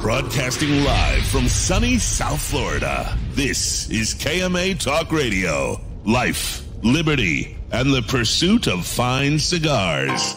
Broadcasting 0.00 0.84
live 0.84 1.24
from 1.26 1.48
sunny 1.48 1.98
South 1.98 2.40
Florida, 2.40 3.16
this 3.32 3.88
is 3.88 4.14
KMA 4.14 4.78
Talk 4.78 5.10
Radio. 5.10 5.80
Life, 6.04 6.62
liberty, 6.82 7.56
and 7.72 7.92
the 7.92 8.02
pursuit 8.02 8.66
of 8.66 8.86
fine 8.86 9.38
cigars. 9.38 10.36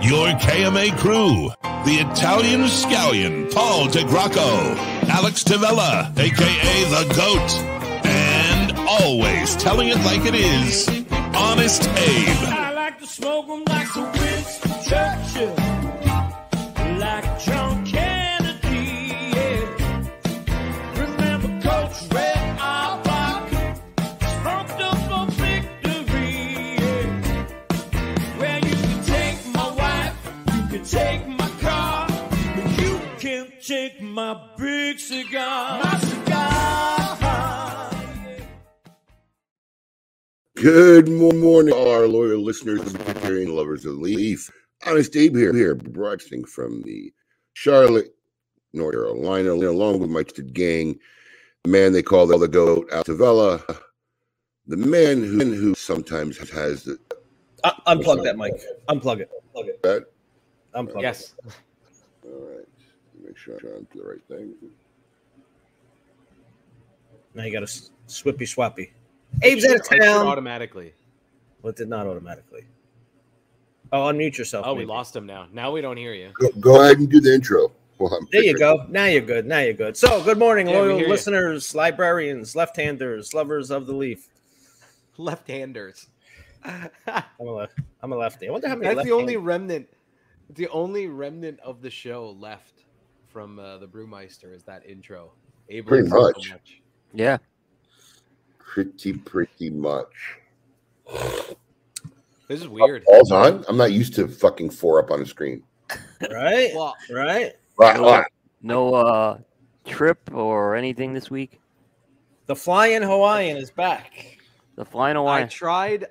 Your 0.00 0.28
KMA 0.38 0.96
crew, 0.98 1.50
the 1.84 2.06
Italian 2.10 2.62
scallion, 2.62 3.52
Paul 3.52 3.88
DeGracco, 3.88 4.76
Alex 5.08 5.44
Tavella, 5.44 6.16
aka 6.18 6.84
The 6.84 7.14
Goat, 7.14 8.06
and 8.06 8.78
always 8.78 9.54
telling 9.56 9.88
it 9.88 9.98
like 9.98 10.24
it 10.24 10.34
is, 10.34 10.88
Honest 11.36 11.88
Abe. 11.90 12.48
I 12.48 12.72
like 12.72 12.98
to 13.00 13.06
smoke 13.06 13.46
'em 13.50 13.64
like 13.68 13.92
the 13.92 14.18
my 34.18 34.36
big 34.56 34.98
cigar. 34.98 35.80
My 35.80 35.98
cigar. 36.00 37.90
Good 40.56 41.08
morning, 41.08 41.72
all 41.72 41.88
our 41.88 42.08
loyal 42.08 42.42
listeners 42.42 42.80
and 42.80 42.98
vegetarian 42.98 43.54
lovers 43.54 43.84
of 43.84 43.94
Leaf. 43.94 44.50
Honest 44.84 45.14
Abe 45.14 45.36
here, 45.36 45.54
here, 45.54 45.76
broadcasting 45.76 46.44
from 46.44 46.82
the 46.82 47.12
Charlotte, 47.52 48.12
North 48.72 48.94
Carolina, 48.94 49.52
along 49.52 50.00
with 50.00 50.10
my 50.10 50.24
trusted 50.24 50.52
gang, 50.52 50.98
the 51.62 51.70
man 51.70 51.92
they 51.92 52.02
call 52.02 52.26
the 52.26 52.48
goat, 52.48 52.90
Altavella, 52.90 53.62
the 54.66 54.76
man 54.76 55.22
who, 55.22 55.54
who 55.54 55.76
sometimes 55.76 56.38
has 56.50 56.82
the 56.82 56.98
Uh, 57.62 57.70
unplug 57.86 58.24
that 58.24 58.36
mic. 58.36 58.54
Unplug 58.88 59.20
it. 59.20 59.30
Plug 59.52 59.68
it. 59.68 59.80
that. 59.84 60.06
Unplug 60.74 61.02
Yes. 61.02 61.34
All 62.24 62.32
right, 62.32 62.57
make 63.38 63.60
sure 63.60 63.70
I'm 63.76 63.86
trying 63.86 63.86
to 63.86 63.92
do 63.92 64.02
the 64.02 64.08
right 64.08 64.22
thing. 64.28 64.54
Now 67.34 67.44
you 67.44 67.52
got 67.52 67.62
a 67.62 67.80
swippy 68.06 68.46
swappy. 68.46 68.90
Abe's 69.42 69.64
out 69.66 69.76
of 69.76 69.86
I 69.90 69.98
town. 69.98 70.26
automatically. 70.26 70.94
Well, 71.62 71.70
it 71.70 71.76
did 71.76 71.88
not 71.88 72.06
automatically. 72.06 72.64
Oh, 73.92 74.00
unmute 74.00 74.36
yourself. 74.36 74.66
Oh, 74.66 74.74
we 74.74 74.84
lost 74.84 75.14
him 75.14 75.26
now. 75.26 75.46
Now 75.52 75.70
we 75.70 75.80
don't 75.80 75.96
hear 75.96 76.12
you. 76.14 76.30
Go, 76.38 76.48
go 76.60 76.82
ahead 76.82 76.98
and 76.98 77.08
do 77.08 77.20
the 77.20 77.34
intro. 77.34 77.72
Well, 77.98 78.16
There 78.30 78.42
you 78.42 78.56
go. 78.56 78.86
Now 78.88 79.06
you're 79.06 79.22
good. 79.22 79.46
Now 79.46 79.58
you're 79.58 79.72
good. 79.74 79.96
So, 79.96 80.22
good 80.22 80.38
morning, 80.38 80.68
Yeah, 80.68 80.78
loyal 80.78 80.96
hear 80.98 81.06
you. 81.06 81.08
listeners, 81.12 81.74
librarians, 81.74 82.54
left-handers, 82.54 83.34
lovers 83.34 83.70
of 83.70 83.86
the 83.86 83.92
leaf. 83.92 84.28
Left-handers. 85.16 86.06
I'm 86.64 86.90
a 87.40 87.44
left. 87.44 87.78
I'm 88.02 88.12
a 88.12 88.16
lefty. 88.16 88.48
I 88.48 88.52
wonder 88.52 88.68
how 88.68 88.76
many. 88.76 88.94
That's 88.94 89.06
the 89.06 89.12
only 89.12 89.36
remnant. 89.36 89.88
The 90.50 90.68
only 90.68 91.08
remnant 91.08 91.58
of 91.60 91.82
the 91.82 91.90
show 91.90 92.30
left 92.38 92.77
from 93.30 93.58
uh, 93.58 93.78
the 93.78 93.86
Brewmeister 93.86 94.54
is 94.54 94.62
that 94.64 94.84
intro. 94.86 95.32
Abel 95.68 95.88
Pretty 95.88 96.08
so 96.08 96.20
much. 96.22 96.80
Yeah. 97.12 97.38
pretty, 98.58 99.12
pretty 99.14 99.70
much. 99.70 100.36
This 102.48 102.60
is 102.60 102.68
weird. 102.68 103.04
All's 103.06 103.30
on. 103.30 103.64
I'm 103.68 103.76
not 103.76 103.92
used 103.92 104.14
to 104.14 104.26
fucking 104.28 104.70
four 104.70 104.98
up 105.02 105.10
on 105.10 105.20
the 105.20 105.26
screen. 105.26 105.62
Right. 106.30 106.72
Well, 106.74 106.94
Right. 107.10 107.52
Right, 107.78 107.98
right. 108.00 108.24
No 108.62 108.94
uh 108.94 109.38
trip 109.86 110.18
or 110.34 110.74
anything 110.74 111.12
this 111.14 111.30
week. 111.30 111.60
The 112.46 112.56
flying 112.56 113.02
Hawaiian 113.02 113.56
is 113.56 113.70
back. 113.70 114.38
The 114.76 114.84
flying 114.84 115.16
I 115.16 115.20
Hawaiian. 115.20 115.48
tried. 115.48 116.06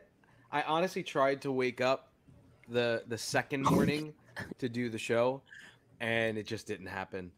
I 0.51 0.61
honestly 0.63 1.03
tried 1.03 1.41
to 1.41 1.51
wake 1.51 1.81
up 1.81 2.11
the 2.69 3.03
the 3.07 3.17
second 3.17 3.63
morning 3.63 4.13
to 4.59 4.69
do 4.69 4.89
the 4.89 4.97
show, 4.97 5.41
and 5.99 6.37
it 6.37 6.45
just 6.47 6.67
didn't 6.67 6.87
happen. 6.87 7.31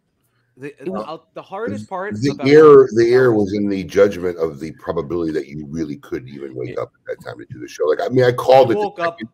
The, 0.58 0.74
was- 0.88 1.06
uh, 1.08 1.18
the 1.34 1.42
hardest 1.42 1.88
part. 1.90 2.16
The 2.20 2.32
about- 2.32 2.48
error, 2.48 2.90
the 2.94 3.12
error 3.14 3.34
was 3.34 3.54
in 3.54 3.70
the 3.70 3.84
judgment 3.84 4.38
of 4.38 4.60
the 4.60 4.72
probability 4.74 5.32
that 5.34 5.48
you 5.48 5.66
really 5.68 5.96
could 5.98 6.28
even 6.28 6.54
wake 6.56 6.78
up 6.78 6.92
at 6.94 7.18
that 7.18 7.26
time 7.26 7.38
to 7.40 7.46
do 7.46 7.60
the 7.60 7.68
show. 7.68 7.86
Like, 7.86 8.02
I 8.02 8.10
mean, 8.10 8.26
I 8.26 8.32
called 8.34 8.70
I 8.70 8.74
it. 8.74 8.76
the 8.76 9.04
up- 9.04 9.16
second- 9.18 9.30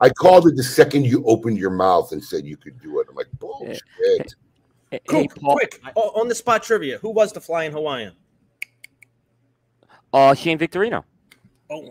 I 0.00 0.08
called 0.08 0.48
it 0.48 0.56
the 0.56 0.64
second 0.64 1.06
you 1.06 1.22
opened 1.26 1.58
your 1.58 1.70
mouth 1.70 2.10
and 2.10 2.22
said 2.22 2.44
you 2.44 2.56
could 2.56 2.80
do 2.82 2.98
it. 2.98 3.06
I'm 3.08 3.14
like, 3.14 3.28
bullshit. 3.38 3.80
Hey, 4.90 5.00
Cool. 5.08 5.20
hey, 5.22 5.28
Paul, 5.40 5.54
Quick. 5.54 5.80
Oh, 5.94 6.20
on 6.20 6.26
the 6.26 6.34
spot 6.34 6.64
trivia. 6.64 6.98
Who 6.98 7.10
was 7.10 7.32
the 7.32 7.40
flying 7.40 7.70
Hawaiian? 7.70 8.12
uh 10.12 10.34
Shane 10.34 10.58
Victorino. 10.58 11.04
Oh, 11.70 11.88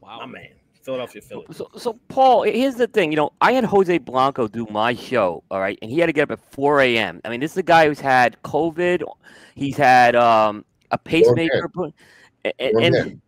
Wow. 0.00 0.20
my 0.20 0.26
man. 0.26 0.48
Philadelphia 0.82 1.20
Phillies. 1.22 1.56
So 1.56 1.68
so 1.76 1.98
Paul, 2.08 2.42
here's 2.42 2.76
the 2.76 2.86
thing, 2.86 3.10
you 3.12 3.16
know, 3.16 3.32
I 3.40 3.52
had 3.52 3.64
Jose 3.64 3.96
Blanco 3.98 4.48
do 4.48 4.66
my 4.70 4.94
show, 4.94 5.42
all 5.50 5.60
right, 5.60 5.78
and 5.82 5.90
he 5.90 5.98
had 5.98 6.06
to 6.06 6.12
get 6.12 6.30
up 6.30 6.38
at 6.38 6.52
4 6.52 6.80
a.m. 6.80 7.20
I 7.24 7.28
mean, 7.28 7.40
this 7.40 7.52
is 7.52 7.56
a 7.58 7.62
guy 7.62 7.86
who's 7.86 8.00
had 8.00 8.36
COVID, 8.44 9.02
he's 9.54 9.76
had 9.76 10.16
um 10.16 10.64
a 10.90 10.98
pacemaker 10.98 11.68
put 11.68 11.92
and, 12.44 12.54
and, 12.58 12.94
man. 12.94 13.20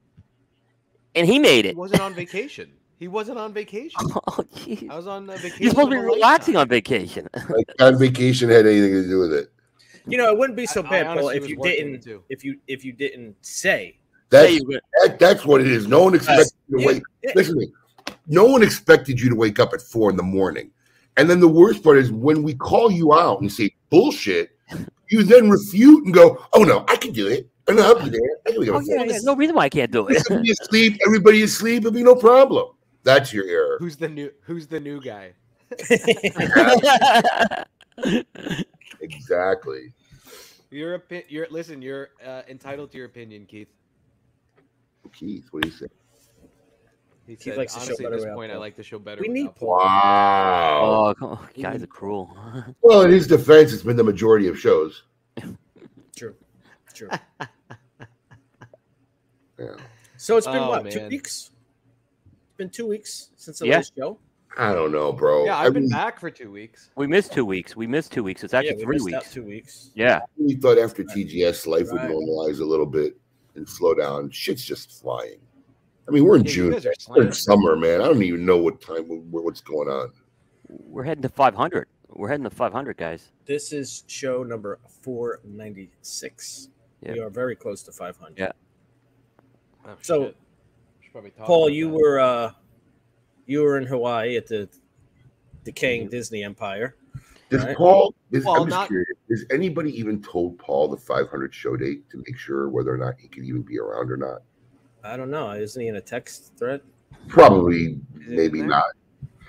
and 1.14 1.26
he 1.26 1.38
made 1.38 1.64
He 1.66 1.70
it. 1.72 1.76
wasn't 1.76 2.00
on 2.00 2.14
vacation. 2.14 2.72
He 2.98 3.08
wasn't 3.08 3.38
on 3.38 3.52
vacation. 3.52 3.98
Oh, 4.14 4.44
jeez. 4.54 4.88
I 4.90 4.96
was 4.96 5.06
on 5.06 5.26
vacation. 5.26 5.56
You're 5.60 5.70
supposed 5.70 5.90
to 5.90 5.96
be 5.96 6.02
relaxing 6.02 6.54
lifetime. 6.54 6.60
on 6.62 6.68
vacation. 6.68 7.28
Like, 7.48 7.66
on 7.80 7.98
vacation 7.98 8.48
had 8.50 8.66
anything 8.66 8.92
to 8.92 9.08
do 9.08 9.18
with 9.18 9.32
it. 9.32 9.50
You 10.06 10.16
know, 10.18 10.30
it 10.30 10.38
wouldn't 10.38 10.56
be 10.56 10.66
so 10.66 10.82
I- 10.82 10.86
I 10.86 10.90
bad, 10.90 11.18
Paul, 11.18 11.28
if 11.30 11.48
you 11.48 11.56
didn't. 11.56 12.06
If 12.28 12.44
you 12.44 12.58
if 12.66 12.84
you 12.84 12.92
didn't 12.92 13.36
say. 13.42 13.96
That's 14.30 14.48
Say 14.48 14.54
you 14.54 14.64
were- 14.66 14.80
that, 15.06 15.18
that's 15.18 15.44
what 15.44 15.60
it 15.60 15.66
is. 15.66 15.86
No 15.86 16.02
one 16.04 16.14
expected 16.14 16.52
you 16.68 16.78
to 16.80 16.86
wake. 16.86 17.02
yeah. 17.22 17.32
Listen 17.34 17.54
to 17.54 17.60
me. 17.60 17.72
No 18.26 18.44
one 18.46 18.62
expected 18.62 19.20
you 19.20 19.28
to 19.28 19.34
wake 19.36 19.58
up 19.58 19.72
at 19.74 19.82
four 19.82 20.08
in 20.10 20.16
the 20.16 20.22
morning. 20.22 20.70
And 21.16 21.28
then 21.28 21.40
the 21.40 21.48
worst 21.48 21.82
part 21.82 21.98
is 21.98 22.12
when 22.12 22.42
we 22.44 22.54
call 22.54 22.90
you 22.90 23.12
out 23.12 23.40
and 23.40 23.50
say 23.52 23.74
bullshit, 23.90 24.50
you 25.10 25.24
then 25.24 25.50
refute 25.50 26.04
and 26.04 26.14
go, 26.14 26.38
"Oh 26.52 26.62
no, 26.62 26.84
I 26.88 26.94
can 26.96 27.12
do 27.12 27.26
it. 27.26 27.48
I 27.68 27.72
know 27.72 27.82
I'll 27.82 28.02
be 28.02 28.10
there. 28.10 28.20
I 28.46 28.50
can 28.52 28.60
wake 28.60 28.68
up 28.68 28.76
Oh, 28.76 28.78
at 28.78 28.84
four." 28.86 28.94
yeah, 28.96 29.04
yeah, 29.04 29.18
no 29.24 29.34
reason 29.34 29.56
why 29.56 29.64
I 29.64 29.68
can't 29.68 29.90
do 29.90 30.06
it. 30.08 30.18
Everybody 30.30 30.52
asleep. 30.52 30.98
Everybody 31.04 31.42
asleep. 31.42 31.78
It'll 31.80 31.90
be 31.90 32.04
no 32.04 32.14
problem. 32.14 32.68
That's 33.02 33.32
your 33.32 33.46
error. 33.46 33.76
Who's 33.80 33.96
the 33.96 34.08
new? 34.08 34.30
Who's 34.42 34.68
the 34.68 34.78
new 34.78 35.00
guy? 35.00 35.32
Exactly. 39.00 39.92
Your 40.70 40.98
opi- 40.98 41.24
Your 41.28 41.46
listen. 41.50 41.82
You're 41.82 42.10
uh, 42.24 42.42
entitled 42.48 42.90
to 42.92 42.96
your 42.98 43.06
opinion, 43.06 43.46
Keith. 43.46 43.68
Keith, 45.08 45.48
what 45.50 45.62
do 45.62 45.68
you 45.68 45.74
say? 45.74 45.86
He 47.26 47.36
Keith 47.36 47.42
said, 47.44 47.56
likes 47.58 47.74
the 47.74 47.80
show 47.80 47.86
honestly, 47.86 48.06
at 48.06 48.12
this 48.12 48.24
point, 48.24 48.52
I 48.52 48.56
like 48.56 48.76
the 48.76 48.82
show 48.82 48.98
better. 48.98 49.20
We 49.22 49.28
need 49.28 49.42
without 49.44 49.56
Paul. 49.56 49.68
Wow. 49.78 50.84
oh, 51.10 51.14
come 51.14 51.28
on. 51.30 51.48
guys 51.60 51.82
are 51.82 51.86
cruel. 51.86 52.36
Well, 52.82 53.02
in 53.02 53.10
his 53.12 53.26
defense, 53.26 53.72
it's 53.72 53.82
been 53.82 53.96
the 53.96 54.04
majority 54.04 54.48
of 54.48 54.58
shows. 54.58 55.04
True. 56.16 56.34
True. 56.94 57.08
Yeah. 59.58 59.74
So 60.16 60.36
it's 60.36 60.46
been 60.46 60.56
Oh, 60.56 60.68
what? 60.70 60.90
Two 60.90 61.08
weeks? 61.08 61.50
It's 62.48 62.56
been 62.56 62.70
two 62.70 62.86
weeks 62.86 63.30
since 63.36 63.58
the 63.58 63.66
Yeah. 63.66 63.76
last 63.76 63.92
show. 63.96 64.18
I 64.58 64.72
don't 64.72 64.90
know, 64.90 65.12
bro. 65.12 65.44
Yeah, 65.44 65.56
I 65.56 65.66
I've 65.66 65.74
been 65.74 65.84
really- 65.84 65.92
back 65.94 66.18
for 66.18 66.30
two 66.30 66.50
weeks. 66.50 66.90
We 66.96 67.06
missed 67.06 67.32
two 67.32 67.44
weeks. 67.44 67.76
We 67.76 67.86
missed 67.86 68.10
two 68.12 68.24
weeks. 68.24 68.42
It's 68.42 68.52
actually 68.54 68.70
yeah, 68.70 68.76
we 68.78 68.82
three 68.84 68.94
missed 68.96 69.14
out 69.14 69.22
weeks. 69.22 69.34
two 69.34 69.44
weeks. 69.44 69.90
Yeah. 69.94 70.20
We 70.36 70.54
thought 70.54 70.78
after 70.78 71.04
TGS 71.04 71.66
life 71.66 71.86
would 71.92 72.00
normalize 72.02 72.60
a 72.60 72.64
little 72.64 72.86
bit 72.86 73.19
and 73.54 73.68
slow 73.68 73.94
down. 73.94 74.30
Shit's 74.30 74.64
just 74.64 75.00
flying. 75.00 75.38
I 76.08 76.12
mean, 76.12 76.24
we're 76.24 76.36
in 76.36 76.44
Yeah, 76.44 76.50
June. 76.52 76.82
We're 77.08 77.22
in 77.26 77.32
summer, 77.32 77.76
man. 77.76 78.00
I 78.00 78.04
don't 78.06 78.22
even 78.22 78.44
know 78.44 78.58
what 78.58 78.80
time 78.80 79.04
wh- 79.04 79.32
what's 79.44 79.60
going 79.60 79.88
on. 79.88 80.12
We're 80.68 81.04
heading 81.04 81.22
to 81.22 81.28
500. 81.28 81.88
We're 82.08 82.28
heading 82.28 82.44
to 82.44 82.50
500, 82.50 82.96
guys. 82.96 83.30
This 83.46 83.72
is 83.72 84.04
show 84.08 84.42
number 84.42 84.78
496. 85.02 86.68
We 87.02 87.20
are 87.20 87.30
very 87.30 87.56
close 87.56 87.82
to 87.84 87.92
500. 87.92 88.38
Yeah. 88.38 88.52
Oh, 89.86 89.90
So, 90.02 90.24
shit. 90.26 90.36
Should 91.02 91.12
probably 91.12 91.30
talk 91.30 91.46
Paul, 91.46 91.70
you 91.70 91.88
that. 91.90 91.94
were 91.94 92.20
uh 92.20 92.52
you 93.46 93.62
were 93.62 93.78
in 93.78 93.86
Hawaii 93.86 94.36
at 94.36 94.46
the 94.46 94.68
decaying 95.64 96.08
Disney 96.08 96.44
Empire. 96.44 96.94
Does 97.50 97.64
Right. 97.64 97.76
Paul? 97.76 98.14
Is, 98.30 98.44
Well, 98.44 98.54
I'm 98.62 98.68
just 98.68 98.70
not- 98.70 98.86
curious. 98.88 99.08
Has 99.28 99.44
anybody 99.50 99.90
even 99.98 100.22
told 100.22 100.56
Paul 100.58 100.88
the 100.88 100.96
500 100.96 101.52
show 101.52 101.76
date 101.76 102.08
to 102.10 102.16
make 102.26 102.36
sure 102.36 102.68
whether 102.68 102.94
or 102.94 102.96
not 102.96 103.14
he 103.18 103.26
can 103.28 103.44
even 103.44 103.62
be 103.62 103.78
around 103.78 104.10
or 104.10 104.16
not? 104.16 104.42
I 105.02 105.16
don't 105.16 105.30
know. 105.30 105.50
Isn't 105.52 105.80
he 105.82 105.88
in 105.88 105.96
a 105.96 106.00
text 106.00 106.52
thread? 106.56 106.80
Probably, 107.28 107.98
maybe 108.14 108.60
there? 108.60 108.68
not. 108.68 108.84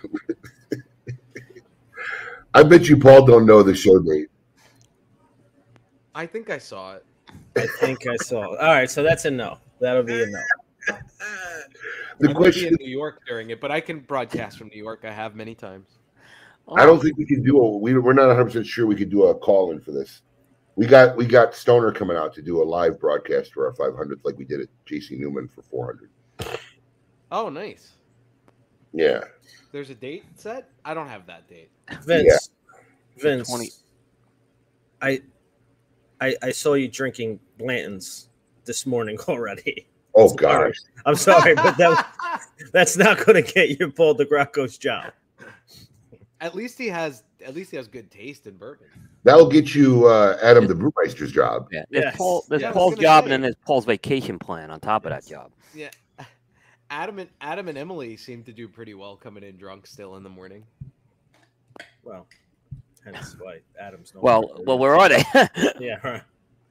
I 2.54 2.64
bet 2.64 2.90
you 2.90 2.98
Paul 2.98 3.26
don't 3.26 3.46
know 3.46 3.64
the 3.64 3.74
show 3.76 4.00
date. 4.00 4.28
I 6.14 6.26
think 6.26 6.50
I 6.50 6.58
saw 6.58 6.96
it. 6.96 7.06
I 7.56 7.68
think 7.80 8.08
I 8.08 8.16
saw. 8.18 8.42
All 8.42 8.56
right, 8.56 8.90
so 8.90 9.04
that's 9.04 9.24
a 9.26 9.32
no. 9.32 9.58
That'll 9.80 10.04
be 10.04 10.24
a 10.24 10.26
no. 10.26 10.40
The 10.88 10.96
I 10.96 10.98
might 12.20 12.28
be 12.28 12.34
question 12.34 12.68
in 12.70 12.76
New 12.80 12.90
York 12.90 13.22
during 13.28 13.52
it, 13.52 13.62
but 13.62 13.72
I 13.72 13.80
can 13.80 14.00
broadcast 14.02 14.58
from 14.58 14.68
New 14.68 14.78
York. 14.82 15.02
I 15.06 15.12
have 15.12 15.36
many 15.36 15.56
times. 15.56 15.88
I 16.70 16.86
don't 16.86 17.00
oh. 17.00 17.02
think 17.02 17.18
we 17.18 17.26
can 17.26 17.44
do 17.44 17.60
a. 17.60 17.78
We, 17.78 17.98
we're 17.98 18.14
not 18.14 18.28
100 18.28 18.46
percent 18.46 18.66
sure 18.66 18.88
we 18.88 18.96
could 18.96 19.10
do 19.10 19.26
a 19.26 19.36
call 19.36 19.72
in 19.72 19.82
for 19.82 19.92
this. 19.92 20.22
We 20.76 20.86
got 20.86 21.18
we 21.18 21.26
got 21.26 21.54
Stoner 21.54 21.92
coming 21.92 22.18
out 22.18 22.34
to 22.36 22.42
do 22.42 22.62
a 22.62 22.66
live 22.66 23.00
broadcast 23.00 23.54
for 23.54 23.68
our 23.68 23.74
500th, 23.74 24.24
like 24.24 24.38
we 24.38 24.46
did 24.46 24.62
at 24.62 24.68
JC 24.90 25.20
Newman 25.20 25.48
for 25.48 25.64
400. 25.64 26.10
Oh, 27.32 27.50
nice. 27.50 27.94
Yeah, 28.94 29.22
There's 29.72 29.90
a 29.90 29.96
date 29.96 30.26
set. 30.36 30.70
I 30.84 30.94
don't 30.94 31.08
have 31.08 31.26
that 31.28 31.48
date. 31.48 31.70
Vince, 32.04 32.50
Vince, 33.18 33.50
20 33.50 33.70
I, 35.02 35.22
I, 36.20 36.36
I 36.42 36.52
saw 36.52 36.74
you 36.74 36.88
drinking 36.90 37.40
Blanton's 37.58 38.30
this 38.66 38.86
morning 38.86 39.18
already. 39.28 39.88
Oh 40.14 40.34
gosh, 40.34 40.76
I'm 41.06 41.16
sorry, 41.16 41.56
but 41.56 41.78
that 41.78 42.42
that's 42.74 42.98
not 42.98 43.26
going 43.26 43.42
to 43.42 43.54
get 43.54 43.80
you 43.80 43.92
Paul 43.92 44.16
DeGracco's 44.16 44.78
job. 44.78 45.14
At 46.42 46.56
least 46.56 46.78
he 46.78 46.88
has. 46.88 47.24
At 47.46 47.56
least 47.56 47.72
he 47.72 47.78
has 47.78 47.88
good 47.88 48.12
taste 48.12 48.46
in 48.48 48.58
bourbon. 48.58 48.88
that'll 49.24 49.48
get 49.50 49.74
you 49.74 50.08
uh, 50.08 50.38
Adam 50.42 50.68
the 50.68 50.74
Brewmeister's 50.76 51.32
job. 51.32 51.68
Yeah, 51.72 51.84
there's 51.90 52.06
Yes. 52.06 52.16
Paul. 52.18 52.46
There's 52.50 52.62
Yeah, 52.64 52.72
Paul's 52.72 52.96
job, 52.98 53.24
say. 53.24 53.26
and 53.26 53.32
then 53.32 53.42
there's 53.42 53.56
Paul's 53.66 53.86
vacation 53.86 54.38
plan 54.40 54.70
on 54.72 54.80
top 54.80 55.06
of 55.06 55.12
that 55.12 55.26
job. 55.26 55.52
Yeah. 55.74 55.90
Adam 56.90 57.20
and 57.20 57.30
Adam 57.40 57.68
and 57.70 57.78
Emily 57.78 58.18
seem 58.18 58.44
to 58.44 58.52
do 58.52 58.68
pretty 58.68 58.94
well 58.96 59.16
coming 59.16 59.44
in 59.44 59.56
drunk 59.56 59.88
still 59.88 60.18
in 60.18 60.24
the 60.24 60.30
morning. 60.30 60.66
Well, 62.04 62.28
hence 63.06 63.36
why 63.40 63.60
Adam's 63.80 64.14
no. 64.14 64.22
Well, 64.22 64.42
longer- 64.48 64.64
well, 64.66 64.80
where 64.80 64.96
are 64.98 65.10
they? 65.10 65.24
yeah. 65.80 66.22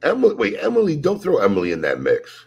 Emily, 0.03 0.35
wait, 0.35 0.55
Emily, 0.59 0.95
don't 0.97 1.21
throw 1.21 1.37
Emily 1.37 1.71
in 1.71 1.81
that 1.81 1.99
mix. 2.01 2.45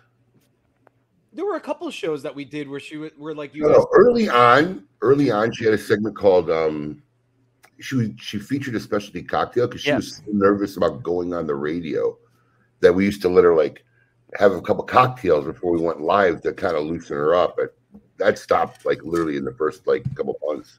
There 1.33 1.45
were 1.45 1.57
a 1.57 1.61
couple 1.61 1.87
of 1.89 1.95
shows 1.95 2.23
that 2.23 2.35
we 2.35 2.45
did 2.45 2.69
where 2.69 2.79
she 2.81 2.97
was, 2.97 3.11
were 3.19 3.35
like 3.35 3.55
you 3.55 3.63
No, 3.63 3.69
guys. 3.69 3.77
no, 3.79 3.87
early 3.95 4.29
on, 4.29 4.87
early 5.03 5.31
on, 5.31 5.53
she 5.53 5.65
had 5.65 5.75
a 5.75 5.79
segment 5.79 6.17
called 6.17 6.49
um, 6.51 7.03
she 7.81 7.97
was 7.97 8.09
she 8.19 8.39
featured 8.39 8.75
a 8.75 8.81
specialty 8.81 9.23
cocktail 9.23 9.67
because 9.67 9.83
she 9.83 9.91
Yeah. 9.91 9.97
was 9.97 10.17
so 10.17 10.23
nervous 10.29 10.77
about 10.77 11.03
going 11.03 11.33
on 11.35 11.47
the 11.47 11.55
radio 11.55 12.17
that 12.81 12.93
we 12.93 13.05
used 13.05 13.23
to 13.23 13.29
let 13.29 13.45
her 13.45 13.55
like 13.55 13.85
have 14.35 14.53
a 14.53 14.63
couple 14.63 14.85
cocktails 14.85 15.45
before 15.45 15.73
we 15.73 15.81
went 15.81 16.01
live 16.01 16.43
to 16.43 16.53
kind 16.53 16.77
of 16.77 16.85
loosen 16.85 17.17
her 17.17 17.35
up. 17.35 17.57
But 17.57 17.77
that 18.19 18.39
stopped 18.39 18.85
like 18.85 19.03
literally 19.03 19.37
in 19.37 19.45
the 19.45 19.55
first 19.55 19.87
like 19.87 20.05
couple 20.15 20.39
months. 20.45 20.79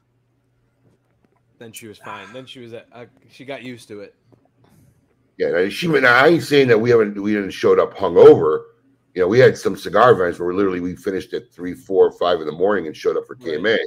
Then 1.58 1.72
she 1.72 1.86
was 1.86 1.98
fine. 1.98 2.32
Then 2.32 2.46
she 2.46 2.60
was 2.60 2.74
uh, 2.74 2.82
uh, 2.92 3.06
she 3.30 3.44
got 3.44 3.62
used 3.62 3.88
to 3.88 4.00
it. 4.00 4.14
Yeah, 5.38 5.68
she. 5.68 5.86
Now 5.88 6.14
I 6.14 6.28
ain't 6.28 6.42
saying 6.42 6.68
that 6.68 6.78
we 6.78 6.90
haven't 6.90 7.20
we 7.20 7.32
didn't 7.32 7.50
showed 7.50 7.78
up 7.78 7.94
hungover. 7.94 8.64
You 9.14 9.22
know, 9.22 9.28
we 9.28 9.38
had 9.38 9.56
some 9.56 9.76
cigar 9.76 10.12
events 10.12 10.38
where 10.38 10.52
literally 10.52 10.80
we 10.80 10.94
finished 10.94 11.32
at 11.32 11.50
three, 11.50 11.72
four, 11.72 12.12
five 12.12 12.40
in 12.40 12.46
the 12.46 12.52
morning 12.52 12.86
and 12.86 12.96
showed 12.96 13.16
up 13.16 13.26
for 13.26 13.36
Right. 13.36 13.58
KMA. 13.58 13.78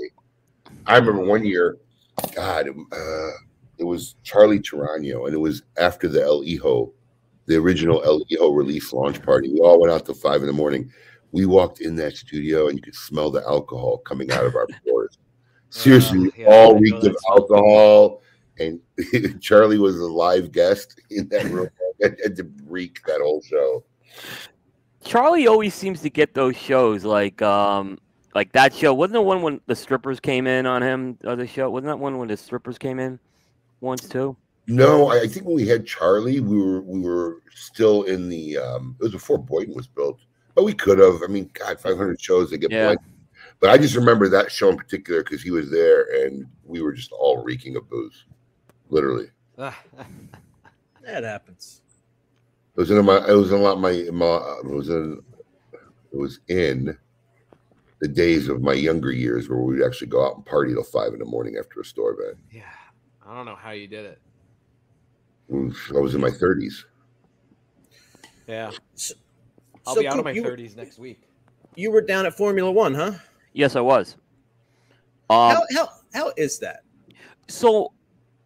I 0.87 0.97
remember 0.97 1.23
one 1.23 1.45
year, 1.45 1.77
God, 2.35 2.67
it, 2.67 2.75
uh, 2.91 3.31
it 3.77 3.83
was 3.83 4.15
Charlie 4.23 4.59
Torano, 4.59 5.25
and 5.25 5.33
it 5.33 5.39
was 5.39 5.63
after 5.77 6.07
the 6.07 6.21
El 6.23 6.43
Hijo, 6.43 6.93
the 7.45 7.55
original 7.55 8.03
El 8.03 8.21
Hijo 8.29 8.51
release 8.51 8.93
launch 8.93 9.21
party. 9.21 9.51
We 9.51 9.59
all 9.59 9.79
went 9.79 9.93
out 9.93 10.05
till 10.05 10.15
five 10.15 10.41
in 10.41 10.47
the 10.47 10.53
morning. 10.53 10.91
We 11.31 11.45
walked 11.45 11.81
in 11.81 11.95
that 11.97 12.17
studio, 12.17 12.67
and 12.67 12.77
you 12.77 12.81
could 12.81 12.95
smell 12.95 13.31
the 13.31 13.41
alcohol 13.43 13.99
coming 13.99 14.31
out 14.31 14.45
of 14.45 14.55
our 14.55 14.67
pores. 14.85 15.17
Seriously, 15.69 16.17
Uh, 16.17 16.31
yeah, 16.35 16.47
all 16.47 16.75
I 16.75 16.79
reeked 16.79 17.03
of 17.05 17.15
alcohol, 17.29 18.21
and 18.57 18.79
Charlie 19.41 19.77
was 19.77 19.97
a 19.99 20.07
live 20.07 20.51
guest 20.51 20.99
in 21.11 21.27
that 21.29 21.45
room. 21.45 21.69
had 22.01 22.35
to 22.35 22.49
reek 22.65 23.01
that 23.05 23.19
whole 23.21 23.41
show. 23.41 23.83
Charlie 25.03 25.47
always 25.47 25.73
seems 25.73 26.01
to 26.01 26.09
get 26.09 26.33
those 26.33 26.57
shows 26.57 27.03
like 27.03 27.41
um 27.41 27.97
like 28.35 28.51
that 28.53 28.73
show. 28.73 28.93
Wasn't 28.93 29.13
the 29.13 29.21
one 29.21 29.41
when 29.41 29.61
the 29.65 29.75
strippers 29.75 30.19
came 30.19 30.47
in 30.47 30.65
on 30.65 30.81
him? 30.81 31.17
The 31.21 31.29
other 31.29 31.47
show 31.47 31.69
wasn't 31.69 31.87
that 31.87 31.99
one 31.99 32.17
when 32.17 32.27
the 32.27 32.37
strippers 32.37 32.77
came 32.77 32.99
in 32.99 33.19
once 33.81 34.07
too? 34.07 34.35
No, 34.67 35.09
I 35.09 35.21
I 35.21 35.27
think 35.27 35.45
when 35.45 35.55
we 35.55 35.67
had 35.67 35.85
Charlie, 35.85 36.39
we 36.39 36.57
were 36.57 36.81
we 36.81 37.01
were 37.01 37.41
still 37.53 38.03
in 38.03 38.29
the. 38.29 38.57
um 38.57 38.95
It 38.99 39.03
was 39.03 39.11
before 39.13 39.37
boyden 39.37 39.73
was 39.73 39.87
built, 39.87 40.19
but 40.55 40.63
we 40.63 40.73
could 40.73 40.99
have. 40.99 41.21
I 41.23 41.27
mean, 41.27 41.49
God, 41.53 41.79
five 41.79 41.97
hundred 41.97 42.21
shows 42.21 42.51
they 42.51 42.57
get. 42.57 42.71
Yeah. 42.71 42.85
blended. 42.85 43.05
But 43.59 43.71
I 43.71 43.77
just 43.77 43.95
remember 43.95 44.29
that 44.29 44.51
show 44.51 44.69
in 44.69 44.77
particular 44.77 45.23
because 45.23 45.41
he 45.41 45.51
was 45.51 45.69
there, 45.69 46.23
and 46.23 46.45
we 46.63 46.81
were 46.81 46.93
just 46.93 47.11
all 47.11 47.43
reeking 47.43 47.75
of 47.75 47.89
booze, 47.89 48.25
literally. 48.89 49.27
That 51.01 51.23
happens. 51.23 51.81
It 52.75 52.79
was 52.79 52.91
in 52.91 53.03
my. 53.03 53.17
It 53.27 53.33
was 53.33 53.51
in 53.51 53.57
a 53.57 53.61
lot. 53.61 53.79
My, 53.79 53.91
my 54.11 54.57
it 54.63 54.69
was 54.69 54.89
in. 54.89 55.23
It 56.11 56.17
was 56.17 56.39
in 56.47 56.95
the 58.01 58.07
days 58.07 58.47
of 58.47 58.61
my 58.61 58.73
younger 58.73 59.11
years 59.11 59.49
where 59.49 59.59
we'd 59.59 59.83
actually 59.83 60.07
go 60.07 60.25
out 60.25 60.35
and 60.35 60.45
party 60.45 60.73
till 60.73 60.83
five 60.83 61.13
in 61.13 61.19
the 61.19 61.25
morning 61.25 61.57
after 61.59 61.81
a 61.81 61.85
store 61.85 62.13
event. 62.19 62.37
yeah, 62.51 62.61
I 63.25 63.35
don't 63.35 63.45
know 63.45 63.55
how 63.55 63.71
you 63.71 63.87
did 63.87 64.05
it. 64.05 64.21
It 65.49 65.73
I 65.95 65.99
was 65.99 66.15
in 66.15 66.21
my 66.21 66.31
thirties. 66.31 66.85
Yeah, 68.47 68.71
So, 68.95 69.13
I'll 69.85 69.95
so 69.95 70.01
be 70.01 70.07
out 70.07 70.17
of 70.17 70.25
my 70.25 70.31
you, 70.31 70.43
thirties 70.43 70.75
next 70.75 70.97
week. 70.97 71.21
You 71.75 71.91
were 71.91 72.01
down 72.01 72.25
at 72.25 72.35
Formula 72.35 72.71
One, 72.71 72.93
huh? 72.95 73.13
Yes, 73.53 73.75
I 73.75 73.81
was. 73.81 74.15
Um, 75.29 75.51
how, 75.51 75.61
how 75.75 75.89
how 76.13 76.33
is 76.37 76.59
that? 76.59 76.83
so 77.47 77.91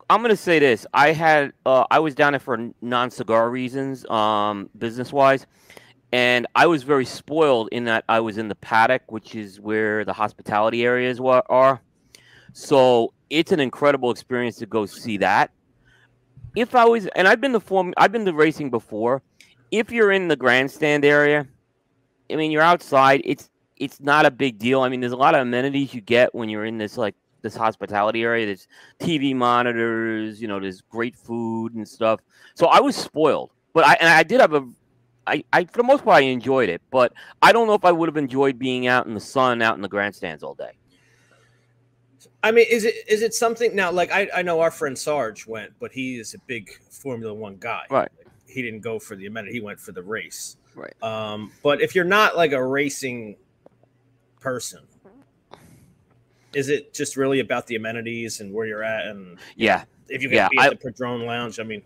I'm 0.10 0.22
gonna 0.22 0.36
say 0.36 0.60
this. 0.60 0.86
I 0.94 1.12
had 1.14 1.54
uh, 1.66 1.86
I 1.90 2.00
was 2.00 2.16
down 2.16 2.34
there 2.34 2.40
for 2.40 2.70
non-cigar 2.82 3.50
reasons, 3.50 4.06
um, 4.10 4.70
business-wise, 4.78 5.46
and 6.14 6.46
I 6.54 6.68
was 6.68 6.84
very 6.84 7.06
spoiled 7.06 7.70
in 7.72 7.86
that 7.86 8.06
I 8.08 8.20
was 8.20 8.38
in 8.38 8.48
the 8.48 8.54
paddock, 8.56 9.12
which 9.12 9.34
is 9.34 9.60
where 9.60 10.06
the 10.06 10.14
hospitality 10.14 10.86
areas 10.86 11.20
are. 11.20 11.82
So 12.54 13.14
it's 13.32 13.52
an 13.52 13.60
incredible 13.60 14.12
experience 14.12 14.58
to 14.58 14.68
go 14.68 14.86
see 14.86 15.18
that. 15.18 15.50
If 16.56 16.76
I 16.76 16.86
was, 16.86 17.08
and 17.16 17.28
I've 17.28 17.42
been 17.42 17.54
to 17.54 17.60
form, 17.60 17.96
I've 17.98 18.12
been 18.12 18.26
to 18.26 18.34
racing 18.34 18.70
before. 18.70 19.24
If 19.72 19.92
you're 19.92 20.12
in 20.12 20.28
the 20.28 20.36
grandstand 20.36 21.04
area, 21.04 21.48
I 22.32 22.36
mean, 22.36 22.52
you're 22.52 22.62
outside. 22.62 23.24
It's 23.26 23.50
it's 23.78 24.00
not 24.00 24.28
a 24.28 24.32
big 24.32 24.60
deal. 24.60 24.82
I 24.82 24.90
mean, 24.90 25.00
there's 25.00 25.14
a 25.14 25.18
lot 25.18 25.34
of 25.34 25.42
amenities 25.42 25.96
you 25.96 26.02
get 26.02 26.36
when 26.36 26.48
you're 26.48 26.66
in 26.66 26.78
this 26.78 26.96
like 26.96 27.16
this 27.42 27.56
hospitality 27.56 28.22
area. 28.22 28.46
There's 28.46 28.68
TV 29.00 29.36
monitors, 29.36 30.40
you 30.40 30.48
know, 30.48 30.60
there's 30.60 30.82
great 30.82 31.16
food 31.16 31.74
and 31.74 31.88
stuff. 31.88 32.20
So 32.54 32.68
I 32.68 32.82
was 32.82 32.96
spoiled, 32.96 33.50
but 33.74 33.84
I 33.84 33.96
and 34.00 34.08
I 34.08 34.22
did 34.22 34.42
have 34.42 34.54
a, 34.54 34.64
I, 35.26 35.44
I 35.54 35.66
for 35.66 35.78
the 35.78 35.84
most 35.84 36.04
part 36.04 36.18
I 36.18 36.22
enjoyed 36.22 36.70
it, 36.70 36.82
but 36.92 37.14
I 37.42 37.52
don't 37.52 37.68
know 37.68 37.74
if 37.74 37.86
I 37.86 37.92
would 37.92 38.10
have 38.10 38.18
enjoyed 38.18 38.60
being 38.60 38.88
out 38.88 39.06
in 39.08 39.14
the 39.14 39.20
sun, 39.20 39.62
out 39.62 39.76
in 39.76 39.82
the 39.82 39.88
grandstands 39.88 40.44
all 40.44 40.54
day. 40.54 40.72
I 42.44 42.52
mean, 42.52 42.66
is 42.70 42.84
it 42.84 42.96
is 43.08 43.22
it 43.22 43.34
something 43.34 43.74
now? 43.76 43.92
Like 43.92 44.12
I, 44.12 44.30
I 44.36 44.42
know 44.42 44.60
our 44.60 44.72
friend 44.72 44.98
Sarge 44.98 45.48
went, 45.48 45.72
but 45.80 45.92
he 45.92 46.18
is 46.18 46.34
a 46.34 46.40
big 46.40 46.72
Formula 46.90 47.34
One 47.34 47.56
guy. 47.58 47.84
Right. 47.90 48.10
He 48.48 48.62
didn't 48.62 48.82
go 48.82 49.00
for 49.00 49.16
the 49.16 49.26
amenity; 49.28 49.54
he 49.54 49.62
went 49.62 49.80
for 49.80 49.94
the 49.94 50.04
race. 50.04 50.58
Right. 50.76 50.94
Um, 51.02 51.52
but 51.64 51.82
if 51.82 51.96
you're 51.96 52.04
not 52.04 52.36
like 52.36 52.52
a 52.52 52.64
racing 52.64 53.38
person, 54.42 54.82
is 56.54 56.68
it 56.70 56.94
just 56.94 57.16
really 57.16 57.40
about 57.40 57.66
the 57.68 57.76
amenities 57.76 58.42
and 58.42 58.54
where 58.54 58.66
you're 58.68 58.84
at, 58.84 59.08
and 59.08 59.38
Yeah, 59.56 59.86
if 60.10 60.22
you 60.22 60.28
can 60.30 60.36
Yeah, 60.36 60.50
be 60.50 60.58
at 60.60 60.66
I- 60.66 60.70
the 60.72 60.76
Padron 60.76 61.26
Lounge? 61.26 61.60
I 61.60 61.64
mean, 61.64 61.82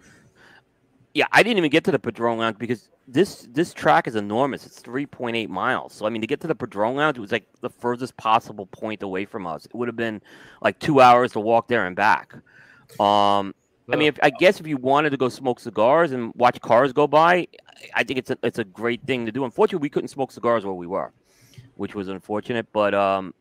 yeah. 1.13 1.27
I 1.31 1.43
didn't 1.43 1.57
even 1.59 1.69
get 1.69 1.83
to 1.85 1.91
the 1.91 1.99
Padron 1.99 2.37
Lounge 2.39 2.57
because 2.57 2.89
this 3.07 3.47
this 3.51 3.73
track 3.73 4.07
is 4.07 4.15
enormous. 4.15 4.65
It's 4.65 4.81
3.8 4.81 5.47
miles. 5.49 5.93
So 5.93 6.05
I 6.05 6.09
mean, 6.09 6.21
to 6.21 6.27
get 6.27 6.41
to 6.41 6.47
the 6.47 6.55
Padron 6.55 6.95
Lounge, 6.95 7.17
it 7.17 7.21
was 7.21 7.31
like 7.31 7.45
the 7.61 7.69
furthest 7.69 8.17
possible 8.17 8.65
point 8.65 9.01
away 9.03 9.25
from 9.25 9.47
us. 9.47 9.65
It 9.65 9.73
would 9.75 9.87
have 9.87 9.95
been 9.95 10.21
like 10.61 10.79
two 10.79 10.99
hours 11.01 11.31
to 11.33 11.39
walk 11.39 11.67
there 11.67 11.85
and 11.85 11.95
back. 11.95 12.33
Um, 12.99 13.53
I 13.89 13.95
mean, 13.95 14.09
if, 14.09 14.19
I 14.21 14.29
guess 14.29 14.59
if 14.59 14.67
you 14.67 14.75
wanted 14.77 15.11
to 15.11 15.17
go 15.17 15.29
smoke 15.29 15.59
cigars 15.61 16.11
and 16.11 16.33
watch 16.35 16.59
cars 16.59 16.91
go 16.91 17.07
by, 17.07 17.35
I- 17.35 17.47
I 17.95 18.03
think 18.03 18.19
it's 18.19 18.31
a 18.31 18.37
it's 18.43 18.59
a 18.59 18.63
great 18.65 19.03
thing 19.03 19.25
to 19.27 19.31
do. 19.31 19.45
Unfortunately, 19.45 19.85
we 19.85 19.89
couldn't 19.89 20.09
smoke 20.09 20.31
cigars 20.31 20.65
where 20.65 20.73
we 20.73 20.87
were, 20.87 21.11
which 21.75 21.95
was 21.95 22.07
unfortunate. 22.09 22.67
But 22.73 22.93
um, 22.93 23.33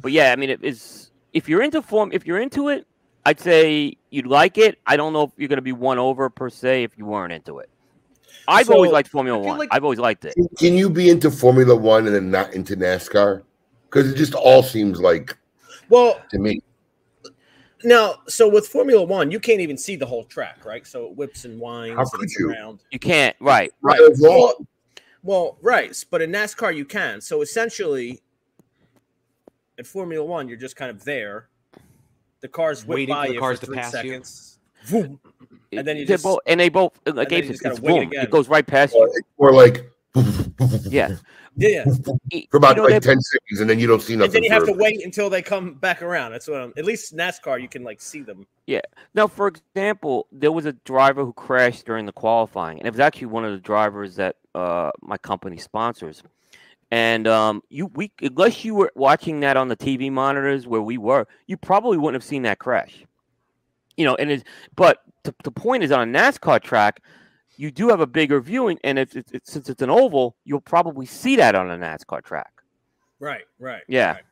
but 0.00 0.12
yeah, 0.12 0.32
I 0.32 0.36
mean, 0.36 0.50
it 0.50 0.64
is 0.64 1.10
if 1.34 1.48
you're 1.48 1.62
into 1.62 1.82
form, 1.82 2.10
if 2.12 2.26
you're 2.26 2.40
into 2.40 2.68
it, 2.70 2.86
I'd 3.26 3.40
say 3.40 3.96
you'd 4.10 4.26
like 4.26 4.56
it. 4.56 4.78
I 4.86 4.96
don't 4.96 5.12
know 5.12 5.24
if 5.24 5.32
you're 5.36 5.48
going 5.48 5.56
to 5.58 5.62
be 5.62 5.72
won 5.72 5.98
over 5.98 6.30
per 6.30 6.48
se 6.48 6.84
if 6.84 6.96
you 6.96 7.04
weren't 7.04 7.32
into 7.32 7.58
it. 7.58 7.68
I've 8.48 8.70
always 8.70 8.92
liked 8.92 9.08
Formula 9.08 9.38
One. 9.38 9.58
like- 9.58 9.68
I've 9.72 9.84
always 9.84 9.98
liked 9.98 10.24
it. 10.24 10.34
Can- 10.34 10.48
Can 10.58 10.74
you 10.74 10.88
be 10.90 11.08
into 11.10 11.30
Formula 11.30 11.74
One 11.74 12.06
and 12.06 12.14
then 12.14 12.30
not 12.30 12.54
into 12.54 12.76
NASCAR? 12.76 13.42
Because 13.90 14.10
it 14.10 14.16
just 14.16 14.34
all 14.34 14.62
seems 14.62 15.00
like 15.00 15.36
well, 15.88 16.20
to 16.30 16.38
me. 16.38 16.60
now 17.84 18.16
so 18.28 18.48
with 18.48 18.66
Formula 18.68 19.02
One, 19.02 19.30
you 19.30 19.40
can't 19.40 19.60
even 19.60 19.76
see 19.78 19.96
the 19.96 20.06
whole 20.06 20.24
track, 20.24 20.64
right? 20.64 20.86
So 20.86 21.06
it 21.06 21.16
whips 21.16 21.44
and 21.44 21.60
winds 21.60 21.96
How 21.96 22.04
could 22.04 22.24
it's 22.24 22.38
you? 22.38 22.50
around. 22.50 22.80
You 22.90 22.98
can't. 22.98 23.36
Right. 23.40 23.72
Right. 23.82 24.00
Well, 24.18 24.66
well, 25.22 25.58
right, 25.60 26.04
but 26.10 26.22
in 26.22 26.30
NASCAR 26.30 26.74
you 26.74 26.84
can. 26.84 27.20
So 27.20 27.42
essentially, 27.42 28.20
in 29.78 29.84
Formula 29.84 30.24
One, 30.24 30.48
you're 30.48 30.56
just 30.58 30.76
kind 30.76 30.90
of 30.90 31.04
there. 31.04 31.48
The 32.40 32.48
cars 32.48 32.84
whip 32.84 32.96
Waiting 32.96 33.14
for 33.14 33.26
the 33.26 33.34
you 33.34 33.40
cars 33.40 33.58
for 33.58 33.66
to 33.66 33.72
three 33.72 33.76
pass 33.76 34.04
you. 34.04 34.22
Seconds. 34.86 35.08
Vroom. 35.08 35.20
And 35.72 35.86
then 35.86 35.96
you 35.96 36.06
They 36.06 36.14
just- 36.14 36.24
both, 36.24 36.38
and 36.46 36.60
they 36.60 36.68
both 36.68 36.98
like 37.06 37.14
then 37.14 37.26
Gabe 37.28 37.44
you 37.44 37.50
just 37.50 37.64
it's 37.64 37.80
boom. 37.80 37.98
again. 38.02 38.24
It 38.24 38.30
goes 38.30 38.48
right 38.48 38.66
past 38.66 38.94
or 38.94 39.06
you. 39.06 39.12
it's 39.16 39.28
more 39.38 39.52
like 39.52 39.90
Yeah. 40.84 41.16
Yeah, 41.58 41.84
for 42.50 42.58
about 42.58 42.76
you 42.76 42.82
know, 42.82 42.88
like 42.88 43.00
10 43.02 43.18
seconds, 43.18 43.60
and 43.60 43.70
then 43.70 43.78
you 43.78 43.86
don't 43.86 44.02
see 44.02 44.14
nothing. 44.14 44.26
and 44.26 44.34
then 44.34 44.42
you 44.42 44.50
have 44.52 44.66
to 44.66 44.74
wait 44.74 45.02
until 45.02 45.30
they 45.30 45.40
come 45.40 45.72
back 45.72 46.02
around. 46.02 46.32
That's 46.32 46.46
what 46.48 46.60
I'm. 46.60 46.74
At 46.76 46.84
least 46.84 47.16
NASCAR, 47.16 47.62
you 47.62 47.66
can 47.68 47.82
like 47.82 47.98
see 47.98 48.20
them. 48.20 48.46
Yeah. 48.66 48.82
Now, 49.14 49.26
for 49.26 49.48
example, 49.48 50.26
there 50.30 50.52
was 50.52 50.66
a 50.66 50.74
driver 50.74 51.24
who 51.24 51.32
crashed 51.32 51.86
during 51.86 52.04
the 52.04 52.12
qualifying, 52.12 52.78
and 52.78 52.86
it 52.86 52.90
was 52.90 53.00
actually 53.00 53.28
one 53.28 53.46
of 53.46 53.52
the 53.52 53.58
drivers 53.58 54.16
that 54.16 54.36
uh, 54.54 54.90
my 55.00 55.16
company 55.16 55.56
sponsors. 55.56 56.22
And 56.90 57.26
um, 57.26 57.62
you, 57.70 57.86
we, 57.86 58.12
unless 58.20 58.62
you 58.62 58.74
were 58.74 58.92
watching 58.94 59.40
that 59.40 59.56
on 59.56 59.68
the 59.68 59.76
TV 59.76 60.12
monitors 60.12 60.66
where 60.66 60.82
we 60.82 60.98
were, 60.98 61.26
you 61.46 61.56
probably 61.56 61.96
wouldn't 61.96 62.22
have 62.22 62.28
seen 62.28 62.42
that 62.42 62.58
crash. 62.58 63.02
You 63.96 64.04
know, 64.04 64.14
and 64.16 64.30
it's 64.30 64.44
but 64.74 65.02
the, 65.22 65.34
the 65.44 65.50
point 65.50 65.82
is 65.82 65.92
on 65.92 66.08
a 66.08 66.18
NASCAR 66.18 66.62
track, 66.62 67.02
you 67.56 67.70
do 67.70 67.88
have 67.88 68.00
a 68.00 68.06
bigger 68.06 68.40
viewing, 68.40 68.78
and 68.84 68.98
if 68.98 69.16
it's, 69.16 69.32
it's 69.32 69.52
since 69.52 69.68
it's 69.68 69.82
an 69.82 69.90
oval, 69.90 70.36
you'll 70.44 70.60
probably 70.60 71.06
see 71.06 71.36
that 71.36 71.54
on 71.54 71.70
a 71.70 71.76
NASCAR 71.76 72.22
track. 72.22 72.52
Right, 73.18 73.44
right. 73.58 73.82
Yeah. 73.88 74.12
right. 74.12 74.22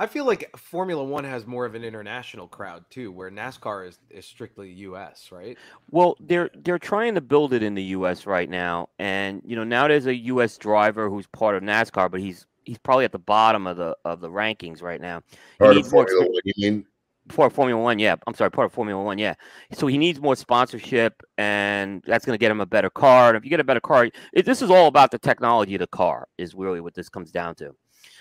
I 0.00 0.06
feel 0.06 0.24
like 0.24 0.50
Formula 0.56 1.04
One 1.04 1.24
has 1.24 1.46
more 1.46 1.66
of 1.66 1.74
an 1.74 1.84
international 1.84 2.48
crowd 2.48 2.84
too, 2.88 3.12
where 3.12 3.30
NASCAR 3.30 3.86
is, 3.86 3.98
is 4.08 4.24
strictly 4.24 4.70
U.S. 4.70 5.28
Right? 5.30 5.58
Well, 5.90 6.16
they're 6.20 6.48
they're 6.54 6.78
trying 6.78 7.14
to 7.16 7.20
build 7.20 7.52
it 7.52 7.62
in 7.62 7.74
the 7.74 7.82
U.S. 7.82 8.24
right 8.24 8.48
now, 8.48 8.88
and 8.98 9.42
you 9.44 9.56
know 9.56 9.64
now 9.64 9.88
there's 9.88 10.06
a 10.06 10.14
U.S. 10.14 10.56
driver 10.56 11.10
who's 11.10 11.26
part 11.26 11.54
of 11.54 11.62
NASCAR, 11.62 12.10
but 12.10 12.20
he's 12.20 12.46
he's 12.64 12.78
probably 12.78 13.04
at 13.04 13.12
the 13.12 13.18
bottom 13.18 13.66
of 13.66 13.76
the 13.76 13.94
of 14.06 14.22
the 14.22 14.30
rankings 14.30 14.80
right 14.80 15.02
now. 15.02 15.20
He 15.30 15.36
part 15.58 15.76
of 15.76 15.86
Formula 15.88 16.22
One, 16.22 16.40
you 16.46 16.54
mean? 16.56 16.86
Part 17.34 17.52
of 17.52 17.54
Formula 17.54 17.80
One, 17.80 17.98
yeah. 17.98 18.16
I'm 18.26 18.34
sorry, 18.34 18.50
part 18.50 18.66
of 18.66 18.72
Formula 18.72 19.02
One, 19.02 19.18
yeah. 19.18 19.34
So 19.72 19.86
he 19.86 19.98
needs 19.98 20.20
more 20.20 20.36
sponsorship, 20.36 21.22
and 21.38 22.02
that's 22.06 22.24
going 22.24 22.34
to 22.34 22.40
get 22.40 22.50
him 22.50 22.60
a 22.60 22.66
better 22.66 22.90
car. 22.90 23.28
And 23.28 23.36
if 23.36 23.44
you 23.44 23.50
get 23.50 23.60
a 23.60 23.64
better 23.64 23.80
car, 23.80 24.08
it, 24.32 24.44
this 24.44 24.62
is 24.62 24.70
all 24.70 24.86
about 24.86 25.10
the 25.10 25.18
technology 25.18 25.74
of 25.74 25.80
the 25.80 25.86
car, 25.86 26.28
is 26.38 26.54
really 26.54 26.80
what 26.80 26.94
this 26.94 27.08
comes 27.08 27.30
down 27.30 27.54
to. 27.56 27.74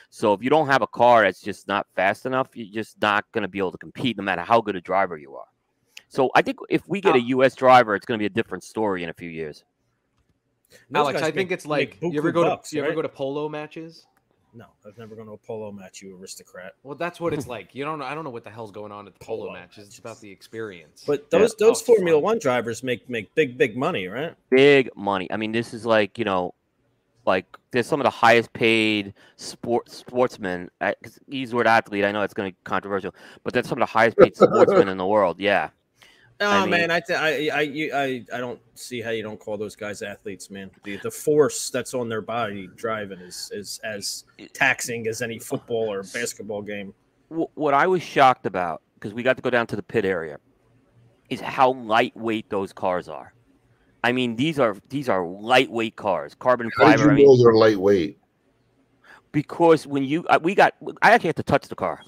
So 0.10 0.34
if 0.34 0.42
you 0.42 0.50
don't 0.50 0.68
have 0.68 0.82
a 0.82 0.88
car 0.88 1.24
that's 1.24 1.42
just 1.42 1.68
not 1.68 1.86
fast 1.96 2.26
enough, 2.26 2.50
you're 2.54 2.74
just 2.74 3.00
not 3.02 3.26
going 3.32 3.44
to 3.44 3.48
be 3.48 3.60
able 3.60 3.72
to 3.72 3.78
compete, 3.78 4.18
no 4.18 4.24
matter 4.24 4.42
how 4.42 4.62
good 4.62 4.76
a 4.76 4.82
driver 4.82 5.18
you 5.18 5.36
are. 5.36 5.46
So 6.08 6.32
I 6.34 6.42
think 6.42 6.58
if 6.70 6.82
we 6.88 7.02
get 7.02 7.16
a 7.16 7.20
ah. 7.20 7.28
U.S. 7.28 7.56
driver, 7.56 7.96
it's 7.96 8.06
going 8.06 8.18
to 8.18 8.22
be 8.22 8.26
a 8.26 8.30
different 8.30 8.64
story 8.64 9.04
in 9.04 9.10
a 9.10 9.14
few 9.14 9.30
years. 9.30 9.64
Those 10.90 11.02
Alex, 11.02 11.22
I 11.22 11.32
think 11.32 11.52
it's 11.52 11.66
like 11.66 11.98
you 12.02 12.18
ever 12.20 12.32
go 12.32 12.44
bucks, 12.44 12.70
to 12.72 12.78
you 12.78 12.84
ever 12.84 12.94
go 12.94 13.02
to 13.02 13.10
polo 13.10 13.50
matches. 13.50 14.06
No, 14.54 14.66
I've 14.86 14.98
never 14.98 15.16
gone 15.16 15.28
to 15.28 15.34
a 15.34 15.38
polo 15.38 15.72
match. 15.72 16.02
You 16.02 16.18
aristocrat. 16.20 16.74
Well, 16.84 16.96
that's 16.96 17.20
what 17.20 17.34
it's 17.34 17.46
like. 17.46 17.76
You 17.76 17.86
don't 17.86 18.00
know. 18.00 18.06
I 18.06 18.16
don't 18.16 18.24
know 18.24 18.30
what 18.32 18.44
the 18.44 18.50
hell's 18.50 18.72
going 18.72 18.92
on 18.92 19.06
at 19.08 19.14
the 19.18 19.24
polo, 19.24 19.48
Polo 19.48 19.54
matches. 19.54 19.88
It's 19.88 20.00
about 20.00 20.20
the 20.22 20.32
experience. 20.32 21.04
But 21.06 21.28
Yeah. 21.32 21.40
those 21.40 21.54
Oh, 21.54 21.56
those 21.68 21.82
Formula 21.82 22.18
fun. 22.18 22.24
One 22.24 22.40
drivers 22.40 22.82
make 22.84 23.08
make 23.10 23.34
big 23.36 23.58
big 23.58 23.78
money, 23.78 24.08
right? 24.08 24.34
big 24.50 24.90
money. 24.96 25.32
I 25.32 25.38
mean, 25.38 25.52
this 25.52 25.74
is 25.74 25.86
like 25.86 26.18
you 26.18 26.26
know, 26.26 26.56
like 27.28 27.46
there's 27.72 27.86
some 27.86 28.00
of 28.02 28.06
the 28.06 28.10
highest 28.10 28.52
paid 28.54 29.14
sport 29.36 29.90
sportsmen. 29.92 30.72
uh, 30.82 30.94
'cause 31.04 31.20
Use 31.28 31.52
the 31.52 31.56
word 31.56 31.68
athlete. 31.68 32.04
I 32.04 32.12
know 32.12 32.24
it's 32.24 32.34
going 32.34 32.50
to 32.50 32.54
be 32.56 32.58
controversial, 32.64 33.14
but 33.44 33.54
that's 33.54 33.70
some 33.70 33.78
of 33.80 33.88
the 33.88 33.92
highest 33.94 34.18
paid 34.18 34.36
sportsmen 34.36 34.88
in 34.90 34.98
the 34.98 35.06
world. 35.06 35.40
Yeah, 35.40 35.70
Oh 36.42 36.48
I 36.50 36.62
mean- 36.62 36.70
man, 36.70 36.92
I, 36.92 37.00
th- 37.02 37.20
I 37.20 37.50
I 37.54 37.90
I 37.94 38.26
I 38.34 38.38
don't 38.40 38.60
see 38.74 39.02
how 39.02 39.10
you 39.10 39.24
don't 39.24 39.40
call 39.40 39.58
those 39.58 39.76
guys 39.76 40.02
athletes, 40.02 40.50
man. 40.50 40.72
The 40.84 40.98
the 40.98 41.12
force 41.12 41.70
that's 41.70 41.94
on 41.94 42.08
their 42.08 42.22
body 42.22 42.70
driving 42.76 43.20
is 43.20 43.52
is 43.54 43.80
as 43.84 44.24
taxing 44.54 45.08
as 45.08 45.22
any 45.22 45.38
football 45.40 45.92
or 45.92 46.04
basketball 46.04 46.62
game. 46.62 46.94
What 47.30 47.74
I 47.74 47.88
was 47.88 48.02
shocked 48.02 48.46
about 48.46 48.82
because 48.96 49.14
we 49.14 49.22
got 49.22 49.36
to 49.36 49.42
go 49.44 49.50
down 49.50 49.68
to 49.68 49.76
the 49.76 49.84
pit 49.84 50.06
area 50.06 50.38
is 51.30 51.42
how 51.42 51.74
lightweight 51.74 52.50
those 52.50 52.74
cars 52.74 53.08
are. 53.10 53.34
I 54.04 54.14
mean, 54.14 54.36
these 54.38 54.60
are 54.60 54.78
these 54.88 55.10
are 55.10 55.26
lightweight 55.28 55.98
cars, 55.98 56.36
carbon 56.36 56.72
How 56.78 56.86
did 56.92 57.00
fiber. 57.00 57.10
I 57.10 57.12
you 57.14 57.18
mean, 57.18 57.26
know 57.28 57.44
they're 57.44 57.54
lightweight? 57.54 58.18
because 59.32 59.86
when 59.86 60.04
you 60.06 60.26
uh, 60.28 60.40
we 60.42 60.56
got, 60.56 60.74
I 61.02 61.12
actually 61.12 61.28
had 61.28 61.36
to 61.36 61.44
touch 61.44 61.68
the 61.68 61.76
car. 61.76 62.02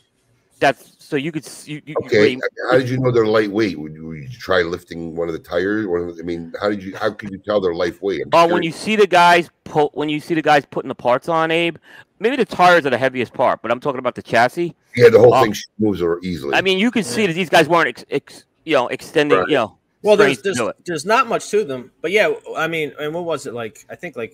That's 0.62 0.96
so 1.00 1.15
you 1.18 1.32
could 1.32 1.46
s- 1.46 1.68
you, 1.68 1.77
you 1.86 1.96
you 2.00 2.06
Okay, 2.06 2.18
really- 2.36 2.41
how 2.70 2.77
did 2.77 2.88
you 2.88 2.98
know 3.00 3.12
they're 3.12 3.25
lightweight? 3.25 3.77
Would 3.80 3.94
you, 3.96 4.08
would 4.08 4.18
you 4.20 4.30
try 4.30 4.62
lifting 4.62 5.15
one 5.15 5.27
of 5.27 5.34
the 5.34 5.39
tires? 5.39 5.88
One 5.88 6.01
of 6.08 6.15
the, 6.15 6.22
I 6.22 6.25
mean, 6.25 6.53
how 6.62 6.70
did 6.70 6.84
you? 6.84 6.96
How 6.96 7.10
could 7.12 7.32
you 7.32 7.39
tell 7.39 7.60
they're 7.60 7.74
lightweight? 7.74 8.22
I'm 8.22 8.30
Oh, 8.32 8.53
when 8.53 8.62
you 8.63 8.72
see 8.72 8.96
the 8.96 9.08
guys 9.08 9.50
pull, 9.65 9.89
when 9.96 10.08
you 10.08 10.20
see 10.20 10.36
the 10.36 10.41
guys 10.44 10.63
putting 10.70 10.88
the 10.88 10.96
parts 10.96 11.27
on, 11.27 11.50
Abe, 11.50 11.77
maybe 12.20 12.36
the 12.36 12.46
tires 12.46 12.86
are 12.86 12.91
the 12.91 12.98
heaviest 12.98 13.34
part, 13.34 13.62
but 13.63 13.72
I'm 13.72 13.80
talking 13.80 14.00
about 14.00 14.13
the 14.15 14.22
chassis. 14.22 14.75
yeah, 14.96 15.10
the 15.10 15.18
whole 15.20 15.34
Oh. 15.34 15.44
thing 15.44 15.56
moves 15.80 16.00
are 16.01 16.20
easily. 16.22 16.53
I 16.56 16.62
mean, 16.62 16.77
you 16.77 16.91
can 16.91 17.03
see 17.03 17.25
that 17.25 17.34
these 17.34 17.50
guys 17.50 17.68
weren't, 17.68 17.88
ex, 17.89 18.06
ex, 18.12 18.46
you 18.65 18.75
know, 18.75 18.88
extending, 18.88 19.39
Right. 19.39 19.48
you 19.50 19.56
know. 19.56 19.77
Well, 20.03 20.15
there's 20.15 20.41
there's, 20.44 20.60
there's 20.86 21.06
not 21.06 21.27
much 21.27 21.50
to 21.50 21.63
them, 21.63 21.91
but 22.01 22.12
yeah, 22.12 22.34
I 22.56 22.68
mean, 22.68 22.94
and 23.00 23.13
what 23.15 23.24
was 23.25 23.48
it 23.48 23.53
like? 23.56 23.84
I 23.89 23.96
think 23.96 24.15
like 24.15 24.34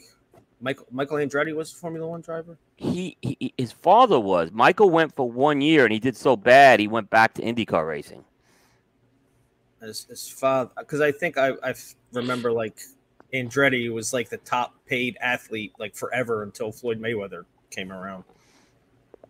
Michael 0.60 0.88
Michael 0.92 1.18
Andretti 1.18 1.56
was 1.56 1.72
a 1.72 1.76
Formula 1.76 2.08
One 2.08 2.22
driver. 2.22 2.58
He, 2.76 3.18
he, 3.22 3.54
his 3.58 3.72
father 3.72 4.20
was. 4.20 4.52
Michael 4.52 4.90
went 4.90 5.16
for 5.16 5.30
one 5.30 5.62
year, 5.62 5.84
and 5.84 5.94
he 5.94 6.00
did 6.00 6.16
so 6.16 6.36
bad, 6.36 6.80
he 6.80 6.88
went 6.88 7.10
back 7.10 7.34
to 7.36 7.42
IndyCar 7.42 7.88
racing. 7.88 8.24
His, 9.82 10.06
his 10.06 10.28
father, 10.28 10.72
because 10.78 11.02
I 11.02 11.12
think 11.12 11.38
I, 11.38 11.52
I 11.64 11.76
remember 12.12 12.52
like 12.52 12.80
Andretti 13.34 13.94
was 13.94 14.14
like 14.14 14.30
the 14.30 14.38
top 14.38 14.74
paid 14.86 15.18
athlete 15.22 15.74
like 15.78 15.96
forever 15.96 16.44
until 16.44 16.72
Floyd 16.72 17.00
Mayweather 17.00 17.46
came 17.70 17.92
around. 17.92 18.24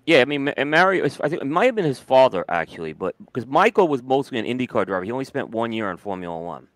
Yeah, 0.05 0.21
I 0.21 0.25
mean, 0.25 0.47
and 0.47 0.71
Mario, 0.71 1.03
I 1.03 1.09
think 1.09 1.41
it 1.41 1.45
might 1.45 1.65
have 1.65 1.75
been 1.75 1.83
his 1.83 1.99
father 1.99 2.45
actually, 2.47 2.93
but 2.93 3.15
because 3.25 3.45
Michael 3.45 3.89
was 3.89 4.01
mostly 4.01 4.39
an 4.39 4.45
IndyCar 4.45 4.85
driver, 4.85 5.03
he 5.03 5.11
only 5.11 5.25
spent 5.25 5.49
one 5.49 5.73
year 5.73 5.91
in 5.91 5.97
Formula 5.97 6.39
One. 6.39 6.69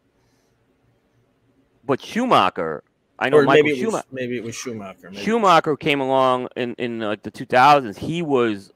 But 1.86 2.02
Schumacher, 2.02 2.84
I 3.22 3.30
know 3.30 3.38
or 3.38 3.44
Michael 3.44 3.64
maybe 3.64 3.70
it 3.80 3.86
was, 3.86 3.92
Schumacher. 3.94 4.08
maybe 4.12 4.38
it 4.38 4.44
was 4.44 4.56
Schumacher. 4.56 5.12
Maybe. 5.12 5.24
Schumacher 5.24 5.76
came 5.78 6.02
along 6.02 6.50
in 6.56 6.74
in 6.80 7.00
like 7.00 7.24
the 7.24 7.32
2000s. 7.32 7.98
He 7.98 8.22
was 8.22 8.74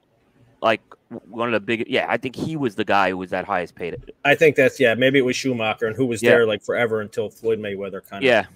like 0.62 0.80
one 1.28 1.48
of 1.48 1.52
the 1.52 1.60
big. 1.60 1.86
Yeah, 1.88 2.06
I 2.08 2.16
think 2.16 2.36
he 2.36 2.56
was 2.56 2.76
the 2.76 2.84
guy 2.84 3.10
who 3.10 3.16
was 3.18 3.30
that 3.30 3.44
highest 3.44 3.74
paid. 3.74 3.96
I 4.24 4.34
think 4.34 4.56
that's 4.56 4.78
yeah. 4.80 4.94
Maybe 4.94 5.18
it 5.18 5.24
was 5.24 5.36
Schumacher, 5.36 5.86
and 5.86 5.96
who 5.96 6.06
was 6.06 6.22
Yeah. 6.22 6.30
there 6.30 6.46
like 6.46 6.62
forever 6.64 7.00
until 7.00 7.28
Floyd 7.28 7.58
Mayweather 7.58 8.06
kind 8.08 8.22
of. 8.22 8.26
Yeah, 8.26 8.46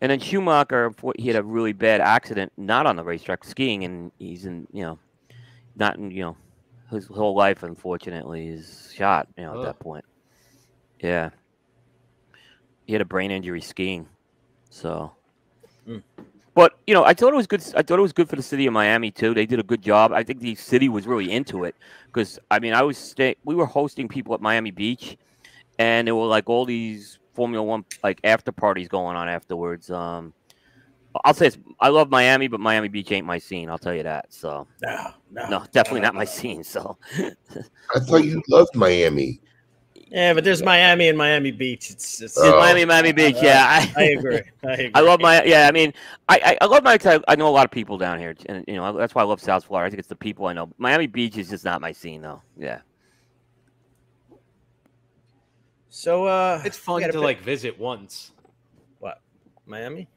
and 0.00 0.10
then 0.10 0.18
Schumacher, 0.20 0.92
he 1.16 1.28
had 1.28 1.36
a 1.36 1.42
really 1.42 1.72
bad 1.72 2.00
accident, 2.00 2.52
not 2.56 2.86
on 2.86 2.96
the 2.96 3.04
racetrack 3.04 3.44
skiing, 3.44 3.84
and 3.84 4.10
he's 4.18 4.44
in 4.44 4.66
you 4.72 4.82
know, 4.82 4.98
not 5.76 5.96
in 5.98 6.10
you 6.10 6.22
know, 6.22 6.36
his 6.90 7.06
whole 7.06 7.34
life 7.36 7.62
unfortunately 7.62 8.48
is 8.48 8.92
shot. 8.96 9.28
You 9.38 9.44
know, 9.44 9.60
at 9.60 9.64
that 9.66 9.78
point. 9.78 10.04
Yeah, 11.00 11.30
he 12.86 12.92
had 12.92 13.02
a 13.02 13.06
brain 13.06 13.30
injury 13.32 13.60
skiing, 13.60 14.06
so. 14.72 15.12
Mm. 15.86 16.02
But 16.54 16.78
you 16.86 16.94
know, 16.94 17.04
I 17.04 17.14
thought 17.14 17.32
it 17.32 17.36
was 17.36 17.46
good. 17.46 17.62
I 17.76 17.82
thought 17.82 17.98
it 17.98 18.02
was 18.02 18.12
good 18.12 18.28
for 18.28 18.36
the 18.36 18.42
city 18.42 18.66
of 18.66 18.72
Miami 18.72 19.10
too. 19.10 19.34
They 19.34 19.46
did 19.46 19.58
a 19.58 19.62
good 19.62 19.82
job. 19.82 20.12
I 20.12 20.22
think 20.22 20.40
the 20.40 20.54
city 20.54 20.88
was 20.88 21.06
really 21.06 21.30
into 21.30 21.64
it 21.64 21.74
because 22.06 22.38
I 22.50 22.58
mean, 22.58 22.74
I 22.74 22.82
was 22.82 22.98
stay. 22.98 23.36
We 23.44 23.54
were 23.54 23.66
hosting 23.66 24.08
people 24.08 24.34
at 24.34 24.40
Miami 24.40 24.70
Beach, 24.70 25.16
and 25.78 26.06
there 26.06 26.14
were 26.14 26.26
like 26.26 26.48
all 26.48 26.64
these 26.64 27.18
Formula 27.34 27.62
One 27.62 27.84
like 28.02 28.20
after 28.24 28.52
parties 28.52 28.88
going 28.88 29.16
on 29.16 29.28
afterwards. 29.28 29.90
Um, 29.90 30.34
I'll 31.24 31.34
say 31.34 31.48
it's, 31.48 31.58
I 31.78 31.88
love 31.88 32.10
Miami, 32.10 32.48
but 32.48 32.60
Miami 32.60 32.88
Beach 32.88 33.12
ain't 33.12 33.26
my 33.26 33.38
scene. 33.38 33.68
I'll 33.68 33.78
tell 33.78 33.94
you 33.94 34.02
that. 34.02 34.32
So 34.32 34.66
No, 34.82 35.10
no, 35.30 35.48
no, 35.48 35.64
definitely 35.72 36.00
not 36.00 36.14
my 36.14 36.24
scene. 36.24 36.64
So 36.64 36.98
I 37.94 38.00
thought 38.00 38.24
you 38.24 38.42
loved 38.48 38.74
Miami. 38.74 39.40
Yeah, 40.12 40.34
but 40.34 40.44
there's 40.44 40.62
Miami 40.62 41.08
and 41.08 41.16
Miami 41.16 41.50
Beach. 41.52 41.90
It's, 41.90 42.20
it's 42.20 42.36
Oh. 42.38 42.58
Miami, 42.60 42.84
Miami 42.84 43.12
Beach. 43.12 43.36
Yeah, 43.40 43.64
I, 43.66 43.92
I 43.96 44.02
agree. 44.10 44.42
I 44.62 44.72
agree. 44.72 44.90
I 44.94 45.00
love 45.00 45.20
my 45.20 45.42
yeah. 45.44 45.66
I 45.66 45.72
mean, 45.72 45.94
I 46.28 46.38
I, 46.44 46.58
I 46.60 46.64
love 46.66 46.84
my. 46.84 46.98
I, 47.02 47.20
I 47.28 47.34
know 47.34 47.48
a 47.48 47.50
lot 47.50 47.64
of 47.64 47.70
people 47.70 47.96
down 47.96 48.18
here, 48.18 48.34
and 48.46 48.62
you 48.68 48.74
know 48.74 48.92
that's 48.96 49.14
why 49.14 49.22
I 49.22 49.24
love 49.24 49.40
South 49.40 49.64
Florida. 49.64 49.86
I 49.86 49.90
think 49.90 50.00
it's 50.00 50.08
the 50.08 50.14
people 50.16 50.46
I 50.46 50.52
know. 50.52 50.68
Miami 50.76 51.06
Beach 51.06 51.38
is 51.38 51.48
just 51.48 51.64
not 51.64 51.80
my 51.80 51.92
scene, 51.92 52.20
though. 52.20 52.42
Yeah. 52.58 52.80
So 55.88 56.26
uh, 56.26 56.60
it's 56.64 56.76
fun 56.76 57.00
you 57.00 57.06
to 57.06 57.12
gotta 57.12 57.18
pick- 57.20 57.38
like 57.38 57.40
visit 57.44 57.78
once. 57.78 58.32
What, 58.98 59.20
Miami. 59.66 60.08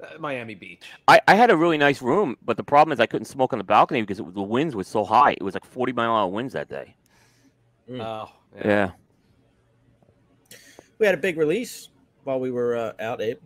Uh, 0.00 0.18
Miami 0.18 0.54
Beach. 0.54 0.82
I, 1.06 1.20
I 1.28 1.34
had 1.34 1.50
a 1.50 1.56
really 1.56 1.78
nice 1.78 2.02
room, 2.02 2.36
but 2.44 2.56
the 2.56 2.64
problem 2.64 2.92
is 2.92 2.98
I 3.00 3.06
couldn't 3.06 3.26
smoke 3.26 3.52
on 3.52 3.58
the 3.58 3.64
balcony 3.64 4.00
because 4.02 4.18
it, 4.18 4.34
the 4.34 4.42
winds 4.42 4.74
was 4.74 4.88
so 4.88 5.04
high. 5.04 5.32
It 5.32 5.42
was 5.42 5.54
like 5.54 5.64
40 5.64 5.92
mile 5.92 6.10
an 6.10 6.16
hour 6.22 6.28
winds 6.28 6.52
that 6.54 6.68
day. 6.68 6.96
Mm. 7.88 8.00
Oh, 8.04 8.30
Yeah. 8.64 8.90
We 11.02 11.06
had 11.06 11.16
a 11.16 11.20
big 11.20 11.36
release 11.36 11.88
while 12.22 12.38
we 12.38 12.52
were 12.52 12.76
uh, 12.76 12.92
out, 13.00 13.20
Abe. 13.20 13.36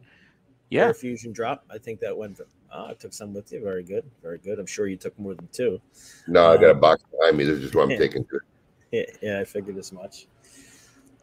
Yeah. 0.69 0.83
Rare 0.83 0.93
Fusion 0.93 1.33
drop. 1.33 1.65
I 1.71 1.79
think 1.79 2.01
that 2.01 2.15
went. 2.15 2.39
Oh, 2.71 2.89
I 2.89 2.93
took 2.93 3.15
some 3.15 3.33
with 3.33 3.51
you. 3.51 3.63
Very 3.63 3.83
good. 3.83 4.05
Very 4.21 4.37
good. 4.37 4.59
I'm 4.59 4.67
sure 4.67 4.89
you 4.89 4.99
took 4.99 5.19
more 5.19 5.33
than 5.33 5.49
two. 5.53 5.81
No, 6.29 6.53
I 6.53 6.59
got 6.59 6.67
a 6.67 6.71
Um, 6.73 6.81
box 6.81 7.03
behind 7.11 7.39
me. 7.39 7.45
This 7.45 7.61
is 7.61 7.75
what 7.75 7.85
I'm 7.85 7.93
yeah. 7.93 7.97
taking. 7.97 8.27
Yeah, 8.93 9.05
yeah, 9.23 9.41
I 9.41 9.45
figured 9.45 9.79
as 9.79 9.91
much. 9.91 10.27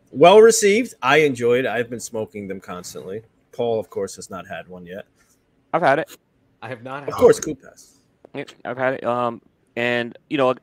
Well 0.09 0.41
received. 0.41 0.95
I 1.03 1.17
enjoyed. 1.17 1.67
I've 1.67 1.91
been 1.91 1.99
smoking 1.99 2.47
them 2.47 2.59
constantly. 2.59 3.21
Paul, 3.51 3.79
of 3.79 3.91
course, 3.91 4.15
has 4.15 4.31
not 4.31 4.47
had 4.47 4.67
one 4.67 4.87
yet. 4.87 5.05
I've 5.71 5.83
had 5.83 5.99
it. 5.99 6.17
I 6.63 6.67
have 6.67 6.81
not. 6.81 7.07
Of 7.07 7.13
course, 7.13 7.37
one. 7.45 7.57
Coop 7.57 7.63
has. 7.69 7.99
I've 8.65 8.77
had 8.77 8.95
it. 8.95 9.03
Um, 9.03 9.39
and 9.75 10.17
you 10.31 10.39
know, 10.39 10.55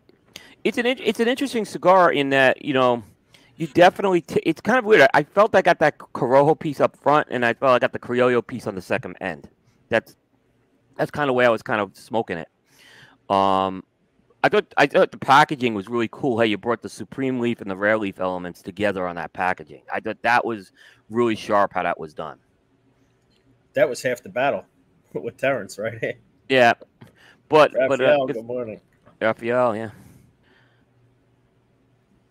it's 0.64 0.78
an 0.78 0.86
it's 0.86 1.20
an 1.20 1.28
interesting 1.28 1.64
cigar 1.64 2.10
in 2.10 2.30
that 2.30 2.64
you 2.64 2.74
know, 2.74 3.04
you 3.60 3.66
definitely. 3.66 4.22
T- 4.22 4.40
it's 4.42 4.62
kind 4.62 4.78
of 4.78 4.86
weird. 4.86 5.06
I, 5.12 5.22
felt 5.22 5.54
I 5.54 5.60
got 5.60 5.80
that 5.80 5.98
Corojo 5.98 6.58
piece 6.58 6.80
up 6.80 6.96
front, 6.96 7.28
and 7.30 7.44
I 7.44 7.52
felt 7.52 7.72
I 7.72 7.78
got 7.78 7.92
the 7.92 7.98
Criollo 7.98 8.44
piece 8.44 8.66
on 8.66 8.74
the 8.74 8.80
second 8.80 9.16
end. 9.20 9.50
that's 9.90 10.16
that's 10.96 11.10
kind 11.10 11.28
of 11.28 11.36
way 11.36 11.44
I 11.44 11.50
was 11.50 11.62
kind 11.62 11.78
of 11.78 11.94
smoking 11.94 12.38
it. 12.38 12.48
Um, 13.28 13.84
I 14.42 14.48
thought 14.48 14.72
I 14.78 14.86
thought 14.86 15.12
the 15.12 15.18
packaging 15.18 15.74
was 15.74 15.88
really 15.88 16.08
cool. 16.10 16.38
How 16.38 16.44
you 16.44 16.56
brought 16.56 16.80
the 16.80 16.88
supreme 16.88 17.38
leaf 17.38 17.60
and 17.60 17.70
the 17.70 17.76
rare 17.76 17.98
leaf 17.98 18.18
elements 18.18 18.62
together 18.62 19.06
on 19.06 19.16
that 19.16 19.34
packaging. 19.34 19.82
I 19.92 20.00
thought 20.00 20.22
that 20.22 20.42
was 20.42 20.72
really 21.10 21.36
sharp 21.36 21.74
how 21.74 21.82
that 21.82 22.00
was 22.00 22.14
done. 22.14 22.38
That 23.74 23.90
was 23.90 24.00
half 24.00 24.22
the 24.22 24.30
battle 24.30 24.64
with 25.12 25.36
Terence, 25.36 25.78
right? 25.78 26.16
Yeah, 26.48 26.72
but 27.50 27.72
but 27.74 28.00
uh, 28.00 28.24
good 28.24 28.42
morning. 28.42 28.80
Raphael, 29.20 29.76
yeah. 29.76 29.90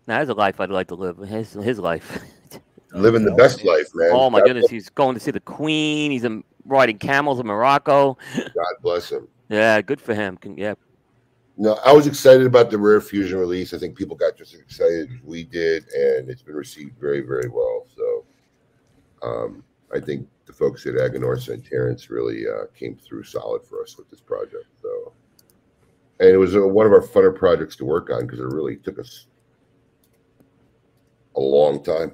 Now, 0.06 0.18
that's 0.18 0.30
a 0.30 0.34
life 0.34 0.60
I'd 0.60 0.70
like 0.70 0.88
to 0.88 0.94
live. 0.94 1.18
His 1.18 1.52
his 1.52 1.78
life. 1.78 2.20
Living 2.92 3.24
the 3.24 3.34
best 3.34 3.62
life, 3.64 3.86
man. 3.94 4.10
oh 4.12 4.28
my 4.30 4.40
God, 4.40 4.46
goodness, 4.48 4.68
he's 4.68 4.88
going 4.88 5.14
to 5.14 5.20
see 5.20 5.30
the 5.30 5.38
Queen. 5.40 6.10
He's 6.10 6.26
riding 6.64 6.98
camels 6.98 7.38
in 7.38 7.46
Morocco. 7.46 8.18
God 8.36 8.74
bless 8.82 9.10
him. 9.12 9.28
Yeah, 9.48 9.80
good 9.80 10.00
for 10.00 10.12
him. 10.12 10.36
Can- 10.36 10.58
Yeah, 10.58 10.74
No, 11.56 11.74
I 11.84 11.92
was 11.92 12.08
excited 12.08 12.46
about 12.46 12.70
the 12.70 12.78
Rare 12.78 13.00
Fusion 13.00 13.38
release. 13.38 13.72
I 13.72 13.78
think 13.78 13.96
people 13.96 14.16
got 14.16 14.36
just 14.36 14.54
as 14.54 14.60
excited 14.60 15.08
as 15.12 15.22
we 15.22 15.44
did, 15.44 15.84
and 15.90 16.28
it's 16.28 16.42
been 16.42 16.56
received 16.56 16.98
very, 16.98 17.20
very 17.20 17.48
well. 17.48 17.86
So, 17.96 18.24
um, 19.22 19.62
I 19.94 20.00
think 20.00 20.26
the 20.46 20.52
folks 20.52 20.84
at 20.86 20.94
Aganorsa 20.94 21.50
and 21.54 21.64
Terence 21.64 22.10
really 22.10 22.44
uh, 22.48 22.66
came 22.76 22.96
through 22.96 23.22
solid 23.22 23.62
for 23.64 23.82
us 23.82 23.96
with 23.96 24.10
this 24.10 24.20
project. 24.20 24.66
So, 24.82 25.12
and 26.18 26.28
it 26.30 26.38
was 26.38 26.56
uh, 26.56 26.66
one 26.66 26.86
of 26.86 26.92
our 26.92 27.02
funner 27.02 27.32
projects 27.34 27.76
to 27.76 27.84
work 27.84 28.10
on 28.10 28.22
because 28.26 28.40
it 28.40 28.46
really 28.46 28.76
took 28.76 28.98
us 28.98 29.26
a 31.36 31.40
long 31.40 31.82
time. 31.82 32.12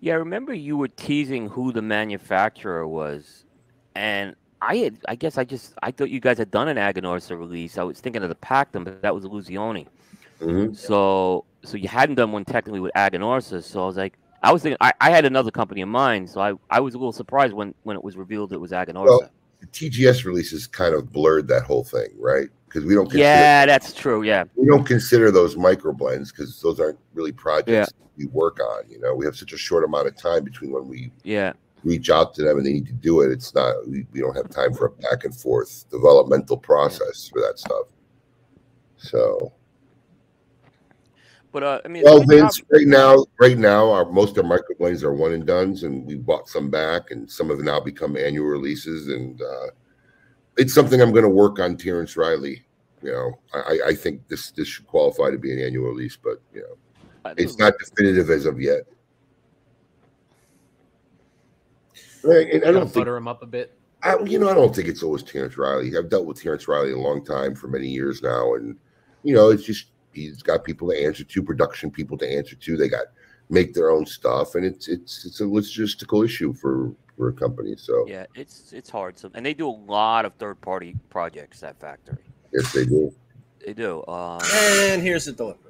yeah. 0.00 0.14
I 0.14 0.16
remember 0.16 0.54
you 0.54 0.76
were 0.76 0.88
teasing 0.88 1.48
who 1.48 1.72
the 1.72 1.82
manufacturer 1.82 2.86
was, 2.86 3.44
and 3.94 4.34
I 4.62 4.76
had. 4.76 4.98
I 5.08 5.14
guess 5.14 5.38
I 5.38 5.44
just 5.44 5.74
I 5.82 5.90
thought 5.90 6.10
you 6.10 6.20
guys 6.20 6.38
had 6.38 6.50
done 6.50 6.68
an 6.68 6.76
Aganorsa 6.76 7.38
release. 7.38 7.78
I 7.78 7.82
was 7.82 8.00
thinking 8.00 8.22
of 8.22 8.28
the 8.28 8.34
Pactum, 8.36 8.84
but 8.84 9.02
that 9.02 9.14
was 9.14 9.24
Illusione. 9.24 9.86
Mhm. 10.40 10.76
So 10.76 11.44
so 11.64 11.76
you 11.76 11.88
hadn't 11.88 12.14
done 12.16 12.32
one 12.32 12.44
technically 12.44 12.80
with 12.80 12.92
Aganorsa. 12.94 13.62
So 13.62 13.82
I 13.82 13.86
was 13.86 13.96
like, 13.96 14.16
I 14.42 14.52
was 14.52 14.62
thinking 14.62 14.78
I, 14.80 14.92
I 15.00 15.10
had 15.10 15.24
another 15.24 15.50
company 15.50 15.80
in 15.80 15.88
mind. 15.88 16.30
So 16.30 16.40
I, 16.40 16.54
I 16.70 16.80
was 16.80 16.94
a 16.94 16.98
little 16.98 17.12
surprised 17.12 17.52
when 17.52 17.74
when 17.82 17.96
it 17.96 18.02
was 18.04 18.16
revealed 18.16 18.52
it 18.52 18.60
was 18.60 18.70
Aganorsa. 18.70 19.06
Well, 19.06 19.30
The 19.60 19.66
TGS 19.66 20.24
releases 20.24 20.66
kind 20.66 20.94
of 20.94 21.12
blurred 21.12 21.48
that 21.48 21.64
whole 21.64 21.82
thing, 21.84 22.08
right? 22.18 22.48
Because 22.68 22.84
we 22.84 22.94
don't 22.94 23.06
consider, 23.06 23.22
yeah, 23.24 23.64
that's 23.64 23.94
true. 23.94 24.22
Yeah, 24.22 24.44
we 24.54 24.66
don't 24.66 24.84
consider 24.84 25.30
those 25.30 25.56
micro 25.56 25.92
blends 25.92 26.30
because 26.30 26.60
those 26.60 26.78
aren't 26.78 26.98
really 27.14 27.32
projects 27.32 27.70
Yeah. 27.70 28.06
we 28.16 28.26
work 28.26 28.60
on. 28.60 28.88
You 28.90 29.00
know, 29.00 29.14
we 29.14 29.24
have 29.24 29.36
such 29.36 29.52
a 29.54 29.56
short 29.56 29.84
amount 29.84 30.06
of 30.06 30.16
time 30.16 30.44
between 30.44 30.72
when 30.72 30.86
we 30.86 31.10
yeah. 31.24 31.54
reach 31.82 32.10
out 32.10 32.34
to 32.34 32.42
them 32.42 32.58
and 32.58 32.66
they 32.66 32.72
need 32.74 32.86
to 32.86 32.92
do 32.92 33.22
it. 33.22 33.30
It's 33.30 33.54
not 33.54 33.74
we, 33.88 34.06
we 34.12 34.20
don't 34.20 34.36
have 34.36 34.50
time 34.50 34.74
for 34.74 34.86
a 34.86 34.90
back 34.90 35.24
and 35.24 35.34
forth 35.34 35.86
developmental 35.90 36.58
process 36.58 37.28
for 37.28 37.40
that 37.40 37.58
stuff. 37.58 37.86
So 38.98 39.52
But 41.50 41.62
uh, 41.62 41.80
I 41.86 41.88
mean, 41.88 42.02
well 42.04 42.18
it's 42.20 42.24
a 42.24 42.26
good 42.26 42.40
Vince, 42.42 42.62
right 42.70 42.86
now, 42.86 43.24
right 43.40 43.56
now 43.56 43.90
our 43.90 44.04
most 44.04 44.36
of 44.36 44.44
our 44.44 44.50
micro 44.50 44.76
blends 44.78 45.02
are 45.02 45.14
one 45.14 45.32
and 45.32 45.46
duns, 45.46 45.84
and 45.84 46.04
we 46.06 46.16
bought 46.16 46.48
some 46.48 46.68
back 46.68 47.12
and 47.12 47.30
some 47.30 47.48
have 47.48 47.60
now 47.60 47.80
become 47.80 48.14
annual 48.14 48.46
releases 48.46 49.08
and 49.08 49.40
uh 49.40 49.68
it's 50.58 50.74
something 50.74 51.00
I'm 51.00 51.12
gonna 51.12 51.28
work 51.28 51.58
on 51.60 51.76
Terence 51.76 52.16
Reilly. 52.16 52.64
You 53.02 53.12
know, 53.12 53.38
I, 53.54 53.78
I- 53.88 53.94
think 53.94 54.26
this 54.28 54.50
this 54.50 54.68
should 54.68 54.86
qualify 54.86 55.30
to 55.30 55.38
be 55.38 55.52
an 55.52 55.60
annual 55.60 55.88
release, 55.88 56.16
but 56.16 56.42
you 56.52 56.60
know, 56.60 57.32
it's 57.36 57.56
not 57.58 57.74
definitive 57.78 58.28
as 58.28 58.44
of 58.44 58.60
yet. 58.60 58.82
And 62.24 62.64
I 62.64 62.72
don't 62.72 62.82
think 62.86 62.94
butter 62.94 63.16
him 63.16 63.28
up 63.28 63.42
a 63.42 63.46
bit. 63.46 63.78
I, 64.02 64.18
you 64.24 64.38
know, 64.38 64.48
I 64.48 64.54
don't 64.54 64.74
think 64.74 64.88
it's 64.88 65.02
always 65.02 65.22
Terence 65.22 65.56
Reilly. 65.56 65.96
I've 65.96 66.10
dealt 66.10 66.26
with 66.26 66.40
Terence 66.42 66.68
Reilly 66.68 66.92
a 66.92 66.98
long 66.98 67.24
time 67.24 67.54
for 67.54 67.68
many 67.68 67.88
years 67.88 68.22
now, 68.22 68.54
and 68.54 68.76
you 69.22 69.34
know, 69.34 69.50
it's 69.50 69.64
just 69.64 69.86
he's 70.12 70.42
got 70.42 70.64
people 70.64 70.88
to 70.90 71.04
answer 71.04 71.24
to, 71.24 71.42
production 71.42 71.90
people 71.90 72.18
to 72.18 72.28
answer 72.28 72.56
to. 72.56 72.76
They 72.76 72.88
got 72.88 73.06
make 73.48 73.74
their 73.74 73.90
own 73.90 74.06
stuff, 74.06 74.56
and 74.56 74.64
it's 74.64 74.88
it's 74.88 75.24
it's 75.24 75.40
a 75.40 75.44
logistical 75.44 76.24
issue 76.24 76.52
for 76.52 76.92
for 77.18 77.28
a 77.28 77.32
company. 77.32 77.74
So 77.76 78.06
Yeah, 78.08 78.24
it's 78.34 78.72
it's 78.72 78.88
hard. 78.88 79.18
So, 79.18 79.30
and 79.34 79.44
they 79.44 79.52
do 79.52 79.68
a 79.68 79.76
lot 79.92 80.24
of 80.24 80.32
third 80.34 80.58
party 80.62 80.96
projects. 81.10 81.60
That 81.60 81.78
factory, 81.78 82.16
yes, 82.54 82.72
they 82.72 82.86
do. 82.86 83.12
they 83.66 83.74
do. 83.74 84.06
Um, 84.06 84.40
And 84.54 85.02
here's 85.02 85.26
the 85.26 85.32
delivery. 85.32 85.64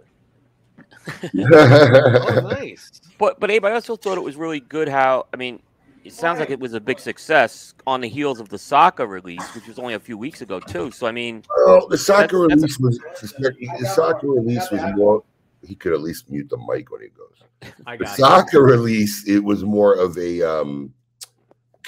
Oh, 1.41 2.49
nice. 2.51 3.01
but 3.19 3.41
but 3.41 3.51
Abe, 3.51 3.65
I 3.65 3.73
also 3.73 3.97
thought 3.97 4.19
it 4.19 4.23
was 4.25 4.37
really 4.37 4.61
good 4.61 4.89
how 4.89 5.27
I 5.33 5.37
mean, 5.39 5.61
it 6.05 6.13
sounds 6.13 6.39
like 6.39 6.51
it 6.51 6.61
was 6.61 6.75
a 6.75 6.81
big 6.81 7.01
success 7.01 7.75
on 7.87 8.01
the 8.03 8.09
heels 8.09 8.41
of 8.41 8.51
the 8.51 8.59
Saka 8.59 9.07
release, 9.07 9.43
which 9.55 9.67
was 9.67 9.79
only 9.79 9.95
a 9.95 10.01
few 10.01 10.19
weeks 10.19 10.43
ago 10.43 10.61
too. 10.61 10.91
So 10.91 11.07
I 11.07 11.13
mean, 11.13 11.43
well, 11.67 11.89
the 11.89 11.97
Saka 11.99 12.37
That's- 12.37 12.59
release 12.59 12.79
was 12.79 12.99
the 13.23 13.87
Saka 13.95 14.27
release 14.27 14.71
was 14.71 14.83
more. 14.97 15.25
He 15.67 15.75
could 15.75 15.93
at 15.93 16.01
least 16.01 16.31
mute 16.31 16.49
the 16.51 16.59
mic 16.69 16.91
when 16.93 17.01
he 17.01 17.09
goes. 17.09 17.73
I 17.87 17.97
the 17.97 18.05
got 18.05 18.13
it. 18.13 18.21
Saka 18.21 18.61
release 18.61 19.27
it 19.27 19.43
was 19.43 19.65
more 19.65 19.95
of 19.95 20.17
a 20.19 20.43
um 20.43 20.93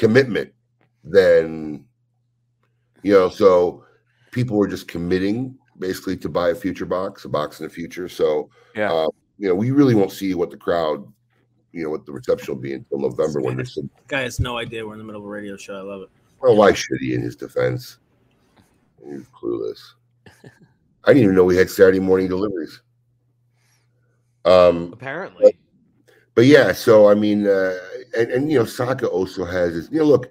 commitment 0.01 0.51
than 1.05 1.85
you 3.03 3.13
know 3.13 3.29
so 3.29 3.85
people 4.31 4.57
were 4.57 4.67
just 4.67 4.89
committing 4.89 5.55
basically 5.79 6.17
to 6.17 6.27
buy 6.27 6.49
a 6.49 6.55
future 6.55 6.87
box 6.87 7.27
a 7.27 7.29
box 7.29 7.61
in 7.61 7.67
the 7.67 7.71
future 7.71 8.09
so 8.09 8.49
Yeah. 8.75 8.91
uh, 8.91 9.09
you 9.37 9.47
know 9.49 9.55
we 9.55 9.73
really 9.73 9.95
won't 9.95 10.11
see 10.11 10.33
what 10.35 10.51
the 10.51 10.57
crowd 10.57 11.07
you 11.73 11.85
know 11.85 11.91
what 11.91 12.07
the 12.07 12.13
reception 12.13 12.55
will 12.55 12.63
be 12.63 12.73
until 12.73 12.99
november 12.99 13.43
when 13.43 13.57
there's 13.57 13.75
some 13.75 13.91
Guy 14.09 14.23
has 14.23 14.41
no 14.41 14.57
idea 14.57 14.87
we're 14.87 14.95
in 14.95 14.99
the 15.01 15.05
middle 15.05 15.21
of 15.21 15.27
a 15.27 15.31
radio 15.31 15.55
show. 15.59 15.77
I 15.77 15.83
love 15.83 16.01
it. 16.01 16.09
well 16.41 16.57
why 16.57 16.73
should 16.73 16.99
he 17.01 17.13
in 17.15 17.21
his 17.21 17.37
defense 17.37 17.99
he's 19.05 19.27
clueless 19.39 19.81
i 21.05 21.09
didn't 21.13 21.25
even 21.25 21.35
know 21.35 21.45
we 21.45 21.59
had 21.59 21.69
saturday 21.69 22.01
morning 22.01 22.27
deliveries 22.27 22.81
um 24.47 24.95
Apparently. 24.95 25.59
but 26.35 26.47
yeah, 26.47 26.73
so 26.73 27.07
I 27.11 27.15
mean, 27.15 27.47
uh, 27.47 27.77
and 28.17 28.31
and 28.31 28.51
you 28.51 28.59
know, 28.59 28.65
Saka 28.65 29.07
also 29.09 29.45
has 29.45 29.75
his. 29.75 29.91
You 29.91 29.99
know, 29.99 30.05
look, 30.05 30.31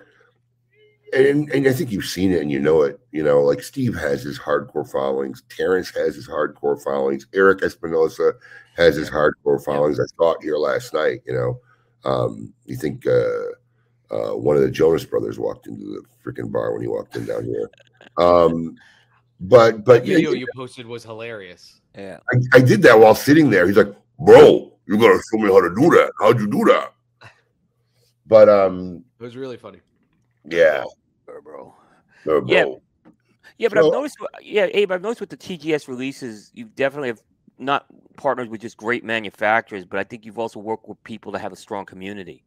and 1.13 1.49
and 1.51 1.67
I 1.67 1.73
think 1.73 1.91
you've 1.91 2.05
seen 2.05 2.31
it 2.31 2.41
and 2.41 2.51
you 2.51 2.59
know 2.59 2.83
it. 2.83 2.99
You 3.11 3.23
know, 3.23 3.41
like 3.41 3.61
Steve 3.61 3.95
has 3.95 4.23
his 4.23 4.39
hardcore 4.39 4.89
followings, 4.89 5.43
Terence 5.49 5.89
has 5.91 6.15
his 6.15 6.27
hardcore 6.27 6.81
followings, 6.81 7.27
Eric 7.33 7.63
Espinosa 7.63 8.33
has 8.75 8.95
his 8.95 9.09
hardcore 9.09 9.63
followings. 9.63 9.99
I 9.99 10.05
saw 10.17 10.31
it 10.33 10.43
here 10.43 10.57
last 10.57 10.93
night. 10.93 11.21
You 11.25 11.33
know, 11.33 11.59
um, 12.09 12.53
you 12.65 12.75
think 12.75 13.05
uh, 13.05 14.11
uh, 14.11 14.35
one 14.35 14.55
of 14.55 14.61
the 14.61 14.71
Jonas 14.71 15.05
brothers 15.05 15.39
walked 15.39 15.67
into 15.67 15.85
the 15.85 16.03
freaking 16.23 16.51
bar 16.51 16.73
when 16.73 16.81
he 16.81 16.87
walked 16.87 17.15
in 17.15 17.25
down 17.25 17.45
here. 17.45 17.69
Um, 18.17 18.75
but 19.39 19.83
but 19.83 20.03
The 20.03 20.09
yeah, 20.09 20.15
video 20.17 20.31
you 20.33 20.47
posted 20.55 20.85
was 20.85 21.03
hilarious. 21.03 21.81
yeah, 21.95 22.19
I, 22.33 22.57
I 22.57 22.61
did 22.61 22.81
that 22.83 22.99
while 22.99 23.15
sitting 23.15 23.49
there. 23.49 23.67
He's 23.67 23.77
like, 23.77 23.93
bro, 24.19 24.73
you 24.85 24.97
gotta 24.97 25.19
show 25.31 25.37
me 25.37 25.47
how 25.47 25.61
to 25.61 25.69
do 25.69 25.89
that. 25.91 26.11
How'd 26.19 26.39
you 26.39 26.47
do 26.49 26.65
that? 26.65 26.93
But 28.29 28.47
um, 28.47 29.03
It 29.19 29.23
was 29.23 29.35
really 29.35 29.57
funny. 29.57 29.79
yeah, 30.45 30.85
sure, 31.25 31.41
bro. 31.41 31.75
Yeah. 32.45 32.65
Yeah, 33.57 33.67
but 33.67 33.79
I've 33.79 33.91
noticed. 33.91 34.15
Yeah, 34.41 34.67
Abe, 34.71 34.91
I've 34.91 35.01
noticed 35.01 35.19
with 35.19 35.31
the 35.31 35.37
TGS 35.37 35.89
releases, 35.89 36.49
you 36.53 36.65
definitely 36.65 37.09
have 37.09 37.21
not 37.57 37.87
partnered 38.15 38.49
with 38.49 38.61
just 38.61 38.77
great 38.77 39.03
manufacturers, 39.03 39.83
but 39.83 39.99
I 39.99 40.03
think 40.05 40.25
you've 40.25 40.39
also 40.39 40.59
worked 40.59 40.87
with 40.87 41.03
people 41.03 41.33
that 41.33 41.39
have 41.39 41.51
a 41.51 41.57
strong 41.57 41.85
community 41.85 42.45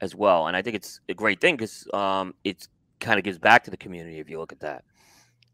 as 0.00 0.16
well. 0.16 0.48
And 0.48 0.56
I 0.56 0.62
think 0.62 0.74
it's 0.74 1.00
a 1.08 1.14
great 1.14 1.40
thing 1.40 1.56
because 1.56 1.86
um, 1.94 2.34
it's 2.42 2.68
kind 2.98 3.18
of 3.18 3.24
gives 3.24 3.38
back 3.38 3.62
to 3.64 3.70
the 3.70 3.76
community 3.76 4.18
if 4.18 4.28
you 4.28 4.38
look 4.38 4.52
at 4.52 4.60
that. 4.60 4.84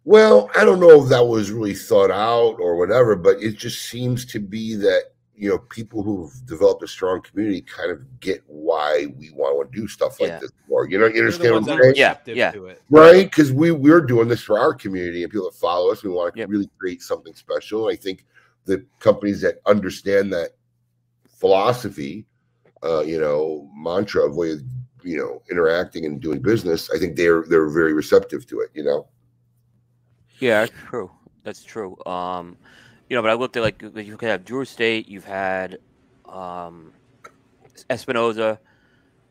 Well, 0.04 0.50
I 0.54 0.64
don't 0.64 0.80
know 0.80 1.02
if 1.02 1.08
that 1.08 1.26
was 1.26 1.50
really 1.50 1.74
thought 1.74 2.10
out 2.10 2.56
or 2.60 2.76
whatever, 2.76 3.16
but 3.16 3.42
it 3.42 3.56
just 3.56 3.82
seems 3.88 4.24
to 4.26 4.38
be 4.38 4.74
that 4.76 5.13
you 5.36 5.48
know 5.50 5.58
people 5.58 6.02
who've 6.02 6.32
developed 6.46 6.82
a 6.82 6.88
strong 6.88 7.20
community 7.20 7.60
kind 7.62 7.90
of 7.90 7.98
get 8.20 8.42
why 8.46 9.06
we 9.18 9.30
want 9.32 9.72
to 9.72 9.80
do 9.80 9.88
stuff 9.88 10.20
like 10.20 10.28
Yeah. 10.30 10.38
this 10.38 10.50
more. 10.68 10.88
You 10.88 10.98
know, 10.98 11.06
you 11.06 11.12
They're 11.14 11.22
the 11.22 11.26
understand 11.26 11.54
ones 11.54 11.66
what 11.66 11.76
that 11.76 11.84
I'm 11.88 11.94
saying? 11.94 12.36
Yeah, 12.36 12.52
yeah. 12.54 12.70
it. 12.70 12.82
right? 12.90 13.24
Because 13.30 13.52
we 13.52 13.70
we're 13.72 14.00
doing 14.00 14.28
this 14.28 14.42
for 14.42 14.58
our 14.58 14.72
community 14.74 15.22
and 15.24 15.32
people 15.32 15.50
that 15.50 15.56
follow 15.56 15.90
us. 15.90 16.02
We 16.02 16.10
want 16.10 16.34
to 16.34 16.40
Yep. 16.40 16.48
really 16.48 16.70
create 16.78 17.02
something 17.02 17.34
special. 17.34 17.88
I 17.88 17.96
think 17.96 18.24
the 18.64 18.84
companies 19.00 19.40
that 19.42 19.58
understand 19.66 20.32
that 20.32 20.50
philosophy, 21.28 22.26
uh, 22.82 23.00
you 23.02 23.18
know, 23.20 23.68
mantra 23.76 24.24
of 24.26 24.36
way 24.36 24.52
of 24.52 24.62
you 25.02 25.18
know 25.18 25.42
interacting 25.50 26.06
and 26.06 26.20
doing 26.20 26.40
business, 26.40 26.90
I 26.90 26.98
think 26.98 27.16
they're 27.16 27.42
they're 27.42 27.68
very 27.68 27.92
receptive 27.92 28.46
to 28.46 28.60
it. 28.60 28.70
You 28.74 28.84
know, 28.84 29.08
Yeah, 30.38 30.60
that's 30.60 30.72
true. 30.88 31.10
That's 31.42 31.62
true. 31.62 31.96
Um, 32.06 32.56
you 33.14 33.18
know, 33.18 33.22
but 33.22 33.30
I 33.30 33.34
looked 33.34 33.56
at 33.56 33.62
like 33.62 33.80
you 33.80 34.16
could 34.16 34.28
have 34.28 34.44
Drew 34.44 34.62
Estate, 34.62 35.08
you've 35.08 35.24
had 35.24 35.78
um, 36.28 36.92
Espinosa, 37.88 38.58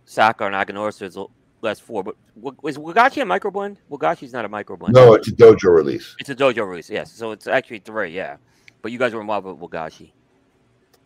Saka, 0.06 0.46
and 0.46 0.56
Aganorsa 0.56 1.02
is 1.02 1.16
the 1.16 1.26
last 1.60 1.82
four. 1.82 2.02
But 2.02 2.16
wa- 2.38 2.54
is 2.64 2.78
Wagashi 2.78 3.22
a 3.22 3.26
microblend? 3.26 3.76
Wagashi's 3.92 4.32
not 4.32 4.46
a 4.46 4.48
microblend. 4.48 4.94
no, 4.94 5.16
it's 5.16 5.28
a 5.28 5.34
dojo 5.34 5.76
release. 5.76 6.16
It's 6.20 6.30
a 6.30 6.36
dojo 6.36 6.66
release, 6.66 6.90
yes. 6.90 7.12
So 7.12 7.34
it's 7.34 7.46
actually 7.46 7.80
three, 7.80 8.12
yeah. 8.16 8.38
But 8.82 8.94
you 8.94 8.98
guys 8.98 9.14
were 9.14 9.20
involved 9.20 9.48
with 9.48 9.58
Wagashi. 9.58 10.12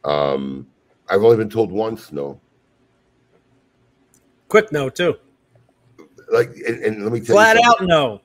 Um, 0.04 0.68
I've 1.10 1.24
only 1.24 1.38
been 1.38 1.50
told 1.50 1.72
once. 1.72 2.12
No, 2.12 2.40
Quick 4.50 4.72
no, 4.72 4.90
too. 4.90 5.16
like, 6.32 6.52
and, 6.68 6.84
and 6.84 7.04
let 7.04 7.12
me 7.12 7.22
tell 7.22 7.38
Flat 7.38 7.58
you, 7.58 7.68
out, 7.68 7.82
no. 7.82 8.22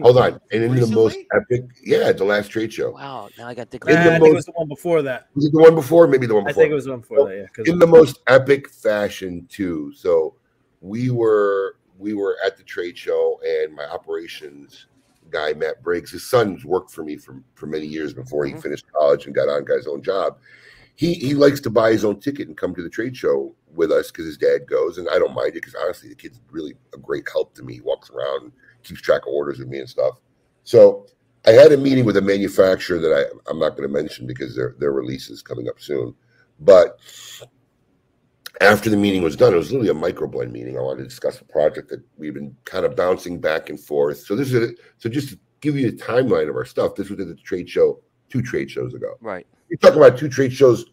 Hold 0.00 0.18
on, 0.18 0.40
and 0.52 0.62
in 0.64 0.74
the 0.76 0.86
most 0.88 1.18
epic, 1.34 1.64
yeah, 1.82 2.12
the 2.12 2.24
last 2.24 2.50
trade 2.50 2.72
show. 2.72 2.90
Wow. 2.90 3.28
Now 3.38 3.48
I 3.48 3.54
got 3.54 3.70
to 3.70 3.78
In 3.78 3.86
the 3.86 3.94
Nah, 3.94 4.00
I 4.00 4.04
think 4.04 4.20
most- 4.20 4.30
it 4.30 4.34
was 4.34 4.44
the 4.46 4.52
one 4.52 4.68
before 4.68 5.02
that. 5.02 5.28
Was 5.34 5.46
it 5.46 5.52
the 5.52 5.58
one 5.60 5.74
before? 5.74 6.06
Maybe 6.06 6.26
the 6.26 6.34
one 6.34 6.44
before. 6.44 6.62
I 6.62 6.64
think 6.64 6.72
it 6.72 6.74
was 6.74 6.84
the 6.84 6.90
one 6.90 7.00
before 7.00 7.28
that. 7.28 7.36
Yeah. 7.36 7.46
'cause- 7.54 7.66
in 7.66 7.78
the 7.78 7.86
most 7.86 8.20
epic 8.26 8.68
fashion 8.68 9.46
too. 9.50 9.92
So 9.94 10.34
we 10.80 11.10
were 11.10 11.76
we 11.98 12.12
were 12.12 12.36
at 12.44 12.58
the 12.58 12.62
trade 12.62 12.98
show, 12.98 13.40
and 13.46 13.74
my 13.74 13.84
operations 13.86 14.86
guy 15.30 15.54
Matt 15.54 15.82
Briggs, 15.82 16.10
his 16.10 16.24
son's 16.28 16.64
worked 16.64 16.90
for 16.90 17.02
me 17.02 17.16
for 17.16 17.42
for 17.54 17.66
many 17.66 17.86
years 17.86 18.12
before 18.12 18.44
he 18.44 18.52
Mhm. 18.52 18.62
finished 18.62 18.84
college 18.92 19.24
and 19.26 19.34
got 19.34 19.48
on 19.48 19.64
guy's 19.64 19.86
own 19.86 20.02
job. 20.02 20.38
He 20.94 21.14
he 21.14 21.32
likes 21.34 21.60
to 21.62 21.70
buy 21.70 21.90
his 21.92 22.04
own 22.04 22.20
ticket 22.20 22.48
and 22.48 22.56
come 22.56 22.74
to 22.74 22.82
the 22.82 22.90
trade 22.90 23.16
show 23.16 23.54
with 23.74 23.90
us 23.90 24.10
because 24.10 24.26
his 24.26 24.36
dad 24.36 24.66
goes, 24.66 24.98
and 24.98 25.08
I 25.08 25.18
don't 25.18 25.34
mind 25.34 25.50
it 25.50 25.62
because 25.62 25.74
honestly, 25.74 26.10
the 26.10 26.14
kid's 26.14 26.38
really 26.50 26.74
a 26.94 26.98
great 26.98 27.26
help 27.32 27.54
to 27.54 27.62
me. 27.62 27.74
He 27.74 27.80
walks 27.80 28.10
around, 28.10 28.42
and 28.44 28.52
keeps 28.86 29.00
track 29.00 29.22
of 29.22 29.32
orders 29.32 29.58
with 29.58 29.68
me 29.68 29.78
and 29.78 29.88
stuff. 29.88 30.20
So 30.64 31.06
I 31.46 31.50
had 31.52 31.72
a 31.72 31.76
meeting 31.76 32.04
with 32.04 32.16
a 32.16 32.22
manufacturer 32.22 32.98
that 32.98 33.12
I, 33.12 33.50
I'm 33.50 33.58
not 33.58 33.70
going 33.76 33.82
to 33.88 33.92
mention 33.92 34.26
because 34.26 34.54
their 34.56 34.74
their 34.78 34.92
release 34.92 35.28
is 35.30 35.42
coming 35.42 35.68
up 35.68 35.80
soon. 35.80 36.14
But 36.60 36.98
after 38.60 38.88
the 38.88 38.96
meeting 38.96 39.22
was 39.22 39.36
done, 39.36 39.52
it 39.52 39.56
was 39.56 39.70
literally 39.70 39.90
a 39.90 40.12
microblend 40.12 40.50
meeting. 40.50 40.78
I 40.78 40.80
wanted 40.80 41.02
to 41.02 41.08
discuss 41.08 41.40
a 41.40 41.44
project 41.44 41.88
that 41.90 42.02
we've 42.16 42.32
been 42.34 42.56
kind 42.64 42.86
of 42.86 42.96
bouncing 42.96 43.38
back 43.40 43.68
and 43.68 43.78
forth. 43.78 44.18
So 44.20 44.34
this 44.34 44.52
is 44.52 44.70
a, 44.70 44.74
so 44.98 45.08
just 45.10 45.28
to 45.30 45.38
give 45.60 45.76
you 45.76 45.90
the 45.90 45.96
timeline 46.02 46.48
of 46.48 46.56
our 46.56 46.64
stuff. 46.64 46.94
This 46.94 47.10
was 47.10 47.20
at 47.20 47.28
the 47.28 47.34
trade 47.34 47.68
show 47.68 48.00
two 48.30 48.40
trade 48.42 48.70
shows 48.70 48.94
ago. 48.94 49.14
Right. 49.20 49.46
You're 49.68 49.78
talking 49.78 49.98
about 49.98 50.18
two 50.18 50.28
trade 50.28 50.52
shows. 50.52 50.86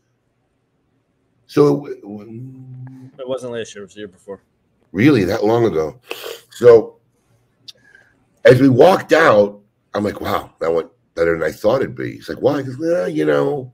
So 1.47 1.85
it- 1.87 1.99
It 2.03 3.27
wasn't 3.27 3.53
last 3.53 3.73
year. 3.75 3.83
It 3.83 3.87
was 3.87 3.93
the 3.93 3.99
year 4.01 4.07
before. 4.07 4.41
really 4.91 5.23
that 5.23 5.43
long 5.43 5.65
ago. 5.65 5.99
So 6.51 6.99
as 8.45 8.59
we 8.61 8.69
walked 8.69 9.13
out, 9.13 9.61
I'm 9.93 10.03
like, 10.03 10.21
wow, 10.21 10.53
that 10.59 10.71
went 10.73 10.89
better 11.15 11.37
than 11.37 11.47
I 11.47 11.51
thought 11.51 11.81
it'd 11.81 11.95
be. 11.95 12.13
He's 12.13 12.29
like, 12.29 12.39
why? 12.39 12.57
Because 12.57 12.77
well, 12.77 13.07
you 13.07 13.25
know, 13.25 13.73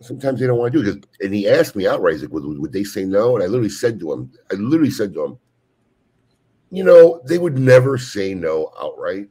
sometimes 0.00 0.40
they 0.40 0.46
don't 0.46 0.58
want 0.58 0.72
to 0.72 0.82
do 0.82 0.90
it. 0.90 1.06
And 1.20 1.34
he 1.34 1.48
asked 1.48 1.76
me 1.76 1.86
outright, 1.86 2.14
he's 2.14 2.22
like, 2.22 2.32
would, 2.32 2.44
would 2.44 2.72
they 2.72 2.84
say 2.84 3.04
no? 3.04 3.34
And 3.34 3.42
I 3.42 3.46
literally 3.46 3.70
said 3.70 3.98
to 4.00 4.12
him, 4.12 4.30
I 4.50 4.54
literally 4.54 4.90
said 4.90 5.14
to 5.14 5.24
him, 5.24 5.38
you 6.70 6.84
know, 6.84 7.22
they 7.26 7.38
would 7.38 7.58
never 7.58 7.96
say 7.98 8.34
no 8.34 8.72
outright, 8.80 9.28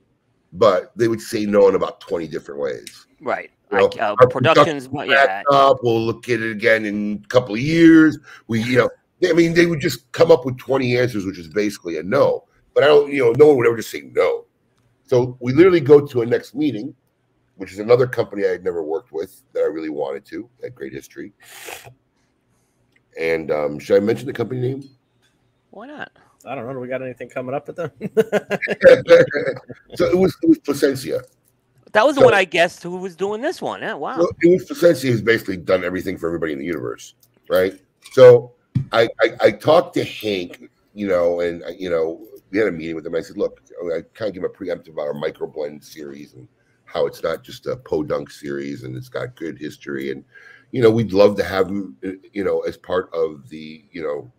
but 0.53 0.91
they 0.95 1.07
would 1.07 1.21
say 1.21 1.45
no 1.45 1.67
in 1.67 1.75
about 1.75 1.99
20 1.99 2.27
different 2.27 2.59
ways. 2.61 3.05
Right. 3.21 3.51
You 3.71 3.77
know, 3.77 3.85
Like, 3.85 4.01
uh, 4.01 4.15
our 4.19 4.27
productions. 4.27 4.87
production 4.87 5.09
Yeah. 5.11 5.41
up. 5.51 5.77
We'll 5.83 6.01
look 6.01 6.29
at 6.29 6.41
it 6.41 6.51
again 6.51 6.85
in 6.85 7.21
a 7.23 7.27
couple 7.27 7.55
of 7.55 7.61
years. 7.61 8.17
We, 8.47 8.61
you 8.63 8.77
know, 8.77 8.89
I 9.29 9.33
mean, 9.33 9.53
they 9.53 9.65
would 9.65 9.79
just 9.81 10.11
come 10.11 10.31
up 10.31 10.45
with 10.45 10.57
20 10.57 10.97
answers, 10.97 11.25
which 11.25 11.37
is 11.37 11.47
basically 11.47 11.97
a 11.97 12.03
no. 12.03 12.45
But 12.73 12.83
I 12.83 12.87
don't, 12.87 13.11
you 13.11 13.23
know, 13.23 13.31
no 13.33 13.47
one 13.47 13.57
would 13.57 13.67
ever 13.67 13.77
just 13.77 13.91
say 13.91 14.09
no. 14.13 14.45
So 15.05 15.37
we 15.39 15.53
literally 15.53 15.79
go 15.79 16.05
to 16.05 16.21
a 16.21 16.25
next 16.25 16.55
meeting, 16.55 16.95
which 17.57 17.71
is 17.71 17.79
another 17.79 18.07
company 18.07 18.45
I 18.45 18.49
had 18.49 18.63
never 18.63 18.83
worked 18.83 19.11
with 19.11 19.43
that 19.53 19.61
I 19.61 19.67
really 19.67 19.89
wanted 19.89 20.25
to, 20.25 20.49
had 20.61 20.73
great 20.73 20.93
history. 20.93 21.33
And 23.19 23.51
um, 23.51 23.79
should 23.79 23.97
I 23.97 23.99
mention 23.99 24.25
the 24.25 24.33
company 24.33 24.61
name? 24.61 24.89
Why 25.69 25.87
not? 25.87 26.11
I 26.45 26.55
don't 26.55 26.65
know. 26.65 26.73
Do 26.73 26.79
we 26.79 26.87
got 26.87 27.01
anything 27.01 27.29
coming 27.29 27.55
up 27.55 27.67
with 27.67 27.77
them? 27.77 27.91
so 29.95 30.05
it 30.05 30.17
was 30.17 30.35
it 30.41 30.49
was 30.49 30.59
Plasencia. 30.59 31.21
That 31.93 32.05
was 32.05 32.15
the 32.15 32.21
one 32.21 32.33
I 32.33 32.43
guessed 32.43 32.83
who 32.83 32.97
was 32.97 33.15
doing 33.15 33.41
this 33.41 33.61
one. 33.61 33.81
Yeah. 33.81 33.93
Wow. 33.93 34.17
Well, 34.17 34.29
it 34.41 34.51
was 34.51 34.65
Plasencia 34.65 35.11
has 35.11 35.21
basically 35.21 35.57
done 35.57 35.83
everything 35.83 36.17
for 36.17 36.27
everybody 36.27 36.51
in 36.53 36.59
the 36.59 36.65
universe, 36.65 37.13
right? 37.49 37.79
So 38.11 38.53
I, 38.91 39.07
I 39.21 39.31
I 39.41 39.51
talked 39.51 39.93
to 39.95 40.03
Hank, 40.03 40.69
you 40.93 41.07
know, 41.07 41.39
and 41.39 41.63
you 41.79 41.89
know 41.89 42.25
we 42.53 42.59
had 42.59 42.67
a 42.67 42.71
meeting 42.71 42.95
with 42.95 43.05
him. 43.05 43.15
I 43.15 43.21
said, 43.21 43.37
look, 43.37 43.61
I 43.93 44.01
kind 44.13 44.29
of 44.29 44.35
give 44.35 44.43
a 44.43 44.49
preemptive 44.49 44.93
about 44.93 45.07
our 45.07 45.13
microblend 45.13 45.83
series 45.83 46.33
and 46.33 46.47
how 46.85 47.07
it's 47.07 47.23
not 47.23 47.43
just 47.43 47.65
a 47.65 47.75
podunk 47.75 48.29
series 48.29 48.83
and 48.83 48.95
it's 48.95 49.09
got 49.09 49.35
good 49.35 49.57
history 49.57 50.11
and 50.11 50.23
you 50.71 50.81
know 50.81 50.91
we'd 50.91 51.13
love 51.13 51.35
to 51.37 51.43
have 51.43 51.71
uh, 51.71 52.11
you 52.31 52.43
know, 52.43 52.61
as 52.61 52.77
part 52.77 53.09
of 53.13 53.49
the 53.49 53.83
you 53.91 54.03
know 54.03 54.31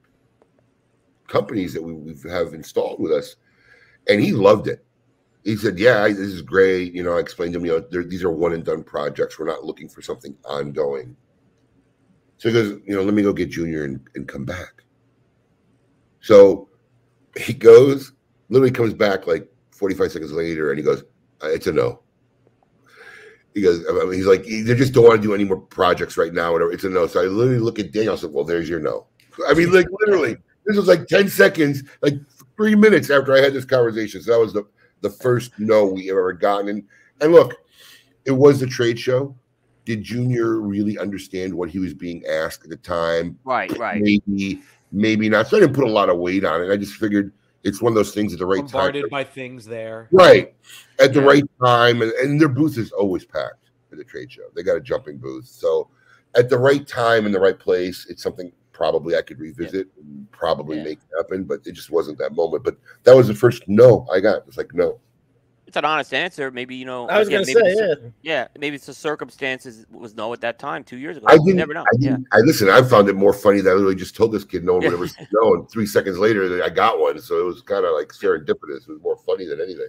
companies 1.27 1.75
that 1.75 1.83
we 1.83 2.15
have 2.31 2.55
installed 2.55 3.01
with 3.01 3.13
us, 3.13 3.37
and 4.09 4.21
he 4.21 4.33
loved 4.33 4.69
it 4.69 4.85
he 5.45 5.57
said, 5.57 5.79
"Yeah, 5.79 6.09
this 6.09 6.19
is 6.19 6.43
great." 6.43 6.95
You 6.95 7.03
know, 7.03 7.17
I 7.17 7.21
explained 7.21 7.53
to 7.53 7.59
him, 7.59 7.67
you 7.67 7.73
know, 7.73 8.03
these 8.03 8.25
are 8.25 8.31
one 8.31 8.55
and 8.55 8.65
done 8.65 8.83
projects. 8.83 9.39
We're 9.39 9.47
not 9.47 9.65
looking 9.65 9.89
for 9.89 10.01
something 10.01 10.35
ongoing. 10.45 11.17
So 12.39 12.49
he 12.49 12.55
goes, 12.55 12.81
you 12.87 12.97
know, 12.97 13.03
let 13.03 13.15
me 13.15 13.23
go 13.23 13.33
get 13.33 13.51
Junior 13.51 13.85
and, 13.85 14.01
and 14.15 14.27
come 14.27 14.45
back. 14.45 14.83
So 16.21 16.69
he 17.37 17.53
goes, 17.53 18.13
literally 18.49 18.73
comes 18.73 18.95
back 18.95 19.27
like 19.27 19.49
45 19.71 20.13
seconds 20.13 20.33
later, 20.33 20.71
and 20.71 20.79
he 20.79 20.85
goes, 20.85 21.03
"Uh, 21.43 21.49
"It's 21.49 21.67
a 21.67 21.73
no." 21.73 22.01
He 23.55 23.63
goes, 23.63 23.85
I 23.89 23.93
mean, 24.05 24.15
he's 24.15 24.27
like, 24.27 24.43
they 24.45 24.75
just 24.75 24.93
don't 24.93 25.05
want 25.05 25.23
to 25.23 25.27
do 25.27 25.33
any 25.33 25.45
more 25.45 25.57
projects 25.57 26.17
right 26.17 26.33
now. 26.33 26.53
Whatever, 26.53 26.73
it's 26.73 26.83
a 26.83 26.89
no. 26.89 27.07
So 27.07 27.21
I 27.21 27.27
literally 27.27 27.61
look 27.61 27.79
at 27.79 27.93
Daniel. 27.93 28.15
I 28.15 28.17
said, 28.17 28.33
"Well, 28.33 28.45
there's 28.45 28.69
your 28.69 28.81
no." 28.81 29.07
I 29.49 29.55
mean, 29.55 29.73
like 29.73 29.87
literally, 30.01 30.37
this 30.65 30.77
was 30.77 30.89
like 30.89 31.07
10 31.07 31.29
seconds, 31.29 31.83
like 32.03 32.15
three 32.57 32.75
minutes 32.75 33.11
after 33.11 33.35
I 33.35 33.41
had 33.41 33.53
this 33.53 33.65
conversation. 33.65 34.23
So 34.23 34.33
that 34.33 34.41
was 34.41 34.53
the 34.53 34.65
the 35.01 35.11
first 35.11 35.53
no 35.59 35.87
we 35.87 36.11
ever 36.11 36.33
gotten. 36.33 36.69
And, 36.69 36.85
and 37.21 37.33
look, 37.33 37.55
it 38.25 38.33
was 38.33 38.63
a 38.63 38.67
trade 38.67 38.99
show. 38.99 39.37
Did 39.85 40.03
Junior 40.03 40.61
really 40.61 40.99
understand 40.99 41.53
what 41.53 41.69
he 41.69 41.79
was 41.79 41.93
being 41.93 42.25
asked 42.27 42.65
at 42.65 42.71
the 42.71 42.77
time? 42.77 43.39
Right. 43.45 43.71
Right. 43.77 44.01
Maybe, 44.01 44.63
maybe 44.95 45.29
not. 45.29 45.49
So 45.49 45.57
I 45.57 45.61
didn't 45.61 45.75
put 45.75 45.85
a 45.85 45.91
lot 45.91 46.09
of 46.09 46.19
weight 46.19 46.45
on 46.45 46.63
it. 46.63 46.73
I 46.73 46.77
just 46.77 46.95
figured 46.95 47.33
it's 47.65 47.83
one 47.83 47.91
of 47.91 47.95
those 47.95 48.13
things 48.15 48.33
at 48.33 48.39
the 48.39 48.47
right 48.47 48.61
Bombarded 48.63 49.03
time. 49.03 49.09
by 49.11 49.25
things 49.25 49.65
there. 49.67 50.09
Right. 50.13 50.55
At 51.01 51.13
the 51.13 51.21
Yeah. 51.21 51.27
right 51.27 51.45
time. 51.63 52.03
And, 52.03 52.13
and 52.13 52.41
their 52.41 52.49
booth 52.49 52.79
is 52.79 52.93
always 52.93 53.25
packed 53.25 53.71
at 53.91 53.99
the 53.99 54.05
trade 54.05 54.31
show. 54.31 54.43
They 54.55 54.63
got 54.63 54.77
a 54.77 54.81
jumping 54.81 55.19
booth. 55.19 55.47
So 55.47 55.89
at 56.37 56.49
the 56.49 56.59
right 56.59 56.87
time 56.87 57.27
in 57.27 57.33
the 57.33 57.41
right 57.41 57.59
place, 57.59 58.07
it's 58.09 58.23
something 58.23 58.53
probably 58.73 59.17
I 59.17 59.23
could 59.23 59.39
revisit 59.41 59.89
and 59.97 60.31
probably 60.31 60.77
Yeah. 60.79 60.85
make 60.85 60.99
happen, 61.17 61.45
but 61.45 61.61
it 61.67 61.73
just 61.73 61.91
wasn't 61.91 62.19
that 62.19 62.35
moment. 62.35 62.65
But 62.65 62.77
that 63.05 63.17
was 63.17 63.29
the 63.29 63.35
first 63.35 63.63
no 63.67 64.07
I 64.13 64.21
got. 64.21 64.43
It's 64.47 64.57
like 64.57 64.75
no. 64.75 65.01
It's 65.67 65.77
an 65.79 65.85
honest 65.85 66.13
answer. 66.13 66.51
Maybe 66.51 66.77
you 66.77 66.85
know. 66.85 67.09
I 67.09 67.19
was 67.19 67.29
again, 67.29 67.43
gonna 67.45 67.65
maybe 67.65 67.77
say, 67.77 67.87
yeah. 67.89 68.09
Yeah. 68.23 68.49
Maybe 68.59 68.77
it's 68.77 68.87
the 68.87 68.95
circumstances 68.95 69.87
was 69.91 70.15
no 70.15 70.33
at 70.33 70.41
that 70.43 70.59
time, 70.59 70.85
two 70.85 70.99
years 70.99 71.17
ago. 71.17 71.27
I 71.29 71.39
didn't. 71.39 71.57
never 71.57 71.73
know. 71.75 71.81
I, 71.83 71.97
Yeah. 71.99 72.11
didn't 72.11 72.27
I 72.33 72.39
listen. 72.41 72.69
I 72.69 72.83
found 72.83 73.09
it 73.09 73.15
more 73.17 73.33
funny 73.33 73.61
that 73.61 73.71
I 73.71 73.73
literally 73.73 73.95
just 73.95 74.15
told 74.15 74.33
this 74.33 74.45
kid 74.45 74.63
no 74.65 74.75
one 74.75 74.83
Yeah. 74.83 74.89
would 74.91 74.95
ever 74.97 75.09
say 75.09 75.27
no, 75.33 75.55
and 75.55 75.71
three 75.71 75.87
seconds 75.87 76.19
later 76.19 76.63
I 76.63 76.69
got 76.69 77.01
one. 77.01 77.19
So 77.21 77.41
it 77.41 77.45
was 77.45 77.63
kind 77.63 77.85
of 77.85 77.95
like 77.95 78.09
serendipitous. 78.09 78.83
It 78.83 78.89
was 78.89 79.01
more 79.03 79.17
funny 79.17 79.47
than 79.47 79.61
anything. 79.61 79.89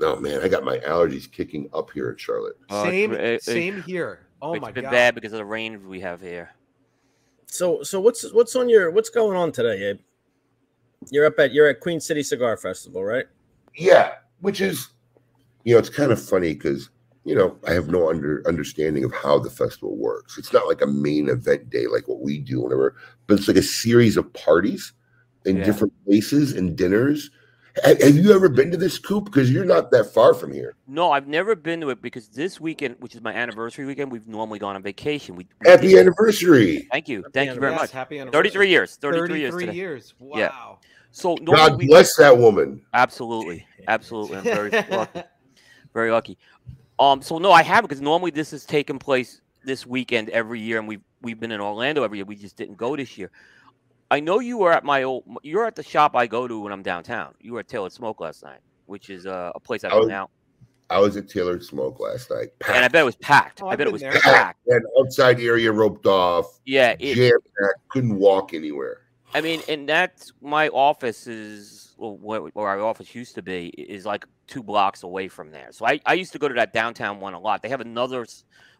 Oh 0.00 0.16
man, 0.20 0.42
I 0.42 0.48
got 0.48 0.64
my 0.64 0.78
allergies 0.78 1.30
kicking 1.30 1.68
up 1.72 1.90
here 1.92 2.10
in 2.10 2.16
Charlotte. 2.16 2.56
Oh, 2.70 2.82
it's 2.84 2.90
same, 2.90 3.12
it- 3.12 3.42
same 3.42 3.82
here. 3.82 4.26
Oh 4.42 4.54
it's 4.54 4.62
my 4.62 4.72
been 4.72 4.84
god. 4.84 4.90
bad 4.90 5.14
because 5.14 5.32
of 5.32 5.38
the 5.38 5.44
rain 5.44 5.88
we 5.88 6.00
have 6.00 6.20
here. 6.20 6.50
So 7.46 7.82
so 7.82 8.00
what's 8.00 8.30
what's 8.32 8.56
on 8.56 8.68
your 8.68 8.90
what's 8.90 9.10
going 9.10 9.36
on 9.36 9.52
today, 9.52 9.90
Abe? 9.90 10.00
You're 11.10 11.26
up 11.26 11.38
at 11.38 11.52
you're 11.52 11.68
at 11.68 11.80
Queen 11.80 12.00
City 12.00 12.22
Cigar 12.22 12.56
Festival, 12.56 13.04
right? 13.04 13.26
Yeah, 13.76 14.12
which 14.40 14.60
is, 14.60 14.88
you 15.64 15.74
know, 15.74 15.78
it's 15.78 15.88
kind 15.88 16.12
of 16.12 16.22
funny 16.22 16.54
because 16.54 16.90
you 17.24 17.34
know 17.34 17.56
I 17.66 17.72
have 17.72 17.88
no 17.88 18.08
under 18.10 18.42
understanding 18.46 19.04
of 19.04 19.12
how 19.14 19.38
the 19.38 19.50
festival 19.50 19.96
works. 19.96 20.38
It's 20.38 20.52
not 20.52 20.66
like 20.66 20.82
a 20.82 20.86
main 20.86 21.28
event 21.28 21.70
day 21.70 21.86
like 21.86 22.08
what 22.08 22.20
we 22.20 22.38
do, 22.38 22.60
whenever, 22.62 22.96
but 23.26 23.38
it's 23.38 23.48
like 23.48 23.56
a 23.56 23.62
series 23.62 24.16
of 24.16 24.32
parties 24.32 24.92
in 25.44 25.56
Yeah. 25.56 25.64
different 25.64 25.92
places 26.04 26.52
and 26.52 26.76
dinners. 26.76 27.30
Have, 27.84 28.02
have 28.02 28.16
you 28.16 28.34
ever 28.34 28.50
been 28.50 28.70
to 28.70 28.76
this 28.76 28.98
coop? 28.98 29.24
Because 29.24 29.50
you're 29.50 29.64
not 29.64 29.90
that 29.92 30.12
far 30.12 30.34
from 30.34 30.52
here. 30.52 30.74
No, 30.86 31.10
I've 31.10 31.26
never 31.26 31.56
been 31.56 31.80
to 31.80 31.88
it 31.88 32.02
because 32.02 32.28
this 32.28 32.60
weekend, 32.60 32.96
which 32.98 33.14
is 33.14 33.22
my 33.22 33.32
anniversary 33.32 33.86
weekend, 33.86 34.12
we've 34.12 34.28
normally 34.28 34.58
gone 34.58 34.76
on 34.76 34.82
vacation. 34.82 35.36
We, 35.36 35.46
we 35.64 35.70
Happy 35.70 35.98
anniversary! 35.98 36.86
Thank 36.92 37.08
you, 37.08 37.22
Happy 37.22 37.30
thank 37.32 37.54
you 37.54 37.60
very 37.60 37.74
much. 37.74 37.90
Happy 37.90 38.16
anniversary. 38.18 38.38
Thirty-three 38.38 38.68
years. 38.68 38.96
Thirty-three, 38.96 39.40
years. 39.40 39.52
33 39.54 39.66
Today. 39.66 39.78
years. 39.78 40.14
Yeah. 40.34 40.52
Wow. 41.12 41.36
So 41.36 41.36
God 41.36 41.76
we, 41.78 41.86
bless 41.86 42.16
that 42.16 42.36
woman. 42.36 42.80
absolutely, 42.94 43.66
absolutely. 43.86 44.38
I'm 44.38 44.44
very 44.44 44.70
lucky. 44.90 45.22
Very 45.92 46.10
lucky. 46.10 46.38
Um, 46.98 47.20
so 47.20 47.38
no, 47.38 47.52
I 47.52 47.62
haven't 47.62 47.88
because 47.88 48.00
normally 48.00 48.30
this 48.30 48.52
is 48.52 48.64
taking 48.64 48.98
place 48.98 49.40
this 49.64 49.86
weekend 49.86 50.30
every 50.30 50.60
year, 50.60 50.78
and 50.78 50.88
we've 50.88 51.02
we've 51.20 51.38
been 51.38 51.52
in 51.52 51.60
Orlando 51.60 52.02
every 52.02 52.18
year. 52.18 52.24
We 52.24 52.36
just 52.36 52.56
didn't 52.56 52.76
go 52.76 52.96
this 52.96 53.18
year. 53.18 53.30
I 54.10 54.20
know 54.20 54.40
you 54.40 54.58
were 54.58 54.72
at 54.72 54.84
my 54.84 55.02
old. 55.02 55.24
You're 55.42 55.66
at 55.66 55.74
the 55.76 55.82
shop 55.82 56.16
I 56.16 56.26
go 56.26 56.48
to 56.48 56.60
when 56.60 56.72
I'm 56.72 56.82
downtown. 56.82 57.34
You 57.40 57.54
were 57.54 57.60
at 57.60 57.68
Taylor 57.68 57.90
Smoke 57.90 58.20
last 58.20 58.42
night, 58.42 58.60
which 58.86 59.10
is 59.10 59.26
uh, 59.26 59.52
a 59.54 59.60
place 59.60 59.84
I've 59.84 59.92
I 59.92 59.96
been 59.96 60.02
was- 60.04 60.10
out, 60.12 60.30
I 60.90 60.98
was 60.98 61.16
at 61.16 61.28
Taylor 61.28 61.60
Smoke 61.60 62.00
last 62.00 62.30
night. 62.30 62.48
and 62.68 62.84
I 62.84 62.88
bet 62.88 63.02
it 63.02 63.04
was 63.06 63.16
packed. 63.16 63.62
Oh, 63.62 63.68
I 63.68 63.76
bet 63.76 63.86
it 63.86 63.92
was 63.92 64.02
there. 64.02 64.12
packed. 64.12 64.66
and 64.66 64.82
outside 65.00 65.40
area 65.40 65.70
roped 65.72 66.06
off, 66.06 66.58
Yeah, 66.66 66.94
it, 66.98 67.14
jam 67.16 67.32
packed, 67.60 67.88
couldn't 67.88 68.16
walk 68.16 68.52
anywhere. 68.54 69.01
I 69.34 69.40
mean, 69.40 69.62
and 69.68 69.88
that's 69.88 70.32
my 70.42 70.68
office 70.68 71.26
is 71.26 71.94
where, 71.96 72.50
our 72.56 72.80
office 72.80 73.14
used 73.14 73.34
to 73.36 73.42
be 73.42 73.68
is 73.68 74.04
like 74.04 74.26
two 74.46 74.62
blocks 74.62 75.02
away 75.02 75.28
from 75.28 75.50
there. 75.50 75.68
So 75.70 75.86
I, 75.86 76.00
I 76.04 76.14
used 76.14 76.32
to 76.32 76.38
go 76.38 76.48
to 76.48 76.54
that 76.54 76.72
downtown 76.72 77.20
one 77.20 77.34
a 77.34 77.40
lot. 77.40 77.62
They 77.62 77.70
have 77.70 77.80
another 77.80 78.26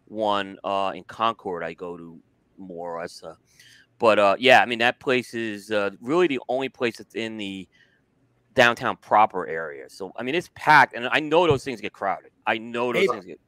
one 0.06 0.58
uh, 0.62 0.92
in 0.94 1.04
Concord 1.04 1.62
I 1.62 1.72
go 1.72 1.96
to 1.96 2.18
more 2.58 2.96
or 2.96 3.00
less. 3.00 3.22
Uh, 3.22 3.34
But 3.98 4.18
uh, 4.18 4.36
yeah, 4.38 4.60
I 4.60 4.66
mean 4.66 4.80
that 4.80 5.00
place 5.00 5.32
is 5.32 5.70
uh, 5.70 5.90
really 6.00 6.26
the 6.26 6.40
only 6.48 6.68
place 6.68 6.98
that's 6.98 7.14
in 7.14 7.38
the 7.38 7.68
downtown 8.54 8.96
proper 8.96 9.46
area. 9.46 9.88
So 9.88 10.12
I 10.16 10.22
mean 10.22 10.34
it's 10.34 10.50
packed, 10.54 10.94
and 10.94 11.08
I 11.10 11.20
know 11.20 11.46
those 11.46 11.64
things 11.64 11.80
get 11.80 11.92
crowded. 11.92 12.32
I 12.46 12.58
know 12.58 12.92
those 12.92 13.02
Hey, 13.02 13.06
things 13.08 13.24
get. 13.24 13.40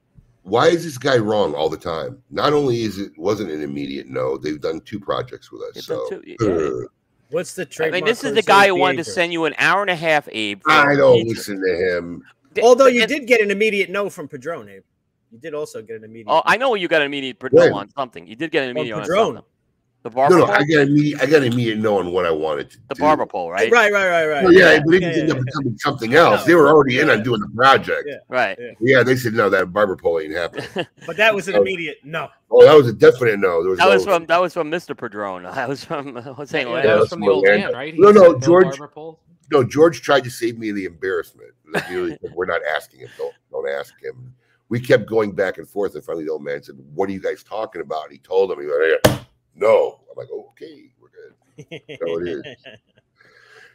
Why 0.45 0.69
is 0.69 0.85
this 0.85 0.99
guy 0.99 1.17
wrong 1.17 1.55
all 1.55 1.69
the 1.71 1.77
time? 1.77 2.23
Not 2.31 2.53
only 2.53 2.83
is 2.83 2.99
it 2.99 3.13
wasn't 3.19 3.51
an 3.51 3.63
immediate 3.63 4.07
no, 4.09 4.37
they've 4.37 4.61
done 4.61 4.81
two 4.83 5.01
projects 5.01 5.51
with 5.51 5.63
us. 5.63 5.75
They've 5.75 5.85
So 5.85 6.09
two- 6.09 6.23
yeah. 6.25 6.37
uh, 6.49 6.87
What's 7.31 7.55
the 7.55 7.67
I 7.81 7.91
mean, 7.91 8.05
this 8.05 8.23
is 8.23 8.35
the 8.35 8.43
guy 8.43 8.69
who 8.69 8.77
wanted 8.77 8.99
to 8.99 9.05
send 9.05 9.33
you 9.33 9.47
an 9.47 9.55
hour 9.59 9.81
and 9.81 9.91
a 9.91 9.97
half, 9.97 10.29
Abe. 10.31 10.61
I 10.69 10.95
don't 10.95 11.25
pizza. 11.25 11.53
listen 11.53 11.63
to 11.63 11.97
him. 11.97 12.23
Although 12.63 12.87
you 12.87 13.01
and- 13.03 13.09
did 13.09 13.27
get 13.27 13.41
an 13.41 13.51
immediate 13.51 13.91
no 13.91 14.09
from 14.11 14.29
Padron, 14.29 14.69
Abe. 14.69 14.83
You 15.33 15.39
did 15.39 15.53
also 15.55 15.83
get 15.83 15.97
an 15.97 16.05
immediate. 16.05 16.31
Oh, 16.33 16.43
I 16.45 16.57
know 16.59 16.75
you 16.77 16.87
got 16.87 17.01
an 17.01 17.07
immediate 17.07 17.41
pr- 17.41 17.49
no 17.51 17.75
on 17.75 17.91
something. 17.91 18.25
You 18.27 18.37
did 18.37 18.53
get 18.53 18.63
an 18.63 18.71
On 18.71 18.77
immediate 18.77 18.95
on 18.97 19.01
Padron. 19.03 19.27
something. 19.27 19.45
The 20.05 20.11
barber 20.11 20.35
No, 20.35 20.41
no, 20.43 20.47
pole. 20.49 20.55
I 20.57 20.65
got 20.65 20.81
immediate. 20.83 21.23
I 21.23 21.27
got 21.27 21.43
immediate 21.45 21.79
no 21.79 21.99
on 21.99 22.13
what 22.13 22.27
I 22.27 22.31
wanted 22.31 22.69
to 22.73 22.79
the 22.91 22.95
do. 22.95 23.01
barber 23.01 23.25
pole, 23.25 23.51
right? 23.51 23.73
Right, 23.73 23.91
right, 23.91 24.07
right, 24.07 24.27
right. 24.27 24.45
Well, 24.45 24.53
yeah, 24.53 24.75
yeah, 24.75 24.83
but 24.85 24.95
it 24.97 25.01
yeah, 25.03 25.09
ended 25.09 25.29
yeah, 25.29 25.35
up 25.35 25.41
becoming 25.47 25.79
something 25.79 26.15
else. 26.15 26.45
They 26.45 26.55
were 26.55 26.69
already 26.69 27.01
in 27.01 27.09
on 27.09 27.23
doing 27.23 27.41
the 27.41 27.49
project. 27.57 28.03
Yeah. 28.07 28.17
Right. 28.29 28.55
Yeah. 28.61 28.73
Yeah, 28.99 29.03
they 29.03 29.17
said 29.17 29.33
no, 29.33 29.49
that 29.49 29.73
barber 29.73 29.97
pole 29.97 30.21
ain't 30.21 30.35
happening. 30.35 30.67
But 31.07 31.17
that 31.17 31.35
was 31.35 31.49
an 31.49 31.55
Oh. 31.57 31.63
immediate 31.63 31.97
no. 32.05 32.29
Oh, 32.51 32.63
that 32.67 32.75
was 32.77 32.87
a 32.87 32.93
definite 32.93 33.39
no. 33.41 33.63
There 33.63 33.71
was 33.71 33.79
That 33.79 33.87
no, 33.87 33.95
was 33.95 34.05
from 34.05 34.27
that 34.27 34.41
was 34.43 34.53
from 34.53 34.71
Mr. 34.71 34.95
Padron. 34.95 35.43
That 35.55 35.69
was 35.71 35.83
from 35.83 36.19
uh, 36.19 36.21
Jose 36.21 36.61
Yeah, 36.61 36.67
Orlando. 36.69 36.89
that 36.89 36.95
was 36.97 37.03
that's 37.05 37.13
from 37.15 37.21
the 37.23 37.31
old 37.31 37.45
man, 37.47 37.73
right? 37.73 37.95
No, 37.97 38.11
no, 38.11 38.33
no 38.33 38.39
George- 38.41 38.65
barber 38.77 38.89
pole. 38.89 39.21
no. 39.51 39.65
George 39.65 40.03
tried 40.03 40.25
to 40.25 40.31
save 40.31 40.59
me 40.59 40.71
the 40.71 40.85
embarrassment. 40.85 41.53
Like, 41.73 41.87
he 41.87 41.95
really 41.95 42.19
said, 42.21 42.31
We're 42.37 42.45
not 42.45 42.61
asking 42.77 43.01
him. 43.01 43.09
Don't 43.17 43.33
don't 43.51 43.71
ask 43.71 43.95
him. 44.03 44.35
We 44.69 44.81
kept 44.81 45.07
going 45.07 45.33
back 45.33 45.57
and 45.57 45.67
forth, 45.67 45.95
and 45.95 46.05
finally 46.05 46.25
the 46.27 46.33
old 46.33 46.45
man 46.45 46.63
said, 46.63 46.75
"What 46.95 47.09
are 47.09 47.13
you 47.13 47.21
guys 47.21 47.43
talking 47.43 47.81
about?" 47.81 48.05
And 48.05 48.13
he 48.13 48.19
told 48.19 48.51
him, 48.53 48.61
"He 48.61 48.67
went, 48.67 49.01
"Yeah, 49.07 49.19
no." 49.55 50.01
I'm 50.11 50.17
like, 50.17 50.31
"Okay, 50.31 50.91
we're 51.01 51.09
good." 51.09 51.99
So 51.99 52.21
it 52.21 52.29
is. 52.29 52.43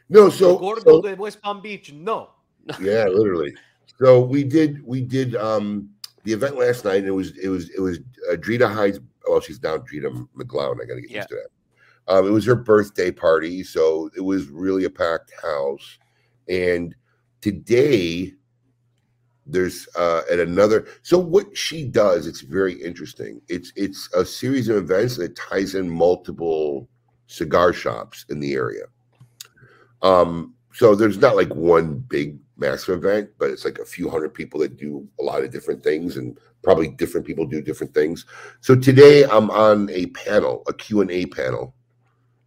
No, 0.10 0.30
so, 0.30 0.58
Gordo 0.58 0.82
so 0.82 1.02
de 1.02 1.16
West 1.16 1.42
Palm 1.42 1.62
Beach, 1.62 1.94
no. 1.94 2.32
yeah, 2.82 3.06
literally. 3.06 3.54
So 4.00 4.22
we 4.22 4.44
did 4.44 4.84
we 4.86 5.02
did 5.02 5.36
um 5.36 5.90
the 6.24 6.34
event 6.34 6.58
last 6.58 6.84
night, 6.86 6.98
and 6.98 7.08
it 7.08 7.12
was 7.12 7.38
it 7.38 7.50
was 7.50 7.70
it 7.70 7.80
was 7.80 8.00
uh, 8.32 8.36
Drita 8.36 8.72
Hyde's. 8.72 9.00
Well, 9.28 9.40
she's 9.40 9.62
now 9.62 9.78
Drita 9.78 10.28
McGlowan. 10.36 10.82
I 10.82 10.86
got 10.86 10.96
to 10.96 11.02
get 11.02 11.12
Yeah. 11.12 11.18
used 11.18 11.30
to 11.30 11.36
that. 11.36 12.14
Um, 12.14 12.26
it 12.26 12.32
was 12.32 12.46
her 12.46 12.56
birthday 12.56 13.12
party, 13.12 13.64
so 13.64 14.10
it 14.18 14.22
was 14.22 14.48
really 14.48 14.86
a 14.86 14.90
packed 14.90 15.32
house. 15.44 16.00
And 16.48 16.96
today, 17.42 18.34
there's 19.52 19.88
uh, 19.96 20.22
at 20.32 20.40
another. 20.40 20.88
So 21.02 21.18
what 21.18 21.58
she 21.58 21.86
does, 21.86 22.28
it's 22.28 22.42
very 22.42 22.74
interesting. 22.82 23.42
It's 23.48 23.72
it's 23.76 24.10
a 24.14 24.26
series 24.26 24.70
of 24.70 24.78
events 24.78 25.18
that 25.18 25.36
ties 25.36 25.76
in 25.76 25.90
multiple 25.90 26.88
cigar 27.28 27.74
shops 27.74 28.26
in 28.30 28.40
the 28.40 28.54
area. 28.54 28.86
Um, 30.02 30.56
so 30.74 30.96
there's 30.96 31.18
not 31.18 31.36
like 31.36 31.54
one 31.54 32.00
big 32.00 32.38
massive 32.58 33.04
event, 33.04 33.30
but 33.38 33.50
it's 33.50 33.66
like 33.66 33.80
a 33.80 33.86
few 33.86 34.10
hundred 34.10 34.34
people 34.34 34.60
that 34.62 34.78
do 34.78 35.08
a 35.20 35.24
lot 35.24 35.44
of 35.44 35.52
different 35.52 35.84
things, 35.84 36.18
and 36.18 36.38
probably 36.64 36.90
different 36.90 37.26
people 37.26 37.46
do 37.46 37.62
different 37.62 37.94
things. 37.94 38.26
So 38.62 38.76
today 38.76 39.26
I'm 39.26 39.50
on 39.50 39.90
a 39.90 40.08
panel, 40.08 40.64
a 40.68 40.74
Q 40.74 41.02
and 41.02 41.12
A 41.12 41.26
panel. 41.26 41.74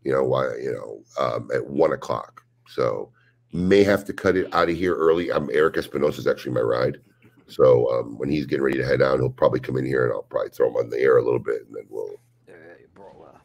You 0.05 0.13
know 0.13 0.25
why? 0.25 0.45
You 0.57 0.73
know, 0.73 1.25
um, 1.25 1.51
at 1.55 1.67
one 1.67 1.93
o'clock. 1.93 2.43
So 2.69 3.11
may 3.53 3.85
have 3.85 4.05
to 4.07 4.13
cut 4.13 4.37
it 4.37 4.53
out 4.55 4.69
of 4.69 4.77
here 4.77 4.97
early. 4.97 5.31
I'm 5.31 5.51
Eric 5.53 5.77
Espinosa 5.77 6.21
is 6.21 6.27
actually 6.27 6.53
my 6.53 6.61
ride. 6.61 6.99
So 7.47 7.91
um, 7.93 8.17
when 8.19 8.31
he's 8.31 8.47
getting 8.47 8.65
ready 8.65 8.79
to 8.79 8.87
head 8.87 9.03
out, 9.03 9.19
he'll 9.19 9.29
probably 9.31 9.61
come 9.61 9.77
in 9.77 9.85
here 9.85 10.05
and 10.05 10.13
I'll 10.13 10.23
probably 10.23 10.51
throw 10.51 10.69
him 10.69 10.77
on 10.77 10.89
the 10.89 10.99
air 10.99 11.19
a 11.19 11.25
little 11.25 11.39
bit, 11.39 11.67
and 11.67 11.75
then 11.75 11.85
we'll 11.89 12.15
Hey, 12.47 12.87
bro, 12.95 13.07
uh, 13.27 13.39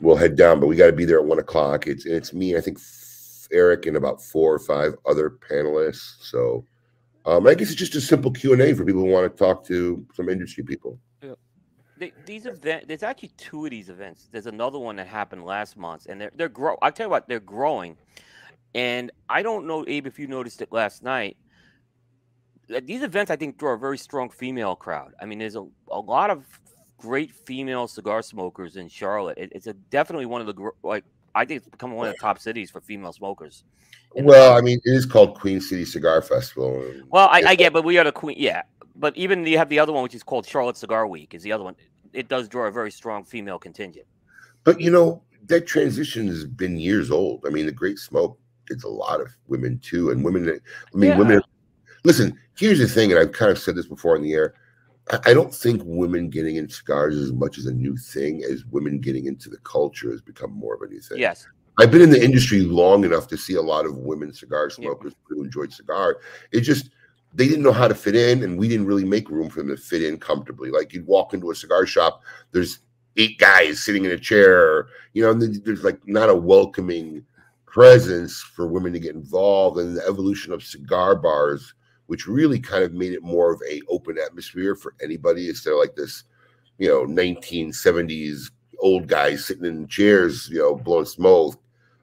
we'll 0.00 0.16
head 0.16 0.36
down, 0.36 0.60
but 0.60 0.66
we 0.66 0.76
got 0.76 0.86
to 0.86 0.92
be 0.92 1.04
there 1.04 1.20
at 1.20 1.24
one 1.24 1.38
o'clock. 1.38 1.86
It's 1.86 2.04
it's 2.04 2.32
me, 2.32 2.56
I 2.56 2.60
think 2.60 2.78
f- 2.78 3.48
Eric, 3.52 3.86
and 3.86 3.96
about 3.96 4.22
four 4.22 4.52
or 4.52 4.58
five 4.58 4.94
other 5.06 5.30
panelists. 5.30 6.16
So 6.20 6.64
um, 7.26 7.46
I 7.46 7.54
guess 7.54 7.70
it's 7.70 7.78
just 7.78 7.94
a 7.94 8.00
simple 8.00 8.30
Q 8.30 8.54
and 8.54 8.62
A 8.62 8.74
for 8.74 8.84
people 8.84 9.02
who 9.02 9.10
want 9.10 9.30
to 9.30 9.38
talk 9.38 9.64
to 9.66 10.04
some 10.14 10.28
industry 10.28 10.64
people. 10.64 10.98
they, 11.96 12.12
these 12.26 12.46
event, 12.46 12.88
there's 12.88 13.02
actually 13.02 13.30
two 13.36 13.64
of 13.64 13.70
these 13.70 13.88
events. 13.88 14.28
There's 14.32 14.46
another 14.46 14.78
one 14.78 14.96
that 14.96 15.06
happened 15.06 15.44
last 15.44 15.76
month, 15.76 16.06
and 16.08 16.20
they're 16.20 16.32
they're 16.34 16.48
grow. 16.48 16.76
I 16.82 16.90
tell 16.90 17.06
you 17.06 17.10
what, 17.10 17.28
they're 17.28 17.40
growing, 17.40 17.96
and 18.74 19.10
I 19.28 19.42
don't 19.42 19.66
know, 19.66 19.84
Abe, 19.86 20.06
if 20.06 20.18
you 20.18 20.26
noticed 20.26 20.62
it 20.62 20.72
last 20.72 21.02
night. 21.02 21.36
These 22.84 23.02
events, 23.02 23.30
I 23.30 23.36
think, 23.36 23.58
draw 23.58 23.74
a 23.74 23.78
very 23.78 23.98
strong 23.98 24.30
female 24.30 24.74
crowd. 24.74 25.12
I 25.20 25.26
mean, 25.26 25.38
there's 25.38 25.56
a, 25.56 25.66
a 25.90 26.00
lot 26.00 26.30
of 26.30 26.44
great 26.96 27.32
female 27.32 27.86
cigar 27.86 28.22
smokers 28.22 28.76
in 28.76 28.88
Charlotte. 28.88 29.36
It, 29.36 29.52
it's 29.52 29.66
a, 29.66 29.74
definitely 29.74 30.26
one 30.26 30.40
of 30.40 30.46
the 30.46 30.70
like 30.82 31.04
I 31.34 31.44
think 31.44 31.58
it's 31.58 31.68
become 31.68 31.92
one 31.92 32.08
of 32.08 32.14
the 32.14 32.18
top 32.18 32.38
cities 32.38 32.70
for 32.70 32.80
female 32.80 33.12
smokers. 33.12 33.64
Well. 34.14 34.56
I 34.56 34.60
mean, 34.60 34.80
it 34.84 34.90
is 34.90 35.04
called 35.04 35.38
Queen 35.38 35.60
City 35.60 35.84
Cigar 35.84 36.22
Festival. 36.22 36.84
Well, 37.08 37.28
I, 37.30 37.42
I 37.48 37.54
get, 37.54 37.72
but 37.72 37.84
we 37.84 37.98
are 37.98 38.04
the 38.04 38.12
queen. 38.12 38.36
Yeah, 38.38 38.62
but 38.96 39.16
even 39.16 39.44
you 39.46 39.58
have 39.58 39.68
the 39.68 39.78
other 39.78 39.92
one, 39.92 40.02
which 40.02 40.14
is 40.14 40.22
called 40.22 40.46
Charlotte 40.46 40.76
Cigar 40.76 41.06
Week, 41.06 41.34
is 41.34 41.42
the 41.42 41.52
other 41.52 41.64
one. 41.64 41.76
It 42.12 42.28
does 42.28 42.48
draw 42.48 42.66
a 42.66 42.70
very 42.70 42.92
strong 42.92 43.24
female 43.24 43.58
contingent. 43.58 44.06
But 44.62 44.80
you 44.80 44.90
know, 44.90 45.22
that 45.46 45.66
transition 45.66 46.28
has 46.28 46.46
been 46.46 46.78
years 46.78 47.10
old. 47.10 47.44
I 47.46 47.50
mean, 47.50 47.66
the 47.66 47.72
Great 47.72 47.98
Smoke 47.98 48.38
gets 48.66 48.84
a 48.84 48.88
lot 48.88 49.20
of 49.20 49.28
women 49.48 49.78
too, 49.78 50.10
and 50.10 50.24
women. 50.24 50.48
I 50.48 50.96
mean, 50.96 51.10
Yeah. 51.10 51.18
women. 51.18 51.42
Listen, 52.04 52.38
here's 52.58 52.78
the 52.78 52.88
thing, 52.88 53.10
and 53.10 53.18
I've 53.20 53.32
kind 53.32 53.50
of 53.50 53.58
said 53.58 53.74
this 53.76 53.86
before 53.86 54.14
in 54.16 54.22
the 54.22 54.32
air. 54.34 54.54
I, 55.10 55.18
I 55.26 55.34
don't 55.34 55.54
think 55.54 55.82
women 55.84 56.28
getting 56.30 56.56
in 56.56 56.68
cigars 56.68 57.14
is 57.16 57.24
as 57.30 57.32
much 57.32 57.58
as 57.58 57.66
a 57.66 57.72
new 57.72 57.96
thing 57.96 58.42
as 58.44 58.64
women 58.66 59.00
getting 59.00 59.26
into 59.26 59.48
the 59.48 59.58
culture 59.58 60.10
has 60.10 60.20
become 60.20 60.52
more 60.52 60.74
of 60.74 60.82
a 60.82 60.86
new 60.88 61.00
thing. 61.00 61.18
Yes, 61.18 61.46
I've 61.78 61.90
been 61.90 62.02
in 62.02 62.10
the 62.10 62.22
industry 62.22 62.60
long 62.60 63.04
enough 63.04 63.26
to 63.28 63.36
see 63.36 63.54
a 63.54 63.62
lot 63.62 63.86
of 63.86 63.96
women 63.96 64.32
cigar 64.32 64.68
Yeah. 64.68 64.76
smokers 64.76 65.12
who 65.24 65.42
enjoyed 65.42 65.72
cigar. 65.72 66.18
It 66.52 66.60
just 66.60 66.90
they 67.36 67.48
didn't 67.48 67.64
know 67.64 67.72
how 67.72 67.88
to 67.88 67.96
fit 67.96 68.14
in, 68.14 68.44
and 68.44 68.56
we 68.56 68.68
didn't 68.68 68.86
really 68.86 69.04
make 69.04 69.28
room 69.28 69.50
for 69.50 69.60
them 69.60 69.68
to 69.74 69.76
fit 69.76 70.04
in 70.04 70.18
comfortably. 70.18 70.70
Like 70.70 70.92
you'd 70.92 71.06
walk 71.06 71.34
into 71.34 71.50
a 71.50 71.54
cigar 71.54 71.84
shop, 71.84 72.22
there's 72.52 72.78
eight 73.16 73.38
guys 73.38 73.82
sitting 73.84 74.04
in 74.04 74.12
a 74.12 74.18
chair, 74.18 74.86
you 75.14 75.22
know, 75.22 75.30
and 75.32 75.64
there's 75.64 75.82
like 75.84 75.98
not 76.06 76.28
a 76.28 76.34
welcoming 76.34 77.24
presence 77.74 78.40
for 78.40 78.68
women 78.68 78.92
to 78.92 79.00
get 79.00 79.16
involved. 79.16 79.80
And 79.80 79.96
the 79.96 80.06
evolution 80.06 80.52
of 80.52 80.62
cigar 80.62 81.16
bars, 81.16 81.74
which 82.06 82.28
really 82.28 82.60
kind 82.60 82.84
of 82.84 82.92
made 82.92 83.12
it 83.12 83.22
more 83.24 83.52
of 83.52 83.60
a 83.68 83.82
open 83.88 84.16
atmosphere 84.16 84.76
for 84.76 84.94
anybody 85.02 85.48
instead 85.48 85.72
of 85.72 85.80
like 85.80 85.96
this, 85.96 86.22
you 86.78 86.86
know, 86.86 87.04
1970s 87.04 88.52
old 88.78 89.08
guys 89.08 89.44
sitting 89.44 89.64
in 89.64 89.88
chairs, 89.88 90.48
you 90.50 90.58
know, 90.58 90.76
blowing 90.76 91.04
smoke. 91.04 91.60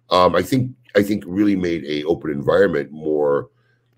Um, 0.09 0.35
I 0.35 0.41
think 0.41 0.71
I 0.97 1.03
think 1.03 1.23
really 1.25 1.55
made 1.55 1.85
a 1.85 2.03
open 2.03 2.31
environment 2.31 2.91
more 2.91 3.49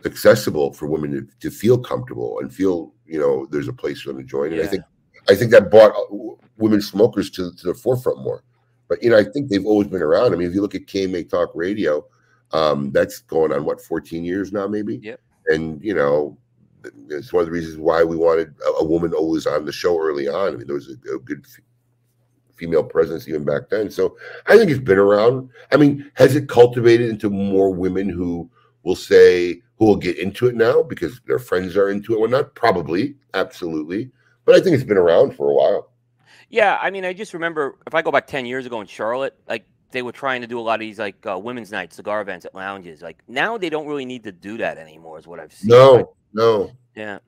accessible 0.05 0.73
for 0.73 0.85
women 0.85 1.11
to, 1.11 1.27
to 1.39 1.49
feel 1.49 1.79
comfortable 1.79 2.39
and 2.39 2.53
feel 2.53 2.93
you 3.07 3.19
know 3.19 3.47
there's 3.47 3.67
a 3.67 3.73
place 3.73 4.01
for 4.01 4.09
them 4.09 4.19
to 4.19 4.23
join. 4.23 4.53
And 4.53 4.61
I 4.61 4.67
think 4.67 4.83
I 5.27 5.33
think 5.33 5.49
that 5.49 5.71
brought 5.71 5.95
uh, 5.95 6.35
women 6.57 6.83
smokers 6.83 7.31
to, 7.31 7.51
to 7.55 7.67
the 7.67 7.73
forefront 7.73 8.21
more. 8.21 8.43
But 8.93 9.01
you 9.01 9.09
know, 9.09 9.17
I 9.17 9.23
think 9.23 9.49
they've 9.49 9.65
always 9.65 9.87
been 9.87 10.03
around. 10.03 10.33
I 10.33 10.35
mean, 10.35 10.47
if 10.47 10.53
you 10.53 10.61
look 10.61 10.75
at 10.75 10.85
KMA 10.85 11.27
Talk 11.27 11.49
Radio, 11.55 12.05
um, 12.51 12.91
that's 12.91 13.21
going 13.21 13.51
on 13.51 13.65
what 13.65 13.81
14 13.81 14.23
years 14.23 14.53
now, 14.53 14.67
maybe. 14.67 14.99
Yep. 15.01 15.19
And 15.47 15.83
you 15.83 15.95
know, 15.95 16.37
it's 17.09 17.33
one 17.33 17.41
of 17.41 17.47
the 17.47 17.51
reasons 17.51 17.77
why 17.77 18.03
we 18.03 18.15
wanted 18.15 18.53
a, 18.63 18.69
a 18.73 18.85
woman 18.85 19.11
always 19.11 19.47
on 19.47 19.65
the 19.65 19.71
show 19.71 19.99
early 19.99 20.27
on. 20.27 20.53
I 20.53 20.57
mean, 20.57 20.67
there 20.67 20.75
was 20.75 20.89
a, 20.89 21.15
a 21.15 21.17
good 21.17 21.43
f- 21.43 21.63
female 22.53 22.83
presence 22.83 23.27
even 23.27 23.43
back 23.43 23.69
then. 23.71 23.89
So 23.89 24.15
I 24.45 24.57
think 24.57 24.69
it's 24.69 24.79
been 24.79 24.99
around. 24.99 25.49
I 25.71 25.77
mean, 25.77 26.11
has 26.13 26.35
it 26.35 26.47
cultivated 26.47 27.09
into 27.09 27.31
more 27.31 27.73
women 27.73 28.09
who 28.09 28.47
will 28.83 28.95
say 28.95 29.59
who 29.79 29.85
will 29.85 29.95
get 29.95 30.19
into 30.19 30.45
it 30.45 30.53
now 30.53 30.83
because 30.83 31.19
their 31.25 31.39
friends 31.39 31.75
are 31.75 31.89
into 31.89 32.13
it? 32.13 32.19
Well, 32.19 32.29
not 32.29 32.53
probably, 32.53 33.15
absolutely, 33.33 34.11
but 34.45 34.53
I 34.53 34.59
think 34.59 34.75
it's 34.75 34.83
been 34.83 34.97
around 34.97 35.35
for 35.35 35.49
a 35.49 35.53
while. 35.55 35.92
Yeah. 36.53 36.79
I 36.81 36.89
mean, 36.89 37.03
I 37.03 37.13
just 37.13 37.33
remember 37.33 37.77
if 37.87 37.95
I 37.95 38.01
go 38.01 38.11
back 38.11 38.27
ten 38.27 38.45
years 38.45 38.65
ago 38.65 38.79
in 38.81 38.87
Charlotte, 38.87 39.37
like 39.47 39.65
they 39.91 40.01
were 40.01 40.11
trying 40.11 40.41
to 40.41 40.47
do 40.47 40.59
a 40.59 40.61
lot 40.61 40.75
of 40.75 40.79
these 40.81 40.99
like 40.99 41.25
uh, 41.25 41.37
women's 41.37 41.71
night 41.71 41.91
cigar 41.91 42.21
events 42.21 42.45
at 42.45 42.55
lounges. 42.55 43.01
Like 43.01 43.21
now, 43.27 43.57
they 43.57 43.69
don't 43.69 43.87
really 43.87 44.05
need 44.05 44.23
to 44.23 44.31
do 44.31 44.57
that 44.57 44.77
anymore. 44.77 45.19
Is 45.19 45.27
what 45.27 45.39
I've 45.39 45.53
seen. 45.53 45.69
No, 45.69 45.91
Like, 45.93 46.05
no, 46.33 46.71
yeah. 46.95 47.19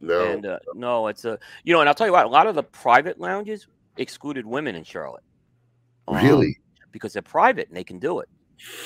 no. 0.00 0.24
And 0.32 0.46
uh, 0.46 0.58
no, 0.74 1.06
it's 1.08 1.24
a 1.24 1.38
you 1.64 1.72
know, 1.74 1.80
and 1.80 1.88
I'll 1.88 1.94
tell 1.94 2.06
you 2.06 2.12
what, 2.12 2.26
a 2.26 2.28
lot 2.28 2.46
of 2.46 2.54
the 2.54 2.62
private 2.62 3.20
lounges 3.20 3.66
excluded 3.96 4.46
women 4.46 4.74
in 4.74 4.84
Charlotte. 4.84 5.24
Um, 6.08 6.24
really? 6.24 6.58
because 6.90 7.12
they're 7.12 7.22
private 7.22 7.68
and 7.68 7.76
they 7.76 7.84
can 7.84 7.98
do 7.98 8.20
it. 8.20 8.28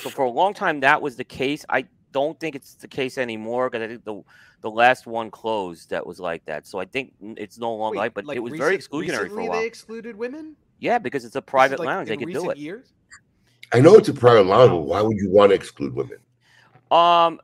So 0.01 0.11
for 0.11 0.25
a 0.25 0.31
long 0.31 0.55
time 0.55 0.81
that 0.81 1.01
was 1.01 1.17
the 1.17 1.25
case. 1.25 1.65
I 1.69 1.87
don't 2.13 2.39
think 2.39 2.55
it's 2.55 2.75
the 2.75 2.89
case 2.89 3.19
anymore 3.19 3.69
because 3.69 3.85
I 3.85 3.89
think 3.89 4.05
the 4.05 4.23
the 4.61 4.71
last 4.71 5.07
one 5.07 5.31
closed 5.31 5.91
that 5.91 6.07
was 6.07 6.21
like 6.21 6.45
that. 6.45 6.67
So 6.67 6.79
I 6.79 6.85
think 6.85 7.15
it's 7.21 7.59
no 7.59 7.75
longer 7.75 7.99
Wait, 7.99 8.05
like, 8.05 8.15
but 8.15 8.25
like 8.27 8.37
it 8.37 8.41
was 8.41 8.55
very 8.55 8.79
exclusionary 8.79 9.29
for 9.29 9.41
a 9.41 9.47
while. 9.47 9.61
They 9.61 9.67
excluded 9.67 10.17
women. 10.17 10.57
Yeah, 10.79 10.99
because 10.99 11.25
it's 11.25 11.37
a 11.37 11.43
private 11.43 11.79
like, 11.79 11.87
lounge. 11.87 12.09
They 12.09 12.15
in 12.15 12.21
can 12.21 12.33
do 12.33 12.51
it. 12.51 12.57
Years? 12.57 12.93
I 13.73 13.81
know 13.81 13.95
it's 13.95 14.09
a 14.09 14.15
private 14.15 14.47
lounge, 14.47 14.71
but 14.71 14.83
why 14.83 15.01
would 15.01 15.17
you 15.17 15.31
want 15.31 15.51
to 15.51 15.55
exclude 15.55 15.95
women? 15.95 16.19
Um, 16.91 17.41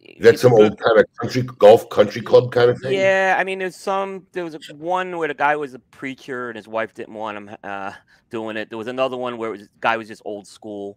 Is 0.00 0.22
that 0.22 0.38
some 0.38 0.52
old 0.52 0.78
kind 0.78 0.98
of 0.98 1.04
country 1.20 1.42
golf 1.42 1.88
country 1.90 2.22
club 2.22 2.50
kind 2.52 2.70
of 2.70 2.78
thing? 2.80 2.94
Yeah, 2.94 3.36
I 3.38 3.44
mean, 3.44 3.58
there's 3.58 3.76
some. 3.76 4.26
There 4.32 4.44
was 4.44 4.56
one 4.72 5.18
where 5.18 5.28
the 5.28 5.34
guy 5.34 5.56
was 5.56 5.74
a 5.74 5.78
preacher 5.78 6.48
and 6.48 6.56
his 6.56 6.66
wife 6.66 6.94
didn't 6.94 7.14
want 7.14 7.36
him 7.36 7.56
uh, 7.62 7.92
doing 8.30 8.56
it. 8.56 8.68
There 8.68 8.78
was 8.78 8.86
another 8.86 9.16
one 9.16 9.36
where 9.36 9.50
it 9.50 9.58
was, 9.58 9.60
the 9.62 9.68
guy 9.80 9.96
was 9.96 10.08
just 10.08 10.22
old 10.24 10.46
school. 10.46 10.96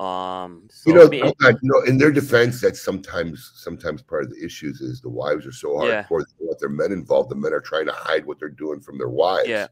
Um, 0.00 0.66
so, 0.70 0.90
You 0.90 0.96
know, 0.96 1.08
mean, 1.08 1.22
oh 1.26 1.32
God, 1.40 1.56
you 1.62 1.70
know, 1.70 1.82
in 1.82 1.98
their 1.98 2.10
defense, 2.10 2.58
that's 2.60 2.80
sometimes 2.80 3.52
sometimes 3.56 4.00
part 4.02 4.22
of 4.24 4.30
the 4.30 4.42
issues 4.42 4.80
is 4.80 5.00
the 5.02 5.10
wives 5.10 5.44
are 5.46 5.52
so 5.52 5.84
Yeah. 5.86 6.04
hardcore 6.04 6.20
they 6.20 6.32
don't 6.38 6.46
want 6.48 6.58
their 6.58 6.68
men 6.70 6.90
involved. 6.92 7.30
The 7.30 7.34
men 7.34 7.52
are 7.52 7.60
trying 7.60 7.84
to 7.86 7.92
hide 7.92 8.24
what 8.24 8.38
they're 8.38 8.48
doing 8.48 8.80
from 8.80 8.96
their 8.96 9.10
wives. 9.10 9.48
yeah, 9.48 9.66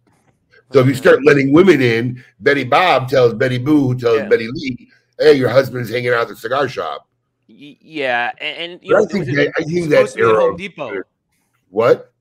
So 0.70 0.80
if 0.80 0.86
you 0.86 0.94
start 0.94 1.24
letting 1.24 1.50
women 1.52 1.80
in, 1.80 2.22
Betty 2.40 2.64
Bob 2.64 3.08
tells 3.08 3.32
Betty 3.32 3.56
Boo, 3.56 3.88
who 3.88 3.94
tells 3.96 4.18
Yeah. 4.18 4.28
Betty 4.28 4.48
Lee, 4.52 4.90
"Hey, 5.18 5.32
your 5.32 5.48
husband's 5.48 5.88
hanging 5.88 6.10
out 6.10 6.22
at 6.22 6.28
the 6.28 6.36
cigar 6.36 6.68
shop." 6.68 7.08
y- 7.48 7.78
yeah, 7.80 8.30
and, 8.38 8.72
and 8.72 8.80
you 8.82 8.92
know, 8.92 9.02
I 9.02 9.06
think 9.06 9.24
that, 9.24 9.52
I 9.56 9.62
think 9.62 9.88
that 9.88 10.08
at 10.10 10.16
era. 10.18 10.40
Home 10.40 10.56
Depot. 10.56 11.02
What? 11.70 12.12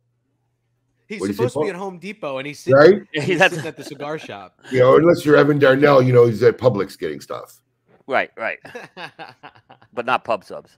He's 1.07 1.19
What'd 1.19 1.35
say, 1.35 1.37
supposed 1.37 1.53
to 1.55 1.61
be 1.63 1.69
at 1.69 1.75
Home 1.75 1.99
Depot, 1.99 2.37
and 2.37 2.47
he's 2.47 2.59
sitting, 2.59 2.77
Right? 2.79 3.01
he's 3.25 3.39
sitting 3.51 3.65
at 3.67 3.75
the 3.75 3.83
cigar 3.83 4.17
shop. 4.17 4.59
You 4.71 4.79
know, 4.79 4.95
unless 4.95 5.25
you're 5.25 5.35
Evan 5.35 5.59
Darnell, 5.59 6.01
you 6.01 6.13
know 6.13 6.25
he's 6.25 6.41
at 6.43 6.57
Publix 6.57 6.97
getting 6.97 7.19
stuff. 7.19 7.59
Right, 8.07 8.31
right, 8.37 8.59
but 9.93 10.05
not 10.05 10.23
pub 10.23 10.43
subs. 10.43 10.77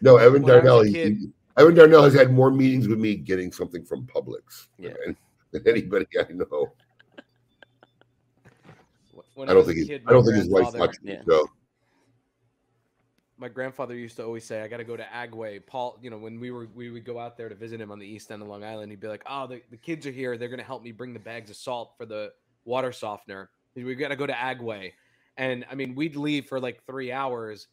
No, 0.00 0.16
Evan 0.16 0.42
When 0.42 0.50
I 0.52 0.54
was 0.56 0.62
a 0.64 0.66
Darnell. 0.66 0.82
he- 0.82 0.92
kid- 0.92 1.32
Evan 1.58 1.74
Darnell 1.74 2.02
has 2.02 2.12
had 2.14 2.32
more 2.32 2.50
meetings 2.50 2.86
with 2.88 2.98
me 2.98 3.14
getting 3.16 3.50
something 3.50 3.82
from 3.84 4.06
Publix 4.06 4.66
Yeah. 4.78 4.90
than, 5.06 5.16
than 5.52 5.66
anybody 5.66 6.04
I 6.18 6.30
know. 6.32 6.72
When 9.34 9.48
I 9.50 9.54
don't 9.54 9.64
think 9.64 9.76
a 9.76 9.80
he's, 9.80 9.88
kid, 9.88 10.02
I 10.06 10.12
don't 10.12 10.24
my 10.24 10.32
think 10.32 10.42
his 10.44 10.48
wife's 10.52 10.70
grandfather- 10.72 10.78
watching 10.78 11.06
Yeah. 11.08 11.22
the 11.26 11.32
show. 11.32 11.48
my 13.38 13.48
grandfather 13.48 13.94
used 13.94 14.16
to 14.16 14.24
always 14.24 14.44
say, 14.44 14.62
"I 14.62 14.68
got 14.68 14.78
to 14.78 14.84
go 14.84 14.96
to 14.96 15.02
Agway." 15.04 15.64
Paul, 15.66 15.98
you 16.02 16.08
know, 16.10 16.16
when 16.18 16.40
we 16.40 16.50
were 16.50 16.68
we 16.74 16.90
would 16.90 17.04
go 17.04 17.18
out 17.18 17.36
there 17.36 17.48
to 17.50 17.54
visit 17.54 17.78
him 17.80 17.90
on 17.90 17.98
the 17.98 18.06
east 18.06 18.30
end 18.30 18.40
of 18.42 18.48
Long 18.48 18.64
Island, 18.64 18.90
he'd 18.92 19.00
be 19.00 19.08
like, 19.08 19.22
"Oh, 19.28 19.46
the, 19.46 19.60
the 19.70 19.76
kids 19.76 20.06
are 20.06 20.10
here. 20.10 20.38
They're 20.38 20.48
gonna 20.48 20.62
help 20.62 20.82
me 20.82 20.90
bring 20.92 21.12
the 21.12 21.20
bags 21.20 21.50
of 21.50 21.56
salt 21.56 21.92
for 21.98 22.06
the 22.06 22.32
water 22.64 22.92
softener. 22.92 23.50
We 23.74 23.94
got 23.94 24.08
to 24.08 24.16
go 24.16 24.26
to 24.26 24.32
Agway." 24.32 24.92
And 25.36 25.64
I 25.70 25.74
mean, 25.74 25.94
we'd 25.94 26.16
leave 26.16 26.46
for 26.46 26.60
like 26.60 26.84
three 26.86 27.12
hours. 27.12 27.68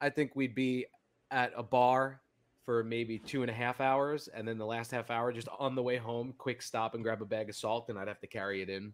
I 0.00 0.10
think 0.10 0.36
we'd 0.36 0.54
be 0.54 0.86
at 1.30 1.52
a 1.56 1.62
bar 1.62 2.20
for 2.64 2.84
maybe 2.84 3.18
two 3.18 3.42
and 3.42 3.50
a 3.50 3.54
half 3.54 3.80
hours, 3.80 4.28
and 4.28 4.46
then 4.46 4.58
the 4.58 4.66
last 4.66 4.90
half 4.90 5.10
hour, 5.10 5.32
just 5.32 5.48
on 5.58 5.74
the 5.74 5.82
way 5.82 5.96
home, 5.96 6.34
quick 6.36 6.60
stop 6.60 6.94
and 6.94 7.02
grab 7.02 7.22
a 7.22 7.24
bag 7.24 7.48
of 7.48 7.56
salt, 7.56 7.88
and 7.88 7.98
I'd 7.98 8.08
have 8.08 8.20
to 8.20 8.26
carry 8.26 8.60
it 8.60 8.68
in. 8.68 8.92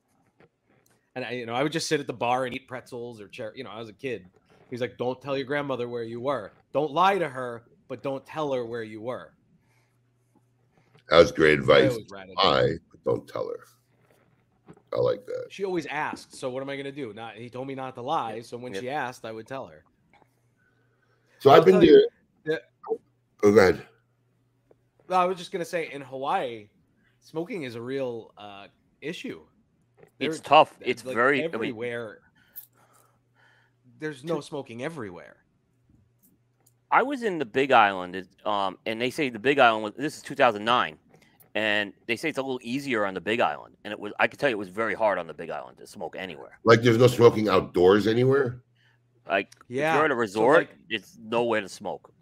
And 1.16 1.24
I, 1.24 1.32
you 1.32 1.46
know, 1.46 1.54
I 1.54 1.62
would 1.62 1.72
just 1.72 1.88
sit 1.88 2.00
at 2.00 2.06
the 2.06 2.12
bar 2.12 2.46
and 2.46 2.54
eat 2.54 2.68
pretzels 2.68 3.20
or 3.20 3.28
cherry. 3.28 3.58
You 3.58 3.64
know, 3.64 3.70
I 3.70 3.78
was 3.80 3.88
a 3.88 3.92
kid. 3.92 4.26
He's 4.70 4.80
like, 4.80 4.96
"Don't 4.96 5.20
tell 5.20 5.36
your 5.36 5.46
grandmother 5.46 5.88
where 5.88 6.02
you 6.02 6.20
were. 6.20 6.52
Don't 6.72 6.92
lie 6.92 7.18
to 7.18 7.28
her, 7.28 7.64
but 7.88 8.02
don't 8.02 8.24
tell 8.24 8.52
her 8.52 8.64
where 8.64 8.82
you 8.82 9.00
were." 9.00 9.32
That 11.82 11.96
was 11.96 12.04
great 12.04 12.30
advice. 12.30 12.46
I 12.46 12.68
but 12.90 13.04
don't 13.04 13.28
tell 13.28 13.48
her. 13.48 13.60
I 14.94 15.00
like 15.00 15.26
that. 15.26 15.46
She 15.50 15.64
always 15.64 15.86
asked, 15.86 16.36
so 16.36 16.48
what 16.50 16.62
am 16.62 16.70
I 16.70 16.76
gonna 16.76 16.92
do? 16.92 17.12
Not 17.12 17.34
he 17.34 17.50
told 17.50 17.66
me 17.66 17.74
not 17.74 17.94
to 17.96 18.02
lie, 18.02 18.40
so 18.40 18.56
when 18.56 18.72
Yep. 18.74 18.82
she 18.82 18.90
asked, 18.90 19.24
I 19.24 19.32
would 19.32 19.46
tell 19.46 19.66
her. 19.66 19.84
So 21.40 21.50
I'll 21.50 21.56
I've 21.58 21.64
been 21.64 21.74
tell 21.74 21.84
you, 21.84 22.08
there. 22.44 22.56
the- 22.56 22.62
Oh, 23.42 23.52
go 23.52 23.58
ahead. 23.58 23.86
No, 25.08 25.16
I 25.16 25.24
was 25.26 25.36
just 25.36 25.52
gonna 25.52 25.64
say 25.64 25.90
in 25.92 26.00
Hawaii, 26.00 26.68
smoking 27.20 27.64
is 27.64 27.74
a 27.74 27.82
real 27.82 28.32
uh, 28.38 28.68
issue. 29.00 29.42
It's 30.20 30.40
tough. 30.40 30.76
It's 30.80 31.04
like, 31.04 31.14
very. 31.14 31.40
I 31.40 31.46
mean, 31.46 31.54
everywhere. 31.54 32.20
There's 33.98 34.24
no 34.24 34.40
smoking 34.40 34.82
everywhere. 34.82 35.36
I 36.90 37.02
was 37.02 37.22
in 37.22 37.38
the 37.38 37.44
Big 37.44 37.72
Island, 37.72 38.28
um, 38.44 38.78
and 38.86 39.00
they 39.00 39.10
say 39.10 39.28
the 39.28 39.38
Big 39.38 39.58
Island 39.58 39.82
was 39.84 39.92
this 39.96 40.16
is 40.16 40.22
2009, 40.22 40.96
and 41.54 41.92
they 42.06 42.16
say 42.16 42.28
it's 42.28 42.38
a 42.38 42.42
little 42.42 42.60
easier 42.62 43.06
on 43.06 43.14
the 43.14 43.20
Big 43.20 43.40
Island, 43.40 43.76
and 43.84 43.92
it 43.92 43.98
was. 43.98 44.12
I 44.18 44.26
can 44.26 44.38
tell 44.38 44.48
you, 44.50 44.56
it 44.56 44.58
was 44.58 44.68
very 44.68 44.94
hard 44.94 45.18
on 45.18 45.26
the 45.26 45.34
Big 45.34 45.50
Island 45.50 45.78
to 45.78 45.86
smoke 45.86 46.16
anywhere. 46.18 46.58
Like, 46.64 46.82
there's 46.82 46.98
no 46.98 47.06
smoking 47.06 47.48
outdoors 47.48 48.06
anywhere. 48.06 48.60
Like, 49.28 49.54
Yeah, 49.68 49.92
if 49.92 49.96
you're 49.96 50.04
at 50.04 50.10
a 50.10 50.14
so, 50.14 50.18
resort, 50.18 50.58
like- 50.58 50.76
it's 50.90 51.16
nowhere 51.22 51.60
to 51.60 51.68
smoke. 51.68 52.12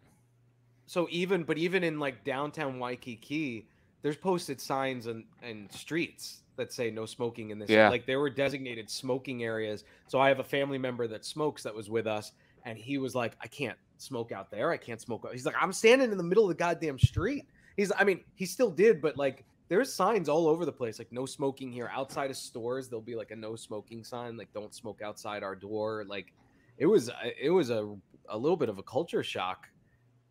So 0.87 1.09
even, 1.11 1.43
but 1.45 1.57
even 1.57 1.83
in 1.83 1.99
like 1.99 2.23
downtown 2.23 2.79
Waikiki, 2.79 3.67
there's 4.03 4.17
posted 4.17 4.61
signs 4.61 5.07
and 5.07 5.25
and 5.43 5.73
streets 5.73 6.43
that 6.57 6.71
say 6.71 6.91
no 6.91 7.07
smoking 7.07 7.49
in 7.51 7.59
this. 7.59 7.71
Yeah. 7.71 7.89
Like 7.89 8.05
there 8.05 8.21
were 8.21 8.29
designated 8.29 8.91
smoking 8.91 9.43
areas. 9.43 9.85
So 10.07 10.21
I 10.21 10.29
have 10.29 10.39
a 10.39 10.45
family 10.45 10.77
member 10.77 11.07
that 11.09 11.25
smokes 11.25 11.63
that 11.63 11.75
was 11.75 11.89
with 11.89 12.07
us, 12.07 12.33
and 12.67 12.77
he 12.77 12.99
was 12.99 13.15
like, 13.15 13.33
I 13.41 13.47
can't 13.47 13.79
smoke 13.97 14.33
out 14.33 14.51
there. 14.51 14.71
I 14.71 14.77
can't 14.77 15.01
smoke. 15.01 15.25
out-" 15.27 15.33
He's 15.33 15.47
like, 15.47 15.55
I'm 15.59 15.73
standing 15.73 16.13
in 16.13 16.19
the 16.19 16.25
middle 16.25 16.45
of 16.45 16.51
the 16.51 16.55
goddamn 16.55 16.99
street. 16.99 17.47
He's, 17.77 17.93
I 17.99 18.05
mean, 18.05 18.21
he 18.35 18.47
still 18.47 18.71
did, 18.71 19.01
but 19.01 19.17
like. 19.17 19.45
There's 19.69 19.91
signs 19.91 20.29
all 20.29 20.49
over 20.49 20.67
the 20.67 20.73
place, 20.73 20.99
like 20.99 21.11
no 21.13 21.25
smoking 21.25 21.73
here. 21.73 21.91
Outside 21.95 22.31
of 22.31 22.37
stores, 22.37 22.91
there'll 22.91 23.01
be 23.01 23.15
like 23.15 23.31
a 23.31 23.37
no 23.37 23.57
smoking 23.57 24.05
sign, 24.05 24.37
like 24.37 24.53
don't 24.53 24.75
smoke 24.75 25.01
outside 25.01 25.43
our 25.43 25.57
door. 25.57 26.05
Like 26.07 26.35
it 26.77 26.85
was, 26.85 27.09
it 27.41 27.49
was 27.49 27.71
a 27.71 27.97
a 28.29 28.37
little 28.37 28.57
bit 28.57 28.69
of 28.69 28.79
a 28.79 28.83
culture 28.83 29.23
shock 29.23 29.69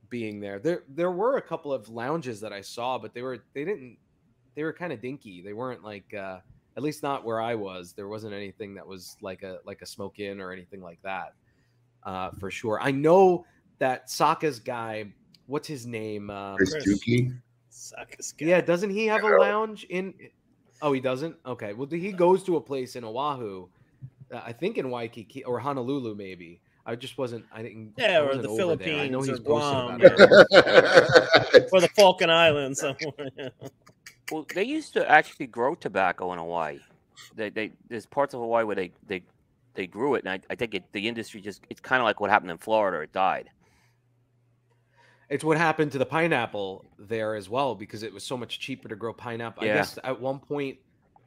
being 0.10 0.40
there. 0.40 0.60
There 0.60 0.84
there 0.90 1.12
were 1.12 1.38
a 1.38 1.42
couple 1.42 1.74
of 1.74 1.90
lounges 1.90 2.40
that 2.42 2.54
I 2.54 2.62
saw, 2.62 3.00
but 3.00 3.14
they 3.14 3.22
were 3.22 3.40
they 3.54 3.66
didn't 3.66 3.98
they 4.56 4.64
were 4.64 4.74
kind 4.74 4.94
of 4.94 5.02
dinky. 5.02 5.42
They 5.42 5.54
weren't 5.54 5.84
like 5.84 6.14
uh 6.14 6.40
at 6.78 6.84
least 6.84 7.02
not 7.02 7.26
where 7.26 7.42
I 7.42 7.56
was. 7.56 7.94
There 7.94 8.08
wasn't 8.08 8.34
anything 8.34 8.76
that 8.76 8.86
was 8.86 9.18
like 9.22 9.44
a 9.44 9.60
like 9.66 9.82
a 9.82 9.86
smoke 9.86 10.20
in 10.20 10.40
or 10.40 10.52
anything 10.52 10.82
like 10.82 11.00
that. 11.04 11.34
Uh 12.04 12.32
for 12.32 12.52
sure. 12.52 12.80
I 12.82 12.92
know 12.92 13.46
that 13.80 14.10
Saka's 14.10 14.60
guy, 14.60 15.06
what's 15.48 15.68
his 15.68 15.86
name? 15.86 16.30
Um, 16.30 16.58
Chris 16.58 16.72
Chris. 16.72 16.86
Juki. 16.86 17.34
Suck 17.70 18.16
a 18.20 18.24
scat. 18.24 18.48
yeah, 18.48 18.62
doesn't 18.62 18.90
he 18.90 19.08
have 19.08 19.24
a 19.24 19.28
lounge 19.38 19.86
in 19.86 20.14
Oh, 20.82 20.92
he 20.94 21.00
doesn't? 21.00 21.36
Okay. 21.46 21.74
Well, 21.74 21.88
he 21.88 22.12
goes 22.12 22.44
to 22.44 22.58
a 22.58 22.62
place 22.62 22.96
in 22.96 23.04
Oahu. 23.04 23.68
Uh, 24.34 24.42
I 24.44 24.52
think 24.52 24.78
in 24.78 24.90
Waikiki 24.90 25.44
or 25.44 25.60
Honolulu 25.60 26.16
maybe. 26.16 26.60
I 26.86 26.96
just 26.96 27.18
wasn't 27.18 27.46
I 27.54 27.62
didn't 27.62 27.94
I 28.00 28.02
Yeah, 28.02 28.20
or 28.22 28.26
wasn't 28.28 28.44
the 28.44 28.50
over 28.50 28.76
there. 28.76 29.00
I 29.02 29.08
know 29.08 29.22
Philippines 29.22 29.28
he's 29.28 29.40
or 29.40 29.44
Guam. 29.44 30.02
about 30.02 31.72
or 31.74 31.82
the 31.82 31.90
Falkland 31.96 32.32
Islands 32.32 32.80
somewhere. 32.80 33.52
Well, 34.32 34.48
they 34.56 34.64
used 34.64 34.94
to 34.94 35.10
actually 35.10 35.48
grow 35.48 35.76
tobacco 35.76 36.32
in 36.34 36.40
Hawaii. 36.40 36.80
They, 37.36 37.50
they 37.50 37.72
there's 37.88 38.06
parts 38.08 38.34
of 38.34 38.40
Hawaii 38.40 38.64
where 38.64 38.76
they 38.76 38.92
they 39.06 39.22
they 39.76 39.86
grew 39.86 40.16
it, 40.16 40.24
and 40.26 40.30
I, 40.30 40.40
I 40.50 40.56
think 40.56 40.74
it, 40.74 40.84
the 40.92 41.08
industry 41.08 41.40
just 41.40 41.62
it's 41.70 41.80
kind 41.80 42.02
of 42.02 42.06
like 42.06 42.20
what 42.20 42.30
happened 42.32 42.52
in 42.52 42.58
Florida. 42.58 43.02
It 43.02 43.14
died. 43.14 43.50
It's 45.32 45.46
what 45.46 45.58
happened 45.58 45.94
to 45.94 45.98
the 45.98 46.06
pineapple 46.06 46.86
there 47.00 47.36
as 47.36 47.48
well 47.48 47.74
because 47.74 48.04
it 48.04 48.14
was 48.14 48.22
so 48.24 48.36
much 48.36 48.60
cheaper 48.60 48.90
to 48.90 48.98
grow 48.98 49.14
pineapple. 49.14 49.66
Yeah. 49.66 49.74
I 49.74 49.76
guess 49.78 49.98
at 50.04 50.20
one 50.20 50.40
point, 50.40 50.78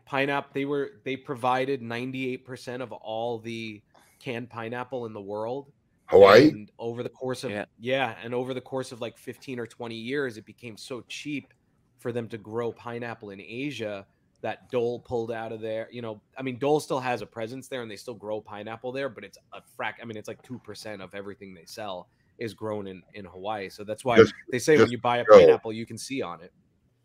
pineapple 0.04 0.50
they 0.52 0.66
were 0.66 1.00
they 1.04 1.16
provided 1.16 1.80
ninety 1.80 2.30
eight 2.30 2.44
percent 2.44 2.82
of 2.82 2.92
all 2.92 3.38
the 3.38 3.80
canned 4.20 4.50
pineapple 4.50 5.06
in 5.06 5.14
the 5.14 5.22
world. 5.22 5.72
Hawaii. 6.06 6.50
And 6.50 6.70
over 6.78 7.02
the 7.02 7.08
course 7.08 7.44
of 7.44 7.50
Yeah. 7.50 7.64
yeah. 7.80 8.14
and 8.22 8.34
over 8.34 8.52
the 8.52 8.60
course 8.60 8.92
of 8.92 9.00
like 9.00 9.16
fifteen 9.16 9.58
or 9.58 9.66
twenty 9.66 9.96
years, 9.96 10.36
it 10.36 10.44
became 10.44 10.76
so 10.76 11.02
cheap 11.08 11.54
for 11.98 12.12
them 12.12 12.28
to 12.28 12.36
grow 12.36 12.72
pineapple 12.72 13.30
in 13.30 13.40
Asia 13.40 14.06
that 14.42 14.70
Dole 14.70 14.98
pulled 14.98 15.32
out 15.32 15.52
of 15.52 15.62
there. 15.62 15.88
You 15.90 16.02
know, 16.02 16.20
I 16.36 16.42
mean, 16.42 16.58
Dole 16.58 16.78
still 16.78 17.00
has 17.00 17.22
a 17.22 17.26
presence 17.26 17.68
there 17.68 17.80
and 17.80 17.90
they 17.90 17.96
still 17.96 18.12
grow 18.12 18.42
pineapple 18.42 18.92
there, 18.92 19.08
but 19.08 19.24
it's 19.24 19.38
a 19.54 19.62
frac. 19.78 19.94
I 20.02 20.04
mean, 20.04 20.18
it's 20.18 20.28
like 20.28 20.42
two 20.42 20.58
percent 20.58 21.00
of 21.00 21.14
everything 21.14 21.54
they 21.54 21.64
sell 21.64 22.08
is 22.38 22.54
grown 22.54 22.86
in 22.86 23.02
in 23.14 23.24
Hawaii. 23.24 23.68
So 23.68 23.84
that's 23.84 24.04
why 24.04 24.16
Just- 24.18 24.34
they 24.50 24.58
say 24.58 24.76
when 24.78 24.90
you 24.90 24.98
buy 24.98 25.18
a 25.18 25.24
pineapple, 25.24 25.72
you 25.72 25.86
can 25.86 25.98
see 25.98 26.22
on 26.22 26.40
it. 26.42 26.52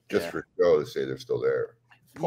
Just 0.10 0.26
Yeah. 0.26 0.32
for 0.32 0.48
show 0.60 0.80
to 0.80 0.86
say 0.86 1.06
they're 1.06 1.18
still 1.18 1.40
there. 1.40 1.76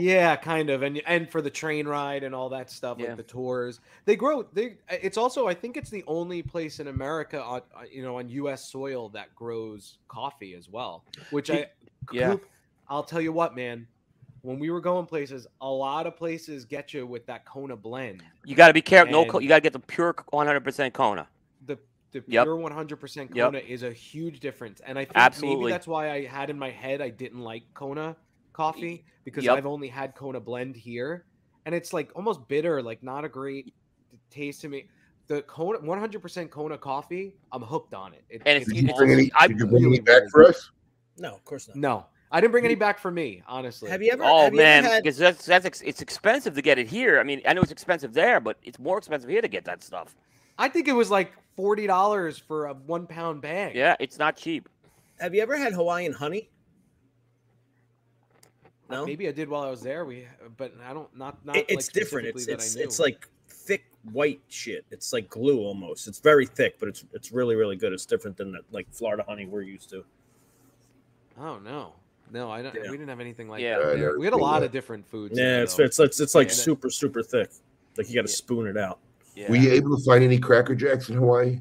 Yeah, 0.00 0.36
kind 0.36 0.70
of, 0.70 0.82
and 0.82 1.02
and 1.06 1.28
for 1.30 1.42
the 1.42 1.50
train 1.50 1.86
ride 1.88 2.22
and 2.22 2.34
all 2.34 2.48
that 2.50 2.70
stuff, 2.70 2.98
Yeah. 2.98 3.08
like 3.08 3.16
the 3.16 3.22
tours, 3.24 3.80
they 4.04 4.14
grow. 4.16 4.44
They 4.52 4.78
it's 4.88 5.18
also 5.18 5.48
I 5.48 5.54
think 5.54 5.76
it's 5.76 5.90
the 5.90 6.04
only 6.06 6.42
place 6.42 6.78
in 6.80 6.86
America 6.86 7.42
on 7.42 7.62
uh, 7.76 7.82
you 7.90 8.02
know 8.02 8.18
on 8.18 8.28
U.S. 8.30 8.70
soil 8.70 9.08
that 9.10 9.34
grows 9.34 9.98
coffee 10.08 10.54
as 10.54 10.68
well. 10.68 11.04
Which 11.30 11.50
I 11.50 11.66
Yeah. 12.12 12.30
Coop, 12.30 12.46
I'll 12.88 13.02
tell 13.02 13.20
you 13.20 13.32
what, 13.32 13.56
man. 13.56 13.86
When 14.42 14.58
we 14.58 14.70
were 14.70 14.80
going 14.80 15.06
places, 15.06 15.46
a 15.60 15.68
lot 15.70 16.06
of 16.06 16.16
places 16.16 16.64
get 16.64 16.92
you 16.94 17.06
with 17.06 17.26
that 17.26 17.44
Kona 17.44 17.76
blend. 17.76 18.22
You 18.44 18.56
got 18.56 18.68
to 18.68 18.72
be 18.74 18.82
careful. 18.82 19.12
No, 19.12 19.24
co- 19.24 19.38
you 19.38 19.48
got 19.48 19.56
to 19.56 19.60
get 19.60 19.72
the 19.72 19.78
pure 19.78 20.14
100% 20.14 20.92
Kona. 20.92 21.28
The 22.12 22.20
the 22.20 22.32
Yep. 22.32 22.44
pure 22.44 22.56
100% 22.56 23.34
Yep. 23.34 23.46
Kona 23.46 23.58
is 23.58 23.82
a 23.82 23.92
huge 23.92 24.40
difference, 24.40 24.80
and 24.86 24.98
I 24.98 25.04
think 25.04 25.16
Absolutely. 25.16 25.64
maybe 25.64 25.72
that's 25.72 25.86
why 25.86 26.10
I 26.10 26.24
had 26.26 26.50
in 26.50 26.58
my 26.58 26.70
head 26.70 27.00
I 27.00 27.08
didn't 27.10 27.40
like 27.40 27.62
Kona 27.74 28.16
coffee 28.52 29.04
because 29.24 29.44
Yep. 29.44 29.56
I've 29.56 29.66
only 29.66 29.88
had 29.88 30.14
Kona 30.14 30.38
blend 30.40 30.76
here, 30.76 31.24
and 31.64 31.74
it's 31.74 31.92
like 31.92 32.10
almost 32.14 32.46
bitter, 32.48 32.82
like 32.82 33.02
not 33.02 33.24
a 33.24 33.28
great 33.28 33.72
taste 34.30 34.60
to 34.62 34.68
me. 34.68 34.88
The 35.28 35.40
Kona 35.42 35.78
100% 35.78 36.50
Kona 36.50 36.76
coffee, 36.76 37.34
I'm 37.50 37.62
hooked 37.62 37.94
on 37.94 38.12
it. 38.12 38.24
It- 38.28 38.42
And 38.44 38.60
it's- 38.60 38.66
Did 38.66 38.88
you 38.88 38.94
bring 38.94 39.10
any? 39.12 39.30
I 39.34 39.46
Did 39.46 39.58
you 39.60 39.66
bring 39.66 39.84
really, 39.84 39.96
any 39.96 40.00
back 40.00 40.28
for 40.30 40.44
us? 40.44 40.70
No, 41.16 41.32
of 41.34 41.44
course 41.46 41.68
not. 41.68 41.76
no, 41.76 42.06
I 42.30 42.40
didn't 42.40 42.52
bring 42.52 42.64
any 42.66 42.74
back 42.74 42.98
for 42.98 43.10
me, 43.10 43.42
honestly. 43.46 43.88
Have 43.88 44.02
you 44.02 44.10
ever? 44.12 44.24
Oh 44.24 44.44
have 44.44 44.54
you 44.54 44.60
ever 44.60 44.82
man, 44.82 44.84
had- 44.84 45.02
because 45.02 45.16
that's 45.16 45.46
that's 45.46 45.64
ex- 45.64 45.80
it's 45.82 46.02
expensive 46.02 46.54
to 46.56 46.62
get 46.62 46.78
it 46.78 46.88
here. 46.88 47.18
I 47.20 47.22
mean, 47.22 47.40
I 47.46 47.54
know 47.54 47.62
it's 47.62 47.72
expensive 47.72 48.12
there, 48.12 48.38
but 48.40 48.58
it's 48.62 48.78
more 48.78 48.98
expensive 48.98 49.30
here 49.30 49.40
to 49.40 49.48
get 49.48 49.64
that 49.64 49.82
stuff. 49.82 50.14
I 50.62 50.68
think 50.68 50.86
it 50.86 50.92
was 50.92 51.10
like 51.10 51.32
forty 51.56 51.88
dollars 51.88 52.38
for 52.38 52.66
a 52.66 52.74
one 52.74 53.08
pound 53.08 53.42
bag. 53.42 53.74
Yeah, 53.74 53.96
it's 53.98 54.16
not 54.16 54.36
cheap. 54.36 54.68
Have 55.18 55.34
you 55.34 55.42
ever 55.42 55.56
had 55.56 55.72
Hawaiian 55.72 56.12
honey? 56.12 56.50
Uh, 58.64 58.68
No, 58.94 59.04
Maybe 59.06 59.26
I 59.26 59.32
did 59.32 59.48
while 59.48 59.62
I 59.64 59.70
was 59.70 59.80
there. 59.80 60.04
We, 60.04 60.28
but 60.56 60.72
I 60.86 60.94
don't. 60.94 61.14
Not 61.18 61.44
not. 61.44 61.56
It- 61.56 61.60
like, 61.68 61.72
it's 61.72 61.88
different. 61.88 62.28
It's 62.28 62.44
specifically 62.44 62.54
that 62.74 62.80
I 62.80 62.84
it's 62.84 62.92
it's 62.94 63.00
like 63.00 63.28
thick 63.48 63.84
white 64.12 64.40
shit. 64.48 64.84
It's 64.92 65.12
like 65.12 65.28
glue 65.28 65.58
almost. 65.58 66.06
It's 66.06 66.20
very 66.20 66.46
thick, 66.46 66.78
but 66.78 66.88
it's 66.88 67.04
it's 67.12 67.32
really 67.32 67.56
really 67.56 67.74
good. 67.74 67.92
It's 67.92 68.06
different 68.06 68.36
than 68.36 68.52
the, 68.52 68.60
like 68.70 68.86
Florida 68.92 69.24
honey 69.26 69.46
we're 69.46 69.62
used 69.62 69.90
to. 69.90 70.04
Oh 71.40 71.58
no, 71.58 71.92
no, 72.30 72.52
I 72.52 72.62
don't. 72.62 72.72
Yeah. 72.72 72.82
We 72.82 72.90
didn't 72.98 73.08
have 73.08 73.18
anything 73.18 73.48
like 73.48 73.62
Yeah. 73.62 73.80
that. 73.80 73.98
Yeah, 73.98 74.10
We 74.16 74.26
had 74.26 74.34
a 74.34 74.36
lot 74.36 74.62
of 74.62 74.70
different 74.70 75.04
foods. 75.08 75.36
Yeah, 75.36 75.44
there, 75.44 75.62
it's 75.64 75.76
it's 75.80 75.98
it's, 75.98 76.20
it's 76.20 76.34
like 76.36 76.50
And 76.50 76.56
super 76.56 76.88
super 76.88 77.20
thick. 77.24 77.50
Like 77.96 78.08
you 78.08 78.14
got 78.14 78.26
to 78.26 78.32
Yeah. 78.32 78.36
spoon 78.36 78.68
it 78.68 78.76
out. 78.76 79.00
Yeah. 79.34 79.48
Were 79.50 79.56
you 79.56 79.70
able 79.72 79.96
to 79.96 80.04
find 80.04 80.22
any 80.22 80.38
Cracker 80.38 80.74
Jacks 80.74 81.08
in 81.08 81.16
Hawaii? 81.16 81.60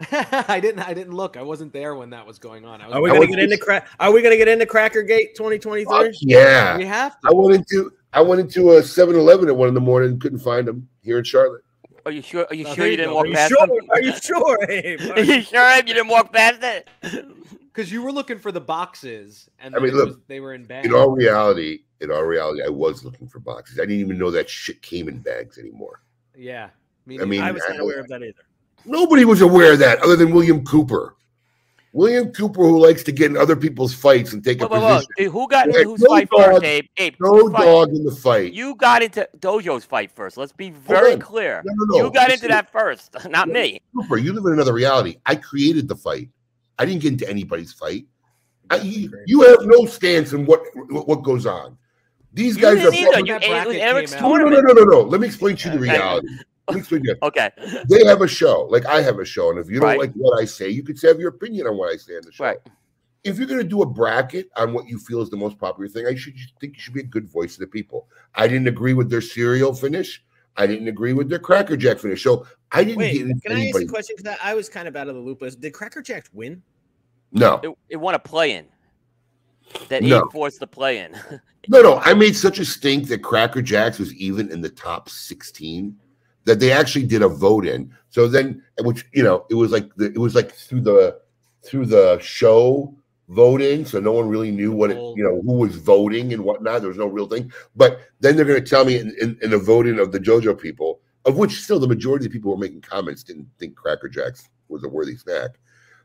I 0.10 0.58
didn't. 0.60 0.80
I 0.80 0.94
didn't 0.94 1.14
look. 1.14 1.36
I 1.36 1.42
wasn't 1.42 1.72
there 1.72 1.94
when 1.94 2.10
that 2.10 2.26
was 2.26 2.38
going 2.38 2.64
on. 2.64 2.80
I 2.80 2.86
was 2.88 2.96
Are 2.96 3.02
we 3.02 3.08
gonna 3.10 3.20
would 3.20 3.28
get 3.28 3.38
into 3.38 3.56
just- 3.56 3.62
crack? 3.62 3.88
Are 4.00 4.10
we 4.12 4.20
gonna 4.22 4.36
get 4.36 4.48
into 4.48 4.66
Crackergate 4.66 5.34
2023? 5.36 6.18
Yeah. 6.22 6.76
We 6.76 6.84
have 6.86 7.16
I 7.24 7.32
went 7.32 7.54
into 7.54 7.92
I 8.12 8.20
went 8.20 8.40
into 8.40 8.72
a 8.72 8.80
7-Eleven 8.82 9.48
at 9.48 9.56
one 9.56 9.68
in 9.68 9.74
the 9.74 9.80
morning, 9.80 10.18
couldn't 10.18 10.40
find 10.40 10.66
them 10.66 10.88
here 11.02 11.18
in 11.18 11.24
Charlotte. 11.24 11.62
Are 12.04 12.10
you 12.12 12.20
sure? 12.20 12.46
Are 12.50 12.54
you 12.54 12.66
Oh, 12.66 12.74
sure 12.74 12.84
you 12.86 12.90
you 12.92 12.96
didn't 12.96 13.14
walk 13.14 13.24
Are 13.24 13.28
you 13.28 13.34
past 13.34 13.48
sure? 13.52 13.66
them? 13.66 13.78
Are 13.90 14.00
you 14.02 14.12
sure, 14.20 14.58
Abe? 14.70 15.00
Are 15.16 15.20
you 15.20 15.40
sure 15.42 15.76
you 15.76 15.82
didn't 15.84 16.08
walk 16.08 16.32
past 16.32 16.60
it? 16.62 16.88
Because 17.74 17.90
you 17.90 18.02
were 18.02 18.12
looking 18.12 18.38
for 18.38 18.52
the 18.52 18.60
boxes, 18.60 19.48
and 19.58 19.74
I 19.74 19.78
mean, 19.78 19.94
look, 19.94 20.08
was- 20.08 20.18
they 20.28 20.40
were 20.40 20.52
in 20.52 20.64
bags. 20.66 20.86
In 20.86 20.92
all 20.92 21.08
reality, 21.10 21.84
in 22.02 22.10
all 22.10 22.22
reality, 22.22 22.60
I 22.62 22.68
was 22.68 23.02
looking 23.02 23.26
for 23.26 23.38
boxes. 23.38 23.78
I 23.78 23.84
didn't 23.86 24.00
even 24.00 24.18
know 24.18 24.30
that 24.30 24.50
shit 24.50 24.82
came 24.82 25.08
in 25.08 25.20
bags 25.20 25.56
anymore. 25.56 26.02
Yeah. 26.36 26.70
Me 27.06 27.20
I 27.20 27.24
mean, 27.24 27.42
I 27.42 27.50
was 27.50 27.62
not 27.68 27.80
aware 27.80 28.00
of 28.00 28.08
that 28.08 28.22
either. 28.22 28.44
Nobody 28.84 29.24
was 29.24 29.40
aware 29.40 29.72
of 29.72 29.78
that 29.80 30.00
other 30.02 30.16
than 30.16 30.32
William 30.32 30.64
Cooper. 30.64 31.16
William 31.94 32.32
Cooper, 32.32 32.62
who 32.62 32.78
likes 32.80 33.02
to 33.02 33.12
get 33.12 33.30
in 33.30 33.36
other 33.36 33.54
people's 33.54 33.92
fights 33.92 34.32
and 34.32 34.42
take 34.42 34.60
Whoa, 34.60 34.66
a 34.66 34.68
whoa, 34.70 34.80
whoa. 34.80 34.94
position. 34.94 35.10
Dude, 35.18 35.32
who 35.32 35.48
got 35.48 35.66
Yeah, 35.68 35.78
into 35.80 35.90
whose 35.90 36.00
no 36.00 36.08
fight 36.08 36.30
dog- 36.30 36.44
first, 36.44 36.64
Abe? 36.64 36.84
Abe, 36.96 37.14
No 37.20 37.48
dog 37.50 37.88
in 37.90 38.04
the 38.04 38.12
fight. 38.14 38.52
You 38.54 38.74
got 38.76 39.02
into 39.02 39.28
Dojo's 39.38 39.84
fight 39.84 40.10
first. 40.10 40.36
Let's 40.38 40.52
be 40.52 40.70
very 40.70 41.16
clear. 41.18 41.60
No, 41.66 41.72
no, 41.76 41.98
no. 41.98 42.04
You 42.06 42.12
got 42.12 42.32
into 42.32 42.48
that 42.48 42.72
first, 42.72 43.14
not 43.30 43.48
No. 43.48 43.54
me. 43.54 43.80
Cooper, 43.94 44.16
you 44.16 44.32
live 44.32 44.46
in 44.46 44.52
another 44.54 44.72
reality. 44.72 45.16
I 45.26 45.34
created 45.36 45.86
the 45.86 45.96
fight. 45.96 46.30
I 46.78 46.86
didn't 46.86 47.02
get 47.02 47.12
into 47.12 47.28
anybody's 47.28 47.72
fight. 47.74 48.06
I, 48.70 48.76
you, 48.76 49.12
you 49.26 49.42
have 49.42 49.58
no 49.62 49.84
stance 49.84 50.32
in 50.32 50.46
what, 50.46 50.62
what 50.88 51.22
goes 51.22 51.44
on. 51.44 51.76
These 52.34 52.56
You 52.56 52.62
guys 52.62 52.76
didn't 52.78 52.94
are. 52.94 52.96
either. 52.96 53.10
fucking- 53.12 53.26
You, 53.26 53.32
That 53.38 53.42
it 53.44 53.50
was 53.50 53.64
bracket 53.76 53.82
Eric's 53.82 54.12
came 54.14 54.22
no, 54.22 54.36
no, 54.36 54.48
no, 54.48 54.60
no, 54.60 54.72
no, 54.72 54.84
no. 54.84 55.00
Let 55.02 55.20
me 55.20 55.26
explain 55.26 55.56
to 55.56 55.68
you 55.68 55.74
the 55.74 55.80
reality. 55.80 56.28
Let 56.68 56.74
me 56.74 56.80
explain 56.80 57.02
to 57.04 57.08
you. 57.10 57.16
Okay. 57.22 57.50
They 57.88 58.04
have 58.06 58.22
a 58.22 58.28
show, 58.28 58.62
like 58.70 58.86
I 58.86 59.02
have 59.02 59.18
a 59.18 59.24
show, 59.24 59.50
and 59.50 59.58
if 59.58 59.68
you 59.68 59.74
don't 59.80 59.88
Right. 59.90 59.98
like 59.98 60.12
what 60.14 60.40
I 60.40 60.44
say, 60.46 60.68
you 60.70 60.82
could 60.82 61.00
have 61.02 61.18
your 61.20 61.28
opinion 61.30 61.66
on 61.66 61.76
what 61.76 61.92
I 61.92 61.96
say 61.96 62.14
on 62.16 62.22
the 62.24 62.32
show. 62.32 62.44
Right. 62.44 62.58
If 63.24 63.38
you're 63.38 63.46
going 63.46 63.60
to 63.60 63.68
do 63.68 63.82
a 63.82 63.86
bracket 63.86 64.48
on 64.56 64.72
what 64.72 64.88
you 64.88 64.98
feel 64.98 65.20
is 65.20 65.30
the 65.30 65.36
most 65.36 65.58
popular 65.58 65.88
thing, 65.88 66.06
I 66.06 66.14
should 66.14 66.34
think 66.60 66.74
you 66.76 66.80
should 66.80 66.94
be 66.94 67.00
a 67.00 67.04
good 67.04 67.28
voice 67.28 67.54
of 67.54 67.60
the 67.60 67.66
people. 67.68 68.08
I 68.34 68.48
didn't 68.48 68.66
agree 68.66 68.94
with 68.94 69.10
their 69.10 69.20
cereal 69.20 69.72
finish. 69.74 70.24
I 70.56 70.66
didn't 70.66 70.88
agree 70.88 71.12
with 71.12 71.28
their 71.28 71.38
Cracker 71.38 71.76
Jack 71.76 71.98
finish. 71.98 72.22
So 72.24 72.46
I 72.72 72.82
didn't 72.84 72.98
Wait, 72.98 73.12
get 73.12 73.26
into 73.28 73.40
can 73.42 73.56
I 73.56 73.66
ask 73.68 73.80
a 73.80 73.86
question? 73.86 74.16
Because 74.18 74.36
I, 74.42 74.50
I 74.50 74.54
was 74.54 74.68
kind 74.68 74.88
of 74.88 74.96
out 74.96 75.08
of 75.08 75.14
the 75.14 75.20
loop. 75.20 75.42
Is- 75.42 75.54
Did 75.56 75.72
Cracker 75.72 76.02
Jacks 76.02 76.30
win? 76.32 76.62
No, 77.30 77.60
It, 77.62 77.70
it 77.90 77.96
won 77.96 78.14
a 78.14 78.18
play 78.18 78.52
in. 78.52 78.66
That 79.88 80.02
No. 80.02 80.18
Abe 80.18 80.32
forced 80.32 80.60
the 80.60 80.66
play 80.66 80.98
in. 80.98 81.14
no, 81.68 81.82
no. 81.82 81.98
I 81.98 82.14
made 82.14 82.36
such 82.36 82.58
a 82.58 82.64
stink 82.64 83.08
that 83.08 83.22
Cracker 83.22 83.62
Jacks 83.62 83.98
was 83.98 84.14
even 84.14 84.50
in 84.50 84.60
the 84.60 84.68
top 84.68 85.08
16 85.08 85.96
that 86.44 86.60
they 86.60 86.72
actually 86.72 87.06
did 87.06 87.22
a 87.22 87.28
vote 87.28 87.66
in. 87.66 87.94
So 88.10 88.26
then, 88.28 88.62
which 88.80 89.06
you 89.12 89.22
know, 89.22 89.46
it 89.50 89.54
was 89.54 89.70
like 89.70 89.94
the, 89.94 90.06
it 90.06 90.18
was 90.18 90.34
like 90.34 90.52
through 90.52 90.82
the 90.82 91.20
through 91.62 91.86
the 91.86 92.18
show 92.20 92.94
voting, 93.28 93.84
so 93.84 94.00
no 94.00 94.12
one 94.12 94.28
really 94.28 94.50
knew 94.50 94.72
what 94.72 94.90
it, 94.90 94.96
you 94.96 95.22
know 95.22 95.40
who 95.42 95.58
was 95.58 95.76
voting 95.76 96.32
and 96.32 96.42
whatnot. 96.42 96.80
There 96.80 96.88
was 96.88 96.98
no 96.98 97.06
real 97.06 97.26
thing. 97.26 97.52
But 97.76 98.00
then 98.20 98.36
they're 98.36 98.44
going 98.44 98.62
to 98.62 98.68
tell 98.68 98.84
me 98.84 98.98
in, 98.98 99.14
in, 99.20 99.38
in 99.42 99.50
the 99.50 99.58
voting 99.58 99.98
of 99.98 100.12
the 100.12 100.20
Dojo 100.20 100.58
people, 100.58 101.00
of 101.24 101.36
which 101.36 101.62
still 101.62 101.78
the 101.78 101.88
majority 101.88 102.26
of 102.26 102.32
people 102.32 102.50
who 102.50 102.56
were 102.56 102.64
making 102.64 102.82
comments 102.82 103.22
didn't 103.22 103.48
think 103.58 103.76
Cracker 103.76 104.08
Jacks 104.08 104.48
was 104.68 104.84
a 104.84 104.88
worthy 104.88 105.16
snack, 105.16 105.52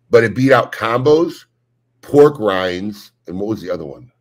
but 0.09 0.23
it 0.23 0.35
beat 0.35 0.51
out 0.51 0.71
combos, 0.71 1.45
pork 2.01 2.39
rinds, 2.39 3.11
and 3.27 3.39
what 3.39 3.49
was 3.49 3.61
the 3.61 3.71
other 3.71 3.85
one? 3.85 4.11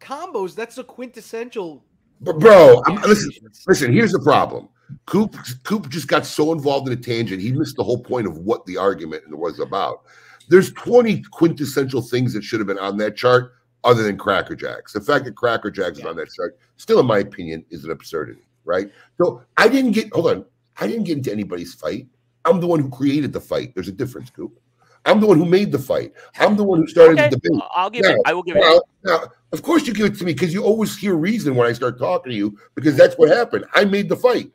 Combos. 0.00 0.54
That's 0.54 0.78
a 0.78 0.84
quintessential. 0.84 1.84
But 2.20 2.38
bro, 2.38 2.82
I'm, 2.86 2.96
listen, 3.02 3.30
listen. 3.66 3.92
Here's 3.92 4.12
the 4.12 4.20
problem. 4.20 4.68
Coop, 5.06 5.36
Coop 5.64 5.88
just 5.88 6.08
got 6.08 6.26
so 6.26 6.52
involved 6.52 6.88
in 6.88 6.92
a 6.92 7.00
tangent, 7.00 7.40
he 7.40 7.52
missed 7.52 7.76
the 7.76 7.84
whole 7.84 8.02
point 8.02 8.26
of 8.26 8.38
what 8.38 8.66
the 8.66 8.76
argument 8.76 9.22
was 9.36 9.60
about. 9.60 10.02
There's 10.48 10.72
20 10.72 11.22
quintessential 11.30 12.02
things 12.02 12.32
that 12.32 12.42
should 12.42 12.58
have 12.58 12.66
been 12.66 12.78
on 12.78 12.96
that 12.96 13.16
chart, 13.16 13.54
other 13.84 14.02
than 14.02 14.18
Cracker 14.18 14.56
Jacks. 14.56 14.92
The 14.92 15.00
fact 15.00 15.24
that 15.26 15.36
Cracker 15.36 15.70
Jacks 15.70 15.98
is 15.98 16.04
on 16.04 16.16
that 16.16 16.28
chart, 16.32 16.58
still, 16.76 16.98
in 17.00 17.06
my 17.06 17.18
opinion, 17.18 17.64
is 17.70 17.84
an 17.84 17.92
absurdity. 17.92 18.42
Right? 18.64 18.90
So 19.16 19.42
I 19.56 19.68
didn't 19.68 19.92
get. 19.92 20.12
Hold 20.12 20.30
on. 20.30 20.44
I 20.78 20.86
didn't 20.86 21.04
get 21.04 21.18
into 21.18 21.32
anybody's 21.32 21.74
fight. 21.74 22.06
I'm 22.44 22.60
the 22.60 22.66
one 22.66 22.80
who 22.80 22.88
created 22.88 23.32
the 23.32 23.40
fight. 23.40 23.74
There's 23.74 23.88
a 23.88 23.92
difference, 23.92 24.30
Coop. 24.30 24.58
I'm 25.04 25.20
the 25.20 25.26
one 25.26 25.38
who 25.38 25.46
made 25.46 25.72
the 25.72 25.78
fight. 25.78 26.12
I'm 26.38 26.56
the 26.56 26.64
one 26.64 26.80
who 26.80 26.86
started 26.86 27.18
Okay, 27.18 27.28
the 27.30 27.36
debate. 27.36 27.62
I'll 27.74 27.90
give 27.90 28.02
Now, 28.02 28.10
it. 28.10 28.20
I 28.24 28.34
will 28.34 28.42
give 28.42 28.56
it. 28.56 28.82
Now, 29.04 29.22
of 29.52 29.62
course 29.62 29.86
you 29.86 29.92
give 29.92 30.06
it 30.06 30.16
to 30.16 30.24
me 30.24 30.32
because 30.32 30.54
you 30.54 30.62
always 30.62 30.96
hear 30.96 31.14
reason 31.14 31.54
when 31.54 31.66
I 31.68 31.72
start 31.72 31.98
talking 31.98 32.30
to 32.30 32.36
you 32.36 32.56
because 32.74 32.96
that's 32.96 33.16
what 33.16 33.28
happened. 33.28 33.64
I 33.74 33.84
made 33.84 34.08
the 34.08 34.16
fight. 34.16 34.52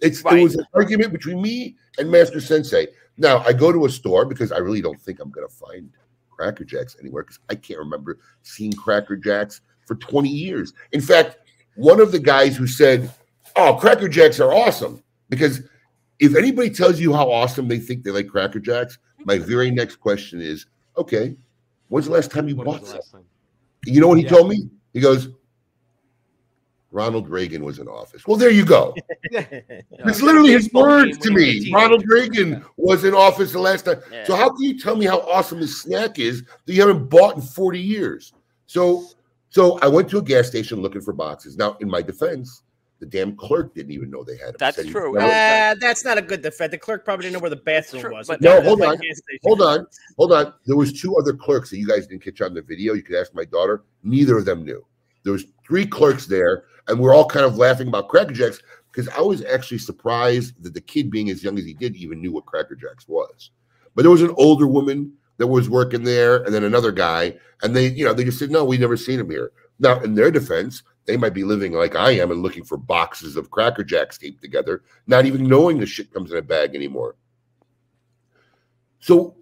It's 0.00 0.22
Right. 0.22 0.38
it 0.38 0.42
was 0.42 0.54
an 0.54 0.64
argument 0.74 1.12
between 1.12 1.42
me 1.42 1.76
and 1.98 2.10
Master 2.10 2.40
Sensei. 2.40 2.88
Now 3.16 3.38
I 3.40 3.52
go 3.52 3.72
to 3.72 3.84
a 3.84 3.90
store 3.90 4.24
because 4.24 4.52
I 4.52 4.58
really 4.58 4.80
don't 4.80 5.00
think 5.00 5.20
I'm 5.20 5.30
gonna 5.30 5.48
find 5.48 5.90
Cracker 6.30 6.64
Jacks 6.64 6.96
anywhere 7.00 7.24
because 7.24 7.40
I 7.50 7.56
can't 7.56 7.80
remember 7.80 8.18
seeing 8.42 8.72
Cracker 8.72 9.16
Jacks 9.16 9.60
for 9.86 9.96
20 9.96 10.28
years. 10.28 10.72
In 10.92 11.00
fact, 11.00 11.38
one 11.74 12.00
of 12.00 12.12
the 12.12 12.18
guys 12.20 12.56
who 12.56 12.66
said, 12.66 13.10
"Oh, 13.56 13.74
Cracker 13.74 14.08
Jacks 14.08 14.38
are 14.38 14.52
awesome," 14.52 15.02
because 15.28 15.62
if 16.20 16.36
anybody 16.36 16.70
tells 16.70 17.00
you 17.00 17.12
how 17.12 17.30
awesome 17.30 17.66
they 17.68 17.78
think 17.78 18.04
they 18.04 18.10
like 18.10 18.28
Cracker 18.28 18.60
Jacks, 18.60 18.98
my 19.24 19.38
very 19.38 19.70
next 19.70 19.96
question 19.96 20.40
is, 20.40 20.66
"Okay, 20.96 21.36
when's 21.88 22.06
the 22.06 22.12
last 22.12 22.30
time 22.30 22.48
you 22.48 22.56
When 22.56 22.66
bought 22.66 22.82
was 22.82 22.92
the 22.92 23.02
some?" 23.02 23.24
Last 23.88 23.94
time? 23.94 23.94
You 23.94 24.00
know 24.00 24.08
what 24.08 24.18
he 24.18 24.24
Yeah. 24.24 24.30
told 24.30 24.48
me? 24.48 24.68
He 24.92 25.00
goes, 25.00 25.28
Ronald 26.90 27.28
Reagan 27.28 27.64
was 27.64 27.78
in 27.78 27.86
office. 27.86 28.26
Well, 28.26 28.36
there 28.36 28.50
you 28.50 28.64
go. 28.64 28.94
It's 29.30 30.22
literally 30.22 30.52
his 30.52 30.72
words 30.72 31.18
to 31.18 31.30
when 31.30 31.42
he 31.42 31.56
was 31.56 31.64
a 31.64 31.68
me. 31.68 31.74
Ronald 31.74 32.04
Reagan 32.08 32.64
was 32.76 33.04
in 33.04 33.14
office 33.14 33.52
the 33.52 33.58
last 33.58 33.84
time. 33.84 34.00
Yeah. 34.10 34.24
So 34.24 34.36
how 34.36 34.48
can 34.48 34.62
you 34.62 34.78
tell 34.78 34.96
me 34.96 35.04
how 35.04 35.20
awesome 35.20 35.60
this 35.60 35.82
snack 35.82 36.18
is 36.18 36.44
that 36.64 36.72
you 36.72 36.80
haven't 36.80 37.08
bought 37.10 37.36
in 37.36 37.42
40 37.42 37.78
years? 37.78 38.32
So 38.66 39.04
so 39.50 39.78
I 39.80 39.88
went 39.88 40.08
to 40.10 40.18
a 40.18 40.22
gas 40.22 40.46
station 40.48 40.80
looking 40.80 41.02
for 41.02 41.12
boxes. 41.12 41.56
Now, 41.56 41.76
in 41.80 41.90
my 41.90 42.00
defense, 42.00 42.62
the 43.00 43.06
damn 43.06 43.36
clerk 43.36 43.74
didn't 43.74 43.92
even 43.92 44.10
know 44.10 44.24
they 44.24 44.36
had 44.36 44.48
them. 44.48 44.56
That's 44.58 44.84
true. 44.86 45.12
never- 45.14 45.26
Uh, 45.26 45.74
that's 45.80 46.04
not 46.04 46.18
a 46.18 46.22
good 46.22 46.42
defense. 46.42 46.70
The 46.72 46.78
clerk 46.78 47.04
probably 47.04 47.24
didn't 47.24 47.34
know 47.34 47.40
where 47.40 47.50
the 47.50 47.56
bathroom 47.56 48.02
True, 48.02 48.14
was. 48.14 48.26
but- 48.26 48.40
No, 48.40 48.60
hold 48.60 48.82
on. 48.82 48.98
Hold 49.44 49.62
on, 49.62 49.86
hold 50.16 50.32
on. 50.32 50.52
There 50.66 50.76
was 50.76 50.92
two 50.92 51.16
other 51.16 51.32
clerks 51.32 51.70
that 51.70 51.78
you 51.78 51.86
guys 51.86 52.06
didn't 52.06 52.22
catch 52.24 52.40
on 52.40 52.54
the 52.54 52.62
video. 52.62 52.94
You 52.94 53.02
could 53.02 53.16
ask 53.16 53.34
my 53.34 53.44
daughter. 53.44 53.82
Neither 54.02 54.38
of 54.38 54.44
them 54.44 54.64
knew. 54.64 54.84
There 55.24 55.32
was 55.32 55.44
three 55.66 55.86
clerks 55.86 56.26
there, 56.26 56.64
and 56.88 56.98
we're 56.98 57.14
all 57.14 57.26
kind 57.26 57.44
of 57.46 57.56
laughing 57.56 57.88
about 57.88 58.08
Cracker 58.08 58.32
Jacks 58.32 58.60
because 58.90 59.08
I 59.16 59.20
was 59.20 59.44
actually 59.44 59.78
surprised 59.78 60.60
that 60.62 60.74
the 60.74 60.80
kid, 60.80 61.10
being 61.10 61.30
as 61.30 61.44
young 61.44 61.58
as 61.58 61.64
he 61.64 61.74
did, 61.74 61.94
even 61.96 62.20
knew 62.20 62.32
what 62.32 62.46
Cracker 62.46 62.74
Jacks 62.74 63.06
was. 63.06 63.50
But 63.94 64.02
there 64.02 64.10
was 64.10 64.22
an 64.22 64.34
older 64.36 64.66
woman 64.66 65.12
that 65.36 65.46
was 65.46 65.68
working 65.70 66.02
there, 66.02 66.42
and 66.42 66.52
then 66.52 66.64
another 66.64 66.90
guy, 66.90 67.36
and 67.62 67.76
they, 67.76 67.88
you 67.88 68.04
know, 68.04 68.12
they 68.12 68.24
just 68.24 68.38
said, 68.38 68.50
"No, 68.50 68.64
we 68.64 68.76
never 68.78 68.96
seen 68.96 69.20
him 69.20 69.30
here." 69.30 69.52
Now, 69.78 70.00
in 70.00 70.14
their 70.14 70.30
defense, 70.32 70.82
they 71.08 71.16
might 71.16 71.32
be 71.32 71.42
living 71.42 71.72
like 71.72 71.96
I 71.96 72.10
am 72.12 72.30
and 72.30 72.42
looking 72.42 72.62
for 72.62 72.76
boxes 72.76 73.36
of 73.36 73.50
Cracker 73.50 73.82
Jacks 73.82 74.18
taped 74.18 74.42
together, 74.42 74.82
not 75.06 75.24
even 75.24 75.48
knowing 75.48 75.78
the 75.78 75.86
shit 75.86 76.12
comes 76.12 76.30
in 76.30 76.36
a 76.36 76.42
bag 76.42 76.74
anymore. 76.74 77.16
So 79.00 79.34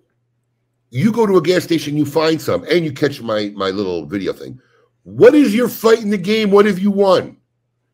you 0.90 1.10
go 1.10 1.26
to 1.26 1.38
a 1.38 1.42
gas 1.42 1.64
station, 1.64 1.96
you 1.96 2.06
find 2.06 2.40
some, 2.40 2.64
and 2.70 2.84
you 2.84 2.92
catch 2.92 3.20
my 3.20 3.52
my 3.56 3.70
little 3.70 4.06
video 4.06 4.32
thing. 4.32 4.60
What 5.02 5.34
is 5.34 5.54
your 5.54 5.68
fight 5.68 6.02
in 6.02 6.10
the 6.10 6.16
game? 6.16 6.52
What 6.52 6.66
have 6.66 6.78
you 6.78 6.92
won? 6.92 7.36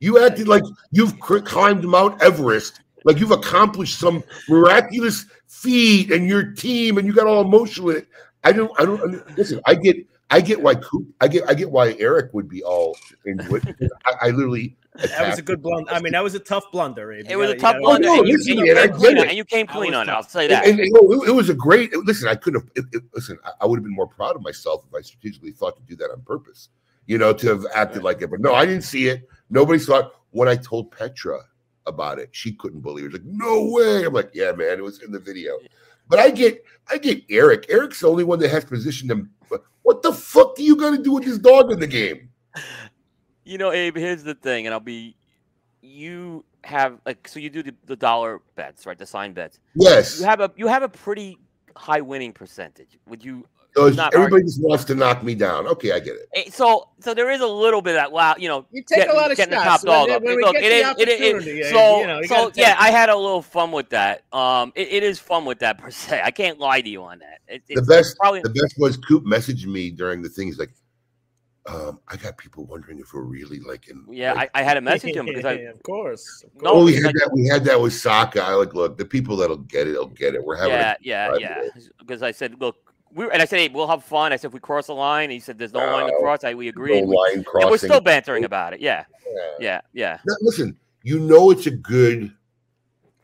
You 0.01 0.23
acted 0.23 0.49
like 0.49 0.65
you've 0.91 1.19
climbed 1.19 1.85
Mount 1.85 2.23
Everest, 2.23 2.83
like 3.05 3.19
you've 3.19 3.31
accomplished 3.31 3.99
some 3.99 4.23
miraculous 4.51 5.25
feat, 5.49 6.13
and 6.13 6.29
your 6.29 6.53
team, 6.53 6.99
and 6.99 7.07
you 7.07 7.15
got 7.15 7.27
all 7.27 7.41
emotional. 7.41 8.03
I 8.45 8.53
don't. 8.53 8.71
I 8.79 8.85
don't 8.85 9.39
listen. 9.39 9.63
I 9.65 9.77
get. 9.77 9.97
I 10.33 10.41
get 10.41 10.61
why 10.63 10.75
Coop. 10.75 11.07
I 11.21 11.29
get. 11.29 11.49
I 11.49 11.55
get 11.55 11.71
why 11.71 11.95
Eric 11.99 12.33
would 12.35 12.49
be 12.49 12.63
all 12.63 12.97
into 13.27 13.55
it. 13.81 13.91
I, 14.07 14.13
I 14.29 14.31
literally. 14.31 14.77
That 14.97 15.29
was 15.29 15.39
a 15.39 15.43
good 15.43 15.63
blunder. 15.63 15.91
I 15.91 16.01
mean, 16.01 16.13
that 16.13 16.23
was 16.23 16.35
a 16.35 16.39
tough 16.39 16.65
blunder. 16.73 17.13
Abe. 17.13 17.27
It 17.29 17.37
was 17.37 17.51
a 17.51 17.57
gotta- 17.57 17.61
tough 17.61 17.81
you 17.81 17.89
one, 17.89 18.03
gotta- 18.03 18.15
no, 18.17 18.19
and 18.21 18.29
you, 18.29 18.37
listen, 18.37 18.59
and 18.59 18.67
you 18.67 18.75
man, 18.75 18.89
came 18.89 18.97
clean 18.97 19.13
on 19.13 19.17
it. 19.17 19.21
it. 19.25 19.29
And 19.29 19.37
you 19.39 19.45
came 19.45 19.67
I 19.69 19.73
clean 19.73 19.91
was 19.93 19.97
on 19.97 20.03
it. 20.03 20.07
tough. 20.07 20.17
I'll 20.17 20.23
say 20.29 20.43
And, 20.45 20.51
that. 20.53 20.67
and, 20.67 20.79
you 20.79 20.93
know, 20.93 21.23
it, 21.23 21.29
it 21.29 21.33
was 21.33 21.49
a 21.49 21.55
great. 21.55 21.97
Listen, 21.97 22.29
I 22.29 22.35
couldn't 22.35 22.61
have. 22.61 22.71
It, 22.77 22.85
it- 22.93 23.03
listen, 23.15 23.39
I, 23.45 23.53
I 23.63 23.67
would 23.67 23.77
have 23.79 23.85
been 23.85 23.95
more 23.95 24.07
proud 24.09 24.37
of 24.37 24.43
myself 24.43 24.85
if 24.89 24.95
I 24.95 25.01
strategically 25.01 25.53
thought 25.53 25.77
to 25.77 25.83
do 25.83 25.97
that 25.97 26.11
on 26.11 26.21
purpose. 26.23 26.69
You 27.07 27.19
know, 27.19 27.33
to 27.33 27.49
have 27.49 27.65
acted 27.75 28.03
like 28.03 28.21
it. 28.23 28.31
But 28.31 28.41
no, 28.41 28.55
I 28.55 28.65
didn't 28.67 28.85
see 28.85 29.09
it. 29.09 29.29
Nobody 29.51 29.79
saw 29.79 29.99
it. 30.01 30.07
When 30.31 30.49
I 30.49 30.57
told 30.57 30.91
Petra 30.93 31.41
about 31.87 32.19
it. 32.19 32.29
She 32.33 32.53
couldn't 32.53 32.81
believe 32.81 33.07
it. 33.07 33.13
Like, 33.15 33.25
no 33.25 33.65
way. 33.71 34.05
I'm 34.05 34.13
like, 34.13 34.31
yeah, 34.35 34.53
man, 34.53 34.79
it 34.79 34.83
was 34.85 35.03
in 35.03 35.11
the 35.11 35.19
video. 35.19 35.59
But 36.09 36.21
I 36.21 36.31
get, 36.31 36.65
I 36.89 36.99
get 36.99 37.23
Eric. 37.29 37.67
Eric's 37.69 38.01
the 38.01 38.09
only 38.09 38.23
one 38.25 38.39
that 38.39 38.51
has 38.53 38.65
positioned 38.65 39.11
him. 39.11 39.31
What 39.83 40.03
the 40.03 40.13
fuck 40.13 40.59
are 40.59 40.63
you 40.63 40.77
gonna 40.77 41.03
do 41.03 41.13
with 41.13 41.25
this 41.25 41.39
dog 41.39 41.73
in 41.73 41.81
the 41.81 41.87
game? 41.87 42.31
You 43.45 43.59
know, 43.59 43.73
Abe, 43.73 43.97
here's 43.97 44.23
the 44.23 44.35
thing, 44.35 44.67
and 44.67 44.73
I'll 44.73 44.81
be 44.81 45.17
you 45.81 46.45
have 46.65 47.01
like 47.05 47.27
so 47.27 47.41
you 47.41 47.51
do 47.51 47.63
the, 47.63 47.75
the 47.87 47.97
dollar 47.97 48.41
bets, 48.55 48.87
right? 48.87 48.97
The 48.97 49.07
sign 49.07 49.33
bets. 49.33 49.59
Yes. 49.75 50.21
You 50.21 50.27
have 50.27 50.41
a 50.41 50.51
you 50.57 50.69
have 50.69 50.83
a 50.83 50.89
pretty 50.89 51.39
high 51.77 52.01
winning 52.01 52.33
percentage. 52.33 52.99
Would 53.09 53.25
you 53.25 53.47
So 53.75 53.89
not 53.89 54.13
everybody 54.15 54.35
argue. 54.43 54.47
just 54.49 54.61
wants 54.63 54.85
to 54.85 54.95
knock 54.95 55.23
me 55.23 55.35
down. 55.35 55.67
Okay, 55.67 55.93
I 55.93 55.99
get 56.01 56.17
it. 56.17 56.29
Eh, 56.35 56.51
So 56.51 56.89
so 57.01 57.15
there 57.15 57.31
is 57.31 57.41
a 57.41 57.47
little 57.47 57.81
bit 57.81 57.93
of 57.93 57.97
that 57.97 58.13
wow, 58.13 58.35
you 58.39 58.47
know, 58.49 58.67
You 58.71 58.83
take 58.83 58.99
getting, 58.99 59.15
a 59.15 59.17
lot 59.17 59.31
of 59.31 59.37
getting 59.39 59.55
the 59.55 59.65
shots 59.65 59.83
top 59.83 60.09
dog 60.09 60.09
when, 60.11 60.25
when 60.25 60.37
we 60.37 60.43
Look, 60.45 60.53
get 60.55 60.65
it 60.65 60.69
the 60.85 60.91
is- 60.91 60.97
it 60.99 61.09
is- 61.09 61.21
it- 61.21 61.35
opportunity. 61.37 61.63
so 61.71 62.01
you 62.01 62.07
know, 62.07 62.19
you 62.21 62.27
so 62.29 62.51
yeah, 62.55 62.77
I 62.79 62.91
had 62.91 63.09
a 63.09 63.17
little 63.17 63.41
fun 63.43 63.73
with 63.73 63.89
that. 63.91 64.25
Um, 64.33 64.73
it, 64.75 64.89
it 64.89 65.03
is 65.03 65.19
fun 65.19 65.45
with 65.47 65.59
that 65.61 65.79
per 65.79 65.91
se. 65.91 66.21
I 66.23 66.31
can't 66.31 66.59
lie 66.59 66.83
to 66.83 66.89
you 66.89 67.03
on 67.03 67.21
that. 67.21 67.39
It, 67.49 67.63
The 67.67 67.81
best, 67.83 68.17
probably 68.19 68.43
the 68.43 68.51
best 68.51 68.75
was 68.79 68.97
Coop 68.99 69.25
messaged 69.25 69.65
me 69.67 69.91
during 69.91 70.21
the 70.23 70.29
thing. 70.29 70.49
He's 70.49 70.59
like, 70.59 70.71
um, 71.67 72.01
I 72.09 72.17
got 72.17 72.37
people 72.37 72.65
wondering 72.67 72.99
if 72.99 73.15
we're 73.15 73.23
really 73.23 73.61
like 73.61 73.89
in. 73.89 74.05
yeah. 74.11 74.33
like, 74.33 74.51
I, 74.55 74.61
I 74.61 74.63
had 74.65 74.77
a 74.77 74.81
message 74.81 75.15
him 75.17 75.27
because 75.27 75.45
I 75.45 75.53
of 75.75 75.83
course. 75.83 76.45
of 76.45 76.63
No, 76.63 76.71
oh, 76.73 76.85
we 76.85 76.95
had 76.97 77.07
I- 77.07 77.13
that. 77.13 77.31
We 77.33 77.47
had 77.47 77.65
that 77.65 77.81
with 77.81 77.95
Saka. 77.95 78.43
I 78.43 78.53
like, 78.55 78.75
look, 78.75 78.99
the 78.99 79.05
people 79.05 79.37
that'll 79.37 79.57
get 79.59 79.87
it, 79.87 79.93
will 79.97 80.07
get 80.09 80.35
it. 80.35 80.45
We're 80.45 80.57
having. 80.57 80.73
yeah 80.73 80.93
a, 80.93 80.97
yeah 81.01 81.37
yeah 81.39 81.61
because 81.99 82.23
I 82.23 82.33
said 82.33 82.61
look. 82.61 82.92
We 83.15 83.29
and 83.31 83.43
I 83.43 83.45
said, 83.45 83.59
hey, 83.59 83.69
we'll 83.69 83.87
have 83.89 84.05
fun. 84.05 84.33
I 84.33 84.37
said, 84.37 84.49
if 84.49 84.55
we 84.55 84.61
cross 84.61 84.87
the 84.87 84.95
line, 84.95 85.31
he 85.31 85.39
said, 85.41 85.59
there's 85.59 85.73
no 85.73 85.81
line 85.81 86.07
to 86.07 86.17
cross. 86.21 86.45
I 86.45 86.55
we 86.55 86.67
no 86.67 86.71
agreed. 86.71 87.05
We- 87.07 87.15
line 87.17 87.35
and 87.35 87.47
crossing. 87.47 87.71
we're 87.71 87.79
still 87.79 88.01
bantering 88.01 88.45
about 88.45 88.73
it. 88.73 88.81
Yeah, 88.81 89.05
Yeah. 89.27 89.41
yeah, 89.61 89.81
yeah. 89.93 90.19
Now, 90.27 90.35
listen, 90.41 90.77
you 91.03 91.19
know 91.19 91.51
it's 91.51 91.67
a 91.67 91.71
good, 91.71 92.33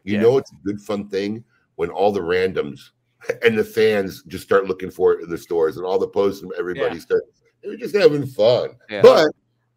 you 0.05 0.15
Yeah. 0.17 0.21
know 0.21 0.39
it's 0.39 0.53
a 0.53 0.57
good 0.65 0.81
fun 0.81 1.09
thing 1.09 1.43
when 1.77 1.91
all 1.91 2.13
the 2.13 2.21
randoms 2.21 2.91
and 3.43 3.59
the 3.59 3.65
fans 3.65 4.23
just 4.25 4.45
start 4.45 4.67
looking 4.67 4.91
for 4.91 5.13
it 5.15 5.23
in 5.23 5.31
the 5.31 5.39
stores 5.39 5.77
and 5.77 5.87
all 5.87 5.99
the 5.99 6.09
posts 6.09 6.43
and 6.43 6.53
everybody 6.59 6.97
Yeah. 6.97 7.01
start. 7.01 7.23
They're 7.63 7.77
just 7.77 7.95
having 7.97 8.27
fun, 8.27 8.71
Yeah. 8.91 9.03
but 9.03 9.31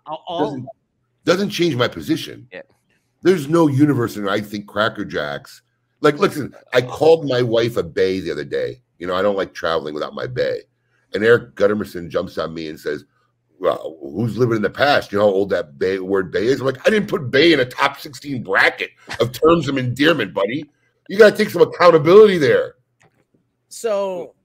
All, 0.05 0.23
all 0.27 0.45
doesn't, 0.45 0.67
doesn't 1.25 1.49
change 1.49 1.75
my 1.75 1.87
position. 1.87 2.47
Yeah. 2.51 2.61
There's 3.23 3.47
no 3.47 3.67
universe 3.67 4.17
in 4.17 4.27
I 4.27 4.41
think 4.41 4.67
Cracker 4.67 5.05
Jacks. 5.05 5.61
Like, 6.01 6.17
listen, 6.17 6.55
I 6.73 6.81
called 6.81 7.27
my 7.27 7.41
wife 7.43 7.77
a 7.77 7.83
bay 7.83 8.19
the 8.19 8.31
other 8.31 8.43
day. 8.43 8.81
You 9.01 9.07
know, 9.07 9.15
I 9.15 9.23
don't 9.23 9.35
like 9.35 9.51
traveling 9.51 9.95
without 9.95 10.13
my 10.13 10.27
bay. 10.27 10.61
And 11.15 11.23
Eric 11.23 11.55
Guttermerson 11.55 12.07
jumps 12.07 12.37
on 12.37 12.53
me 12.53 12.67
and 12.69 12.79
says, 12.79 13.03
Well, 13.59 13.97
who's 13.99 14.37
living 14.37 14.57
in 14.57 14.61
the 14.61 14.69
past? 14.69 15.11
You 15.11 15.17
know 15.17 15.25
how 15.25 15.33
old 15.33 15.49
that 15.49 15.79
bay 15.79 15.97
word 15.97 16.31
bay 16.31 16.45
is? 16.45 16.59
I'm 16.59 16.67
like, 16.67 16.85
I 16.87 16.91
didn't 16.91 17.09
put 17.09 17.31
bay 17.31 17.51
in 17.51 17.61
a 17.61 17.65
top 17.65 17.99
16 17.99 18.43
bracket 18.43 18.91
of 19.19 19.31
terms 19.31 19.67
of 19.67 19.79
endearment, 19.79 20.35
buddy. 20.35 20.69
You 21.09 21.17
gotta 21.17 21.35
take 21.35 21.49
some 21.49 21.63
accountability 21.63 22.37
there. 22.37 22.75
So, 23.69 24.35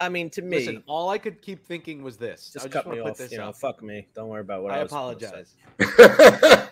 I 0.00 0.08
mean, 0.08 0.30
to 0.30 0.40
me, 0.40 0.56
listen, 0.60 0.82
all 0.86 1.10
I 1.10 1.18
could 1.18 1.42
keep 1.42 1.66
thinking 1.66 2.02
was 2.02 2.16
this. 2.16 2.50
just 2.50 2.64
I 2.64 2.68
cut 2.70 2.86
wanna 2.86 2.96
me 2.96 3.02
put 3.02 3.10
off. 3.10 3.18
this 3.18 3.30
You 3.32 3.38
know, 3.38 3.48
out. 3.48 3.60
fuck 3.60 3.82
me. 3.82 4.08
Don't 4.14 4.28
worry 4.28 4.40
about 4.40 4.62
what 4.62 4.72
I, 4.72 4.78
I 4.78 4.82
was 4.84 4.90
apologize. 4.90 5.54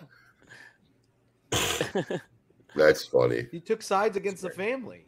That's 2.75 3.05
funny. 3.05 3.47
You 3.51 3.59
took 3.59 3.81
sides 3.83 4.17
against 4.17 4.41
the 4.41 4.49
family. 4.49 5.06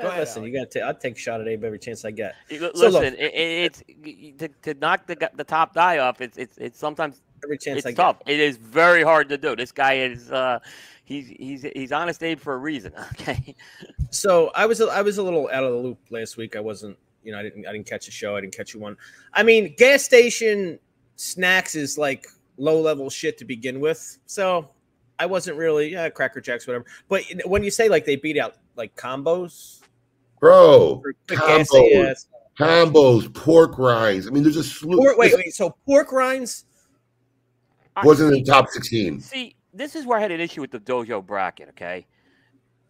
Go 0.00 0.08
ahead, 0.08 0.20
listen, 0.20 0.44
you 0.44 0.52
got 0.58 0.70
to. 0.72 0.80
I'll 0.80 0.94
take 0.94 1.16
a 1.16 1.18
shot 1.18 1.40
at 1.40 1.48
Abe 1.48 1.64
every 1.64 1.78
chance 1.78 2.04
I 2.04 2.10
get. 2.12 2.34
You 2.48 2.58
So, 2.58 2.88
look- 2.88 3.02
Listen, 3.02 3.14
it, 3.18 3.34
it, 3.34 3.82
it's 3.84 4.38
to, 4.38 4.48
to 4.72 4.74
knock 4.80 5.06
the 5.06 5.30
the 5.34 5.44
top 5.44 5.74
guy 5.74 5.98
off. 5.98 6.20
It's 6.20 6.38
it's 6.38 6.56
it's 6.58 6.78
sometimes 6.78 7.20
Every 7.44 7.58
chance 7.58 7.78
it's 7.78 7.86
I 7.86 7.92
tough. 7.92 8.16
It 8.26 8.40
is 8.40 8.56
very 8.56 9.02
hard 9.02 9.28
to 9.30 9.36
do. 9.36 9.54
This 9.56 9.72
guy 9.72 9.94
is 9.98 10.30
uh, 10.30 10.60
he's 11.04 11.28
he's 11.28 11.66
he's 11.74 11.92
honest 11.92 12.22
Abe 12.22 12.38
for 12.40 12.54
a 12.54 12.58
reason. 12.58 12.92
Okay. 13.12 13.54
So 14.10 14.50
I 14.54 14.64
was 14.66 14.80
a- 14.80 14.88
I 14.88 15.02
was 15.02 15.18
a 15.18 15.22
little 15.22 15.48
out 15.52 15.64
of 15.64 15.72
the 15.72 15.78
loop 15.78 15.98
last 16.10 16.36
week. 16.36 16.56
I 16.56 16.60
wasn't. 16.60 16.96
You 17.24 17.32
know, 17.32 17.38
I 17.38 17.42
didn't. 17.42 17.66
I 17.66 17.72
didn't 17.72 17.86
catch 17.86 18.08
a 18.08 18.10
show. 18.10 18.34
I 18.36 18.40
didn't 18.40 18.56
catch 18.56 18.72
you 18.74 18.80
one. 18.80 18.96
I 19.34 19.42
mean, 19.42 19.74
gas 19.76 20.02
station 20.02 20.78
snacks 21.16 21.74
is 21.74 21.98
like 21.98 22.26
low 22.56 22.80
level 22.80 23.10
shit 23.10 23.36
to 23.38 23.44
begin 23.44 23.78
with. 23.80 24.18
So 24.26 24.70
I 25.18 25.26
wasn't 25.26 25.56
really 25.58 25.92
yeah, 25.92 26.08
Cracker 26.08 26.40
Jacks, 26.40 26.66
whatever. 26.66 26.84
But 27.08 27.22
when 27.44 27.62
you 27.62 27.70
say 27.70 27.88
like 27.88 28.04
they 28.06 28.16
beat 28.16 28.38
out 28.38 28.56
like 28.76 28.96
combos, 28.96 29.80
Bro, 30.42 31.02
for 31.02 31.14
quick 31.28 31.38
gas, 31.38 31.70
combos, 31.70 32.26
combos, 32.58 33.32
pork 33.32 33.78
rinds. 33.78 34.26
I 34.26 34.30
mean, 34.30 34.42
there's 34.42 34.56
a 34.56 34.64
slew. 34.64 34.98
Pork, 34.98 35.16
wait, 35.16 35.36
wait. 35.36 35.54
So 35.54 35.76
pork 35.86 36.10
rinds. 36.10 36.64
Wasn't 38.02 38.34
in 38.34 38.42
the 38.42 38.44
top 38.44 38.68
16. 38.68 39.20
See, 39.20 39.54
this 39.72 39.94
is 39.94 40.04
where 40.04 40.18
I 40.18 40.20
had 40.20 40.32
an 40.32 40.40
issue 40.40 40.60
with 40.60 40.72
the 40.72 40.80
dojo 40.80 41.24
bracket. 41.24 41.68
Okay, 41.68 42.08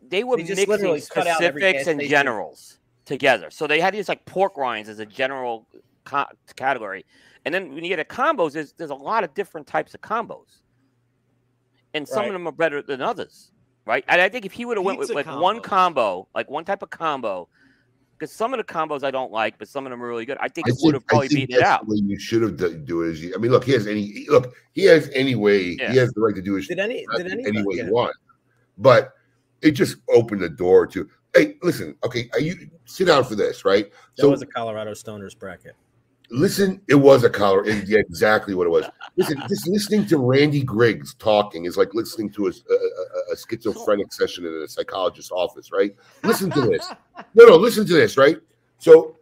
they 0.09 0.25
were 0.25 0.39
They 0.39 0.45
mixing 0.45 0.67
literally 0.67 1.03
cut 1.03 1.27
out 1.27 1.43
every 1.43 1.61
specifics 1.61 1.89
and 1.89 2.01
station. 2.01 2.11
generals 2.11 2.79
together. 3.05 3.51
So 3.51 3.67
they 3.67 3.81
had 3.81 3.93
these 3.93 4.09
like 4.09 4.25
pork 4.25 4.57
rinds 4.57 4.89
as 4.89 4.99
a 4.99 5.05
general 5.05 5.69
co- 6.05 6.25
category, 6.57 7.05
and 7.45 7.55
then 7.55 7.75
when 7.75 7.85
you 7.85 7.91
get 7.91 7.99
a 8.01 8.05
combos, 8.05 8.53
there's 8.53 8.73
there's 8.79 8.89
a 8.89 8.95
lot 8.95 9.25
of 9.25 9.35
different 9.35 9.67
types 9.67 9.93
of 9.93 10.01
combos, 10.01 10.63
and 11.93 12.09
some 12.09 12.21
Right. 12.21 12.29
of 12.29 12.33
them 12.33 12.49
are 12.49 12.53
better 12.53 12.81
than 12.81 13.03
others, 13.03 13.52
right? 13.87 14.05
And 14.09 14.21
I 14.21 14.29
think 14.29 14.45
if 14.45 14.53
he 14.53 14.65
would 14.65 14.77
have 14.77 14.85
went 14.85 14.99
with 14.99 15.09
Pizza 15.09 15.31
like 15.31 15.41
one 15.41 15.61
combo, 15.61 16.29
like 16.35 16.51
one 16.51 16.65
type 16.65 16.83
of 16.83 16.91
combo. 16.91 17.49
Because 18.19 18.37
some 18.37 18.55
of 18.55 18.59
the 18.59 18.65
combos 18.65 19.03
I 19.03 19.11
don't 19.11 19.33
like, 19.33 19.59
but 19.59 19.67
some 19.67 19.85
of 19.85 19.91
them 19.91 20.01
are 20.01 20.07
really 20.07 20.25
good. 20.25 20.39
I 20.39 20.47
think 20.47 20.69
I 20.69 20.71
it 20.71 20.77
would 20.83 20.95
have 20.95 21.03
think, 21.03 21.13
I 21.13 21.15
probably 21.15 21.29
beat 21.29 21.49
beaten 21.49 21.57
it 21.57 21.67
out. 21.67 21.85
the 21.85 21.95
way 21.95 22.01
you 22.05 22.19
should 22.21 22.43
have 22.43 22.57
do, 22.57 22.79
do 22.79 23.03
it. 23.03 23.09
Is 23.09 23.23
you, 23.25 23.35
I 23.35 23.39
mean, 23.39 23.51
look, 23.51 23.65
he 23.65 23.73
has 23.73 23.89
any 23.89 24.27
look. 24.29 24.55
He 24.75 24.85
has 24.85 25.11
any 25.13 25.35
way. 25.35 25.77
Yeah. 25.81 25.91
He 25.91 25.99
has 25.99 26.13
the 26.13 26.21
right 26.21 26.35
to 26.37 26.41
do 26.41 26.55
his 26.55 26.69
Did 26.69 26.79
any? 26.79 27.05
Did 27.17 27.33
any? 27.33 27.45
any 27.45 27.63
way 27.65 27.75
yeah. 27.79 27.87
you 27.87 27.93
want. 27.93 28.15
But 28.79 29.15
it 29.61 29.73
just 29.73 29.97
opened 30.09 30.41
the 30.41 30.49
door 30.49 30.87
to. 30.87 31.09
Hey, 31.35 31.57
listen. 31.65 31.97
Okay, 32.05 32.31
are 32.33 32.39
you 32.39 32.71
sit 32.85 33.09
down 33.09 33.25
for 33.25 33.35
this, 33.35 33.65
right? 33.65 33.91
That 33.91 34.23
So 34.23 34.29
was 34.29 34.43
a 34.43 34.47
Colorado 34.47 34.93
Stoners 34.93 35.37
bracket. 35.37 35.75
Listen. 36.33 36.81
It 36.89 36.97
was 36.97 37.25
a 37.25 37.31
collar. 37.31 37.65
it- 37.65 37.87
yeah, 37.87 37.99
exactly 37.99 38.55
what 38.55 38.67
it 38.67 38.71
was. 38.71 38.87
Listen, 39.17 39.41
just 39.49 39.69
listening 39.69 40.07
to 40.07 40.19
Randy 40.19 40.63
Griggs 40.63 41.15
talking 41.15 41.65
is 41.67 41.77
like 41.77 41.95
listening 41.95 42.31
to 42.33 42.47
a, 42.47 42.51
a, 42.51 42.75
a- 42.75 43.33
a 43.33 43.37
schizophrenic 43.37 44.13
session 44.13 44.45
in 44.47 44.53
a 44.53 44.69
psychologist's 44.69 45.31
office, 45.31 45.71
right? 45.73 45.95
Listen 46.25 46.51
to 46.51 46.61
this. 46.63 46.91
No, 47.35 47.45
no, 47.47 47.57
listen 47.57 47.87
to 47.87 47.93
this, 47.95 48.17
right? 48.17 48.39
So 48.79 49.17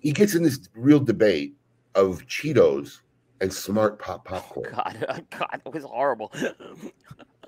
he 0.00 0.12
gets 0.12 0.34
in 0.34 0.42
this 0.42 0.68
real 0.74 0.98
debate 1.00 1.54
of 1.94 2.26
Cheetos 2.26 3.00
and 3.40 3.52
smart 3.52 3.98
pop 3.98 4.24
popcorn. 4.24 4.72
God, 4.72 5.06
uh, 5.08 5.20
God, 5.30 5.60
it 5.64 5.72
was 5.72 5.84
horrible. 5.84 6.32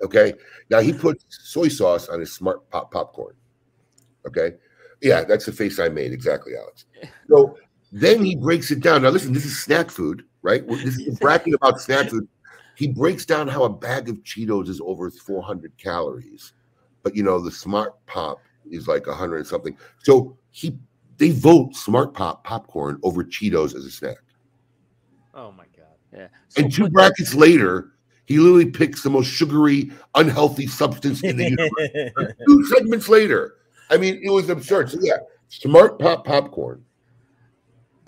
Okay. 0.01 0.35
Now 0.71 0.79
he 0.79 0.93
puts 0.93 1.25
soy 1.29 1.67
sauce 1.67 2.09
on 2.09 2.21
his 2.21 2.33
smart 2.33 2.71
pop 2.71 2.93
popcorn. 2.93 3.35
Okay. 4.27 4.53
Yeah, 5.01 5.25
that's 5.25 5.45
the 5.45 5.51
face 5.53 5.81
I 5.81 5.89
made. 5.89 6.13
Exactly, 6.13 6.53
Alex. 6.57 6.85
So 7.29 7.59
then 7.93 8.23
he 8.25 8.37
breaks 8.37 8.71
it 8.71 8.81
down. 8.81 9.03
Now, 9.03 9.11
listen, 9.11 9.33
this 9.33 9.45
is 9.47 9.59
snack 9.63 9.91
food, 9.91 10.25
right? 10.43 10.65
Well, 10.67 10.79
This 10.79 10.99
is 10.99 11.17
a 11.17 11.19
bracket 11.21 11.55
about 11.55 11.81
snack 11.81 12.09
food. 12.11 12.29
He 12.77 12.87
breaks 12.89 13.25
down 13.25 13.49
how 13.49 13.65
a 13.65 13.69
bag 13.69 14.09
of 14.09 14.17
Cheetos 14.23 14.69
is 14.69 14.81
over 14.85 15.11
400 15.11 15.73
calories, 15.79 16.53
but 17.03 17.17
you 17.17 17.23
know, 17.23 17.41
the 17.41 17.51
smart 17.51 17.95
pop 18.07 18.39
is 18.71 18.87
like 18.87 19.07
100 19.07 19.37
and 19.39 19.47
something. 19.47 19.77
So 20.03 20.37
he 20.51 20.79
they 21.17 21.31
vote 21.31 21.75
smart 21.75 22.15
pop 22.15 22.45
popcorn 22.45 23.01
over 23.03 23.25
Cheetos 23.25 23.75
as 23.75 23.85
a 23.85 23.91
snack. 23.91 24.19
Oh 25.35 25.51
my 25.53 25.65
god. 25.77 25.87
Yeah. 26.13 26.29
So, 26.49 26.63
And 26.63 26.73
two 26.73 26.85
but- 26.85 26.93
brackets 26.93 27.35
later, 27.35 27.93
he 28.27 28.39
literally 28.39 28.71
picks 28.71 29.03
the 29.03 29.11
most 29.11 29.27
sugary, 29.29 29.91
unhealthy 30.15 30.67
substance 30.67 31.23
in 31.25 31.37
the 31.37 31.51
universe. 32.15 32.35
two 32.47 32.65
segments 32.67 33.09
later. 33.09 33.55
I 33.91 33.97
mean, 33.97 34.21
it 34.23 34.31
was 34.31 34.49
absurd. 34.51 34.91
So 34.91 34.99
yeah, 35.01 35.17
smart 35.49 35.99
pop 35.99 36.25
popcorn. 36.27 36.85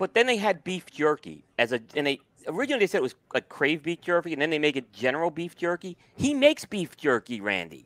But 0.01 0.15
then 0.15 0.25
they 0.25 0.37
had 0.37 0.63
beef 0.63 0.87
jerky 0.87 1.43
as 1.59 1.71
a, 1.71 1.79
and 1.95 2.07
they 2.07 2.19
originally 2.47 2.79
they 2.79 2.87
said 2.87 2.97
it 2.97 3.03
was 3.03 3.13
like 3.35 3.49
crave 3.49 3.83
beef 3.83 4.01
jerky, 4.01 4.33
and 4.33 4.41
then 4.41 4.49
they 4.49 4.57
make 4.57 4.75
it 4.75 4.91
general 4.91 5.29
beef 5.29 5.55
jerky. 5.55 5.95
He 6.15 6.33
makes 6.33 6.65
beef 6.65 6.97
jerky, 6.97 7.39
Randy. 7.39 7.85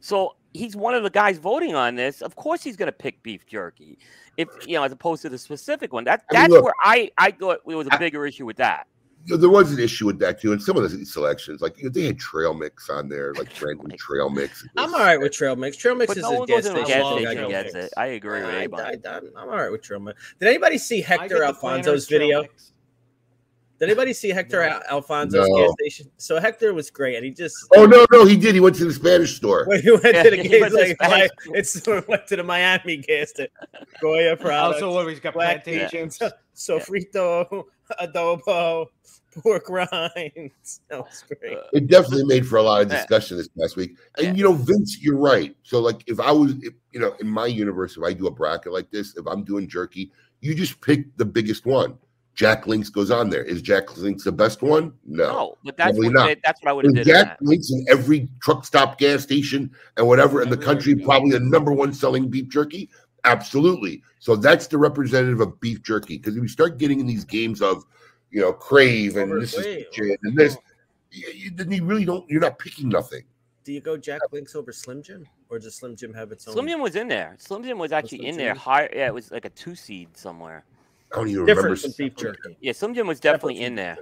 So 0.00 0.34
he's 0.52 0.74
one 0.74 0.96
of 0.96 1.04
the 1.04 1.10
guys 1.10 1.38
voting 1.38 1.76
on 1.76 1.94
this. 1.94 2.20
Of 2.20 2.34
course, 2.34 2.64
he's 2.64 2.74
going 2.76 2.88
to 2.88 2.92
pick 2.92 3.22
beef 3.22 3.46
jerky, 3.46 3.96
if 4.36 4.48
you 4.66 4.74
know, 4.74 4.82
as 4.82 4.90
opposed 4.90 5.22
to 5.22 5.28
the 5.28 5.38
specific 5.38 5.92
one. 5.92 6.02
That 6.02 6.24
I 6.32 6.34
mean, 6.34 6.42
that's 6.42 6.50
look, 6.50 6.64
where 6.64 6.74
I 6.82 7.12
I 7.16 7.30
thought 7.30 7.60
it 7.64 7.76
was 7.76 7.86
a 7.92 7.96
bigger 7.96 8.26
issue 8.26 8.44
with 8.44 8.56
that. 8.56 8.88
You 9.24 9.34
know, 9.34 9.40
there 9.40 9.50
was 9.50 9.72
an 9.72 9.78
issue 9.78 10.06
with 10.06 10.18
that 10.18 10.40
too, 10.40 10.52
and 10.52 10.60
some 10.60 10.76
of 10.76 10.82
the 10.90 11.04
selections, 11.04 11.60
like 11.60 11.78
you 11.78 11.84
know, 11.84 11.90
they 11.90 12.02
had 12.04 12.18
trail 12.18 12.54
mix 12.54 12.90
on 12.90 13.08
there, 13.08 13.32
like 13.34 13.48
random 13.62 13.90
trail 13.96 14.28
mix. 14.30 14.66
I'm 14.76 14.92
all 14.94 15.00
right 15.00 15.18
with 15.20 15.32
trail 15.32 15.54
mix. 15.54 15.76
Trail 15.76 15.94
mix 15.94 16.08
But 16.08 16.16
is 16.18 16.22
no 16.24 16.32
a 16.34 16.38
one 16.40 16.46
gas 16.48 16.64
goes 16.64 16.66
in 16.66 16.84
station. 16.84 17.00
gas 17.02 17.14
station 17.22 17.48
gets 17.48 17.74
it. 17.74 17.92
I 17.96 18.06
agree 18.06 18.40
with 18.40 18.50
I, 18.50 18.60
Abe. 18.62 18.74
on 18.74 18.80
I, 18.80 18.96
that. 18.96 19.22
am 19.24 19.32
all 19.36 19.46
right 19.48 19.70
with 19.70 19.82
trail 19.82 20.00
mix. 20.00 20.34
Did 20.40 20.48
anybody 20.48 20.76
see 20.78 21.00
Hector 21.00 21.44
Alfonso's 21.44 22.08
video? 22.08 22.42
mix. 22.42 22.71
Did 23.82 23.88
anybody 23.88 24.12
see 24.12 24.28
Hector 24.28 24.60
No. 24.60 24.68
Al- 24.68 24.82
Alfonso's 25.02 25.48
No. 25.48 25.56
gas 25.66 25.72
station? 25.80 26.06
So 26.16 26.38
Hector 26.38 26.72
was 26.72 26.88
great, 26.88 27.16
and 27.16 27.24
he 27.24 27.32
just 27.32 27.56
Oh 27.74 27.84
no, 27.84 28.06
no, 28.12 28.24
he 28.24 28.36
did. 28.36 28.54
He 28.54 28.60
went 28.60 28.76
to 28.76 28.84
the 28.84 28.92
Spanish 28.92 29.34
store. 29.34 29.64
when 29.66 29.82
he 29.82 29.90
went 29.90 30.04
Yeah, 30.04 30.22
to 30.22 30.30
the 30.30 30.36
he 30.36 30.48
gas, 30.48 30.60
went 30.60 30.72
to 30.74 30.78
like, 30.80 30.96
Spanish 31.02 31.30
my- 31.48 31.58
it's 31.58 31.86
went 32.08 32.26
to 32.28 32.36
the 32.36 32.44
Miami 32.44 32.98
gas 32.98 33.30
station. 33.30 33.50
Goya 34.00 34.36
products, 34.40 34.78
so 34.78 34.92
what? 34.92 35.08
He's 35.08 35.18
got 35.18 35.34
black 35.34 35.64
plantations. 35.64 36.16
so, 36.54 36.78
sofrito, 36.78 37.64
adobo, 38.00 38.86
Pork 39.42 39.68
rinds. 39.68 40.80
That 40.88 40.98
was 41.00 41.24
great. 41.26 41.58
It 41.72 41.88
definitely 41.88 42.26
made 42.26 42.46
for 42.46 42.58
a 42.58 42.62
lot 42.62 42.82
of 42.82 42.88
discussion 42.88 43.36
this 43.36 43.48
past 43.48 43.76
week. 43.76 43.96
And 44.18 44.26
Yeah. 44.28 44.32
you 44.34 44.44
know, 44.44 44.52
Vince, 44.52 44.98
you're 45.02 45.16
right. 45.18 45.56
So, 45.64 45.80
like, 45.80 46.04
if 46.06 46.20
I 46.20 46.30
was, 46.30 46.52
if, 46.62 46.74
you 46.92 47.00
know, 47.00 47.14
in 47.18 47.26
my 47.26 47.46
universe, 47.46 47.96
if 47.96 48.04
I 48.04 48.12
do 48.12 48.28
a 48.28 48.30
bracket 48.30 48.72
like 48.72 48.92
this, 48.92 49.16
if 49.16 49.26
I'm 49.26 49.42
doing 49.42 49.66
jerky, 49.68 50.12
you 50.40 50.54
just 50.54 50.80
pick 50.80 51.16
the 51.16 51.24
biggest 51.24 51.66
one. 51.66 51.98
Jack 52.34 52.66
Links 52.66 52.88
goes 52.88 53.10
on 53.10 53.28
there. 53.28 53.42
Is 53.44 53.60
Jack 53.60 53.96
Links 53.98 54.24
the 54.24 54.32
best 54.32 54.62
one? 54.62 54.92
No. 55.04 55.24
No, 55.24 55.58
but 55.64 55.76
that's 55.76 55.92
Probably 55.92 56.08
what 56.08 56.14
not. 56.14 56.26
they, 56.26 56.36
that's 56.42 56.62
what 56.62 56.70
I 56.70 56.72
would 56.72 56.84
have 56.86 56.94
There's 56.94 57.06
did. 57.06 57.12
Jack 57.12 57.38
that. 57.38 57.44
Links 57.44 57.70
in 57.70 57.84
every 57.90 58.28
truck 58.40 58.64
stop, 58.64 58.98
gas 58.98 59.22
station, 59.22 59.70
and 59.96 60.06
whatever 60.06 60.42
in 60.42 60.48
the 60.48 60.56
country, 60.56 60.94
probably 60.94 61.32
the 61.32 61.40
number 61.40 61.72
one 61.72 61.92
selling 61.92 62.28
beef 62.28 62.48
jerky. 62.48 62.88
Absolutely. 63.24 64.02
So 64.18 64.34
that's 64.34 64.66
the 64.66 64.78
representative 64.78 65.40
of 65.40 65.60
beef 65.60 65.82
jerky. 65.82 66.16
Because 66.16 66.36
if 66.36 66.42
you 66.42 66.48
start 66.48 66.78
getting 66.78 67.00
in 67.00 67.06
these 67.06 67.24
games 67.24 67.60
of, 67.60 67.84
you 68.30 68.40
know, 68.40 68.52
crave 68.52 69.16
and 69.16 69.40
this 69.40 69.54
is 69.54 69.64
Wait, 69.64 69.86
oh, 70.00 70.16
and 70.22 70.36
this, 70.36 70.56
oh. 70.56 70.62
you, 71.10 71.28
you, 71.34 71.50
then 71.54 71.70
you 71.70 71.84
really 71.84 72.06
don't. 72.06 72.28
You're 72.30 72.40
not 72.40 72.58
picking 72.58 72.88
nothing. 72.88 73.24
Do 73.64 73.72
you 73.72 73.80
go 73.80 73.96
Jack 73.96 74.22
Links 74.32 74.56
over 74.56 74.72
Slim 74.72 75.02
Jim, 75.02 75.24
or 75.48 75.58
does 75.58 75.76
Slim 75.76 75.94
Jim 75.94 76.12
have 76.14 76.32
its 76.32 76.48
own? 76.48 76.54
Slim 76.54 76.66
Jim 76.66 76.80
was 76.80 76.96
in 76.96 77.06
there. 77.06 77.36
Slim 77.38 77.62
Jim 77.62 77.78
was 77.78 77.92
oh, 77.92 77.96
actually 77.96 78.18
Slim 78.18 78.28
in 78.28 78.34
Jim 78.34 78.44
there. 78.44 78.54
was? 78.54 78.62
High, 78.62 78.88
yeah, 78.92 79.06
it 79.06 79.14
was 79.14 79.30
like 79.30 79.44
a 79.44 79.50
two 79.50 79.76
seed 79.76 80.16
somewhere. 80.16 80.64
I 81.12 81.16
don't 81.16 81.28
even 81.28 81.40
remember. 81.42 81.62
different 81.74 81.80
from 81.80 81.92
beef 81.98 82.16
jerky. 82.16 82.56
Yeah, 82.60 82.72
Slim 82.72 82.94
Jim 82.94 83.06
was 83.06 83.20
definitely 83.20 83.54
Separate 83.56 83.66
in 83.66 83.74
there. 83.74 83.98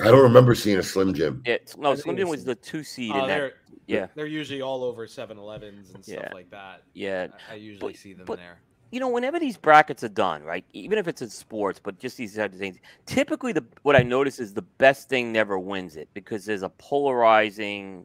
I 0.00 0.04
don't 0.04 0.22
remember 0.22 0.54
seeing 0.54 0.78
a 0.78 0.82
Slim 0.82 1.14
Jim. 1.14 1.42
Yeah, 1.46 1.56
no, 1.78 1.94
Slim 1.94 2.16
Jim 2.16 2.28
was 2.28 2.44
the 2.44 2.54
two 2.54 2.84
seed 2.84 3.12
Oh, 3.14 3.22
in 3.22 3.28
there. 3.28 3.52
Yeah, 3.86 4.06
they're 4.14 4.26
usually 4.26 4.60
all 4.60 4.84
over 4.84 5.06
7-Elevens 5.06 5.94
and 5.94 6.04
stuff 6.04 6.18
Yeah. 6.24 6.34
like 6.34 6.50
that. 6.50 6.82
yeah. 6.92 7.28
I, 7.48 7.52
I 7.52 7.56
usually 7.56 7.92
But- 7.92 7.98
see 7.98 8.12
them 8.12 8.26
but- 8.26 8.38
there. 8.38 8.60
you 8.90 9.00
know, 9.00 9.08
whenever 9.08 9.40
these 9.40 9.56
brackets 9.56 10.04
are 10.04 10.08
done, 10.10 10.42
right? 10.44 10.64
Even 10.74 10.98
if 10.98 11.08
it's 11.08 11.22
in 11.22 11.30
sports, 11.30 11.80
but 11.82 11.98
just 11.98 12.16
these 12.18 12.36
types 12.36 12.52
of 12.54 12.60
things, 12.60 12.76
typically 13.06 13.52
the 13.52 13.64
what 13.82 13.96
I 13.96 14.02
notice 14.02 14.38
is 14.40 14.52
the 14.52 14.62
best 14.62 15.08
thing 15.08 15.32
never 15.32 15.58
wins 15.58 15.96
it 15.96 16.08
because 16.12 16.44
there's 16.44 16.62
a 16.62 16.68
polarizing 16.68 18.04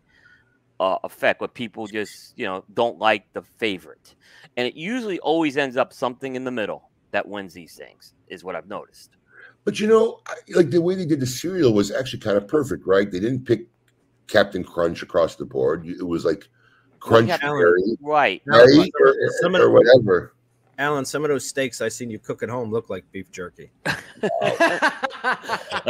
uh, 0.80 0.98
effect 1.04 1.40
where 1.42 1.48
people 1.50 1.86
just 1.88 2.34
you 2.38 2.46
know 2.46 2.64
don't 2.74 2.98
like 2.98 3.32
the 3.34 3.42
favorite, 3.42 4.16
and 4.58 4.66
it 4.68 4.74
usually 4.76 5.20
always 5.20 5.56
ends 5.58 5.78
up 5.78 5.94
something 5.94 6.36
in 6.36 6.44
the 6.46 6.52
middle 6.52 6.90
that 7.14 7.28
wins 7.28 7.54
these 7.54 7.76
things. 7.76 8.14
Is 8.28 8.44
what 8.44 8.56
I've 8.58 8.68
noticed. 8.68 9.12
But 9.64 9.80
you 9.80 9.88
know, 9.88 10.20
like 10.54 10.70
the 10.70 10.82
way 10.82 10.96
they 10.96 11.06
did 11.06 11.22
the 11.22 11.26
cereal 11.26 11.74
was 11.74 11.90
actually 11.92 12.20
kind 12.20 12.36
of 12.36 12.48
perfect, 12.48 12.86
right? 12.86 13.10
They 13.10 13.20
didn't 13.22 13.46
pick 13.46 13.68
Captain 14.28 14.64
Crunch 14.64 15.02
across 15.04 15.36
the 15.36 15.46
board. 15.46 15.88
It 15.88 16.04
was 16.06 16.26
like 16.26 16.50
Crunch 17.00 17.30
Berry, 17.40 17.82
Right. 18.02 18.42
right? 18.46 18.68
Some- 18.70 18.90
Or, 19.02 19.16
some 19.42 19.56
or 19.56 19.70
whatever. 19.70 20.34
Alan, 20.80 21.06
some 21.06 21.24
of 21.24 21.30
those 21.30 21.48
steaks 21.48 21.82
I 21.82 21.88
seen 21.88 22.10
you 22.10 22.18
cook 22.18 22.42
at 22.42 22.50
home 22.50 22.72
look 22.72 22.90
like 22.90 23.10
beef 23.12 23.32
jerky. 23.32 23.70
like 23.86 23.94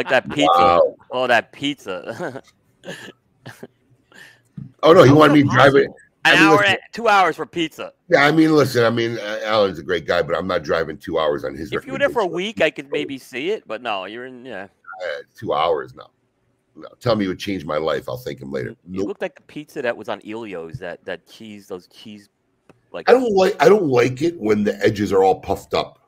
that 0.09 0.25
pizza. 0.29 0.49
Wow. 0.53 0.95
Oh, 1.11 1.25
that 1.27 1.51
pizza. 1.51 2.43
Oh 4.85 4.91
no, 4.91 5.03
he 5.03 5.07
How 5.09 5.15
is 5.15 5.19
wanted 5.19 5.29
that 5.31 5.45
me 5.47 5.53
driving. 5.53 5.93
Possible? 6.23 6.37
I 6.37 6.49
mean, 6.49 6.53
hour, 6.53 6.57
listen- 6.61 6.77
two 6.91 7.07
hours 7.07 7.35
for 7.35 7.45
pizza. 7.45 7.93
Yeah, 8.09 8.25
I 8.25 8.31
mean, 8.31 8.55
listen, 8.55 8.83
I 8.83 8.89
mean, 8.89 9.17
uh, 9.17 9.39
Alan's 9.43 9.79
a 9.79 9.83
great 9.83 10.05
guy, 10.05 10.21
but 10.21 10.35
I'm 10.37 10.47
not 10.47 10.63
driving 10.63 10.97
two 10.97 11.19
hours 11.19 11.43
on 11.43 11.55
his. 11.55 11.71
If 11.71 11.85
you 11.85 11.93
were 11.93 11.99
there 11.99 12.09
for 12.09 12.21
a 12.21 12.25
week, 12.27 12.61
I 12.61 12.69
could 12.69 12.91
maybe 12.91 13.17
see 13.17 13.49
it, 13.49 13.67
but 13.67 13.81
no, 13.81 14.05
you're 14.05 14.25
in. 14.25 14.45
Yeah, 14.45 14.67
Uh, 15.03 15.07
two 15.37 15.53
hours, 15.53 15.93
now. 15.95 16.09
No, 16.75 16.87
tell 16.99 17.15
me 17.15 17.25
it 17.25 17.27
would 17.27 17.39
change 17.39 17.65
my 17.65 17.77
life. 17.77 18.09
I'll 18.09 18.17
thank 18.17 18.41
him 18.41 18.51
later. 18.51 18.69
you 18.89 18.99
Nope. 18.99 19.07
looked 19.07 19.21
like 19.21 19.35
the 19.35 19.43
pizza 19.43 19.81
that 19.83 19.95
was 19.95 20.09
on 20.09 20.19
Elio's. 20.27 20.79
That 20.79 21.05
that 21.05 21.27
cheese, 21.27 21.67
those 21.67 21.87
cheese, 21.87 22.29
like 22.91 23.07
I 23.09 23.13
don't 23.13 23.31
like. 23.35 23.55
I 23.61 23.69
don't 23.69 23.85
like 23.87 24.21
it 24.23 24.39
when 24.39 24.63
the 24.63 24.75
edges 24.83 25.13
are 25.13 25.23
all 25.23 25.39
puffed 25.39 25.73
up. 25.75 25.99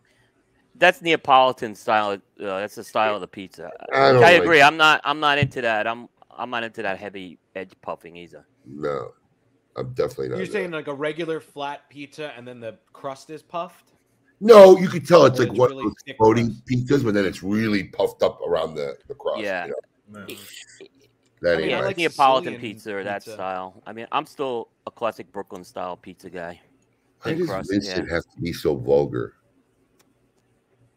that's 0.78 1.02
Neapolitan 1.04 1.76
style. 1.76 2.14
Uh, 2.14 2.18
that's 2.38 2.74
the 2.76 2.84
style 2.84 3.14
of 3.16 3.22
the 3.22 3.28
pizza. 3.28 3.70
I 3.94 4.10
I, 4.10 4.12
don't 4.14 4.24
I 4.24 4.32
like 4.34 4.42
agree. 4.42 4.62
I'm 4.62 4.76
not. 4.78 5.02
I'm 5.04 5.20
not 5.20 5.38
into 5.38 5.62
that. 5.62 5.86
I'm. 5.88 6.08
I'm 6.38 6.50
not 6.50 6.64
into 6.64 6.82
that 6.82 6.98
heavy 6.98 7.38
edge 7.56 7.72
puffing 7.84 8.16
either. 8.18 8.46
No, 8.66 9.14
I'm 9.78 9.94
definitely 9.94 10.30
not. 10.30 10.38
You're 10.38 10.46
there. 10.46 10.54
saying 10.54 10.72
like 10.72 10.88
a 10.88 10.94
regular 10.94 11.40
flat 11.40 11.90
pizza 11.90 12.34
and 12.38 12.48
then 12.48 12.60
the 12.60 12.78
crust 12.94 13.30
is 13.30 13.42
puffed? 13.42 13.92
No, 14.40 14.78
you 14.78 14.88
could 14.88 15.08
tell 15.08 15.26
it's 15.26 15.40
Or 15.40 15.44
like 15.44 15.52
it's 15.52 15.60
one 15.60 15.70
really 15.70 15.86
of 15.86 15.94
those 16.08 16.16
floating 16.18 16.48
crust. 16.48 16.66
pizzas, 16.68 17.04
but 17.04 17.14
then 17.14 17.26
it's 17.26 17.42
really 17.44 17.86
puffed 17.86 18.22
up 18.24 18.42
around 18.42 18.76
the 18.76 18.98
the 19.08 19.16
crust. 19.16 19.42
Yeah. 19.42 19.66
you 19.66 19.72
know? 19.72 20.20
No. 20.20 20.26
that 21.42 21.56
I 21.56 21.58
mean, 21.58 21.66
ain't 21.66 21.74
I 21.74 21.78
like 21.78 21.86
like 21.86 21.98
Neapolitan 21.98 22.54
Sicilian 22.54 22.62
pizza 22.62 22.96
or 22.96 23.04
that 23.04 23.22
pizza. 23.24 23.34
style. 23.34 23.82
I 23.86 23.94
mean, 23.94 24.08
I'm 24.12 24.26
still 24.26 24.70
a 24.88 24.92
classic 24.92 25.32
Brooklyn 25.32 25.64
style 25.64 25.96
pizza 25.98 26.30
guy. 26.30 26.60
Why 27.22 27.32
thin 27.32 27.40
does 27.40 27.50
crust, 27.50 27.72
Vincent 27.72 28.08
yeah. 28.08 28.14
have 28.14 28.24
to 28.24 28.42
be 28.42 28.54
so 28.54 28.76
vulgar? 28.76 29.36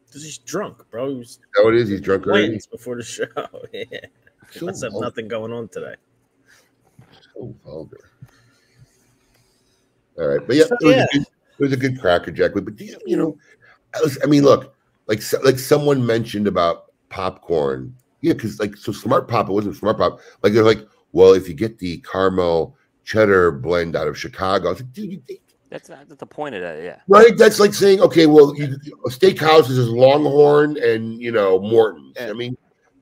Because 0.07 0.24
he's 0.24 0.39
drunk, 0.39 0.89
bro. 0.91 1.11
He 1.11 1.18
was 1.18 1.39
that 1.55 1.64
what 1.64 1.74
it 1.74 1.81
is? 1.81 1.89
He's 1.89 2.01
drunk 2.01 2.26
already. 2.26 2.59
before 2.70 2.97
the 2.97 3.03
show. 3.03 3.26
yeah. 3.72 3.85
So 4.51 4.66
Must 4.66 4.83
have 4.83 4.93
nothing 4.95 5.29
going 5.29 5.53
on 5.53 5.68
today. 5.68 5.95
So 7.35 7.55
vulgar. 7.64 8.08
All 10.19 10.27
right, 10.27 10.47
but 10.47 10.57
yeah, 10.57 10.64
So, 10.64 10.77
it 10.81 10.85
was, 10.85 10.97
yeah. 10.97 11.05
A 11.05 11.07
good, 11.12 11.23
it 11.23 11.62
was 11.62 11.73
a 11.73 11.77
good 11.77 12.01
cracker 12.01 12.31
jack. 12.31 12.53
But 12.55 12.77
do 12.77 12.85
you, 12.85 12.97
you 13.07 13.16
know, 13.16 13.37
I, 13.95 14.01
was, 14.01 14.19
I 14.23 14.27
mean, 14.27 14.43
look, 14.43 14.75
like 15.07 15.23
so- 15.23 15.41
like 15.43 15.59
someone 15.59 16.05
mentioned 16.05 16.47
about 16.47 16.87
popcorn. 17.09 17.95
Yeah, 18.21 18.33
because 18.33 18.59
like 18.59 18.77
so, 18.77 18.93
smart 18.93 19.29
pop. 19.29 19.49
It 19.49 19.53
wasn't 19.53 19.77
smart 19.77 19.99
pop. 19.99 20.21
Like 20.43 20.53
they're 20.53 20.64
like, 20.64 20.87
well, 21.12 21.33
if 21.35 21.49
you 21.49 21.55
get 21.55 21.79
the 21.79 21.99
caramel 21.99 22.77
cheddar 23.05 23.53
blend 23.53 23.97
out 23.97 24.09
of 24.09 24.19
Chicago, 24.19 24.69
I 24.69 24.71
was 24.73 24.81
like, 24.81 24.93
dude, 24.93 25.12
you 25.12 25.23
think 25.27 25.41
That's 25.71 25.89
not 25.89 26.09
that's 26.09 26.19
the 26.21 26.27
point 26.27 26.55
of 26.55 26.62
that. 26.62 26.83
Yeah. 26.83 26.99
right? 27.07 27.37
That's 27.39 27.61
like 27.61 27.75
saying, 27.75 28.01
okay, 28.01 28.27
well, 28.27 28.57
you, 28.57 28.77
steakhouses 29.07 29.79
is 29.79 29.89
Longhorn 29.89 30.77
and 30.83 31.21
you 31.23 31.31
know 31.31 31.61
Morton. 31.61 32.12
I 32.21 32.33
mean, 32.33 32.57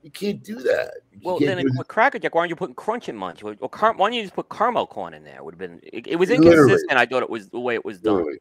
you 0.06 0.12
can't 0.12 0.40
do 0.44 0.54
that. 0.60 0.92
You 1.10 1.18
Well, 1.24 1.40
then 1.40 1.56
do 1.58 1.66
it, 1.66 1.72
with 1.76 1.88
Cracker 1.88 2.20
Jack, 2.20 2.32
why 2.36 2.42
aren't 2.42 2.50
you 2.50 2.54
putting 2.54 2.76
Crunch 2.76 3.08
'n 3.08 3.16
Munch? 3.16 3.42
Or, 3.42 3.56
or 3.58 3.68
car, 3.68 3.92
why 3.92 4.06
don't 4.06 4.12
you 4.12 4.22
just 4.22 4.36
put 4.36 4.48
caramel 4.48 4.86
corn 4.86 5.14
in 5.14 5.24
there? 5.24 5.42
Would 5.42 5.54
have 5.54 5.58
been. 5.58 5.80
It, 5.82 6.06
it 6.06 6.14
was 6.14 6.28
Literally. 6.30 6.52
inconsistent. 6.60 6.92
I 6.96 7.06
thought 7.06 7.24
it 7.24 7.28
was 7.30 7.48
the 7.48 7.58
way 7.58 7.74
it 7.74 7.84
was 7.84 7.98
done. 8.00 8.14
Literally. 8.18 8.38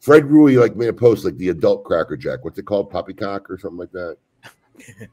Fred 0.00 0.22
Rewey 0.22 0.60
like 0.60 0.76
made 0.76 0.88
a 0.88 0.92
post 0.92 1.24
like 1.24 1.36
the 1.36 1.48
adult 1.48 1.82
Cracker 1.82 2.16
Jack. 2.16 2.44
What's 2.44 2.56
it 2.56 2.66
called? 2.66 2.88
Poppycock 2.88 3.50
or 3.50 3.58
something 3.58 3.78
like 3.78 3.90
that. 3.90 4.16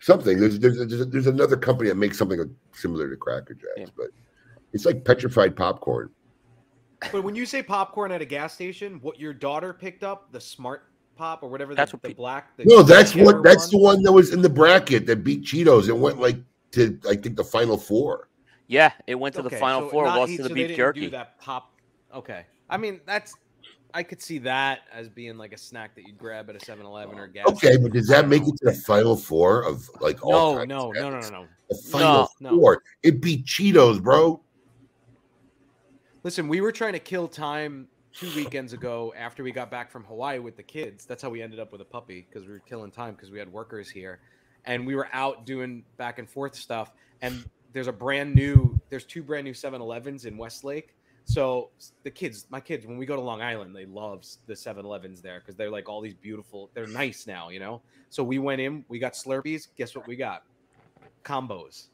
something. 0.00 0.38
There's 0.38 0.58
there's 0.58 0.76
there's, 0.76 1.06
there's 1.06 1.26
another 1.26 1.56
company 1.56 1.88
that 1.88 1.96
makes 1.96 2.18
something 2.18 2.54
similar 2.72 3.08
to 3.08 3.16
Cracker 3.16 3.54
Jacks, 3.54 3.70
Yeah. 3.78 3.86
but 3.96 4.08
it's 4.74 4.84
like 4.84 5.06
petrified 5.06 5.56
popcorn. 5.56 6.10
But 7.12 7.24
when 7.24 7.34
you 7.34 7.46
say 7.46 7.62
popcorn 7.62 8.12
at 8.12 8.20
a 8.20 8.26
gas 8.26 8.52
station, 8.52 8.98
what 9.00 9.18
your 9.18 9.32
daughter 9.32 9.72
picked 9.72 10.02
up, 10.04 10.30
the 10.32 10.40
smart 10.40 10.84
pop 11.18 11.42
or 11.42 11.50
whatever 11.50 11.74
That's 11.74 11.90
the, 11.90 11.96
what 11.96 12.02
the 12.02 12.08
pe- 12.10 12.14
black 12.14 12.56
the 12.56 12.64
No, 12.64 12.82
that's 12.82 13.14
what 13.14 13.42
that's 13.42 13.68
the 13.68 13.76
one? 13.76 13.96
one 13.96 14.02
that 14.04 14.12
was 14.12 14.32
in 14.32 14.40
the 14.40 14.48
bracket 14.48 15.04
that 15.06 15.24
beat 15.24 15.42
Cheetos. 15.42 15.88
It 15.88 15.96
went 15.96 16.20
like 16.20 16.36
to 16.72 16.98
I 17.10 17.16
think 17.16 17.36
the 17.36 17.44
final 17.44 17.76
four. 17.76 18.28
Yeah, 18.68 18.92
it 19.06 19.16
went 19.16 19.34
to 19.34 19.42
the 19.42 19.50
final 19.50 19.82
so 19.82 19.88
four, 19.90 20.04
not 20.04 20.18
lost 20.18 20.30
eat- 20.32 20.36
to 20.36 20.42
the 20.44 20.48
so 20.50 20.54
they 20.54 20.60
beef 20.60 20.68
didn't 20.68 20.76
jerky. 20.76 21.00
Do 21.00 21.10
that 21.10 21.40
pop. 21.40 21.72
Okay, 22.14 22.46
I 22.70 22.76
mean 22.78 23.00
that's. 23.04 23.34
I 23.94 24.02
could 24.02 24.20
see 24.20 24.36
that 24.40 24.80
as 24.92 25.08
being 25.08 25.38
like 25.38 25.54
a 25.54 25.56
snack 25.58 25.94
that 25.94 26.06
you'd 26.06 26.18
grab 26.18 26.50
at 26.50 26.56
a 26.56 26.58
7-Eleven 26.58 27.18
or 27.18 27.26
gas. 27.26 27.46
Okay, 27.48 27.78
but 27.78 27.90
does 27.90 28.06
that 28.08 28.28
make 28.28 28.42
it 28.42 28.54
to 28.58 28.64
the 28.66 28.74
final 28.74 29.16
four 29.16 29.62
of 29.62 29.88
like 30.00 30.22
all 30.22 30.52
No, 30.52 30.58
time 30.58 30.68
no, 30.68 30.92
no, 30.92 31.10
no, 31.10 31.20
no, 31.20 31.30
no. 31.30 31.46
The 31.70 31.76
final 31.90 32.28
No, 32.38 32.50
no. 32.50 32.60
four. 32.60 32.82
It 33.02 33.22
beat 33.22 33.46
Cheetos, 33.46 34.02
bro. 34.02 34.42
Listen, 36.22 36.48
we 36.48 36.60
were 36.60 36.70
trying 36.70 36.92
to 36.92 36.98
kill 36.98 37.28
time 37.28 37.88
two 38.18 38.34
weekends 38.34 38.72
ago 38.72 39.14
after 39.16 39.44
we 39.44 39.52
got 39.52 39.70
back 39.70 39.92
from 39.92 40.02
Hawaii 40.04 40.40
with 40.40 40.56
the 40.56 40.62
kids. 40.62 41.04
That's 41.04 41.22
how 41.22 41.30
we 41.30 41.40
ended 41.40 41.60
up 41.60 41.70
with 41.70 41.80
a 41.80 41.84
puppy 41.84 42.26
because 42.28 42.46
we 42.46 42.52
were 42.52 42.58
killing 42.60 42.90
time 42.90 43.14
because 43.14 43.30
we 43.30 43.38
had 43.38 43.52
workers 43.52 43.88
here, 43.88 44.18
and 44.64 44.84
we 44.84 44.96
were 44.96 45.08
out 45.12 45.46
doing 45.46 45.84
back 45.98 46.18
and 46.18 46.28
forth 46.28 46.56
stuff. 46.56 46.92
And 47.22 47.44
there's 47.72 47.86
a 47.86 47.92
brand 47.92 48.34
new, 48.34 48.76
there's 48.90 49.04
two 49.04 49.22
brand 49.22 49.44
new 49.44 49.52
7-Elevens 49.52 50.24
in 50.24 50.36
Westlake. 50.36 50.96
So 51.26 51.70
the 52.02 52.10
kids, 52.10 52.46
my 52.50 52.58
kids, 52.58 52.86
when 52.86 52.96
we 52.96 53.06
go 53.06 53.14
to 53.14 53.22
Long 53.22 53.40
Island, 53.40 53.76
they 53.76 53.86
love 53.86 54.24
the 54.46 54.54
7-Elevens 54.54 55.20
there 55.20 55.38
because 55.38 55.54
they're 55.54 55.70
like 55.70 55.88
all 55.88 56.00
these 56.00 56.14
beautiful. 56.14 56.70
They're 56.74 56.86
nice 56.86 57.26
now, 57.26 57.50
you 57.50 57.60
know. 57.60 57.82
So 58.10 58.24
we 58.24 58.40
went 58.40 58.60
in, 58.60 58.84
we 58.88 58.98
got 58.98 59.12
Slurpees. 59.12 59.68
Guess 59.76 59.94
what 59.94 60.08
we 60.08 60.16
got? 60.16 60.42
Combos 61.24 61.88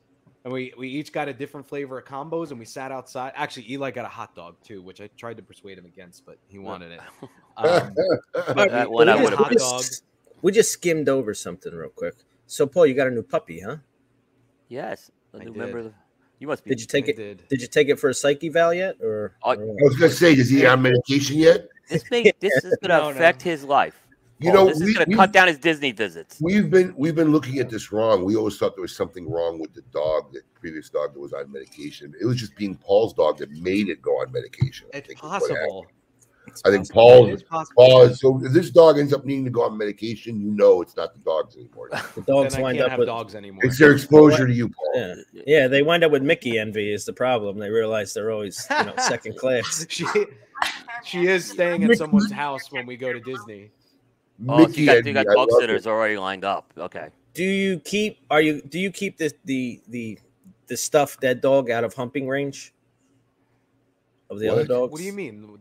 and 0.44 0.52
we 0.52 0.72
we 0.78 0.88
each 0.88 1.12
got 1.12 1.28
a 1.28 1.32
different 1.32 1.66
flavor 1.66 1.98
of 1.98 2.04
combos 2.04 2.50
and 2.50 2.58
we 2.58 2.64
sat 2.64 2.92
outside 2.92 3.32
actually 3.34 3.70
eli 3.70 3.90
got 3.90 4.04
a 4.04 4.08
hot 4.08 4.34
dog 4.34 4.56
too 4.62 4.82
which 4.82 5.00
i 5.00 5.08
tried 5.16 5.36
to 5.36 5.42
persuade 5.42 5.78
him 5.78 5.86
against 5.86 6.24
but 6.26 6.38
he 6.48 6.58
wanted 6.58 6.92
it 6.92 7.00
um, 7.56 7.94
That 8.34 8.90
one 8.90 9.08
I 9.08 9.16
we 9.16 9.22
would 9.24 9.32
have. 9.32 9.38
hot 9.46 9.52
dog 9.52 9.84
We 10.42 10.52
just 10.52 10.72
skimmed 10.72 11.08
over 11.08 11.32
something 11.32 11.72
real 11.72 11.88
quick. 11.88 12.14
So, 12.46 12.66
Paul, 12.66 12.86
you 12.86 12.94
got 12.94 13.06
a 13.06 13.10
new 13.10 13.22
puppy, 13.22 13.60
huh? 13.60 13.76
Yes, 14.68 15.10
a 15.32 15.38
I 15.38 15.44
new 15.44 15.54
member. 15.54 15.78
did. 15.78 15.86
Of 15.86 15.92
the, 15.92 15.98
you 16.38 16.46
must 16.48 16.64
be. 16.64 16.68
Did 16.70 16.80
you 16.82 16.86
take 16.86 17.06
I 17.06 17.08
it? 17.12 17.16
did 17.16 17.48
Did 17.48 17.62
you 17.62 17.68
take 17.68 17.88
it 17.88 17.98
for 17.98 18.10
a 18.10 18.14
psyche 18.14 18.50
val 18.50 18.74
yet, 18.74 18.96
or? 19.00 19.36
Or? 19.42 19.54
I 19.54 19.56
was 19.56 19.96
gonna 19.96 20.10
say, 20.12 20.34
is 20.34 20.50
he 20.50 20.66
on 20.66 20.82
medication 20.82 21.38
yet? 21.38 21.66
This 21.88 22.10
may, 22.10 22.30
This 22.40 22.52
is 22.56 22.76
going 22.76 22.80
to 22.82 22.88
No, 22.88 23.02
no. 23.04 23.08
affect 23.10 23.40
his 23.40 23.64
life. 23.64 24.03
You 24.44 24.50
Oh, 24.50 24.54
know, 24.54 24.66
this 24.68 24.80
is 24.80 24.94
going 24.96 25.08
to 25.10 25.16
cut 25.16 25.32
down 25.32 25.48
his 25.48 25.58
Disney 25.58 25.92
visits. 25.92 26.38
We've 26.40 26.70
been 26.70 26.94
we've 26.96 27.14
been 27.14 27.32
looking 27.32 27.58
at 27.58 27.70
this 27.70 27.92
wrong. 27.92 28.24
We 28.24 28.36
always 28.36 28.58
thought 28.58 28.74
there 28.76 28.82
was 28.82 28.94
something 28.94 29.30
wrong 29.30 29.58
with 29.58 29.72
the 29.74 29.82
dog, 29.92 30.32
the 30.32 30.40
previous 30.60 30.90
dog 30.90 31.14
that 31.14 31.20
was 31.20 31.32
on 31.32 31.50
medication. 31.50 32.12
It 32.20 32.26
was 32.26 32.36
just 32.36 32.54
being 32.56 32.74
Paul's 32.76 33.14
dog 33.14 33.38
that 33.38 33.50
made 33.50 33.88
it 33.88 34.02
go 34.02 34.10
on 34.12 34.30
medication. 34.32 34.88
I 34.92 34.98
it's 34.98 35.06
think 35.08 35.18
is 35.18 35.22
what 35.22 35.32
happened. 35.40 35.56
possible 35.58 35.86
I 36.66 36.70
think 36.70 36.84
It 36.84 36.92
Paul, 36.92 37.26
is 37.28 37.42
possible. 37.42 37.74
Paul. 37.86 38.02
is- 38.02 38.20
So 38.20 38.44
if 38.44 38.52
this 38.52 38.68
dog 38.70 38.98
ends 38.98 39.14
up 39.14 39.24
needing 39.24 39.44
to 39.46 39.50
go 39.50 39.62
on 39.62 39.78
medication, 39.78 40.38
you 40.38 40.50
know 40.50 40.82
it's 40.82 40.94
not 40.94 41.14
the 41.14 41.20
dogs 41.20 41.56
anymore. 41.56 41.88
The 42.14 42.20
dogs 42.20 42.58
wind 42.58 42.80
up 42.82 42.98
with 42.98 43.06
dogs 43.08 43.34
anymore. 43.34 43.64
It's 43.64 43.78
their 43.78 43.92
exposure 43.92 44.46
to 44.46 44.52
you, 44.52 44.68
Paul. 44.68 44.92
yeah, 44.94 45.14
yeah. 45.46 45.68
They 45.68 45.82
wind 45.82 46.04
up 46.04 46.12
with 46.12 46.22
Mickey 46.22 46.58
envy 46.58 46.92
is 46.92 47.06
the 47.06 47.14
problem. 47.14 47.58
They 47.58 47.70
realize 47.70 48.12
they're 48.12 48.30
always 48.30 48.66
you 48.70 48.84
know 48.84 48.94
second 48.98 49.36
class. 49.42 49.86
she 49.88 50.04
she 51.02 51.26
is 51.26 51.48
staying 51.50 51.82
at 51.84 51.96
someone's 51.96 52.30
house 52.30 52.70
when 52.70 52.84
we 52.86 52.96
go 52.98 53.12
to 53.12 53.20
Disney. 53.20 53.70
Oh, 54.48 54.66
so 54.68 54.76
you 54.80 54.86
got, 54.86 54.96
and 54.98 55.06
you 55.06 55.12
got 55.14 55.26
me, 55.26 55.32
I 55.32 55.34
dog 55.34 55.48
sitters 55.58 55.86
it. 55.86 55.90
already 55.90 56.18
lined 56.18 56.44
up. 56.44 56.72
Okay. 56.76 57.08
Do 57.34 57.44
you 57.44 57.78
keep? 57.80 58.18
Are 58.30 58.40
you? 58.40 58.62
Do 58.62 58.78
you 58.78 58.90
keep 58.90 59.16
the 59.18 59.32
the 59.44 59.80
the 59.88 60.18
the 60.66 60.76
stuffed 60.76 61.20
dead 61.20 61.40
dog 61.40 61.70
out 61.70 61.84
of 61.84 61.94
humping 61.94 62.28
range 62.28 62.72
of 64.30 64.38
the 64.38 64.48
other 64.48 64.62
What? 64.62 64.68
dogs? 64.68 64.92
What 64.92 64.98
do 64.98 65.04
you 65.04 65.12
mean? 65.12 65.58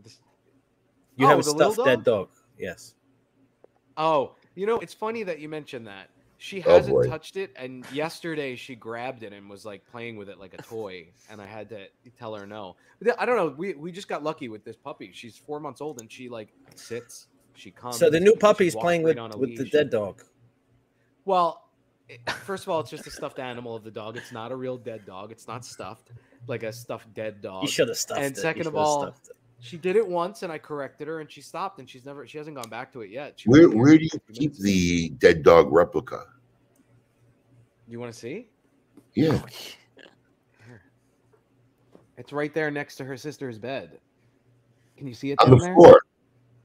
You 1.16 1.26
Oh, 1.26 1.28
have 1.28 1.38
a 1.38 1.42
the 1.42 1.52
little 1.52 1.72
stuffed 1.72 1.86
dead 1.86 2.04
dog? 2.04 2.28
dog. 2.28 2.36
Yes. 2.58 2.94
Oh, 3.96 4.34
you 4.54 4.66
know, 4.66 4.78
it's 4.80 4.94
funny 4.94 5.22
that 5.22 5.38
you 5.38 5.48
mentioned 5.48 5.86
that. 5.86 6.10
She 6.38 6.62
Oh, 6.66 6.72
hasn't 6.72 6.94
boy. 6.96 7.06
touched 7.08 7.36
it, 7.36 7.52
and 7.56 7.86
yesterday 7.92 8.56
she 8.56 8.74
grabbed 8.74 9.22
it 9.22 9.32
and 9.32 9.48
was 9.48 9.64
like 9.64 9.86
playing 9.90 10.16
with 10.16 10.28
it 10.28 10.38
like 10.38 10.52
a 10.52 10.62
toy, 10.62 11.06
and 11.30 11.40
I 11.40 11.46
had 11.46 11.68
to 11.70 11.86
tell 12.18 12.34
her 12.34 12.46
no. 12.46 12.76
But 13.00 13.18
I 13.20 13.24
don't 13.24 13.36
know. 13.36 13.54
We 13.56 13.74
we 13.74 13.92
just 13.92 14.08
got 14.08 14.22
lucky 14.22 14.48
with 14.48 14.64
this 14.64 14.76
puppy. 14.76 15.10
She's 15.14 15.36
four 15.36 15.60
months 15.60 15.80
old, 15.80 16.00
and 16.00 16.10
she 16.10 16.28
like 16.28 16.52
sits. 16.74 17.28
She 17.54 17.70
comes. 17.70 17.98
So 17.98 18.10
the 18.10 18.20
new 18.20 18.32
she 18.32 18.38
puppy's 18.38 18.74
walks 18.74 18.84
playing 18.84 19.02
with 19.02 19.18
on 19.18 19.38
with 19.38 19.56
the 19.56 19.64
dead 19.64 19.90
dog. 19.90 20.22
Well, 21.24 21.70
first 22.44 22.64
of 22.64 22.68
all, 22.68 22.80
it's 22.80 22.90
just 22.90 23.06
a 23.06 23.10
stuffed 23.10 23.38
animal 23.38 23.74
of 23.74 23.84
the 23.84 23.90
dog. 23.90 24.16
It's 24.16 24.32
not 24.32 24.52
a 24.52 24.56
real 24.56 24.76
dead 24.76 25.06
dog. 25.06 25.30
It's 25.30 25.48
not 25.48 25.64
stuffed 25.64 26.10
like 26.46 26.62
a 26.62 26.72
stuffed 26.72 27.12
dead 27.14 27.40
dog. 27.40 27.62
You 27.62 27.68
should 27.68 27.88
have 27.88 27.96
stuffed 27.96 28.20
and 28.20 28.32
it. 28.32 28.36
You 28.36 28.42
second 28.42 28.66
of 28.66 28.76
all. 28.76 29.14
She 29.60 29.78
did 29.78 29.96
it 29.96 30.06
once, 30.06 30.42
and 30.42 30.52
I 30.52 30.58
corrected 30.58 31.08
her, 31.08 31.20
and 31.20 31.30
she 31.30 31.40
stopped, 31.40 31.78
and 31.78 31.88
she's 31.88 32.04
never, 32.04 32.26
she 32.26 32.36
hasn't 32.36 32.54
gone 32.54 32.68
back 32.68 32.92
to 32.92 33.00
it 33.00 33.08
yet. 33.08 33.40
She 33.40 33.48
Where 33.48 33.70
where 33.70 33.96
do 33.96 34.04
you 34.04 34.10
50 34.10 34.32
keep 34.34 34.54
the 34.56 35.08
dead 35.10 35.42
dog 35.42 35.72
replica? 35.72 36.26
You 37.88 37.98
want 37.98 38.12
to 38.12 38.18
see? 38.18 38.48
Yeah. 39.14 39.40
Oh, 39.42 39.46
it's 42.18 42.32
right 42.32 42.52
there 42.52 42.70
next 42.70 42.96
to 42.96 43.04
her 43.04 43.16
sister's 43.16 43.58
bed. 43.58 43.98
Can 44.98 45.06
you 45.06 45.14
see 45.14 45.30
it 45.30 45.40
On 45.40 45.50
the 45.50 45.56
there? 45.56 45.74
floor. 45.74 46.02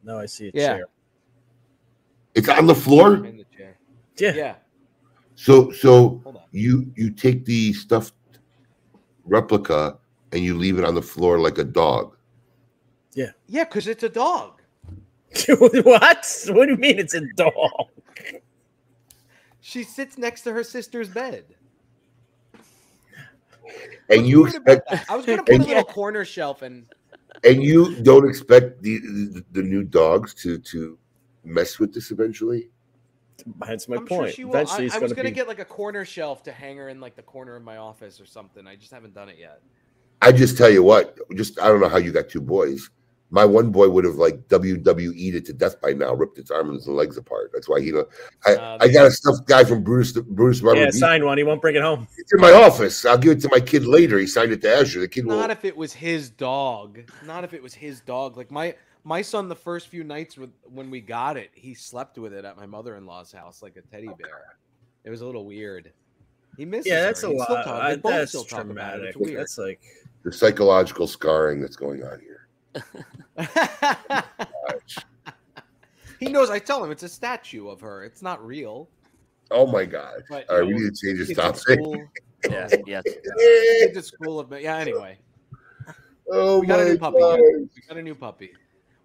No, 0.03 0.17
I 0.19 0.25
see 0.25 0.47
a 0.47 0.51
Yeah. 0.53 0.67
chair. 0.77 0.85
It's 2.35 2.47
on 2.49 2.67
the 2.67 2.75
floor. 2.75 3.25
In 3.25 3.37
the 3.37 3.45
chair. 3.55 3.77
Yeah. 4.17 4.33
Yeah. 4.35 4.55
So 5.35 5.71
so 5.71 6.21
you 6.51 6.91
you 6.95 7.09
take 7.11 7.45
the 7.45 7.73
stuffed 7.73 8.13
replica 9.25 9.97
and 10.31 10.43
you 10.43 10.57
leave 10.57 10.77
it 10.77 10.85
on 10.85 10.95
the 10.95 11.01
floor 11.01 11.39
like 11.39 11.57
a 11.57 11.63
dog. 11.63 12.15
Yeah, 13.13 13.31
Yeah, 13.47 13.63
because 13.65 13.87
it's 13.87 14.03
a 14.03 14.09
dog. 14.09 14.61
what? 15.47 16.45
What 16.49 16.65
do 16.65 16.71
you 16.71 16.77
mean 16.77 16.99
it's 16.99 17.13
a 17.15 17.21
dog? 17.35 17.87
She 19.61 19.83
sits 19.83 20.17
next 20.17 20.41
to 20.43 20.53
her 20.53 20.63
sister's 20.63 21.09
bed. 21.09 21.45
And 24.09 24.25
you 24.27 24.41
What's 24.41 24.53
weird 24.53 24.63
about 24.63 24.77
expect? 24.93 25.11
I 25.11 25.15
was 25.15 25.25
gonna 25.25 25.43
put 25.43 25.49
a 25.49 25.55
and- 25.55 25.65
little 25.67 25.83
corner 25.83 26.25
shelf 26.25 26.61
and 26.63 26.85
and 27.43 27.63
you 27.63 27.95
don't 28.03 28.27
expect 28.27 28.81
the, 28.81 28.99
the 28.99 29.45
the 29.51 29.61
new 29.63 29.83
dogs 29.83 30.33
to 30.35 30.59
to 30.59 30.97
mess 31.43 31.79
with 31.79 31.93
this 31.93 32.11
eventually. 32.11 32.69
That's 33.65 33.87
my 33.87 33.97
I'm 33.97 34.05
point. 34.05 34.33
she 34.33 34.43
will. 34.43 34.55
I, 34.55 34.61
Eventually, 34.61 34.85
it's 34.87 34.95
I 34.95 34.99
going 34.99 35.03
was 35.03 35.11
to 35.11 35.15
gonna 35.15 35.29
be. 35.29 35.35
get 35.35 35.47
like 35.47 35.59
a 35.59 35.65
corner 35.65 36.05
shelf 36.05 36.43
to 36.43 36.51
hang 36.51 36.77
her 36.77 36.89
in 36.89 36.99
like 36.99 37.15
the 37.15 37.21
corner 37.23 37.55
of 37.55 37.63
my 37.63 37.77
office 37.77 38.19
or 38.19 38.25
something. 38.25 38.67
I 38.67 38.75
just 38.75 38.91
haven't 38.91 39.13
done 39.13 39.29
it 39.29 39.37
yet. 39.39 39.61
I 40.21 40.31
just 40.33 40.57
tell 40.57 40.69
you 40.69 40.83
what, 40.83 41.17
just 41.35 41.59
I 41.59 41.67
don't 41.67 41.79
know 41.79 41.87
how 41.89 41.97
you 41.97 42.11
got 42.11 42.27
two 42.29 42.41
boys. 42.41 42.89
My 43.31 43.45
one 43.45 43.69
boy 43.71 43.89
would 43.89 44.05
have 44.05 44.15
like 44.15 44.47
WWE'd 44.47 45.35
it 45.35 45.45
to 45.45 45.53
death 45.53 45.79
by 45.81 45.93
now, 45.93 46.13
ripped 46.15 46.39
its 46.39 46.49
arms 46.49 46.87
and 46.87 46.95
legs 46.95 47.15
apart. 47.17 47.51
That's 47.53 47.69
why 47.69 47.79
he. 47.79 47.91
don't- 47.91 48.07
I, 48.45 48.55
Uh, 48.55 48.77
I 48.81 48.87
got 48.87 49.05
a 49.05 49.11
stuffed 49.11 49.45
guy 49.47 49.63
from 49.63 49.83
Bruce 49.83 50.13
Bruce 50.13 50.61
Barber 50.61 50.79
Yeah, 50.79 50.85
Beach. 50.87 50.95
sign 50.95 51.23
one. 51.23 51.37
He 51.37 51.43
won't 51.43 51.61
bring 51.61 51.75
it 51.75 51.81
home. 51.83 52.07
It's 52.17 52.33
in 52.33 52.39
my 52.41 52.51
office. 52.51 53.05
I'll 53.05 53.17
give 53.19 53.33
it 53.37 53.41
to 53.41 53.49
my 53.51 53.59
kid 53.59 53.85
later. 53.85 54.17
He 54.17 54.25
signed 54.25 54.51
it 54.51 54.61
to 54.63 54.75
Azure. 54.75 55.01
The 55.01 55.07
kid 55.07 55.25
will. 55.27 55.37
Not 55.37 55.51
if 55.51 55.63
it 55.63 55.77
was 55.77 55.93
his 55.93 56.29
dog. 56.31 56.99
Not 57.25 57.43
if 57.43 57.53
it 57.53 57.61
was 57.61 57.73
his 57.75 58.01
dog. 58.01 58.35
Like 58.35 58.49
my 58.49 58.75
my 59.03 59.21
son, 59.21 59.47
the 59.47 59.55
first 59.55 59.87
few 59.89 60.03
nights 60.03 60.35
with 60.37 60.49
when 60.63 60.89
we 60.89 60.99
got 60.99 61.37
it, 61.37 61.51
he 61.53 61.73
slept 61.75 62.17
with 62.17 62.33
it 62.33 62.45
at 62.45 62.57
my 62.57 62.65
mother 62.65 62.95
in 62.95 63.05
law's 63.05 63.31
house 63.31 63.61
like 63.61 63.77
a 63.77 63.81
teddy 63.95 64.09
bear. 64.19 64.57
It 65.03 65.09
was 65.11 65.21
a 65.21 65.25
little 65.25 65.45
weird. 65.45 65.91
He 66.57 66.65
misses 66.65 66.87
Yeah, 66.87 67.01
her. 67.01 67.05
that's 67.05 67.23
a 67.23 67.27
He 67.29 67.39
still 67.39 67.55
lot. 67.55 67.63
talk- 67.63 67.81
I- 67.81 67.95
that's 67.95 68.31
still 68.31 68.43
talk 68.43 68.65
about 68.65 68.71
it. 68.71 68.73
traumatic. 68.73 69.07
It's 69.09 69.17
weird. 69.17 69.39
That's 69.39 69.57
like 69.57 69.81
the 70.23 70.33
psychological 70.33 71.07
scarring 71.07 71.61
that's 71.61 71.77
going 71.77 72.03
on 72.03 72.19
here. 72.19 72.28
He 76.19 76.27
knows. 76.27 76.49
I 76.49 76.59
tell 76.59 76.83
him 76.83 76.91
it's 76.91 77.03
a 77.03 77.09
statue 77.09 77.67
of 77.69 77.81
her. 77.81 78.03
It's 78.03 78.21
not 78.21 78.45
real. 78.45 78.89
Oh 79.51 79.65
my 79.65 79.85
god! 79.85 80.21
But, 80.29 80.49
All 80.49 80.59
right, 80.59 80.67
you 80.67 80.75
we 80.75 80.81
need 80.83 80.93
to 80.95 81.07
change 81.07 81.19
this 81.19 81.27
Kids 81.29 81.39
at 81.39 81.43
topic. 81.55 81.59
school, 81.79 81.95
Yeah. 82.49 82.67
Yes. 82.85 83.03
kids 83.39 83.97
at 83.97 84.05
school 84.05 84.39
of 84.39 84.49
been, 84.49 84.61
yeah. 84.61 84.77
Anyway, 84.77 85.17
Oh 86.31 86.59
we 86.59 86.67
got 86.67 86.79
a 86.79 86.83
my 86.83 86.89
new 86.91 86.97
puppy. 86.99 87.17
god! 87.19 87.39
We 87.41 87.69
got 87.87 87.97
a 87.97 88.01
new 88.03 88.15
puppy. 88.15 88.51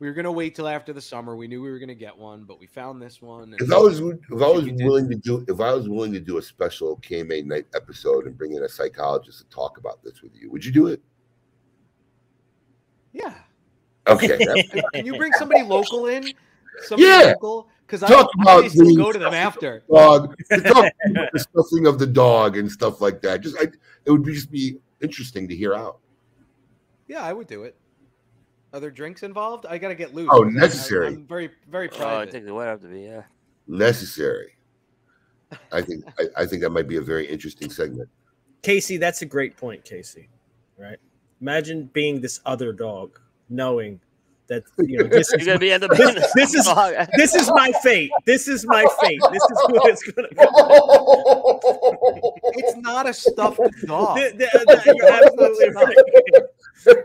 We 0.00 0.08
were 0.08 0.12
gonna 0.14 0.30
wait 0.32 0.54
till 0.54 0.68
after 0.68 0.92
the 0.92 1.00
summer. 1.00 1.34
We 1.36 1.46
knew 1.48 1.62
we 1.62 1.70
were 1.70 1.78
gonna 1.78 1.94
get 1.94 2.14
one, 2.16 2.44
but 2.44 2.60
we 2.60 2.66
found 2.66 3.00
this 3.00 3.22
one. 3.22 3.54
If 3.58 3.72
I 3.72 3.78
was 3.78 4.00
if 4.00 4.18
I 4.32 4.48
was 4.48 4.66
You 4.66 4.72
did. 4.72 4.84
willing 4.84 5.08
to 5.08 5.14
do 5.16 5.44
if 5.48 5.60
I 5.60 5.72
was 5.72 5.88
willing 5.88 6.12
to 6.12 6.20
do 6.20 6.36
a 6.36 6.42
special 6.42 6.98
KMA 6.98 7.46
night 7.46 7.66
episode 7.74 8.26
and 8.26 8.36
bring 8.36 8.52
in 8.52 8.64
a 8.64 8.68
psychologist 8.68 9.38
to 9.38 9.44
talk 9.48 9.78
about 9.78 10.02
this 10.04 10.20
with 10.20 10.32
you, 10.34 10.50
would 10.50 10.64
you 10.64 10.72
do 10.72 10.88
it? 10.88 11.00
yeah. 13.14 13.32
Okay. 14.08 14.38
Can 14.94 15.06
you 15.06 15.16
bring 15.16 15.32
somebody 15.32 15.62
local 15.62 16.06
in? 16.06 16.24
Somebody 16.82 17.08
Yeah. 17.08 17.32
local? 17.40 17.68
Because 17.86 18.02
I, 18.02 18.08
Talk 18.08 18.30
I 18.38 18.42
about 18.42 18.62
may 18.62 18.68
the- 18.94 18.96
go 18.96 19.12
to 19.12 19.18
them 19.18 19.34
after. 19.34 19.82
dog. 19.92 20.34
Talk 20.50 20.60
about 21.10 21.32
the 21.32 21.38
stuffing 21.38 21.86
of 21.86 21.98
the 21.98 22.06
dog 22.06 22.56
and 22.56 22.70
stuff 22.70 23.00
like 23.00 23.20
that. 23.22 23.40
Just 23.42 23.56
I, 23.58 23.64
it 24.04 24.10
would 24.10 24.22
be 24.24 24.32
just 24.34 24.50
be 24.50 24.78
interesting 25.02 25.46
to 25.48 25.54
hear 25.56 25.74
out. 25.74 25.98
Yeah, 27.08 27.22
I 27.22 27.32
would 27.32 27.46
do 27.46 27.64
it. 27.64 27.76
Are 28.72 28.80
there 28.80 28.90
drinks 28.90 29.22
involved? 29.22 29.66
I 29.66 29.78
gotta 29.78 29.94
get 29.94 30.14
loose. 30.14 30.28
Oh, 30.32 30.42
necessary. 30.42 31.06
I, 31.06 31.10
am 31.10 31.26
very, 31.26 31.50
very 31.70 31.88
Oh, 31.90 31.94
I 31.94 31.98
private. 31.98 32.32
think 32.32 32.46
it 32.46 32.52
would 32.52 32.66
have 32.66 32.80
to 32.80 32.88
be. 32.88 33.02
Yeah. 33.02 33.22
Necessary. 33.68 34.56
I 35.70 35.80
think 35.82 36.04
I, 36.18 36.42
I 36.42 36.46
think 36.46 36.62
that 36.62 36.70
might 36.70 36.88
be 36.88 36.96
a 36.96 37.02
very 37.02 37.26
interesting 37.26 37.70
segment. 37.70 38.08
Casey. 38.62 38.96
That's 38.96 39.22
a 39.22 39.26
great 39.26 39.56
point, 39.56 39.84
Casey. 39.84 40.28
Right? 40.78 40.98
Imagine 41.40 41.90
being 41.92 42.20
this 42.20 42.40
other 42.46 42.72
dog, 42.72 43.20
knowing 43.48 44.00
that 44.46 44.62
you 44.78 44.98
know 44.98 45.04
this 45.08 45.32
is 45.32 45.46
gonna 45.46 45.58
be 45.58 45.72
end 45.72 45.84
up 45.84 45.90
This- 45.92 46.32
this 46.34 46.54
is- 46.54 46.66
this 47.16 47.34
is 47.34 47.48
my 47.50 47.72
fate. 47.82 48.10
This 48.26 48.46
is 48.48 48.66
my 48.66 48.84
fate. 49.00 49.20
This 49.32 49.42
is 49.42 49.58
what 49.68 49.90
it's 49.90 50.02
gonna 50.02 50.28
be. 50.28 50.36
it's 52.60 52.76
not 52.78 53.08
a 53.08 53.14
stuffed 53.14 53.60
dog. 53.86 54.16
Th- 54.18 54.36
th- 54.36 54.50
th- 54.50 54.86
You're 54.86 55.10
absolutely 55.12 55.70
right. 55.70 55.96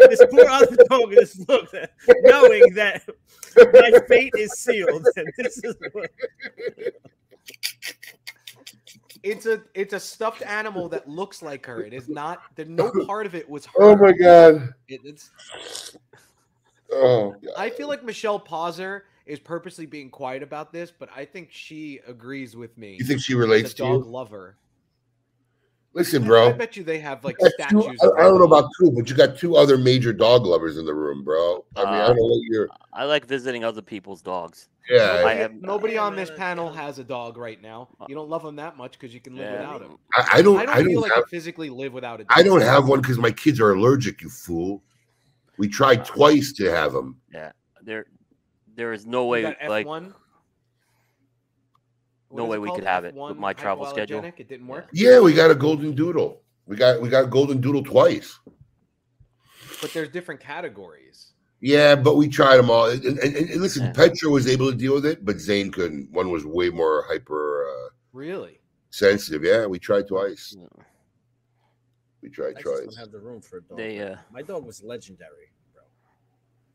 This 0.10 0.22
poor 0.30 0.46
other 0.50 0.76
dog 0.90 1.14
just 1.14 1.48
looked, 1.48 1.74
knowing 2.24 2.74
that 2.74 3.04
my 3.56 3.92
fate 4.10 4.34
is 4.38 4.52
sealed. 4.60 5.08
And 5.16 5.32
this 5.38 5.58
is 5.64 5.76
what, 5.94 6.12
It's 9.24 9.46
a 9.46 9.62
it's 9.74 9.94
a 9.94 10.00
stuffed 10.00 10.42
animal 10.44 10.90
that 10.90 11.08
looks 11.08 11.42
like 11.42 11.66
her. 11.66 11.82
It 11.84 11.94
is 11.94 12.10
not. 12.10 12.42
There 12.56 12.66
no 12.66 12.92
part 13.06 13.26
of 13.26 13.36
it 13.36 13.50
was 13.50 13.66
her. 13.68 13.72
oh 13.80 13.96
my 13.96 14.12
god. 14.12 14.74
It- 14.90 15.00
it's. 15.06 15.30
Oh 16.92 17.32
god. 17.44 17.54
I 17.58 17.70
feel 17.70 17.88
like 17.88 18.04
Michelle 18.04 18.40
Pauser 18.40 19.02
is 19.26 19.40
purposely 19.40 19.86
being 19.86 20.10
quiet 20.10 20.42
about 20.42 20.74
this, 20.74 20.92
but 20.92 21.10
I 21.16 21.24
think 21.26 21.50
she 21.52 22.00
agrees 22.08 22.56
with 22.56 22.78
me. 22.78 22.96
You 23.00 23.06
think 23.06 23.22
she 23.22 23.36
relates 23.36 23.72
a 23.72 23.76
to 23.76 23.84
dog 23.84 24.06
you? 24.06 24.12
lover. 24.12 24.58
Listen, 25.94 26.24
bro. 26.24 26.50
I 26.50 26.52
bet 26.52 26.78
you 26.78 26.84
they 26.84 27.00
have 27.00 27.24
like 27.26 27.36
You 27.40 27.50
got 27.58 27.70
two- 27.70 27.82
statues. 27.82 28.00
I, 28.04 28.20
I 28.20 28.24
don't 28.24 28.38
know 28.38 28.46
about 28.46 28.70
two, 28.80 28.92
but 28.92 29.10
you 29.10 29.16
got 29.16 29.38
two 29.38 29.56
other 29.56 29.76
major 29.78 30.14
dog 30.14 30.46
lovers 30.46 30.78
in 30.78 30.86
the 30.86 30.94
room, 30.94 31.24
bro. 31.24 31.66
I 31.76 31.84
mean, 31.84 31.88
I 31.94 32.00
uh, 32.02 32.08
don't 32.10 32.18
know 32.18 32.24
what 32.26 32.42
you're. 32.44 32.70
I 32.94 33.06
like 33.06 33.26
visiting 33.26 33.64
other 33.64 33.82
people's 33.82 34.22
dogs. 34.22 34.70
Yeah, 34.90 34.98
Nobody, 35.06 35.24
I 35.26 35.34
have- 35.36 35.54
nobody 35.56 35.98
on 35.98 36.16
this 36.16 36.32
panel 36.36 36.72
has 36.72 37.00
a 37.00 37.04
dog 37.04 37.38
right 37.38 37.60
now. 37.62 37.90
You 38.08 38.14
don't 38.16 38.30
love 38.30 38.44
them 38.44 38.56
that 38.58 38.78
much 38.78 38.94
because 38.94 39.14
you 39.14 39.20
can 39.20 39.36
live 39.36 39.46
Yeah. 39.46 39.62
without 39.62 39.80
them. 39.82 39.98
I, 40.14 40.28
I 40.34 40.42
don't. 40.44 40.58
I 40.60 40.66
don't 40.66 40.76
I 40.76 40.78
don't 40.78 40.88
feel 40.88 41.02
like 41.02 41.12
have. 41.14 41.24
I 41.28 41.30
physically 41.30 41.70
live 41.72 41.94
without 41.94 42.22
a 42.22 42.24
dog. 42.24 42.38
I 42.38 42.44
don't 42.44 42.62
have 42.62 42.88
one 42.88 43.02
because 43.02 43.18
my 43.18 43.32
kids 43.32 43.60
are 43.60 43.72
allergic. 43.74 44.22
You 44.22 44.30
fool. 44.30 44.84
We 45.60 45.68
tried 45.68 46.06
twice 46.06 46.54
to 46.54 46.72
have 46.72 46.94
them. 46.94 47.18
Yeah. 47.34 47.52
There, 47.84 48.06
there 48.76 48.94
is 48.94 49.06
no 49.06 49.26
way. 49.26 49.44
Like, 49.44 49.86
F1? 49.86 50.14
No 52.32 52.46
way 52.46 52.58
we 52.60 52.72
could 52.72 52.86
have 52.86 53.04
it 53.06 53.14
F1 53.14 53.30
with 53.30 53.38
my 53.38 53.52
travel 53.54 53.86
schedule. 53.86 54.24
It 54.24 54.48
didn't 54.48 54.68
work. 54.68 54.88
Yeah, 54.94 55.20
we 55.20 55.34
got 55.34 55.52
a 55.52 55.56
golden 55.56 55.94
doodle. 55.96 56.42
We 56.66 56.78
got 56.78 57.02
we 57.02 57.10
got 57.10 57.26
a 57.26 57.28
golden 57.28 57.60
doodle 57.60 57.84
twice. 57.84 58.40
But 59.82 59.92
there's 59.94 60.10
different 60.10 60.40
categories. 60.40 61.34
Yeah, 61.60 61.96
but 61.96 62.16
we 62.16 62.30
tried 62.30 62.58
them 62.58 62.70
all. 62.70 62.86
And, 62.90 63.04
and, 63.04 63.20
and- 63.20 63.36
and 63.50 63.62
listen, 63.62 63.84
Yeah. 63.88 63.92
Petra 63.92 64.30
was 64.30 64.48
able 64.48 64.72
to 64.72 64.78
deal 64.78 64.94
with 64.94 65.06
it, 65.06 65.26
but 65.26 65.40
Zane 65.40 65.72
couldn't. 65.72 66.10
One 66.12 66.32
was 66.32 66.46
way 66.46 66.70
more 66.70 67.04
hyper 67.10 67.68
uh, 67.68 67.90
Really? 68.14 68.62
sensitive. 68.92 69.44
Yeah, 69.44 69.66
we 69.66 69.78
tried 69.80 70.08
twice. 70.08 70.56
We 72.22 72.30
tried 72.30 72.56
I 72.58 72.62
just 72.62 72.84
don't 72.86 72.98
have 72.98 73.12
the 73.12 73.20
room 73.20 73.42
for 73.42 73.58
a 73.58 73.62
dog. 73.64 73.78
They, 73.78 74.00
uh, 74.00 74.16
My 74.32 74.42
dog 74.42 74.66
was 74.66 74.84
legendary, 74.84 75.52
bro. 75.74 75.84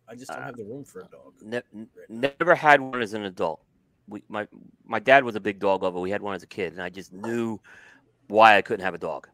I 0.08 0.14
just 0.16 0.32
don't 0.32 0.42
Uh, 0.42 0.46
have 0.46 0.56
the 0.56 0.64
room 0.64 0.84
for 0.84 1.00
a 1.00 1.04
dog. 1.04 1.32
Ne- 1.42 1.62
n- 1.74 1.88
never 2.08 2.54
had 2.54 2.80
one 2.80 3.02
as 3.02 3.12
an 3.14 3.24
adult. 3.24 3.60
We, 4.06 4.22
my 4.28 4.46
my 4.84 4.98
dad 4.98 5.24
was 5.24 5.34
a 5.36 5.40
big 5.40 5.58
dog 5.58 5.82
lover. 5.82 6.00
We 6.00 6.10
had 6.10 6.22
one 6.22 6.34
as 6.34 6.42
a 6.42 6.46
kid, 6.46 6.72
and 6.72 6.82
I 6.82 6.88
just 6.88 7.12
knew 7.12 7.58
why 8.28 8.56
I 8.56 8.62
couldn't 8.62 8.84
have 8.84 8.94
a 8.94 8.98
dog. 8.98 9.28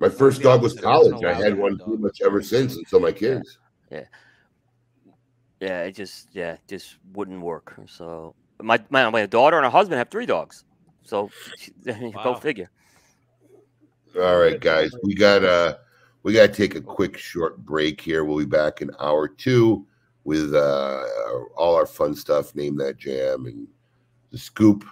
My 0.00 0.08
first 0.08 0.42
dog 0.42 0.62
was 0.62 0.74
opposite. 0.74 0.84
I 0.84 0.90
wasn't 0.90 1.18
college. 1.18 1.24
I 1.24 1.34
had 1.34 1.56
one 1.58 1.78
pretty 1.78 2.02
much 2.02 2.20
ever 2.24 2.42
since 2.42 2.76
until 2.76 3.00
my 3.00 3.12
kids. 3.12 3.58
Yeah, 3.90 4.04
Yeah, 5.60 5.82
it 5.82 5.92
just 5.92 6.28
yeah, 6.34 6.56
just 6.68 6.98
wouldn't 7.12 7.40
work. 7.40 7.74
So 7.86 8.34
my 8.60 8.80
my 8.90 9.08
my 9.10 9.26
daughter 9.26 9.56
and 9.56 9.64
her 9.64 9.70
husband 9.70 9.98
have 9.98 10.10
three 10.10 10.26
dogs. 10.26 10.64
So 11.04 11.30
Wow. 12.00 12.22
go 12.22 12.34
figure. 12.34 12.70
All 14.20 14.38
right, 14.38 14.60
guys, 14.60 14.92
we 15.02 15.14
got 15.14 15.44
uh 15.44 15.76
we 16.22 16.32
got 16.32 16.48
to 16.48 16.52
take 16.52 16.74
a 16.74 16.80
quick 16.80 17.16
short 17.16 17.58
break 17.64 18.00
here. 18.00 18.24
We'll 18.24 18.38
be 18.38 18.44
back 18.44 18.80
in 18.82 18.90
hour 19.00 19.26
two 19.28 19.86
with 20.24 20.54
uh 20.54 21.04
all 21.56 21.74
our 21.74 21.86
fun 21.86 22.14
stuff. 22.14 22.54
Name 22.54 22.76
that 22.76 22.98
jam 22.98 23.46
and 23.46 23.66
the 24.30 24.38
scoop 24.38 24.84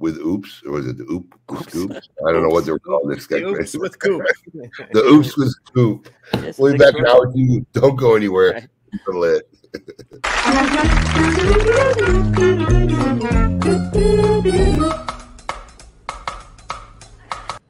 with 0.00 0.18
oops 0.18 0.62
or 0.66 0.72
was 0.72 0.86
it 0.86 0.98
the 0.98 1.04
oop 1.04 1.34
Oops. 1.52 1.62
scoop? 1.66 1.92
I 1.92 2.32
don't 2.32 2.42
know 2.42 2.48
what 2.48 2.64
they're 2.64 2.78
calling 2.78 3.08
this. 3.08 3.26
The 3.26 3.36
segment. 3.38 3.60
oops 3.60 3.76
with 3.76 3.98
Coop. 3.98 4.22
the 4.92 5.00
oops 5.04 5.36
with 5.36 5.50
scoop. 5.66 6.08
Just 6.34 6.58
We'll 6.58 6.72
be 6.72 6.78
make 6.78 6.86
back 6.88 6.98
in 6.98 7.04
sure- 7.06 7.14
hour 7.26 7.32
two. 7.32 7.66
Don't 7.72 7.96
go 7.96 8.14
anywhere. 8.16 8.56
Okay. 8.56 8.66
Keep 8.92 9.00
it 9.08 9.14
lit. 9.14 9.48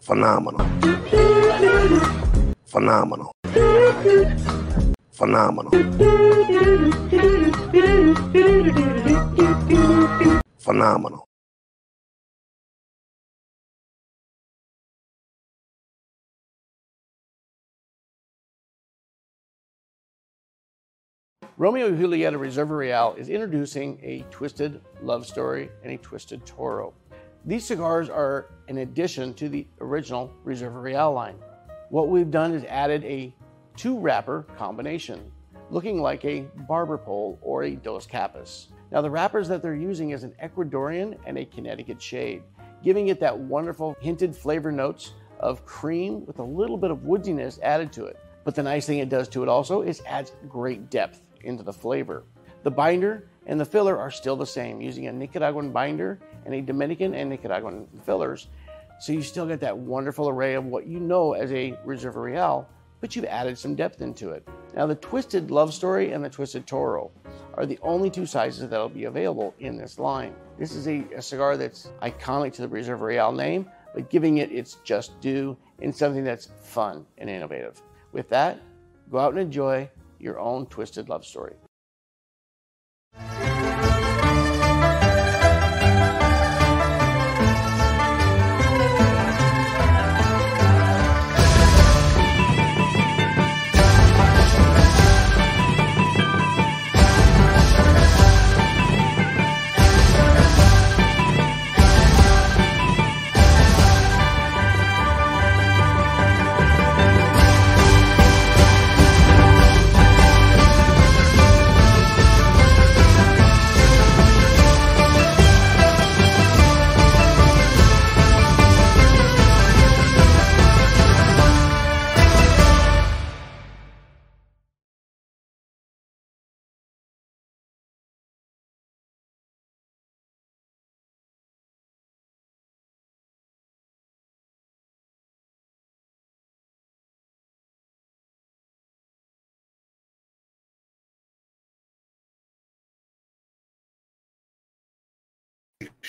Phenomenal. 0.09 0.67
Phenomenal. 2.65 3.31
Phenomenal. 5.13 5.71
Phenomenal. 10.61 11.29
Romeo 21.59 21.89
and 21.89 22.39
Reserva 22.39 22.71
Real 22.71 23.15
is 23.19 23.29
introducing 23.29 24.01
a 24.03 24.25
twisted 24.31 24.81
love 25.03 25.27
story 25.27 25.69
and 25.85 25.93
a 25.93 25.99
twisted 25.99 26.47
Toro. 26.47 26.95
These 27.49 27.65
cigars 27.65 28.11
are 28.11 28.51
an 28.69 28.77
addition 28.77 29.33
to 29.33 29.49
the 29.49 29.67
original 29.81 30.31
Reserva 30.45 30.83
Real 30.83 31.11
line. 31.15 31.37
What 31.89 32.11
we've 32.11 32.31
done 32.31 32.53
is 32.53 32.63
added 32.65 33.03
a 33.05 33.35
two 33.75 33.99
wrapper 33.99 34.43
combination, 34.59 35.33
looking 35.71 36.03
like 36.03 36.27
a 36.27 36.43
barber 36.69 36.99
pole 36.99 37.39
or 37.41 37.63
a 37.63 37.75
Dos 37.75 38.07
Capas. 38.07 38.69
Now, 38.93 39.01
the 39.01 39.11
wrappers 39.11 39.49
that 39.49 39.63
they're 39.63 39.75
using 39.75 40.11
is 40.11 40.25
an 40.25 40.35
Ecuadorian 40.43 41.17
and 41.25 41.39
a 41.39 41.47
Connecticut 41.47 42.03
shade, 42.03 42.43
giving 42.85 43.09
it 43.09 43.19
that 43.21 43.39
wonderful 43.39 43.97
hinted 43.99 44.37
flavor 44.37 44.71
notes 44.71 45.15
of 45.41 45.65
cream 45.65 46.27
with 46.27 46.41
a 46.41 46.45
little 46.45 46.77
bit 46.77 46.91
of 46.91 46.99
woodiness 46.99 47.59
added 47.63 47.91
to 47.95 48.05
it. 48.05 48.19
But 48.45 48.57
the 48.57 48.63
nice 48.63 48.85
thing 48.85 48.99
it 48.99 49.09
does 49.09 49.27
to 49.29 49.43
it 49.43 49.49
also 49.49 49.81
is 49.81 50.03
adds 50.05 50.33
great 50.51 50.91
depth 50.91 51.23
into 51.45 51.63
the 51.63 51.73
flavor. 51.73 52.25
The 52.63 52.71
binder 52.71 53.31
and 53.47 53.59
the 53.59 53.65
filler 53.65 53.97
are 53.97 54.11
still 54.11 54.37
the 54.37 54.45
same, 54.45 54.83
using 54.83 55.07
a 55.07 55.13
Nicaraguan 55.13 55.73
binder 55.73 56.19
and 56.49 56.57
a 56.57 56.63
Dominican 56.63 57.15
and 57.15 57.29
Nicaraguan 57.29 57.87
fillers. 58.07 58.49
So 59.01 59.13
you 59.13 59.21
still 59.21 59.47
get 59.47 59.61
that 59.61 59.77
wonderful 59.77 60.31
array 60.31 60.55
of 60.55 60.65
what 60.65 60.87
you 60.87 60.99
know 60.99 61.35
as 61.35 61.53
a 61.53 61.73
Reserva 61.85 62.23
Real, 62.23 62.67
but 63.03 63.15
you've 63.15 63.27
added 63.27 63.59
some 63.59 63.75
depth 63.75 64.01
into 64.01 64.31
it. 64.31 64.49
Now, 64.75 64.87
the 64.87 64.95
Twisted 64.95 65.51
Love 65.51 65.75
Story 65.75 66.13
and 66.13 66.25
the 66.25 66.31
Twisted 66.31 66.67
Toro 66.67 67.11
are 67.53 67.67
the 67.67 67.79
only 67.83 68.09
two 68.09 68.25
sizes 68.25 68.67
that'll 68.71 68.89
be 68.89 69.05
available 69.05 69.55
in 69.61 69.77
this 69.77 69.99
line. 69.99 70.35
This 70.59 70.73
is 70.73 70.89
a, 70.89 71.05
a 71.15 71.21
cigar 71.21 71.59
that's 71.59 71.91
iconic 72.03 72.55
to 72.55 72.63
the 72.63 72.69
Reserva 72.69 73.03
Real 73.03 73.31
name, 73.31 73.71
but 73.95 74.09
giving 74.09 74.39
it 74.39 74.51
its 74.51 74.79
just 74.85 75.21
due 75.21 75.55
in 75.81 75.93
something 75.93 76.25
that's 76.25 76.49
fun 76.63 77.05
and 77.19 77.29
innovative. 77.29 77.83
With 78.13 78.31
that, 78.31 78.59
go 79.11 79.19
out 79.19 79.33
and 79.33 79.41
enjoy 79.41 79.91
your 80.19 80.41
own 80.41 80.65
Twisted 80.67 81.11
Love 81.11 81.27
Story. 81.27 81.57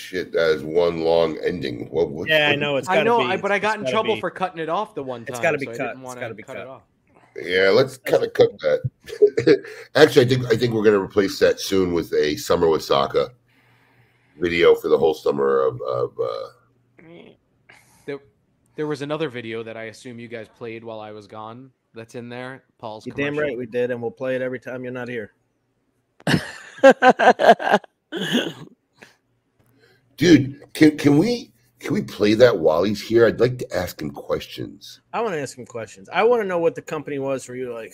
Shit, 0.09 0.31
that 0.31 0.55
is 0.55 0.63
one 0.63 1.01
long 1.01 1.37
ending. 1.37 1.87
What? 1.91 2.09
what 2.09 2.27
Yeah, 2.27 2.49
I 2.49 2.55
know 2.55 2.77
it's. 2.77 2.89
I 2.89 3.03
know, 3.03 3.19
be- 3.19 3.25
I, 3.25 3.37
but 3.37 3.51
I 3.51 3.57
it's 3.57 3.61
got 3.61 3.77
in 3.77 3.85
trouble 3.85 4.15
be- 4.15 4.19
for 4.19 4.31
cutting 4.31 4.57
it 4.57 4.67
off 4.67 4.95
the 4.95 5.03
one 5.03 5.23
time. 5.23 5.35
It's 5.35 5.39
gotta 5.39 5.59
be 5.59 5.67
so 5.67 5.77
cut. 5.77 5.97
didn't 5.97 6.19
gotta 6.19 6.33
be 6.33 6.41
cut 6.41 6.55
cut. 6.55 6.63
it 6.63 6.67
off. 6.67 6.81
Yeah, 7.35 7.69
let's 7.69 7.97
kind 7.97 8.23
of 8.23 8.33
cut 8.33 8.49
that. 8.57 9.63
Actually, 9.95 10.25
I 10.25 10.29
think 10.29 10.45
I 10.47 10.57
think 10.57 10.73
we're 10.73 10.81
going 10.81 10.95
to 10.95 10.99
replace 10.99 11.37
that 11.37 11.59
soon 11.59 11.93
with 11.93 12.11
a 12.13 12.35
summer 12.37 12.67
with 12.67 12.83
Saka 12.83 13.29
video 14.39 14.73
for 14.73 14.87
the 14.87 14.97
whole 14.97 15.13
summer 15.13 15.61
of, 15.61 15.79
of 15.81 16.19
uh, 16.19 16.47
There, 18.07 18.17
there 18.75 18.87
was 18.87 19.03
another 19.03 19.29
video 19.29 19.61
that 19.61 19.77
I 19.77 19.83
assume 19.83 20.19
you 20.19 20.27
guys 20.27 20.47
played 20.47 20.83
while 20.83 21.01
I 21.01 21.11
was 21.11 21.27
gone. 21.27 21.69
That's 21.93 22.15
in 22.15 22.29
there. 22.29 22.63
Paul's. 22.79 23.05
You 23.05 23.11
damn 23.11 23.37
right 23.37 23.55
we 23.55 23.67
did, 23.67 23.91
and 23.91 24.01
we'll 24.01 24.09
play 24.09 24.35
it 24.35 24.41
every 24.41 24.59
time 24.59 24.83
you're 24.83 24.91
not 24.91 25.07
here. 25.07 25.33
dude. 30.19 30.61
Can 30.73 30.97
can 30.97 31.17
we 31.17 31.51
can 31.79 31.93
we 31.93 32.03
play 32.03 32.35
that 32.35 32.59
while 32.59 32.83
he's 32.83 33.01
here? 33.01 33.25
I'd 33.25 33.39
like 33.39 33.57
to 33.59 33.75
ask 33.75 33.99
him 34.01 34.11
questions. 34.11 35.01
I 35.13 35.21
want 35.21 35.33
to 35.33 35.41
ask 35.41 35.57
him 35.57 35.65
questions. 35.65 36.09
I 36.13 36.23
want 36.23 36.41
to 36.43 36.47
know 36.47 36.59
what 36.59 36.75
the 36.75 36.81
company 36.81 37.17
was 37.19 37.43
for 37.45 37.55
you. 37.55 37.73
Like, 37.73 37.93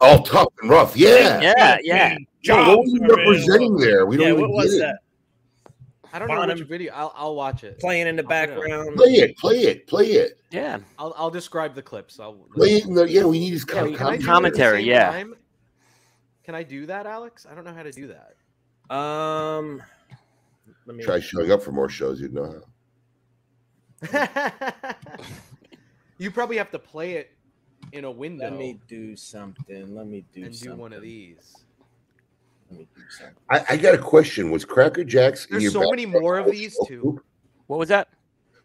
All 0.00 0.22
tough 0.22 0.48
and 0.60 0.70
rough. 0.70 0.96
Yeah. 0.96 1.40
yeah, 1.40 1.78
yeah. 1.82 2.16
Joe, 2.42 2.56
what 2.68 2.78
were 2.80 2.84
you 2.86 2.98
Jobs 3.00 3.12
are 3.12 3.16
representing 3.16 3.76
there? 3.76 4.04
We 4.06 4.16
don't 4.16 4.26
yeah, 4.26 4.32
even 4.32 4.42
what 4.50 4.64
was 4.64 4.74
get 4.74 4.76
it. 4.76 4.78
that? 4.80 4.98
I 6.12 6.18
don't 6.18 6.26
know 6.26 6.34
Bonham. 6.38 6.58
which 6.58 6.66
video. 6.66 6.92
I'll, 6.92 7.12
I'll 7.14 7.34
watch 7.36 7.62
it. 7.62 7.78
Playing 7.78 8.08
in 8.08 8.16
the 8.16 8.22
I'll 8.24 8.28
put 8.28 8.34
it 8.34 8.50
up. 8.50 8.58
background. 8.58 8.96
Play 8.96 9.12
it. 9.12 9.36
Play 9.38 9.56
it. 9.60 9.86
Play 9.86 10.06
it. 10.06 10.40
Yeah. 10.50 10.78
I'll, 10.98 11.14
I'll 11.16 11.30
describe 11.30 11.76
the 11.76 11.82
clips. 11.82 12.18
I'll 12.18 12.34
Play 12.56 12.78
it. 12.78 12.86
In 12.86 12.94
the, 12.94 13.08
yeah, 13.08 13.22
we 13.24 13.38
need 13.38 13.52
his 13.52 13.64
Yeah, 13.68 13.74
com- 13.74 13.90
we- 13.92 13.96
Can 13.96 14.06
I 14.06 14.08
do 14.08 14.12
it 14.12 14.14
at 14.14 14.20
the 14.20 14.26
Commentary, 14.26 14.82
yeah. 14.82 15.10
time? 15.12 15.34
Can 16.42 16.56
I 16.56 16.64
do 16.64 16.86
that, 16.86 17.06
Alex? 17.06 17.46
I 17.48 17.54
don't 17.54 17.62
know 17.64 17.72
how 17.74 17.84
to 17.84 17.92
do 17.92 18.08
that. 18.08 18.92
Um, 18.96 19.80
let 20.86 20.96
me. 20.96 21.04
Try 21.04 21.20
showing 21.20 21.50
up 21.50 21.62
for 21.62 21.72
more 21.72 21.88
shows. 21.88 22.20
You'd 22.20 22.34
know 22.34 22.46
how. 22.46 22.60
you 26.18 26.30
probably 26.30 26.56
have 26.56 26.70
to 26.70 26.78
play 26.78 27.12
it 27.14 27.32
in 27.92 28.04
a 28.04 28.10
window 28.10 28.44
Let 28.44 28.58
me 28.58 28.80
do 28.88 29.16
something. 29.16 29.94
Let 29.94 30.06
me 30.06 30.24
do 30.32 30.44
and 30.44 30.60
do 30.60 30.74
one 30.74 30.92
of 30.92 31.02
these. 31.02 31.56
Let 32.70 32.80
me 32.80 32.88
do 32.94 33.02
something. 33.08 33.36
I, 33.50 33.64
I 33.70 33.76
got 33.76 33.94
a 33.94 33.98
question. 33.98 34.50
Was 34.50 34.64
Cracker 34.64 35.04
Jacks 35.04 35.46
in 35.46 35.52
There's 35.52 35.64
your 35.64 35.72
so 35.72 35.90
many 35.90 36.06
more 36.06 36.38
of 36.38 36.46
the 36.46 36.52
whole 36.52 36.60
these, 36.60 36.74
show? 36.74 36.86
too. 36.86 37.22
What 37.66 37.78
was 37.78 37.88
that? 37.88 38.08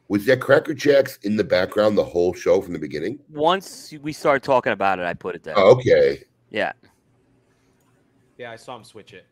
Was 0.08 0.26
that 0.26 0.40
Cracker 0.40 0.76
Jacks 0.76 1.18
in 1.24 1.36
the 1.36 1.44
background 1.44 1.98
the 1.98 2.04
whole 2.04 2.34
show 2.34 2.62
from 2.62 2.74
the 2.74 2.80
beginning? 2.80 3.20
Once 3.30 3.94
we 4.02 4.14
started 4.14 4.44
talking 4.44 4.72
about 4.72 5.00
it, 5.00 5.06
I 5.06 5.16
put 5.16 5.36
it 5.36 5.44
there. 5.44 5.56
Oh, 5.58 5.72
okay. 5.72 6.24
Yeah. 6.52 6.74
Yeah, 8.38 8.52
I 8.52 8.56
saw 8.56 8.76
him 8.76 8.84
switch 8.84 9.14
it. 9.14 9.26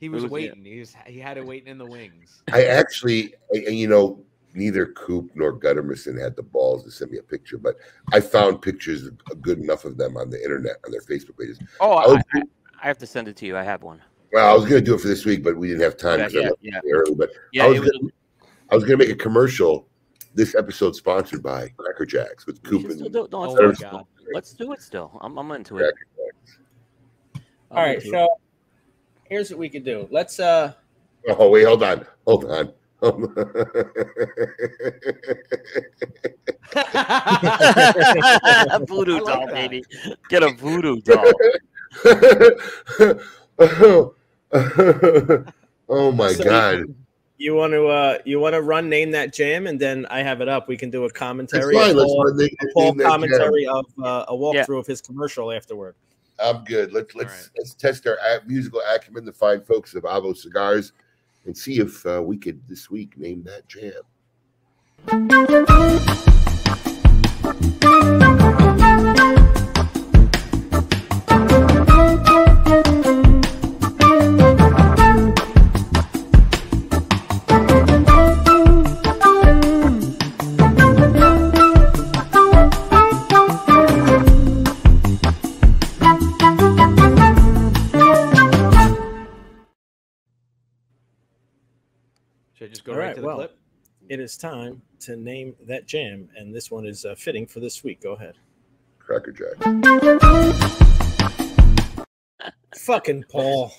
He 0.00 0.08
was 0.08 0.22
was- 0.22 0.30
yeah. 0.30 0.34
waiting. 0.34 0.64
He 0.64 0.78
was 0.80 0.94
he 1.06 1.18
had 1.18 1.38
it 1.38 1.46
waiting 1.46 1.68
in 1.68 1.78
the 1.78 1.86
wings. 1.86 2.42
I 2.52 2.64
actually, 2.64 3.34
and, 3.50 3.76
you 3.76 3.88
know, 3.88 4.22
neither 4.54 4.86
Coop 4.86 5.30
nor 5.34 5.58
Guttermison 5.58 6.20
had 6.20 6.36
the 6.36 6.42
balls 6.42 6.84
to 6.84 6.90
send 6.90 7.10
me 7.10 7.18
a 7.18 7.22
picture, 7.22 7.58
but 7.58 7.76
I 8.12 8.20
found 8.20 8.62
pictures 8.62 9.10
good 9.40 9.58
enough 9.58 9.84
of 9.84 9.96
them 9.96 10.16
on 10.16 10.30
the 10.30 10.42
internet 10.42 10.76
on 10.84 10.92
their 10.92 11.00
Facebook 11.02 11.38
pages. 11.38 11.58
Oh, 11.80 11.92
I 11.92 12.02
I, 12.02 12.06
was- 12.08 12.22
I, 12.34 12.42
I 12.82 12.86
have 12.88 12.98
to 12.98 13.06
send 13.06 13.28
it 13.28 13.36
to 13.38 13.46
you. 13.46 13.56
I 13.56 13.62
have 13.62 13.82
one. 13.82 14.02
Well, 14.32 14.50
I 14.50 14.54
was 14.54 14.64
going 14.68 14.80
to 14.82 14.84
do 14.84 14.94
it 14.94 15.00
for 15.00 15.08
this 15.08 15.24
week, 15.24 15.42
but 15.44 15.56
we 15.56 15.68
didn't 15.68 15.82
have 15.82 15.96
time 15.96 16.18
Yeah, 16.18 16.26
'cause 16.26 16.36
I 16.36 16.40
yeah, 16.60 16.80
yeah. 16.84 16.92
early. 16.92 17.14
But 17.14 17.30
Yeah, 17.52 17.64
I 17.64 17.68
was 17.68 17.80
was, 17.80 17.90
gonna, 17.90 18.10
I 18.70 18.74
was 18.74 18.84
going 18.84 18.98
to 18.98 19.04
make 19.06 19.14
a 19.14 19.18
commercial. 19.18 19.88
This 20.34 20.54
episode 20.54 20.94
sponsored 20.94 21.42
by 21.42 21.68
Cracker 21.78 22.04
Jacks 22.04 22.44
with 22.44 22.62
Coop 22.62 22.84
and 22.84 22.92
still 22.92 23.08
do, 23.08 23.28
no, 23.32 23.40
let's, 23.40 23.54
Oh 23.54 23.56
do 23.56 23.62
my 23.62 23.70
it 23.70 23.78
God. 23.78 23.88
still. 23.88 24.08
let's 24.34 24.52
do 24.52 24.72
it 24.74 24.82
still. 24.82 25.18
I'm, 25.22 25.38
I'm 25.38 25.50
into 25.52 25.78
it. 25.78 25.80
Cracker 25.80 26.06
Jacks. 26.16 26.58
I'm 27.34 27.42
All 27.70 27.82
right, 27.84 27.94
into 27.96 28.08
it. 28.08 28.10
so 28.10 28.28
here's 29.28 29.50
what 29.50 29.58
we 29.58 29.68
could 29.68 29.84
do. 29.84 30.08
Let's 30.10 30.40
uh 30.40 30.72
Oh 31.28 31.50
wait, 31.50 31.64
hold 31.64 31.82
on, 31.82 32.06
hold 32.26 32.44
on. 32.46 32.72
A 33.02 33.12
voodoo 38.86 39.16
I 39.16 39.20
like 39.20 39.26
doll, 39.26 39.46
that. 39.46 39.54
baby. 39.54 39.84
Get 40.28 40.42
a 40.42 40.50
voodoo 40.54 41.00
doll. 41.02 41.32
oh 45.88 46.12
my 46.12 46.32
So- 46.32 46.44
god! 46.44 46.84
you 47.38 47.54
want 47.54 47.72
to 47.74 47.86
uh 47.86 48.18
you 48.24 48.40
want 48.40 48.54
to 48.54 48.62
run 48.62 48.88
name 48.88 49.10
that 49.10 49.34
jam 49.34 49.66
and 49.66 49.78
then 49.78 50.06
I 50.06 50.22
have 50.22 50.40
it 50.40 50.48
up. 50.48 50.68
We 50.68 50.76
can 50.76 50.90
do 50.90 51.04
a 51.04 51.08
That's 51.08 51.18
commentary, 51.18 51.74
fine. 51.74 51.90
a 51.90 51.94
Let's 51.94 52.10
full, 52.10 52.24
run 52.24 52.36
the, 52.36 52.44
a 52.46 52.72
full 52.72 52.82
name 52.84 52.96
that 52.98 53.02
jam. 53.04 53.10
commentary 53.12 53.66
of 53.66 53.84
uh, 54.02 54.24
a 54.28 54.32
walkthrough 54.34 54.74
Yeah. 54.74 54.78
of 54.80 54.86
his 54.86 55.00
commercial 55.00 55.52
afterward. 55.52 55.94
I'm 56.38 56.64
good. 56.64 56.92
Let's 56.92 57.14
let's 57.14 57.32
right. 57.32 57.50
let's 57.56 57.74
test 57.74 58.06
our 58.06 58.18
musical 58.46 58.80
acumen, 58.94 59.24
the 59.24 59.32
fine 59.32 59.62
folks 59.62 59.94
of 59.94 60.02
Avo 60.04 60.36
Cigars, 60.36 60.92
and 61.44 61.56
see 61.56 61.78
if 61.78 62.04
uh, 62.06 62.22
we 62.22 62.36
could 62.36 62.66
this 62.68 62.90
week 62.90 63.16
name 63.16 63.44
that 63.44 63.66
jam. 63.68 64.02
Go 92.86 92.92
All 92.92 92.98
right, 92.98 93.06
right, 93.08 93.14
to 93.16 93.20
the 93.20 93.26
well. 93.26 93.36
clip? 93.36 93.58
It 94.08 94.20
is 94.20 94.36
time 94.36 94.80
to 95.00 95.16
name 95.16 95.54
that 95.66 95.86
jam, 95.86 96.28
and 96.36 96.54
this 96.54 96.70
one 96.70 96.86
is 96.86 97.04
uh, 97.04 97.14
fitting 97.16 97.46
for 97.46 97.58
this 97.60 97.82
week. 97.82 98.00
Go 98.00 98.12
ahead. 98.12 98.36
Cracker 99.00 99.32
Jack. 99.32 99.56
Fucking 102.76 103.24
Paul. 103.30 103.72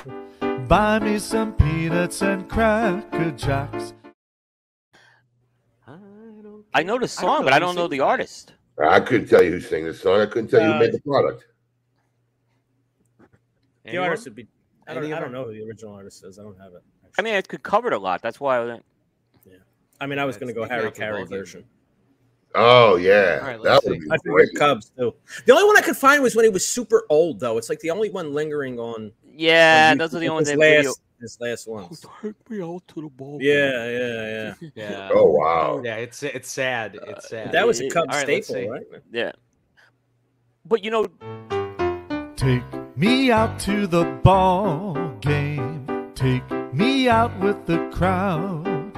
Buy 0.68 0.98
me 1.00 1.18
some 1.18 1.52
peanuts 1.54 2.22
and 2.22 2.48
cracker 2.48 3.32
jacks. 3.32 3.94
I 6.74 6.82
know 6.84 6.96
the 6.98 7.04
I 7.04 7.06
song, 7.06 7.40
know 7.40 7.44
but 7.44 7.52
I 7.52 7.58
don't 7.58 7.74
know 7.74 7.86
the 7.88 8.00
artist. 8.00 8.54
I 8.82 9.00
couldn't 9.00 9.28
tell 9.28 9.42
you 9.42 9.50
who 9.50 9.60
sang 9.60 9.84
this 9.84 10.00
song. 10.00 10.20
I 10.20 10.26
couldn't 10.26 10.48
tell 10.48 10.60
you 10.60 10.66
who 10.68 10.72
Uh, 10.74 10.78
made 10.78 10.92
the 10.92 11.00
product. 11.00 11.44
The 13.84 13.90
Anyone? 13.90 14.08
artist 14.08 14.24
would 14.26 14.34
be. 14.36 14.46
I 14.86 14.94
don't, 14.94 15.12
I 15.12 15.20
don't 15.20 15.32
know 15.32 15.44
who 15.44 15.52
the 15.52 15.62
original 15.64 15.92
artist 15.94 16.24
is. 16.24 16.38
I 16.38 16.42
don't 16.42 16.58
have 16.58 16.72
it. 16.74 16.82
I 17.18 17.22
mean, 17.22 17.34
it 17.34 17.48
could 17.48 17.62
cover 17.62 17.88
it 17.88 17.94
a 17.94 17.98
lot. 17.98 18.22
That's 18.22 18.40
why 18.40 18.56
I 18.56 18.60
was. 18.60 18.80
Yeah. 19.44 19.56
I 20.00 20.06
mean, 20.06 20.18
I 20.18 20.24
was 20.24 20.36
going 20.36 20.48
to 20.48 20.54
go 20.54 20.64
Harry 20.64 20.86
out 20.86 20.94
Caray 20.94 21.24
version. 21.28 21.64
Oh 22.54 22.96
yeah, 22.96 23.38
All 23.40 23.48
right, 23.48 23.62
that 23.62 23.82
would 23.84 23.94
see. 23.94 23.98
be 24.00 24.10
I 24.10 24.16
great. 24.18 24.48
figured 24.48 24.58
Cubs 24.58 24.92
too. 24.94 25.14
The 25.46 25.52
only 25.52 25.64
one 25.64 25.78
I 25.78 25.80
could 25.80 25.96
find 25.96 26.22
was 26.22 26.36
when 26.36 26.44
he 26.44 26.50
was 26.50 26.68
super 26.68 27.06
old, 27.08 27.40
though. 27.40 27.56
It's 27.56 27.70
like 27.70 27.80
the 27.80 27.90
only 27.90 28.10
one 28.10 28.34
lingering 28.34 28.78
on. 28.78 29.10
Yeah, 29.26 29.88
on 29.92 29.96
those 29.96 30.14
are 30.14 30.18
the 30.18 30.26
YouTube. 30.26 30.30
only 30.30 30.40
his 30.44 30.50
that 30.50 30.58
last, 30.58 31.00
his 31.18 31.40
last 31.40 31.66
oh, 31.66 31.72
ones. 31.72 32.04
Take 32.22 32.50
me 32.50 32.62
out 32.62 32.86
to 32.88 33.00
the 33.00 33.08
ball. 33.08 33.38
Yeah, 33.40 33.88
yeah, 33.88 34.54
yeah. 34.60 34.68
Yeah. 34.74 35.08
Oh 35.14 35.30
wow. 35.30 35.80
Yeah, 35.84 35.96
it's 35.96 36.22
it's 36.22 36.50
sad. 36.50 36.96
Uh, 36.96 37.12
it's 37.12 37.30
sad. 37.30 37.52
That 37.52 37.66
was 37.66 37.80
a 37.80 37.86
it- 37.86 37.92
Cubs 37.94 38.14
all 38.14 38.22
right, 38.22 38.44
staple, 38.44 38.70
right? 38.70 38.82
Yeah. 39.10 39.32
But 40.66 40.84
you 40.84 40.90
know, 40.90 41.06
Take 42.42 42.64
me 42.96 43.30
out 43.30 43.60
to 43.60 43.86
the 43.86 44.04
ball 44.24 44.94
game. 45.20 46.10
Take 46.16 46.42
me 46.72 47.08
out 47.08 47.38
with 47.40 47.66
the 47.66 47.88
crowd. 47.92 48.92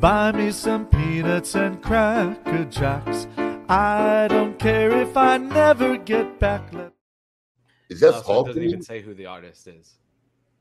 Buy 0.00 0.32
me 0.32 0.50
some 0.52 0.86
peanuts 0.86 1.54
and 1.54 1.82
cracker 1.82 2.64
jacks. 2.66 3.26
I 3.68 4.28
don't 4.28 4.58
care 4.58 4.90
if 5.02 5.16
I 5.16 5.36
never 5.36 5.96
get 5.96 6.38
back. 6.38 6.72
Let 6.72 6.92
Is 7.90 8.00
that 8.00 8.14
Oh, 8.14 8.18
so 8.18 8.22
Paul 8.22 8.44
it 8.44 8.48
doesn't 8.48 8.62
even 8.62 8.82
say 8.82 9.00
who 9.02 9.12
the 9.14 9.26
artist 9.26 9.66
is. 9.66 9.96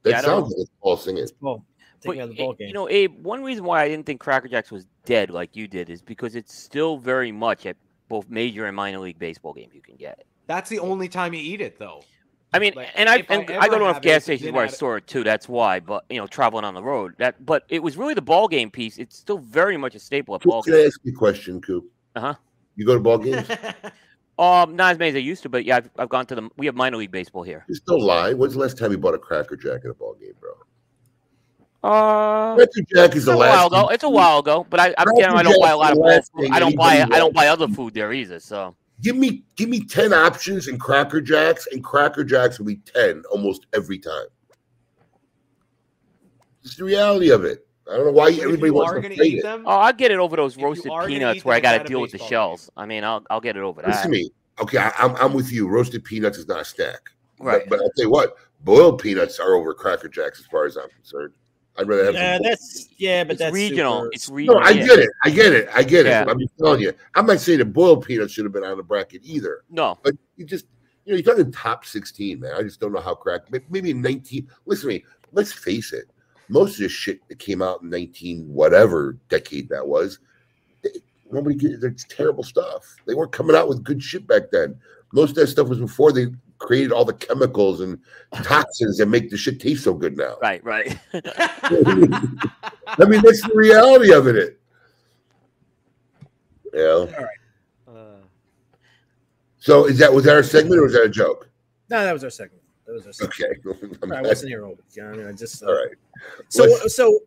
That 0.03 0.09
Yeah, 0.09 0.21
sounds 0.21 0.49
like 0.49 0.57
it's 0.59 0.71
Paul 0.81 0.97
singing. 0.97 1.23
It's 1.23 1.31
Paul. 1.31 1.63
Take 2.01 2.09
but, 2.09 2.15
me 2.15 2.19
of 2.21 2.29
the 2.29 2.35
ball 2.35 2.53
game. 2.53 2.67
you 2.67 2.73
know, 2.73 2.89
Abe. 2.89 3.23
One 3.23 3.43
reason 3.43 3.63
why 3.63 3.83
I 3.83 3.87
didn't 3.87 4.05
think 4.05 4.19
Cracker 4.19 4.47
Jacks 4.47 4.71
was 4.71 4.85
dead 5.05 5.29
like 5.29 5.55
you 5.55 5.67
did 5.67 5.89
is 5.89 6.01
because 6.01 6.35
it's 6.35 6.53
still 6.53 6.97
very 6.97 7.31
much 7.31 7.65
at 7.65 7.75
both 8.07 8.29
major 8.29 8.65
and 8.65 8.75
minor 8.75 8.99
league 8.99 9.17
baseball 9.19 9.53
games 9.53 9.73
you 9.73 9.81
can 9.81 9.95
get. 9.95 10.25
That's 10.47 10.69
the 10.69 10.79
only 10.79 11.09
time 11.09 11.33
you 11.33 11.41
eat 11.41 11.59
it, 11.61 11.79
though. 11.79 12.03
I 12.53 12.59
mean, 12.59 12.73
Like, 12.75 12.89
and 12.95 13.09
I 13.09 13.17
if 13.17 13.29
I 13.29 13.35
and 13.35 13.51
I, 13.51 13.67
go 13.67 13.77
to 13.77 13.85
enough 13.85 14.01
gas 14.01 14.23
stations 14.23 14.51
where 14.51 14.63
I 14.63 14.67
store 14.67 14.97
it 14.97 15.07
too. 15.07 15.23
That's 15.23 15.49
why. 15.49 15.79
But 15.79 16.05
you 16.09 16.17
know, 16.17 16.27
traveling 16.27 16.63
on 16.63 16.73
the 16.73 16.83
road, 16.83 17.13
that. 17.17 17.45
But 17.45 17.63
it 17.69 17.83
was 17.83 17.97
really 17.97 18.13
the 18.13 18.21
ball 18.21 18.47
game 18.47 18.71
piece. 18.71 18.97
It's 18.97 19.17
still 19.17 19.37
very 19.37 19.77
much 19.77 19.95
a 19.95 19.99
staple 19.99 20.35
of 20.35 20.41
ball 20.41 20.63
Coop, 20.63 20.73
can 20.73 20.81
I 20.81 20.85
ask 20.85 20.99
you 21.03 21.11
a 21.11 21.15
question, 21.15 21.61
Coop? 21.61 21.85
Uh-huh. 22.15 22.33
You 22.75 22.85
go 22.85 22.93
to 22.93 22.99
ball 22.99 23.17
games? 23.17 23.47
Um, 24.39 24.75
not 24.75 24.91
as 24.91 24.99
many 24.99 25.09
as 25.09 25.15
I 25.15 25.19
used 25.19 25.41
to, 25.43 25.49
but 25.49 25.65
yeah, 25.65 25.77
I've, 25.77 25.89
I've 25.97 26.09
gone 26.09 26.27
to 26.27 26.35
the. 26.35 26.49
We 26.57 26.67
have 26.67 26.75
minor 26.75 26.97
league 26.97 27.11
baseball 27.11 27.41
here. 27.41 27.65
Just 27.67 27.85
don't 27.85 28.01
lie. 28.01 28.33
When's 28.33 28.53
the 28.53 28.59
last 28.59 28.77
time 28.77 28.91
you 28.91 28.97
bought 28.97 29.15
a 29.15 29.17
Cracker 29.17 29.55
Jack 29.55 29.81
at 29.83 29.89
a 29.89 29.95
ball 29.95 30.15
game, 30.19 30.33
bro? 30.39 30.51
Uh, 31.83 32.55
Cracker 32.55 32.81
Jack 32.93 33.11
is 33.11 33.17
it's 33.17 33.25
the 33.25 33.33
a 33.33 33.35
last. 33.35 33.57
while 33.57 33.67
ago. 33.81 33.89
It's 33.89 34.03
a 34.03 34.09
while 34.09 34.39
ago, 34.39 34.67
but 34.69 34.79
I, 34.79 34.93
I'm 34.99 35.07
Cracker. 35.07 35.35
I 35.37 35.41
don't 35.41 35.59
buy 35.59 35.71
a 35.71 35.77
lot 35.77 35.91
of 35.91 35.97
Jack's 35.97 36.29
the 36.29 36.33
ball 36.33 36.43
last 36.43 36.51
food. 36.51 36.51
I 36.51 36.59
don't 36.59 36.75
buy. 36.75 37.01
I 37.01 37.17
don't 37.17 37.33
buy 37.33 37.47
other 37.47 37.67
food 37.67 37.95
there 37.95 38.13
either. 38.13 38.39
So 38.39 38.75
Give 39.01 39.15
me 39.15 39.43
give 39.55 39.69
me 39.69 39.83
10 39.83 40.11
options 40.11 40.67
in 40.67 40.79
Cracker 40.79 41.21
Jacks, 41.21 41.67
and 41.71 41.83
Cracker 41.83 42.23
Jacks 42.23 42.57
will 42.57 42.65
be 42.65 42.77
10 42.77 43.23
almost 43.31 43.67
every 43.73 43.99
time. 43.99 44.25
It's 46.63 46.75
the 46.75 46.83
reality 46.83 47.29
of 47.29 47.45
it. 47.45 47.65
I 47.89 47.95
don't 47.95 48.07
know 48.07 48.11
why 48.11 48.25
But 48.31 48.33
if 48.33 48.43
everybody 48.43 48.67
you 48.67 48.73
wants 48.73 49.07
to 49.07 49.23
eat 49.23 49.37
it. 49.39 49.43
them, 49.43 49.63
oh, 49.65 49.77
I'll 49.77 49.93
get 49.93 50.11
it 50.11 50.17
over 50.19 50.35
those 50.35 50.57
If 50.57 50.63
roasted 50.63 50.91
peanuts 51.05 51.45
where 51.45 51.55
I 51.55 51.59
got 51.59 51.77
to 51.77 51.83
deal 51.85 52.01
with 52.01 52.11
the 52.11 52.17
baseball 52.17 52.29
shells. 52.29 52.69
I 52.75 52.85
mean, 52.85 53.03
I'll 53.03 53.23
I'll 53.29 53.39
get 53.39 53.55
it 53.55 53.61
over 53.61 53.81
Listen 53.81 54.01
to 54.03 54.07
that. 54.07 54.09
me. 54.09 54.31
Okay, 54.59 54.77
I, 54.77 54.91
I'm 54.97 55.15
I'm 55.17 55.33
with 55.33 55.51
you. 55.51 55.67
Roasted 55.67 56.03
peanuts 56.03 56.37
is 56.37 56.47
not 56.47 56.61
a 56.61 56.65
snack. 56.65 57.11
Right. 57.39 57.61
But, 57.69 57.69
but 57.69 57.79
I'll 57.83 57.91
tell 57.95 58.05
you 58.05 58.11
what, 58.11 58.35
boiled 58.61 58.99
peanuts 59.01 59.39
are 59.39 59.53
over 59.53 59.73
Cracker 59.73 60.09
Jacks 60.09 60.39
as 60.39 60.47
far 60.47 60.65
as 60.65 60.75
I'm 60.75 60.89
concerned. 60.89 61.33
I'd 61.77 61.87
rather 61.87 62.05
have 62.05 62.13
some 62.15 62.21
Yeah, 62.23 62.39
that's 62.41 62.89
yeah, 62.97 63.23
but 63.23 63.31
it's 63.33 63.39
that's 63.39 63.53
regional. 63.53 64.09
super- 64.11 64.39
It's 64.39 64.47
No. 64.47 64.57
I 64.59 64.73
get 64.73 64.99
it. 64.99 65.09
I 65.23 65.29
get 65.29 65.53
it. 65.53 65.69
I 65.73 65.83
get 65.83 66.05
Yeah. 66.05 66.23
it. 66.23 66.27
I'm 66.29 66.39
just 66.39 66.57
telling 66.57 66.81
you. 66.81 66.93
I'm 67.15 67.25
not 67.25 67.39
saying 67.39 67.59
that 67.59 67.65
boiled 67.65 68.05
peanuts 68.05 68.33
should 68.33 68.45
have 68.45 68.53
been 68.53 68.63
on 68.63 68.77
the 68.77 68.83
bracket 68.83 69.21
either. 69.23 69.63
No, 69.69 69.97
But 70.03 70.15
you 70.37 70.45
just, 70.45 70.65
you 71.05 71.13
know, 71.13 71.17
you're 71.19 71.35
talking 71.35 71.51
top 71.51 71.85
16, 71.85 72.39
man. 72.39 72.53
I 72.55 72.63
just 72.63 72.79
don't 72.79 72.91
know 72.93 72.99
how 73.01 73.15
crack. 73.15 73.41
Maybe 73.69 73.93
19. 73.93 74.47
Listen 74.65 74.89
to 74.89 74.95
me. 74.95 75.05
Let's 75.33 75.53
face 75.53 75.93
it. 75.93 76.05
Most 76.49 76.73
of 76.75 76.79
this 76.79 76.91
shit 76.91 77.19
that 77.27 77.39
came 77.39 77.61
out 77.61 77.81
in 77.81 77.89
19, 77.89 78.51
whatever 78.51 79.17
decade 79.29 79.69
that 79.69 79.85
was, 79.87 80.19
they- 80.83 81.01
nobody 81.31 81.55
get 81.55 81.83
It's 81.83 82.05
terrible 82.09 82.43
stuff. 82.43 82.95
They 83.05 83.13
weren't 83.13 83.31
coming 83.31 83.55
out 83.55 83.67
with 83.69 83.83
good 83.83 84.01
shit 84.01 84.25
back 84.25 84.49
then. 84.51 84.79
Most 85.13 85.31
of 85.31 85.35
that 85.35 85.47
stuff 85.47 85.67
was 85.67 85.79
before 85.79 86.11
they 86.11 86.27
created 86.59 86.91
all 86.91 87.05
the 87.05 87.13
chemicals 87.13 87.81
and 87.81 87.99
toxins 88.43 88.97
that 88.97 89.07
make 89.07 89.29
the 89.29 89.37
shit 89.37 89.59
taste 89.59 89.83
so 89.83 89.93
good 89.93 90.17
now. 90.17 90.37
right, 90.41 90.63
right. 90.63 90.97
I 91.13 93.05
mean, 93.07 93.21
that's 93.21 93.41
the 93.41 93.51
reality 93.53 94.11
of 94.13 94.27
it. 94.27 94.59
Yeah. 96.73 97.05
Uh, 97.87 98.17
So 99.59 99.85
is 99.85 99.97
that 99.99 100.13
was 100.13 100.25
that 100.25 100.35
our 100.35 100.43
segment 100.43 100.79
or 100.79 100.83
was 100.83 100.93
that 100.93 101.03
a 101.03 101.09
joke? 101.09 101.49
No, 101.89 102.03
that 102.03 102.13
was 102.13 102.23
our 102.23 102.29
segment. 102.29 102.61
That 102.85 102.93
was 102.93 103.05
our 103.07 103.13
segment. 103.13 103.65
Okay. 103.65 103.97
I'm 104.03 104.11
I 104.13 104.21
wasn't 104.21 104.49
here 104.49 104.63
all 104.65 104.71
week. 104.71 104.79
You 104.93 105.03
know, 105.03 105.09
what 105.09 105.19
I 105.19 105.21
mean, 105.23 105.27
I 105.29 105.31
just 105.33 105.63
uh, 105.63 105.67
All 105.67 105.73
right. 105.75 105.95
So, 106.49 106.63
Let's- 106.63 106.95
so 106.95 107.19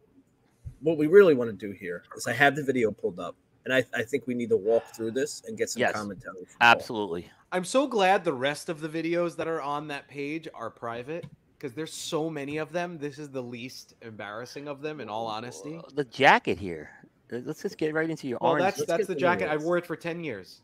what 0.80 0.96
we 0.96 1.06
really 1.06 1.34
want 1.34 1.50
to 1.50 1.56
do 1.56 1.72
here 1.72 2.04
is 2.16 2.26
I 2.26 2.32
have 2.32 2.56
the 2.56 2.62
video 2.62 2.90
pulled 2.90 3.18
up, 3.20 3.36
and 3.64 3.74
I, 3.74 3.84
I 3.94 4.02
think 4.02 4.26
we 4.26 4.32
need 4.34 4.48
to 4.50 4.56
walk 4.56 4.84
through 4.96 5.10
this 5.10 5.42
and 5.46 5.58
get 5.58 5.68
some 5.68 5.80
Yes. 5.80 5.92
commentary. 5.92 6.46
Absolutely. 6.60 7.22
Paul. 7.22 7.30
Absolutely. 7.52 7.58
I'm 7.58 7.64
so 7.64 7.86
glad 7.88 8.24
the 8.24 8.32
rest 8.32 8.68
of 8.68 8.80
the 8.80 8.88
videos 8.88 9.36
that 9.36 9.48
are 9.48 9.60
on 9.62 9.88
that 9.88 10.08
page 10.08 10.48
are 10.54 10.70
private 10.70 11.24
because 11.58 11.74
there's 11.74 11.92
so 11.92 12.30
many 12.30 12.58
of 12.58 12.72
them. 12.72 12.98
This 12.98 13.18
is 13.18 13.28
the 13.30 13.42
least 13.42 13.94
embarrassing 14.02 14.68
of 14.68 14.80
them, 14.82 15.00
in 15.00 15.08
all 15.08 15.26
honesty. 15.26 15.80
The 15.94 16.04
jacket 16.04 16.58
here. 16.58 16.90
Uh, 17.32 17.38
Let's 17.44 17.62
just 17.62 17.76
get 17.78 17.92
right 17.94 18.08
into 18.08 18.28
your 18.28 18.38
Well, 18.40 18.52
orange. 18.52 18.64
that's 18.64 18.78
let's 18.80 18.88
that's 18.88 19.06
the 19.06 19.14
jacket. 19.14 19.48
I 19.48 19.56
videos. 19.56 19.62
wore 19.62 19.78
it 19.78 19.86
for 19.86 19.96
ten 19.96 20.22
years. 20.24 20.62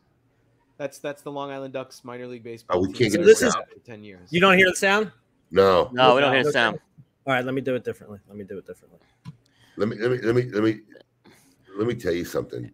That's 0.79 0.99
that's 0.99 1.23
the 1.23 1.31
Long 1.33 1.51
Island 1.51 1.73
Ducks 1.73 2.05
minor 2.05 2.27
league 2.27 2.43
baseball. 2.45 2.79
Oh, 2.79 2.81
we 2.81 2.93
can't 2.93 3.13
get 3.13 3.25
this 3.25 3.41
wore 3.43 3.49
is- 3.49 3.55
for 3.55 3.81
ten 3.85 4.05
years. 4.05 4.29
You 4.33 4.41
don't 4.41 4.57
hear 4.57 4.69
the 4.71 4.77
sound? 4.77 5.11
No. 5.51 5.89
no, 5.93 6.15
we 6.15 6.21
don't 6.21 6.33
hear 6.33 6.43
No, 6.43 6.49
the 6.49 6.53
sound. 6.53 6.79
All 7.27 7.33
right, 7.35 7.45
let 7.45 7.55
me 7.55 7.61
do 7.61 7.75
it 7.77 7.85
differently. 7.85 8.19
Let 8.29 8.37
me 8.37 8.45
do 8.45 8.59
it 8.59 8.67
differently. 8.67 8.99
Let 9.77 9.89
me 9.89 9.97
let 9.97 10.11
me 10.11 10.19
let 10.19 10.35
me 10.35 10.43
let 10.51 10.63
me 10.63 10.81
let 11.77 11.87
me 11.87 11.95
tell 11.95 12.13
you 12.13 12.25
something. 12.25 12.71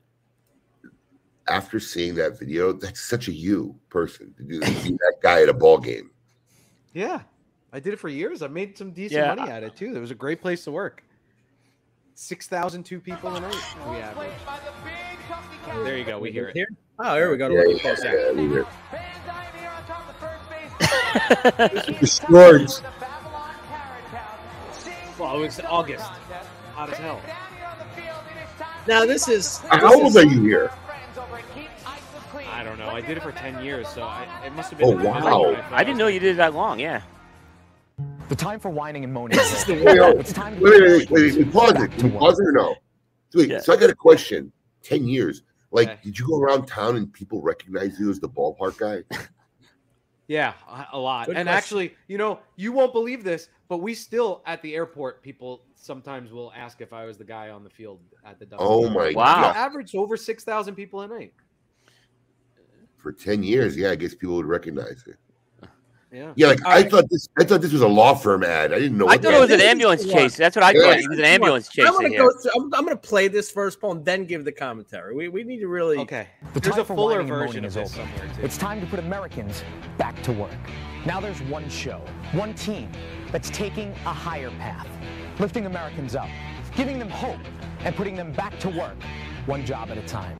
After 1.49 1.81
seeing 1.81 2.15
that 2.17 2.39
video, 2.39 2.73
that's 2.73 3.01
such 3.01 3.29
a 3.29 3.33
you 3.33 3.75
person 3.91 4.33
to 4.37 4.43
do 4.45 4.61
to 4.61 4.71
be 4.83 4.91
that 4.91 5.15
guy 5.23 5.43
at 5.43 5.49
a 5.49 5.53
ball 5.55 5.79
game. 5.79 6.11
Yeah, 6.95 7.23
I 7.73 7.81
did 7.81 7.93
it 7.93 7.99
for 7.99 8.09
years. 8.09 8.43
I 8.43 8.47
made 8.49 8.79
some 8.79 8.93
decent 8.93 9.21
Yeah, 9.21 9.35
money 9.35 9.51
at 9.51 9.63
it 9.65 9.75
too. 9.77 9.97
It 9.97 9.99
was 9.99 10.11
a 10.13 10.15
great 10.15 10.41
place 10.41 10.63
to 10.65 10.71
work. 10.71 11.03
Six 12.15 12.47
thousand 12.47 12.85
two 12.85 13.01
people 13.01 13.35
a 13.35 13.41
night. 13.41 13.57
We 13.89 13.97
average. 13.97 14.31
There 15.85 15.99
you 15.99 16.05
go. 16.05 16.19
We 16.19 16.31
hear 16.31 16.49
it. 16.49 16.55
Here? 16.57 16.69
Oh, 16.99 17.17
here 17.17 17.31
we 17.31 17.37
go. 17.37 17.49
Yeah, 17.49 17.63
Look 17.63 17.83
yeah, 17.83 17.97
yeah, 18.05 18.33
we 18.33 18.49
hear 18.49 18.61
it. 18.61 18.67
The 22.01 22.07
Swords. 22.07 22.83
Well, 25.19 25.37
it 25.37 25.41
was 25.41 25.61
August. 25.61 26.05
Hot 26.75 26.91
as 26.91 26.99
hell. 26.99 27.21
Now 28.87 29.05
this 29.07 29.29
is 29.29 29.59
How 29.59 29.91
this 29.91 29.97
old 29.97 30.07
is- 30.09 30.17
are 30.17 30.25
you 30.25 30.43
here? 30.43 30.71
I 32.93 33.01
don't 33.01 33.01
know. 33.01 33.07
I 33.07 33.09
did 33.09 33.17
it 33.19 33.23
for 33.23 33.33
ten 33.33 33.65
years, 33.65 33.89
so 33.89 34.03
I, 34.03 34.27
it 34.47 34.53
must 34.55 34.71
have 34.71 34.79
been. 34.79 34.89
Oh, 34.89 34.93
in 34.99 35.03
wow. 35.05 35.15
when 35.45 35.57
thought 35.57 35.73
I 35.73 35.85
didn't 35.85 35.99
know 35.99 36.07
you 36.09 36.21
did 36.21 36.35
it 36.35 36.37
that 36.39 36.55
long. 36.55 36.79
Yeah. 36.79 37.03
The 38.29 38.37
time 38.37 38.61
for 38.61 38.71
whining 38.71 39.05
and 39.05 39.13
moaning. 39.13 39.37
This 39.37 39.53
is 39.61 39.65
the. 39.65 39.75
Wait, 39.75 39.85
wait, 40.01 40.17
It's 40.17 40.33
time 40.33 40.57
to 40.57 40.63
wait, 40.63 40.73
put 40.73 40.81
wait, 40.83 41.11
wait, 41.11 41.11
wait, 41.11 41.33
Americans 41.35 41.53
Pause 41.53 41.83
it. 41.83 41.91
Can 41.99 42.13
pause 42.13 42.41
it 42.41 42.47
or 42.49 42.53
no? 42.53 42.75
Wait, 43.35 43.49
Yeah. 43.51 43.59
so 43.61 43.73
I 43.73 43.77
got 43.77 43.91
a 43.91 43.95
question. 43.95 44.53
10 44.83 45.07
years. 45.07 45.43
Like, 45.71 45.89
Okay. 45.89 45.99
did 46.05 46.19
you 46.19 46.27
go 46.27 46.39
around 46.41 46.67
town 46.67 46.97
and 46.97 47.13
people 47.13 47.41
recognize 47.41 47.99
you 47.99 48.11
as 48.11 48.19
the 48.21 48.29
ballpark 48.29 48.79
guy? 48.79 49.05
Yeah, 50.29 50.55
a- 50.69 50.87
a 50.97 50.99
lot. 50.99 51.27
Good 51.27 51.37
and 51.37 51.47
question. 51.47 51.59
actually, 51.59 51.95
you 52.07 52.17
know, 52.17 52.39
you 52.57 52.73
won't 52.73 52.93
believe 52.93 53.23
this, 53.25 53.49
but 53.69 53.79
we 53.79 53.93
still 53.93 54.43
at 54.47 54.63
the 54.63 54.75
airport, 54.75 55.23
people 55.23 55.65
sometimes 55.75 56.33
will 56.33 56.53
ask 56.57 56.81
if 56.81 56.93
I 56.93 57.05
was 57.05 57.19
the 57.19 57.25
guy 57.25 57.51
on 57.51 57.65
the 57.65 57.71
field 57.71 58.01
at 58.25 58.39
the. 58.39 58.47
Dodgers. 58.47 58.67
Oh 58.67 58.89
my 58.89 58.95
Wow. 58.95 59.09
We 59.11 59.15
god. 59.15 59.57
averaged 59.57 59.95
over 59.95 60.17
six 60.17 60.43
thousand 60.45 60.75
people 60.77 61.01
a 61.03 61.09
night. 61.09 61.35
For 63.03 63.13
10 63.13 63.43
years, 63.43 63.77
yeah, 63.77 63.91
I 63.91 63.97
guess 63.97 64.15
people 64.15 64.37
would 64.37 64.47
recognize 64.47 65.03
it. 65.09 65.17
Yeah. 66.13 66.33
Yeah, 66.37 66.47
like 66.49 66.65
All 66.65 66.73
I 66.73 66.75
right. 66.77 66.91
thought 66.91 67.09
this 67.11 67.27
I 67.41 67.45
thought 67.45 67.63
this 67.63 67.73
was 67.73 67.81
a 67.81 67.89
law 67.89 68.15
firm 68.15 68.45
ad. 68.45 68.73
I 68.73 68.79
didn't 68.79 68.99
know 68.99 69.09
I 69.09 69.17
thought 69.17 69.33
it 69.33 69.41
was 69.41 69.51
an 69.51 69.63
ambulance 69.63 70.05
chase. 70.05 70.37
That's 70.37 70.55
what 70.55 70.63
I 70.63 70.73
Yeah. 70.73 70.83
thought. 70.83 71.01
He 71.01 71.09
was 71.09 71.19
an 71.19 71.25
ambulance 71.25 71.69
chase. 71.69 71.87
I 71.87 71.89
chaser 71.89 72.03
want 72.03 72.13
to 72.13 72.19
go. 72.19 72.31
Through, 72.31 72.51
I'm, 72.55 72.75
I'm 72.75 72.85
going 72.85 72.97
to 72.97 72.97
play 73.09 73.29
this 73.29 73.51
first 73.51 73.81
poem, 73.81 74.05
then 74.05 74.27
give 74.27 74.45
the 74.45 74.53
commentary. 74.53 75.15
We, 75.15 75.29
we 75.29 75.43
need 75.43 75.61
to 75.61 75.69
really. 75.69 75.99
Okay. 75.99 76.29
The 76.53 76.61
There's 76.61 76.77
a 76.77 76.85
fuller 76.85 77.23
version 77.23 77.65
of 77.65 77.73
this 77.73 77.93
somewhere 77.95 78.29
too. 78.37 78.43
It's 78.43 78.59
time 78.59 78.81
to 78.83 78.87
put 78.87 78.99
Americans 78.99 79.65
back 79.97 80.23
to 80.25 80.33
work. 80.33 80.51
Now 81.07 81.19
there's 81.19 81.41
one 81.45 81.69
show, 81.71 82.05
one 82.33 82.55
team 82.55 82.93
that's 83.33 83.49
taking 83.49 83.91
a 84.05 84.13
higher 84.13 84.51
path, 84.51 84.87
lifting 85.41 85.65
Americans 85.65 86.15
up, 86.15 86.29
giving 86.77 86.99
them 86.99 87.09
hope, 87.09 87.41
and 87.81 87.97
putting 87.97 88.17
them 88.17 88.33
back 88.33 88.59
to 88.61 88.69
work, 88.69 88.97
one 89.47 89.65
job 89.65 89.91
at 89.91 89.97
a 89.97 90.03
time. 90.03 90.39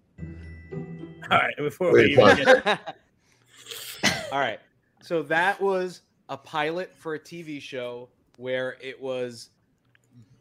All 1.33 1.39
right. 1.39 1.57
Before 1.57 1.93
we 1.93 2.13
even 2.13 2.37
get, 2.37 2.67
All 4.33 4.39
right. 4.39 4.61
So 5.01 5.23
that 5.23 5.61
was 5.61 6.03
a 6.29 6.37
pilot 6.37 6.95
for 6.95 7.15
a 7.15 7.19
TV 7.19 7.61
show 7.61 8.09
where 8.37 8.77
it 8.83 9.01
was 9.01 9.49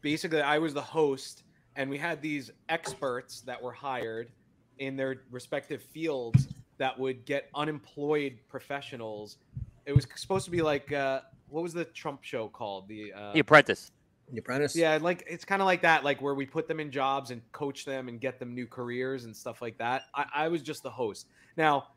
basically 0.02 0.42
I 0.42 0.58
was 0.58 0.74
the 0.74 0.82
host 0.82 1.44
and 1.76 1.88
we 1.88 1.96
had 1.96 2.20
these 2.20 2.50
experts 2.68 3.40
that 3.42 3.60
were 3.60 3.72
hired 3.72 4.30
in 4.78 4.96
their 4.96 5.22
respective 5.30 5.82
fields 5.82 6.48
that 6.76 6.98
would 6.98 7.24
get 7.24 7.48
unemployed 7.54 8.38
professionals. 8.48 9.38
It 9.86 9.94
was 9.94 10.06
supposed 10.16 10.44
to 10.44 10.50
be 10.50 10.60
like 10.60 10.92
uh, 10.92 11.22
what 11.48 11.62
was 11.62 11.72
the 11.72 11.86
Trump 11.86 12.22
show 12.22 12.48
called? 12.48 12.88
The 12.88 13.12
uh, 13.14 13.32
The 13.32 13.40
Apprentice. 13.40 13.90
The 14.32 14.38
apprentice. 14.38 14.74
yeah, 14.74 14.98
like 15.00 15.24
it's 15.28 15.44
kind 15.44 15.62
of 15.62 15.66
like 15.66 15.82
that, 15.82 16.04
like 16.04 16.20
where 16.20 16.34
we 16.34 16.46
put 16.46 16.66
them 16.66 16.80
in 16.80 16.90
jobs 16.90 17.30
and 17.30 17.40
coach 17.52 17.84
them 17.84 18.08
and 18.08 18.20
get 18.20 18.38
them 18.38 18.54
new 18.54 18.66
careers 18.66 19.24
and 19.24 19.36
stuff 19.36 19.62
like 19.62 19.78
that. 19.78 20.04
I, 20.14 20.24
I 20.34 20.48
was 20.48 20.62
just 20.62 20.82
the 20.82 20.90
host. 20.90 21.26
Now, 21.56 21.88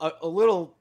a, 0.00 0.10
a 0.22 0.28
little 0.28 0.76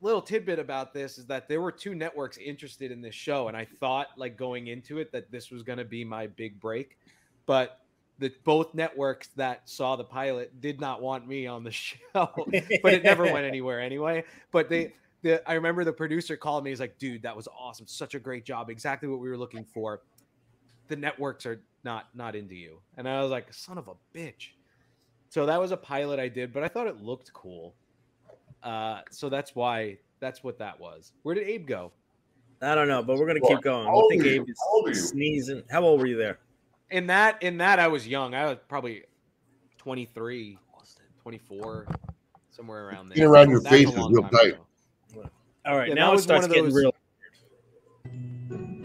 little 0.00 0.20
tidbit 0.20 0.58
about 0.58 0.92
this 0.92 1.16
is 1.16 1.26
that 1.26 1.48
there 1.48 1.60
were 1.60 1.70
two 1.70 1.94
networks 1.94 2.36
interested 2.36 2.90
in 2.90 3.00
this 3.00 3.14
show, 3.14 3.48
and 3.48 3.56
I 3.56 3.66
thought 3.80 4.08
like 4.16 4.36
going 4.36 4.66
into 4.66 4.98
it 4.98 5.12
that 5.12 5.30
this 5.30 5.50
was 5.50 5.62
going 5.62 5.78
to 5.78 5.84
be 5.84 6.04
my 6.04 6.26
big 6.26 6.60
break, 6.60 6.98
but 7.46 7.78
the 8.18 8.32
both 8.44 8.74
networks 8.74 9.28
that 9.36 9.68
saw 9.68 9.96
the 9.96 10.04
pilot 10.04 10.60
did 10.60 10.80
not 10.80 11.00
want 11.00 11.26
me 11.26 11.46
on 11.46 11.64
the 11.64 11.70
show, 11.70 11.98
but 12.14 12.92
it 12.92 13.04
never 13.04 13.24
went 13.24 13.46
anywhere 13.46 13.80
anyway. 13.80 14.24
But 14.50 14.68
they. 14.68 14.94
The, 15.22 15.48
I 15.48 15.54
remember 15.54 15.84
the 15.84 15.92
producer 15.92 16.36
called 16.36 16.64
me. 16.64 16.70
He's 16.70 16.80
like, 16.80 16.98
"Dude, 16.98 17.22
that 17.22 17.36
was 17.36 17.46
awesome! 17.56 17.86
Such 17.86 18.16
a 18.16 18.18
great 18.18 18.44
job! 18.44 18.70
Exactly 18.70 19.08
what 19.08 19.20
we 19.20 19.28
were 19.28 19.38
looking 19.38 19.64
for." 19.64 20.00
The 20.92 20.96
networks 20.96 21.46
are 21.46 21.58
not 21.84 22.08
not 22.14 22.36
into 22.36 22.54
you 22.54 22.78
and 22.98 23.08
i 23.08 23.22
was 23.22 23.30
like 23.30 23.46
son 23.52 23.78
of 23.78 23.88
a 23.88 23.94
bitch 24.14 24.48
so 25.30 25.46
that 25.46 25.58
was 25.58 25.72
a 25.72 25.76
pilot 25.76 26.20
i 26.20 26.28
did 26.28 26.52
but 26.52 26.62
i 26.62 26.68
thought 26.68 26.86
it 26.86 27.02
looked 27.02 27.32
cool 27.32 27.74
uh 28.62 29.00
so 29.10 29.30
that's 29.30 29.54
why 29.54 29.96
that's 30.20 30.44
what 30.44 30.58
that 30.58 30.78
was 30.78 31.12
where 31.22 31.34
did 31.34 31.48
abe 31.48 31.66
go 31.66 31.90
I 32.64 32.76
don't 32.76 32.86
know, 32.86 33.02
but 33.02 33.16
we're 33.18 33.26
going 33.26 33.40
to 33.40 33.42
Well, 33.42 33.56
keep 33.56 33.64
going. 33.64 33.88
I 33.88 34.06
think 34.08 34.22
are? 34.24 34.28
Abe 34.28 34.46
How 34.46 34.72
old 34.76 34.86
are 34.86 34.90
you? 34.90 34.96
is 34.96 35.08
sneezing. 35.08 35.64
How 35.68 35.82
old 35.82 35.98
were 35.98 36.06
you 36.06 36.16
there? 36.16 36.38
in 36.92 37.08
that 37.08 37.42
in 37.42 37.56
that 37.58 37.80
i 37.80 37.88
was 37.88 38.06
young 38.06 38.34
i 38.36 38.44
was 38.46 38.58
probably 38.68 39.02
23 39.78 40.56
24 41.22 41.86
somewhere 42.50 42.86
around 42.86 43.08
there 43.08 43.16
Being 43.16 43.26
around 43.26 43.50
your 43.50 43.60
That's 43.62 43.74
face 43.74 43.88
is 43.88 43.96
real 43.96 44.22
tight. 44.28 44.54
ago. 45.14 45.28
All 45.66 45.76
right. 45.76 45.88
Yeah, 45.88 45.94
now 45.94 46.12
it 46.12 46.18
starts 46.18 46.46
getting 46.46 46.64
those- 46.66 46.74
real. 46.74 46.94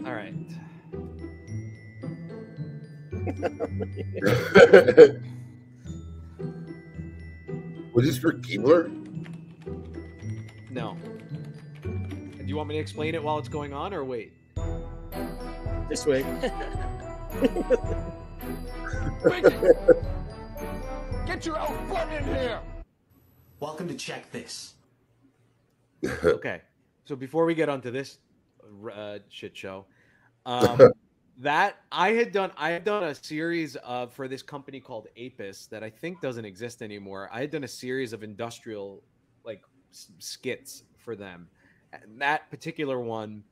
all 0.06 0.12
right 0.14 0.34
Was 7.92 8.06
this 8.06 8.18
for 8.18 8.32
Keebler? 8.32 8.94
no 10.70 10.96
do 11.82 12.44
you 12.46 12.56
want 12.56 12.68
me 12.68 12.76
to 12.76 12.80
explain 12.80 13.14
it 13.14 13.22
while 13.22 13.38
it's 13.38 13.48
going 13.48 13.74
on 13.74 13.92
or 13.92 14.04
wait 14.04 14.32
This 15.88 16.06
way. 16.06 16.22
Get 21.26 21.44
your 21.44 21.58
own 21.58 21.88
butt 21.88 22.10
in 22.12 22.24
here! 22.24 22.60
Welcome 23.60 23.88
to 23.88 23.94
Check 23.94 24.30
This. 24.32 24.74
okay. 26.24 26.62
So 27.04 27.16
before 27.16 27.44
we 27.44 27.54
get 27.54 27.68
onto 27.68 27.90
this 27.90 28.18
uh, 28.94 29.18
shit 29.28 29.56
show, 29.56 29.86
um, 30.46 30.92
that 31.38 31.76
I 31.92 32.10
had 32.10 32.32
done, 32.32 32.50
I 32.56 32.70
had 32.70 32.84
done 32.84 33.04
a 33.04 33.14
series 33.14 33.76
of 33.76 34.12
for 34.12 34.26
this 34.26 34.42
company 34.42 34.80
called 34.80 35.06
Apis 35.16 35.66
that 35.66 35.84
I 35.84 35.90
think 35.90 36.20
doesn't 36.20 36.44
exist 36.44 36.82
anymore. 36.82 37.30
I 37.32 37.40
had 37.40 37.50
done 37.50 37.64
a 37.64 37.68
series 37.68 38.12
of 38.12 38.22
industrial 38.22 39.02
like 39.44 39.62
skits 40.18 40.82
for 40.96 41.14
them, 41.14 41.48
and 41.92 42.20
that 42.20 42.50
particular 42.50 42.98
one 42.98 43.44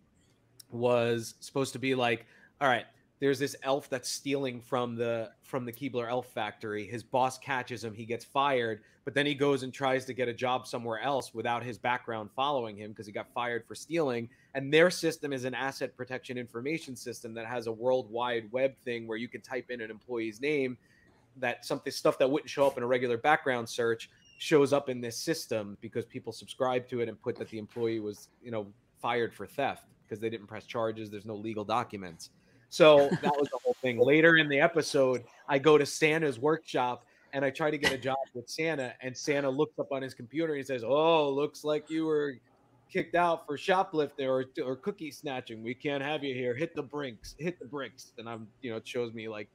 was 0.71 1.35
supposed 1.41 1.73
to 1.75 1.79
be 1.79 1.95
like, 1.95 2.27
all 2.61 2.69
right, 2.69 2.87
there's 3.21 3.39
this 3.39 3.57
elf 3.63 3.89
that's 3.89 4.11
stealing 4.11 4.61
from 4.61 4.97
the 4.97 5.31
from 5.43 5.65
the 5.65 5.73
Keebler 5.73 6.09
Elf 6.09 6.27
Factory. 6.27 6.87
His 6.87 7.03
boss 7.05 7.39
catches 7.39 7.85
him, 7.85 7.95
he 7.95 8.05
gets 8.05 8.25
fired, 8.25 8.81
but 9.05 9.15
then 9.15 9.27
he 9.27 9.35
goes 9.35 9.63
and 9.63 9.73
tries 9.73 10.05
to 10.07 10.13
get 10.13 10.29
a 10.29 10.35
job 10.35 10.67
somewhere 10.67 11.01
else 11.01 11.33
without 11.33 11.63
his 11.63 11.79
background 11.79 12.31
following 12.35 12.77
him 12.77 12.91
because 12.91 13.07
he 13.07 13.13
got 13.13 13.33
fired 13.33 13.65
for 13.65 13.77
stealing. 13.77 14.29
And 14.57 14.73
their 14.73 14.91
system 14.91 15.35
is 15.35 15.45
an 15.45 15.55
asset 15.55 15.95
protection 15.99 16.39
information 16.39 16.97
system 16.97 17.35
that 17.35 17.45
has 17.45 17.67
a 17.67 17.73
worldwide 17.73 18.51
web 18.53 18.75
thing 18.79 19.07
where 19.07 19.19
you 19.19 19.29
can 19.29 19.43
type 19.43 19.71
in 19.71 19.83
an 19.83 19.91
employee's 19.91 20.41
name 20.41 20.79
that 21.37 21.67
something 21.67 21.93
stuff 21.93 22.17
that 22.17 22.31
wouldn't 22.31 22.49
show 22.49 22.67
up 22.67 22.79
in 22.79 22.83
a 22.83 22.87
regular 22.87 23.19
background 23.19 23.69
search 23.69 24.09
shows 24.39 24.73
up 24.73 24.89
in 24.89 25.03
this 25.03 25.19
system 25.19 25.77
because 25.83 26.07
people 26.07 26.33
subscribe 26.33 26.89
to 26.89 27.01
it 27.01 27.09
and 27.11 27.21
put 27.21 27.37
that 27.37 27.51
the 27.51 27.59
employee 27.59 28.01
was, 28.01 28.31
you 28.43 28.51
know, 28.51 28.67
fired 28.99 29.35
for 29.35 29.47
theft 29.47 29.85
because 30.05 30.21
they 30.21 30.31
didn't 30.31 30.47
press 30.47 30.65
charges. 30.65 31.11
There's 31.11 31.27
no 31.27 31.37
legal 31.37 31.63
documents. 31.63 32.31
So 32.71 33.11
that 33.23 33.37
was 33.37 33.51
the 33.51 33.59
whole 33.63 33.77
thing. 33.83 33.99
Later 33.99 34.39
in 34.39 34.49
the 34.49 34.59
episode, 34.59 35.25
I 35.47 35.59
go 35.59 35.77
to 35.77 35.85
Santa's 35.85 36.39
workshop 36.39 37.05
and 37.35 37.45
I 37.45 37.51
try 37.51 37.71
to 37.71 37.77
get 37.77 37.93
a 37.93 37.99
job 37.99 38.17
with 38.33 38.49
Santa, 38.49 38.95
and 39.03 39.15
Santa 39.15 39.51
looks 39.51 39.79
up 39.79 39.93
on 39.93 40.01
his 40.01 40.15
computer 40.15 40.55
and 40.55 40.59
he 40.59 40.65
says, 40.65 40.83
"Oh, 40.83 41.29
looks 41.29 41.63
like 41.63 41.91
you 41.91 42.07
were 42.07 42.39
kicked 42.93 43.15
out 43.15 43.47
for 43.47 43.57
shoplifting 43.57 44.27
or 44.27 44.45
or 44.65 44.77
cookie 44.77 45.11
snatching. 45.11 45.63
We 45.63 45.75
can't 45.75 46.03
have 46.03 46.23
you 46.25 46.35
here. 46.35 46.55
Hit 46.55 46.75
the 46.75 46.83
brinks. 46.83 47.35
Hit 47.39 47.59
the 47.59 47.67
bricks." 47.67 48.13
And 48.19 48.29
I'm, 48.29 48.47
you 48.63 48.71
know, 48.71 48.77
it 48.77 48.87
shows 48.87 49.13
me 49.13 49.29
like 49.29 49.49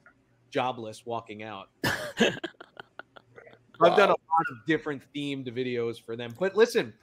jobless 0.50 1.06
walking 1.06 1.44
out. 1.44 1.70
I've 3.84 3.98
done 3.98 4.10
a 4.10 4.12
lot 4.12 4.46
of 4.52 4.66
different 4.68 5.02
themed 5.16 5.52
videos 5.52 6.00
for 6.04 6.16
them. 6.16 6.36
But 6.40 6.56
listen, 6.56 6.94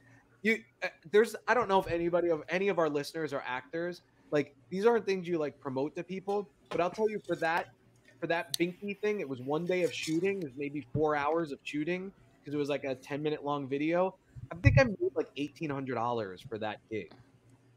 you 0.42 0.62
uh, 0.82 0.88
there's 1.10 1.34
I 1.48 1.54
don't 1.54 1.68
know 1.68 1.80
if 1.80 1.88
anybody 1.88 2.30
of 2.30 2.42
any 2.48 2.68
of 2.68 2.78
our 2.78 2.88
listeners 2.88 3.32
are 3.32 3.42
actors. 3.46 4.02
Like 4.30 4.54
these 4.70 4.86
aren't 4.86 5.06
things 5.06 5.26
you 5.26 5.38
like 5.38 5.58
promote 5.58 5.96
to 5.96 6.04
people, 6.04 6.48
but 6.68 6.80
I'll 6.80 6.90
tell 6.90 7.10
you 7.10 7.20
for 7.26 7.34
that 7.36 7.68
for 8.20 8.26
that 8.26 8.56
Binky 8.58 8.98
thing, 8.98 9.20
it 9.20 9.28
was 9.28 9.40
one 9.40 9.64
day 9.64 9.82
of 9.82 9.92
shooting. 9.92 10.38
It 10.38 10.44
was 10.44 10.52
maybe 10.56 10.86
four 10.92 11.16
hours 11.16 11.52
of 11.52 11.58
shooting 11.62 12.12
because 12.40 12.54
it 12.54 12.58
was 12.58 12.68
like 12.68 12.84
a 12.84 12.94
10 12.94 13.22
minute 13.22 13.44
long 13.44 13.68
video. 13.68 14.14
I 14.52 14.56
think 14.56 14.74
I 14.78 14.84
made 14.84 14.96
like 15.14 15.28
eighteen 15.36 15.70
hundred 15.70 15.94
dollars 15.94 16.44
for 16.48 16.58
that 16.58 16.78
gig. 16.90 17.10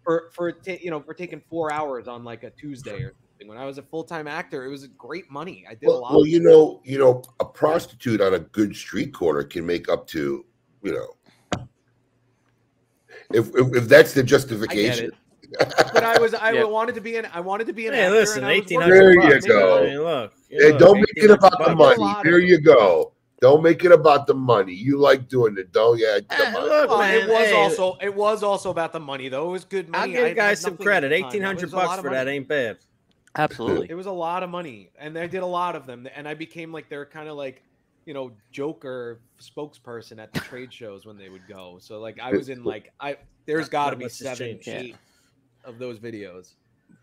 For 0.03 0.29
for 0.33 0.51
ta- 0.51 0.77
you 0.81 0.89
know 0.89 1.01
for 1.01 1.13
taking 1.13 1.41
four 1.49 1.71
hours 1.71 2.07
on 2.07 2.23
like 2.23 2.43
a 2.43 2.51
Tuesday 2.51 3.01
or 3.01 3.13
something. 3.13 3.47
When 3.47 3.57
I 3.57 3.65
was 3.65 3.77
a 3.77 3.83
full 3.83 4.03
time 4.03 4.27
actor, 4.27 4.65
it 4.65 4.69
was 4.69 4.87
great 4.87 5.29
money. 5.29 5.65
I 5.69 5.75
did 5.75 5.87
a 5.87 5.91
lot. 5.91 6.11
well, 6.11 6.21
of 6.21 6.27
you 6.27 6.39
know, 6.39 6.81
you 6.83 6.97
know, 6.97 7.23
a 7.39 7.45
prostitute 7.45 8.21
on 8.21 8.33
a 8.33 8.39
good 8.39 8.75
street 8.75 9.13
corner 9.13 9.43
can 9.43 9.65
make 9.65 9.89
up 9.89 10.07
to, 10.07 10.45
you 10.83 10.91
know, 10.93 11.57
if 13.33 13.49
if, 13.55 13.75
if 13.75 13.87
that's 13.87 14.13
the 14.13 14.21
I 14.21 14.23
get 14.23 14.29
justification. 14.29 15.05
it. 15.05 15.13
But 15.93 16.03
I 16.03 16.19
was 16.19 16.33
I 16.33 16.53
Yeah. 16.53 16.63
wanted 16.63 16.95
to 16.95 17.01
be 17.01 17.17
an 17.17 17.27
I 17.33 17.41
wanted 17.41 17.67
to 17.67 17.73
be 17.73 17.87
an 17.87 17.93
Hey, 17.93 18.03
actor. 18.05 18.13
listen, 18.13 18.43
and 18.43 18.53
I 18.53 18.59
was 18.59 18.71
There 18.71 19.13
you 19.13 19.31
bucks. 19.31 19.45
go. 19.47 19.77
I 19.77 19.85
mean, 19.89 20.03
look, 20.03 20.33
Hey, 20.49 20.69
look, 20.71 20.79
don't 20.79 20.95
make 20.95 21.09
it 21.17 21.29
1800 21.31 21.33
about 21.33 21.67
the 21.67 21.75
money. 21.75 21.97
lot 21.97 22.23
There 22.23 22.39
you 22.39 22.61
go. 22.61 23.13
Don't 23.41 23.63
make 23.63 23.83
it 23.83 23.91
about 23.91 24.27
the 24.27 24.35
money. 24.35 24.73
You 24.73 24.99
like 24.99 25.27
doing 25.27 25.57
it, 25.57 25.71
don't 25.73 25.97
you? 25.97 26.05
The 26.05 26.25
Eh, 26.47 26.53
look, 26.59 26.89
Well, 26.89 26.99
man, 26.99 27.15
it 27.15 27.27
was 27.27 27.37
hey, 27.47 27.53
also 27.53 27.97
it 27.99 28.13
was 28.15 28.43
also 28.43 28.69
about 28.69 28.93
the 28.93 28.99
money 28.99 29.29
though. 29.29 29.49
It 29.49 29.51
was 29.51 29.65
good 29.65 29.89
money. 29.89 30.03
I'll 30.03 30.15
give 30.15 30.25
I 30.25 30.29
you 30.29 30.35
guys 30.35 30.61
some 30.61 30.77
credit. 30.77 31.11
at 31.11 31.15
the 31.15 31.21
time. 31.21 31.27
Eighteen 31.29 31.41
It 31.41 31.45
hundred 31.45 31.63
was 31.63 31.73
a 31.73 31.75
lot 31.75 31.85
bucks 31.87 31.97
of 31.97 32.03
for 32.05 32.11
that 32.11 32.27
ain't 32.27 32.47
bad. 32.47 32.77
Absolutely. 33.35 33.87
It 33.89 33.95
was 33.95 34.05
a 34.05 34.11
lot 34.11 34.43
of 34.43 34.49
money, 34.49 34.91
and 34.99 35.17
I 35.17 35.25
did 35.25 35.41
a 35.41 35.45
lot 35.45 35.75
of 35.75 35.85
them, 35.87 36.07
and 36.15 36.27
I 36.27 36.33
became 36.35 36.71
like 36.71 36.89
their 36.89 37.05
kind 37.05 37.29
of 37.29 37.35
like, 37.37 37.63
you 38.05 38.13
know, 38.13 38.31
Joker 38.51 39.21
spokesperson 39.41 40.19
at 40.21 40.33
the 40.33 40.39
trade 40.51 40.71
shows 40.71 41.05
when 41.07 41.17
they 41.17 41.29
would 41.29 41.47
go. 41.47 41.77
So 41.79 41.99
like 41.99 42.19
I 42.19 42.31
was 42.33 42.49
in 42.49 42.63
like 42.63 42.91
I 42.99 43.17
there's 43.47 43.69
got 43.69 43.89
to 43.89 43.95
be 43.95 44.07
seven, 44.07 44.59
changed. 44.61 44.67
eight 44.67 44.95
of 45.65 45.79
those 45.79 45.97
videos. 45.97 46.53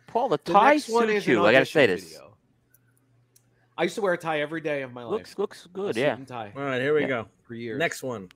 Paul, 0.06 0.28
the 0.28 0.38
The 0.44 0.52
tie 0.52 0.74
next 0.74 0.88
one 0.88 1.10
is 1.10 1.26
you. 1.26 1.44
I 1.44 1.50
gotta 1.52 1.66
say 1.66 1.86
this. 1.86 2.04
video. 2.04 2.27
I 3.78 3.84
used 3.84 3.94
to 3.94 4.00
wear 4.02 4.12
a 4.12 4.18
tie 4.18 4.40
every 4.40 4.60
day 4.60 4.82
of 4.82 4.92
my 4.92 5.04
life. 5.04 5.12
Looks 5.12 5.38
looks 5.38 5.68
good. 5.72 5.94
suit 5.94 6.00
Yeah. 6.00 6.16
tie 6.26 6.52
All 6.56 6.62
right, 6.62 6.82
here 6.82 6.94
we 6.94 7.02
Yeah. 7.02 7.06
go. 7.06 7.28
for 7.44 7.54
years. 7.54 7.78
Next 7.78 8.02
one. 8.02 8.28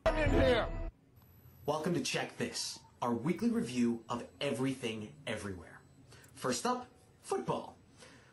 Welcome 1.67 1.95
to 1.95 2.01
Check 2.01 2.39
This, 2.39 2.79
our 3.03 3.13
weekly 3.13 3.51
review 3.51 4.05
of 4.09 4.25
everything 4.41 5.13
everywhere. 5.27 5.81
First 6.37 6.65
up, 6.65 6.87
football. 7.23 7.77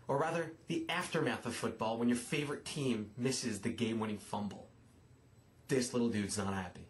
Or 0.08 0.20
rather, 0.20 0.54
the 0.68 0.86
aftermath 0.88 1.48
of 1.48 1.56
football 1.56 1.98
when 1.98 2.10
your 2.10 2.18
favorite 2.18 2.64
team 2.64 3.10
misses 3.18 3.62
the 3.62 3.70
game 3.70 4.00
winning 4.00 4.20
fumble. 4.20 4.70
This 5.68 5.94
little 5.94 6.10
dude's 6.10 6.38
not 6.38 6.54
happy. 6.54 6.86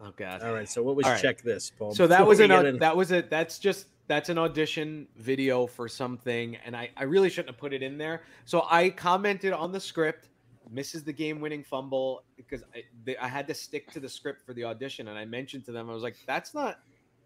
Oh 0.00 0.12
god. 0.16 0.42
All 0.42 0.52
right, 0.52 0.68
so 0.68 0.82
what 0.82 0.96
was 0.96 1.06
All 1.06 1.12
right. 1.12 1.22
check 1.22 1.40
this, 1.42 1.70
Paul? 1.70 1.94
So 1.94 2.08
that 2.08 2.18
before 2.18 2.28
was 2.28 2.38
we 2.40 2.44
an 2.46 2.50
get 2.50 2.80
that 2.80 2.96
was 2.96 3.12
a 3.12 3.22
that's 3.22 3.60
just 3.60 3.86
that's 4.08 4.28
an 4.28 4.38
audition 4.38 5.08
video 5.16 5.66
for 5.66 5.88
something, 5.88 6.56
and 6.64 6.76
I 6.76 6.90
I 6.96 7.04
really 7.04 7.28
shouldn't 7.28 7.50
have 7.50 7.58
put 7.58 7.72
it 7.72 7.82
in 7.82 7.98
there. 7.98 8.22
So 8.44 8.66
I 8.70 8.90
commented 8.90 9.52
on 9.52 9.72
the 9.72 9.80
script, 9.80 10.28
misses 10.70 11.04
the 11.04 11.12
game 11.12 11.40
winning 11.40 11.62
fumble 11.62 12.24
because 12.36 12.62
I 12.74 12.82
they, 13.04 13.16
I 13.16 13.28
had 13.28 13.46
to 13.48 13.54
stick 13.54 13.90
to 13.92 14.00
the 14.00 14.08
script 14.08 14.44
for 14.44 14.52
the 14.52 14.64
audition, 14.64 15.08
and 15.08 15.18
I 15.18 15.24
mentioned 15.24 15.64
to 15.66 15.72
them 15.72 15.90
I 15.90 15.94
was 15.94 16.02
like 16.02 16.16
that's 16.26 16.54
not 16.54 16.78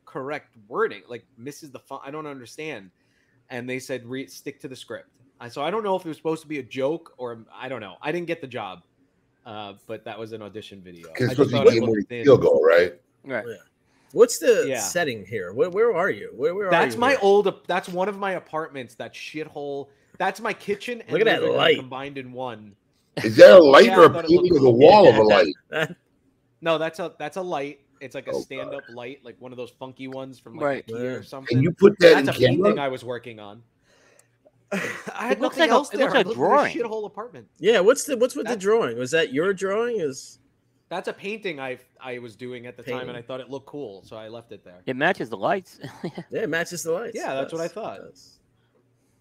correct 0.05 0.57
wording, 0.69 1.03
like 1.09 1.25
misses 1.37 1.71
the 1.71 1.79
fun. 1.79 2.01
I 2.05 2.11
don't 2.11 2.27
understand, 2.27 2.91
and 3.51 3.69
they 3.69 3.79
said 3.79 4.07
re- 4.07 4.27
stick 4.27 4.61
to 4.61 4.69
the 4.69 4.77
script. 4.77 5.11
I, 5.41 5.49
so 5.49 5.63
I 5.63 5.71
don't 5.71 5.83
know 5.83 5.97
if 5.97 6.05
it 6.05 6.09
was 6.09 6.17
supposed 6.17 6.43
to 6.43 6.49
be 6.49 6.59
a 6.59 6.63
joke 6.63 7.15
or 7.17 7.45
I 7.55 7.69
don't 7.69 7.81
know. 7.81 7.97
I 8.03 8.13
didn't 8.13 8.27
get 8.27 8.41
the 8.41 8.47
job. 8.47 8.83
Uh, 9.47 9.73
but 9.87 10.05
that 10.05 10.19
was 10.19 10.33
an 10.33 10.43
audition 10.43 10.83
video. 10.83 11.09
It's 11.17 11.31
supposed 11.31 11.51
to 11.51 11.65
be 11.65 11.71
game 11.71 11.87
winning 11.87 12.05
field 12.05 12.43
goal, 12.43 12.63
right? 12.63 12.93
Right. 13.25 13.45
What's 14.13 14.39
the 14.39 14.67
Yeah. 14.69 14.81
setting 14.81 15.25
here? 15.25 15.53
Where, 15.53 15.71
where 15.71 15.95
are 15.95 16.11
you? 16.11 16.33
Where, 16.37 16.55
where 16.55 16.67
are 16.69 16.71
That's 16.71 16.95
you 16.95 17.01
my 17.01 17.11
here? 17.11 17.19
old. 17.23 17.67
That's 17.69 17.89
one 17.89 18.09
of 18.09 18.19
my 18.19 18.33
apartments. 18.33 18.95
That 18.97 19.15
shithole. 19.15 19.89
That's 20.19 20.41
my 20.41 20.53
kitchen. 20.53 21.01
And 21.03 21.11
Look 21.13 21.21
at 21.21 21.27
that 21.27 21.43
light. 21.45 21.79
combined 21.79 22.19
in 22.19 22.33
one. 22.33 22.75
Is 23.23 23.37
that 23.37 23.53
a 23.53 23.59
light 23.63 23.87
Yeah, 23.87 23.99
or 24.01 24.05
a 24.05 24.09
thought 24.13 24.27
painting 24.27 24.57
of 24.57 24.63
the 24.63 24.71
cool. 24.71 24.79
wall 24.79 25.09
of 25.09 25.17
a 25.17 25.23
light? 25.23 25.55
No, 26.63 26.77
that's 26.77 26.99
a 26.99 27.15
that's 27.19 27.39
a 27.39 27.43
light. 27.43 27.81
It's 28.03 28.15
like 28.15 28.27
a 28.27 28.33
Oh, 28.33 28.41
stand-up 28.43 28.83
light, 28.91 29.21
like 29.25 29.37
one 29.41 29.51
of 29.51 29.57
those 29.57 29.71
funky 29.71 30.09
ones 30.09 30.39
from 30.39 30.57
like 30.57 30.65
Right. 30.65 30.87
IKEA 30.89 31.03
Yeah. 31.05 31.11
or 31.13 31.23
something. 31.23 31.57
Can 31.57 31.63
you 31.63 31.71
put 31.73 31.99
that 32.01 32.27
that's 32.27 32.37
in 32.39 32.45
painting 32.45 32.65
camera? 32.65 32.83
I 32.83 32.89
was 32.89 33.03
working 33.03 33.41
on. 33.41 33.63
I 34.73 34.77
had 34.77 35.33
It 35.33 35.41
looks 35.41 35.57
nothing 35.57 35.61
like 35.61 35.71
a- 35.71 35.73
else 35.73 35.95
it 35.95 35.99
looks 36.01 36.13
like 36.15 36.27
lived 36.27 36.37
drawing. 36.37 36.77
shithole 36.77 37.07
apartment. 37.07 37.49
yeah, 37.59 37.81
what's 37.81 38.05
the 38.05 38.17
what's 38.19 38.37
with 38.37 38.47
the 38.47 38.57
drawing? 38.57 38.99
Was 38.99 39.11
that 39.13 39.33
your 39.33 39.55
drawing? 39.55 40.01
Is 40.01 40.39
That's 40.91 41.07
a 41.07 41.13
painting 41.13 41.61
I 41.61 41.79
I 42.01 42.19
was 42.19 42.35
doing 42.35 42.67
at 42.67 42.77
the 42.77 42.83
time, 42.83 43.09
and 43.09 43.17
I 43.17 43.23
thought 43.23 43.39
it 43.41 43.49
looked 43.49 43.67
cool, 43.67 44.03
so 44.03 44.17
I 44.17 44.27
left 44.27 44.51
it 44.51 44.65
there. 44.65 44.83
It 44.87 44.97
matches 44.97 45.31
the 45.31 45.37
lights. 45.37 45.79
yeah, 46.05 46.43
it 46.43 46.49
matches 46.49 46.83
the 46.83 46.93
lights. 46.93 47.13
Yeah, 47.15 47.33
that's 47.35 47.53
what 47.53 47.63
I 47.63 47.69
thought. 47.69 48.01
That's 48.03 48.41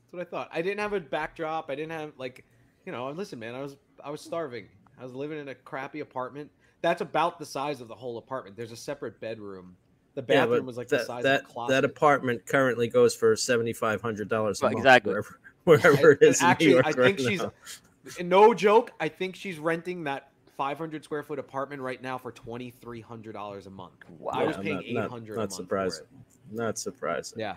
what 0.10 0.20
I 0.20 0.26
thought. 0.26 0.50
I 0.52 0.64
didn't 0.64 0.80
have 0.80 0.94
a 0.94 1.00
backdrop. 1.00 1.70
I 1.70 1.76
didn't 1.76 1.92
have 1.92 2.14
like, 2.18 2.44
you 2.88 2.92
know, 2.92 3.08
listen, 3.12 3.38
man, 3.38 3.54
I 3.54 3.62
was 3.62 3.78
I 4.04 4.10
was 4.10 4.20
starving. 4.20 4.66
I 5.00 5.04
was 5.04 5.14
living 5.14 5.38
in 5.40 5.48
a 5.50 5.56
crappy 5.56 6.00
apartment. 6.00 6.50
That's 6.82 7.02
about 7.02 7.38
the 7.38 7.46
size 7.46 7.82
of 7.82 7.88
the 7.88 7.96
whole 7.96 8.18
apartment. 8.18 8.58
There's 8.58 8.72
a 8.72 8.76
separate 8.76 9.20
bedroom. 9.22 9.76
The 10.16 10.24
bathroom 10.24 10.62
but 10.62 10.66
was 10.66 10.78
like 10.78 10.88
that, 10.88 11.02
the 11.02 11.06
size 11.06 11.24
that, 11.24 11.42
of 11.42 11.50
a 11.50 11.54
closet. 11.54 11.74
That 11.74 11.86
apartment 11.86 12.46
currently 12.48 12.88
goes 12.88 13.14
for 13.14 13.36
seventy 13.36 13.74
five 13.74 14.02
hundred 14.02 14.28
dollars 14.28 14.62
a 14.62 14.66
Right, 14.66 14.74
month. 14.74 14.86
exactly. 14.86 15.12
Wherever, 15.14 15.40
wherever 15.66 16.12
it 16.14 16.22
And 16.22 16.30
is. 16.32 16.42
in 16.42 16.48
New 16.48 16.52
actually, 16.52 16.72
York 16.72 16.86
I 16.88 16.90
right 16.90 16.96
think 17.16 17.20
she's 17.20 17.42
now. 17.42 17.54
no 18.24 18.56
joke. 18.56 18.92
I 19.00 19.08
think 19.08 19.36
she's 19.36 19.60
renting 19.60 20.06
that 20.06 20.32
500 20.60 21.06
square 21.06 21.24
foot 21.24 21.40
apartment 21.40 21.82
right 21.82 22.02
now 22.02 22.18
for 22.18 22.34
twenty 22.34 22.70
three 22.70 23.00
hundred 23.00 23.32
dollars 23.32 23.66
a 23.66 23.70
month. 23.70 23.94
I 24.34 24.44
was 24.44 24.58
paying 24.58 24.76
not- 24.76 24.84
eight 24.84 24.94
not- 24.94 25.10
Not, 25.10 25.30
a 25.30 25.36
month 25.38 25.54
surprising. 25.54 26.06
For 26.50 26.54
Not 26.62 26.78
surprising. 26.78 27.40
Yeah, 27.40 27.56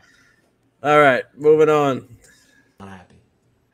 All 0.85 1.01
right, 1.01 1.24
moving 1.37 1.69
on. 1.69 2.07
Not 2.79 2.91
happy. 2.91 3.20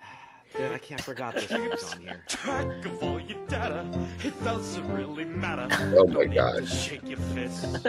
Dude, 0.56 0.72
I 0.72 0.78
can't 0.78 1.02
forgot 1.02 1.34
this 1.34 1.50
one 1.50 1.68
was 1.68 1.92
on 1.92 2.00
here. 2.00 2.24
Track 2.26 2.86
of 2.86 3.02
all 3.02 3.20
your 3.20 3.36
data, 3.48 3.84
it 4.24 4.42
doesn't 4.44 4.90
really 4.94 5.26
matter. 5.26 5.68
Oh 5.94 6.06
my 6.06 6.24
Don't 6.24 6.28
need 6.28 6.28
to 6.30 6.34
gosh. 6.34 6.88
Shake 6.88 7.06
your 7.06 7.18
fist. 7.18 7.86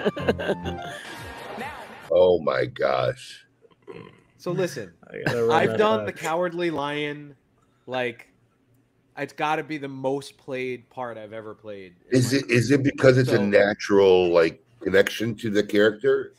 Oh 2.11 2.39
my 2.41 2.65
gosh. 2.65 3.45
So 4.37 4.51
listen, 4.51 4.91
I 5.09 5.21
gotta 5.25 5.45
run 5.45 5.51
I've 5.57 5.69
that 5.69 5.77
done 5.77 6.05
the. 6.05 6.11
Cowardly 6.11 6.69
Lion, 6.69 7.33
like 7.87 8.28
it's 9.19 9.33
got 9.33 9.57
to 9.57 9.63
be 9.63 9.77
the 9.77 9.87
most 9.87 10.37
played 10.37 10.89
part 10.89 11.17
I've 11.17 11.33
ever 11.33 11.53
played. 11.53 11.95
Is 12.09 12.33
it 12.33 12.49
is 12.49 12.71
it 12.71 12.83
because 12.83 13.17
it's 13.17 13.31
a 13.31 13.39
natural 13.39 14.29
like 14.29 14.63
connection 14.81 15.35
to 15.35 15.49
the 15.49 15.63
character? 15.63 16.33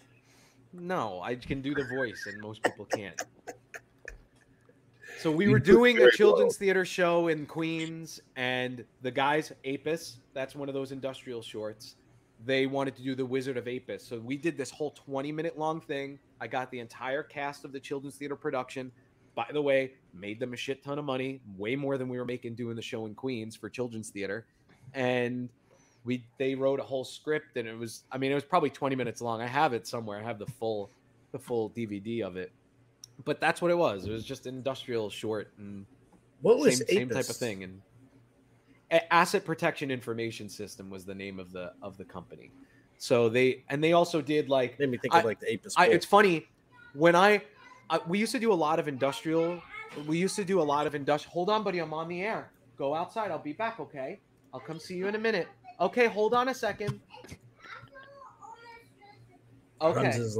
No, 0.73 1.21
I 1.23 1.35
can 1.35 1.61
do 1.61 1.75
the 1.75 1.85
voice, 1.85 2.27
and 2.27 2.41
most 2.41 2.63
people 2.63 2.85
can't. 2.87 3.21
So 5.19 5.31
we 5.31 5.49
were 5.49 5.59
doing 5.59 5.99
a 5.99 6.11
children's 6.11 6.55
well. 6.55 6.59
theater 6.59 6.85
show 6.85 7.29
in 7.29 7.45
Queens, 7.45 8.21
and 8.37 8.85
the 9.03 9.11
guys, 9.11 9.53
Apis, 9.67 10.19
that's 10.33 10.55
one 10.55 10.69
of 10.69 10.75
those 10.75 10.93
industrial 10.93 11.43
shorts. 11.43 11.97
They 12.47 12.67
wanted 12.67 12.97
to 12.97 13.03
do 13.03 13.15
the 13.15 13.27
Wizard 13.27 13.59
of 13.59 13.69
Apis, 13.69 14.03
so 14.03 14.19
we 14.19 14.39
did 14.39 14.57
this 14.57 14.71
whole 14.71 14.93
twenty-minute 14.93 15.59
long 15.59 15.81
thing. 15.81 16.19
I 16.41 16.47
got 16.47 16.71
the 16.71 16.79
entire 16.79 17.23
cast 17.23 17.67
of 17.67 17.73
the 17.73 17.81
children's 17.81 18.17
theater 18.17 18.37
production. 18.37 18.91
By 19.35 19.47
the 19.53 19.63
way, 19.63 19.93
made 20.13 20.41
them 20.41 20.53
a 20.53 20.57
shit 20.57 20.83
ton 20.83 20.99
of 20.99 21.05
money, 21.05 21.41
way 21.57 21.77
more 21.77 21.97
than 21.99 22.09
we 22.09 22.19
were 22.19 22.25
making 22.25 22.55
doing 22.55 22.77
the 22.77 22.83
show 22.83 23.07
in 23.07 23.15
Queens 23.15 23.57
for 23.57 23.69
children's 23.69 24.11
theater, 24.11 24.47
and 24.95 25.49
we 26.05 26.25
they 26.39 26.55
wrote 26.55 26.81
a 26.81 26.83
whole 26.83 27.05
script 27.05 27.57
and 27.57 27.69
it 27.69 27.77
was 27.77 28.05
i 28.11 28.17
mean 28.17 28.33
it 28.33 28.35
was 28.35 28.45
probably 28.45 28.71
20 28.71 28.97
minutes 28.97 29.21
long. 29.21 29.41
I 29.41 29.47
have 29.47 29.73
it 29.73 29.87
somewhere. 29.87 30.19
I 30.19 30.23
have 30.23 30.39
the 30.39 30.47
full 30.47 30.91
the 31.33 31.39
full 31.39 31.71
dvd 31.71 32.23
of 32.23 32.37
it. 32.37 32.53
But 33.25 33.39
that's 33.39 33.61
what 33.61 33.71
it 33.71 33.77
was. 33.77 34.07
It 34.07 34.11
was 34.11 34.25
just 34.25 34.47
an 34.47 34.55
industrial 34.55 35.11
short 35.11 35.53
and 35.59 35.85
What 36.41 36.59
was 36.59 36.79
same, 36.79 36.87
same 36.87 37.09
type 37.11 37.29
of 37.29 37.37
thing. 37.37 37.65
And 37.65 37.83
asset 39.11 39.45
protection 39.45 39.91
information 39.91 40.49
system 40.49 40.91
was 40.91 41.05
the 41.05 41.15
name 41.15 41.39
of 41.39 41.53
the 41.53 41.73
of 41.83 41.97
the 41.99 42.05
company. 42.05 42.51
So 42.99 43.29
they 43.29 43.65
and 43.69 43.83
they 43.85 43.93
also 43.93 44.21
did 44.21 44.49
like 44.49 44.79
Made 44.79 44.91
me 44.91 44.99
think 44.99 45.15
I- 45.15 45.21
of 45.21 45.25
like 45.25 45.41
the 45.41 45.53
Apis. 45.53 45.75
I, 45.77 45.89
it's 45.89 46.07
funny. 46.07 46.47
When 46.93 47.15
I, 47.15 47.43
I 47.91 48.01
we 48.07 48.19
used 48.19 48.33
to 48.33 48.39
do 48.39 48.53
a 48.53 48.61
lot 48.67 48.79
of 48.79 48.89
industrial. 48.89 49.61
We 50.07 50.17
used 50.19 50.37
to 50.37 50.45
do 50.45 50.61
a 50.61 50.63
lot 50.75 50.87
of 50.87 50.95
industrial. 50.95 51.33
Hold 51.33 51.51
on, 51.51 51.65
buddy. 51.65 51.81
I'm 51.81 51.93
on 51.93 52.09
the 52.09 52.23
air. 52.23 52.51
Go 52.79 52.95
outside. 52.95 53.31
I'll 53.31 53.39
be 53.39 53.53
back. 53.53 53.81
Okay. 53.81 54.21
I'll 54.55 54.61
come 54.61 54.79
see 54.79 54.95
you 54.95 55.09
in 55.09 55.15
a 55.17 55.19
minute. 55.19 55.49
Okay. 55.81 56.07
Hold 56.07 56.33
on 56.33 56.49
a 56.49 56.55
second. 56.55 57.01
Runs 59.83 59.97
Okay. 59.97 60.13
his 60.13 60.39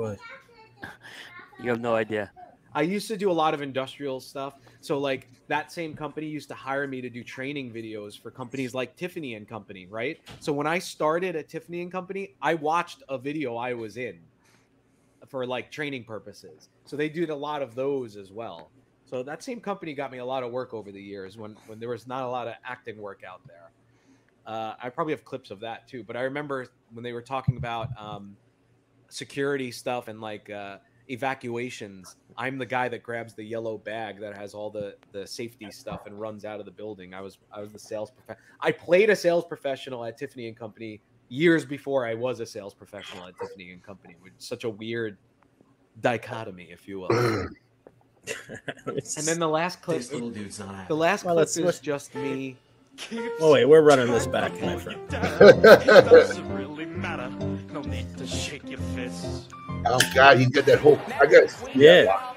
you 1.63 1.69
have 1.69 1.81
no 1.81 1.95
idea. 1.95 2.31
I 2.75 2.83
used 2.83 3.09
to 3.09 3.17
do 3.17 3.31
a 3.31 3.33
lot 3.33 3.53
of 3.53 3.63
industrial 3.63 4.21
stuff. 4.21 4.55
So 4.81 4.99
like 4.99 5.29
that 5.49 5.73
same 5.73 5.95
company 5.95 6.27
used 6.27 6.49
to 6.49 6.55
hire 6.55 6.87
me 6.87 7.01
to 7.01 7.11
do 7.11 7.25
training 7.25 7.73
videos 7.73 8.19
for 8.19 8.31
companies 8.31 8.75
like 8.75 8.97
Tiffany 8.97 9.35
and 9.35 9.47
Company, 9.49 9.87
right? 9.91 10.21
So 10.39 10.53
when 10.53 10.67
I 10.67 10.79
started 10.79 11.37
at 11.37 11.49
Tiffany 11.49 11.83
and 11.83 11.91
Company, 11.91 12.37
I 12.41 12.55
watched 12.55 13.03
a 13.09 13.19
video 13.19 13.57
I 13.57 13.75
was 13.75 13.97
in 13.97 14.21
for 15.31 15.47
like 15.47 15.71
training 15.71 16.05
purposes. 16.05 16.69
So 16.85 16.97
they 16.97 17.09
did 17.09 17.31
a 17.31 17.35
lot 17.35 17.63
of 17.63 17.75
those 17.75 18.17
as 18.17 18.33
well. 18.33 18.71
So 19.05 19.23
that 19.23 19.43
same 19.43 19.61
company 19.61 19.95
got 19.95 20.13
me 20.13 20.19
a 20.19 20.25
lot 20.25 20.43
of 20.43 20.53
work 20.53 20.75
over 20.75 20.93
the 20.93 21.01
years 21.01 21.39
when 21.39 21.57
when 21.67 21.79
there 21.79 21.89
was 21.89 22.07
not 22.07 22.25
a 22.25 22.29
lot 22.29 22.49
of 22.49 22.55
acting 22.65 22.99
work 22.99 23.23
out 23.27 23.41
there. 23.47 23.71
Uh, 24.47 24.75
I 24.83 24.89
probably 24.91 25.13
have 25.13 25.25
clips 25.25 25.51
of 25.51 25.61
that 25.61 25.89
too. 25.89 26.03
But 26.03 26.17
I 26.17 26.23
remember 26.23 26.67
when 26.93 27.05
they 27.05 27.13
were 27.13 27.23
talking 27.23 27.57
about 27.57 27.89
um, 27.99 28.37
security 29.09 29.71
stuff 29.71 30.09
and 30.09 30.21
like 30.21 30.51
uh, 30.51 30.79
evacuations. 31.09 32.17
I'm 32.37 32.59
the 32.59 32.67
guy 32.67 32.89
that 32.89 33.03
grabs 33.03 33.35
the 33.35 33.45
yellow 33.45 33.79
bag 33.79 34.21
that 34.21 34.37
has 34.37 34.55
all 34.55 34.71
the 34.71 34.97
the 35.13 35.27
safety 35.27 35.71
stuff 35.71 36.07
and 36.07 36.19
runs 36.19 36.45
out 36.45 36.61
of 36.61 36.67
the 36.67 36.73
building. 36.73 37.15
I 37.15 37.21
was 37.21 37.39
I 37.53 37.61
was 37.61 37.73
the 37.73 37.79
sales 37.79 38.11
prof- 38.11 38.39
I 38.61 38.73
played 38.73 39.11
a 39.11 39.17
sales 39.17 39.45
professional 39.45 40.05
at 40.05 40.17
Tiffany 40.17 40.49
and 40.49 40.57
Company 40.57 41.01
years 41.31 41.65
before 41.65 42.07
I 42.07 42.13
was 42.15 42.41
a 42.41 42.47
sales 42.47 42.75
professional 42.75 43.27
at 43.27 43.35
Tiffany 43.41 43.71
and 43.73 43.83
Company. 43.83 44.17
Which 44.21 44.35
is 44.39 44.45
such 44.45 44.65
a 44.65 44.71
weird 44.71 45.17
dichotomy, 46.03 46.69
if 46.71 46.87
you 46.87 47.01
will. 47.01 47.09
and 48.27 49.25
then 49.27 49.39
the 49.39 49.49
last 49.49 49.81
clip, 49.81 49.97
This 49.99 50.13
little 50.13 50.31
dude's 50.31 50.59
not 50.59 50.87
the 50.89 50.95
last 50.97 51.25
Well, 51.25 51.35
clip 51.35 51.43
let's- 51.43 51.57
is 51.57 51.65
let's- 51.65 51.81
just 51.81 52.15
me. 52.15 52.57
Oh 53.41 53.53
wait, 53.53 53.65
we're 53.65 53.81
running 53.81 54.09
this 54.09 54.27
back, 54.27 54.53
my 54.61 54.77
friend. 54.77 55.01
Really. 56.53 56.85
No 56.87 57.81
need 57.83 58.15
to 58.19 58.27
shake 58.27 58.69
your 58.69 58.81
fists. 58.95 59.49
Oh 59.87 59.99
God, 60.15 60.37
he's 60.39 60.49
got 60.49 60.67
that 60.67 60.81
whole. 60.81 60.99
I 61.21 61.25
guess. 61.27 61.65
Yeah. 61.75 62.35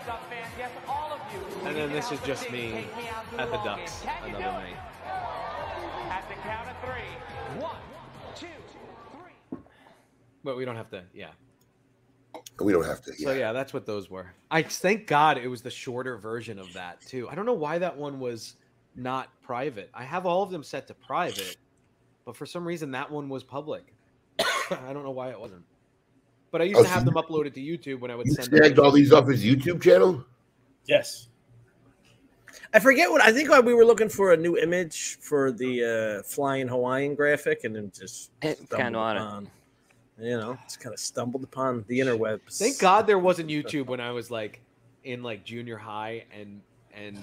And 1.66 1.76
then 1.76 1.92
this 1.92 2.12
is 2.12 2.20
just 2.22 2.50
me 2.52 2.86
at 3.38 3.50
the 3.52 3.58
Ducks 3.58 4.04
another 4.26 4.40
night. 4.44 4.76
But 10.44 10.58
we 10.58 10.66
don't 10.66 10.76
have 10.76 10.90
to, 10.90 11.04
yeah. 11.14 11.30
We 12.60 12.74
don't 12.74 12.84
have 12.86 13.02
to. 13.04 13.14
So 13.14 13.32
Yeah. 13.32 13.38
yeah, 13.38 13.54
that's 13.54 13.74
what 13.74 13.86
those 13.86 14.10
were. 14.10 14.34
I 14.52 14.62
thank 14.62 15.08
God 15.08 15.38
it 15.38 15.48
was 15.48 15.62
the 15.62 15.70
shorter 15.72 16.18
version 16.18 16.60
of 16.60 16.72
that 16.74 17.02
too. 17.02 17.30
I 17.30 17.36
don't 17.36 17.46
know 17.46 17.54
why 17.54 17.78
that 17.78 17.96
one 17.96 18.20
was 18.20 18.56
not 18.96 19.30
private. 19.42 19.90
I 19.94 20.04
have 20.04 20.26
all 20.26 20.44
of 20.44 20.52
them 20.52 20.64
set 20.64 20.88
to 20.88 20.94
private, 20.94 21.58
but 22.26 22.36
for 22.36 22.46
some 22.46 22.66
reason 22.66 22.92
that 22.92 23.10
one 23.10 23.30
was 23.30 23.44
public. 23.44 23.94
I 24.40 24.92
don't 24.94 25.04
know 25.04 25.12
why 25.12 25.30
it 25.30 25.40
wasn't. 25.40 25.64
But 26.52 26.62
I 26.62 26.66
used 26.66 26.80
Oh, 26.80 26.84
to 26.84 26.90
have 26.90 27.00
so 27.02 27.06
them 27.06 27.16
uploaded 27.16 27.54
to 27.56 27.60
YouTube 27.62 28.00
when 28.02 28.12
I 28.12 28.16
would 28.16 28.28
You 28.28 28.34
send 28.34 28.52
them. 28.52 28.60
snagged 28.60 28.78
all 28.80 28.92
these 28.92 29.12
off 29.12 29.28
his 29.28 29.44
YouTube 29.44 29.82
channel. 29.82 30.24
Yes. 30.86 31.30
I 32.74 32.80
forget 32.80 33.10
what 33.10 33.22
I 33.22 33.32
think. 33.32 33.50
uh, 33.50 33.62
We 33.66 33.74
were 33.74 33.86
looking 33.86 34.10
for 34.10 34.34
a 34.34 34.38
new 34.38 34.58
image 34.58 35.18
for 35.22 35.52
the 35.52 36.20
uh, 36.20 36.24
flying 36.24 36.68
Hawaiian 36.68 37.16
graphic, 37.16 37.64
and 37.64 37.76
then 37.76 37.92
just 37.98 38.32
It 38.42 38.58
stumbled 38.58 38.80
kinda 38.80 39.00
on 39.00 39.44
it. 39.46 39.50
Upon, 40.18 40.26
you 40.26 40.38
know, 40.38 40.58
just 40.64 40.80
kind 40.80 40.94
of 40.94 41.00
stumbled 41.00 41.44
upon 41.44 41.84
the 41.88 42.00
interwebs. 42.00 42.58
Thank 42.58 42.80
God 42.80 43.08
there 43.08 43.20
wasn't 43.20 43.50
YouTube 43.50 43.88
when 43.88 44.00
I 44.00 44.12
was 44.12 44.32
like 44.32 44.62
in 45.04 45.24
like 45.24 45.44
junior 45.44 45.78
high 45.78 46.26
and 46.38 46.62
and 46.94 47.18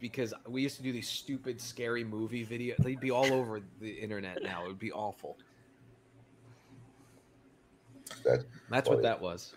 because 0.00 0.32
we 0.48 0.62
used 0.62 0.76
to 0.76 0.82
do 0.82 0.92
these 0.92 1.08
stupid 1.08 1.60
scary 1.60 2.04
movie 2.04 2.44
videos. 2.44 2.76
They'd 2.78 3.00
be 3.00 3.10
all 3.10 3.32
over 3.32 3.60
the 3.80 3.90
internet 3.90 4.42
now. 4.42 4.64
It 4.64 4.68
would 4.68 4.78
be 4.78 4.92
awful. 4.92 5.36
That's 8.24 8.44
That's 8.70 8.88
what 8.88 9.02
that 9.02 9.20
was. 9.20 9.54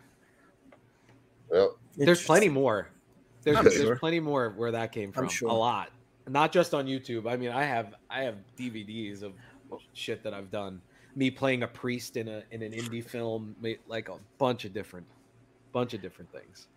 Well, 1.49 1.77
There's 1.97 2.23
plenty 2.23 2.49
more. 2.49 2.89
There's, 3.43 3.57
I'm 3.57 3.65
there's 3.65 3.99
plenty 3.99 4.19
more 4.19 4.53
where 4.55 4.71
that 4.71 4.91
came 4.91 5.11
from. 5.11 5.27
sure. 5.27 5.49
A 5.49 5.53
lot. 5.53 5.91
Not 6.27 6.51
just 6.51 6.73
on 6.73 6.85
YouTube. 6.85 7.29
I 7.29 7.35
mean, 7.35 7.49
I 7.49 7.63
have 7.63 7.95
I 8.09 8.23
have 8.23 8.35
DVDs 8.57 9.23
of 9.23 9.33
shit 9.93 10.23
that 10.23 10.33
I've 10.33 10.49
done. 10.49 10.81
Me 11.15 11.29
playing 11.29 11.63
a 11.63 11.67
priest 11.67 12.17
in 12.17 12.27
a 12.27 12.43
in 12.51 12.61
an 12.63 12.71
indie 12.71 13.03
film, 13.03 13.55
like 13.87 14.09
a 14.09 14.17
bunch 14.37 14.65
of 14.65 14.73
different 14.73 15.05
bunch 15.71 15.93
of 15.93 16.01
different 16.01 16.31
things. 16.31 16.67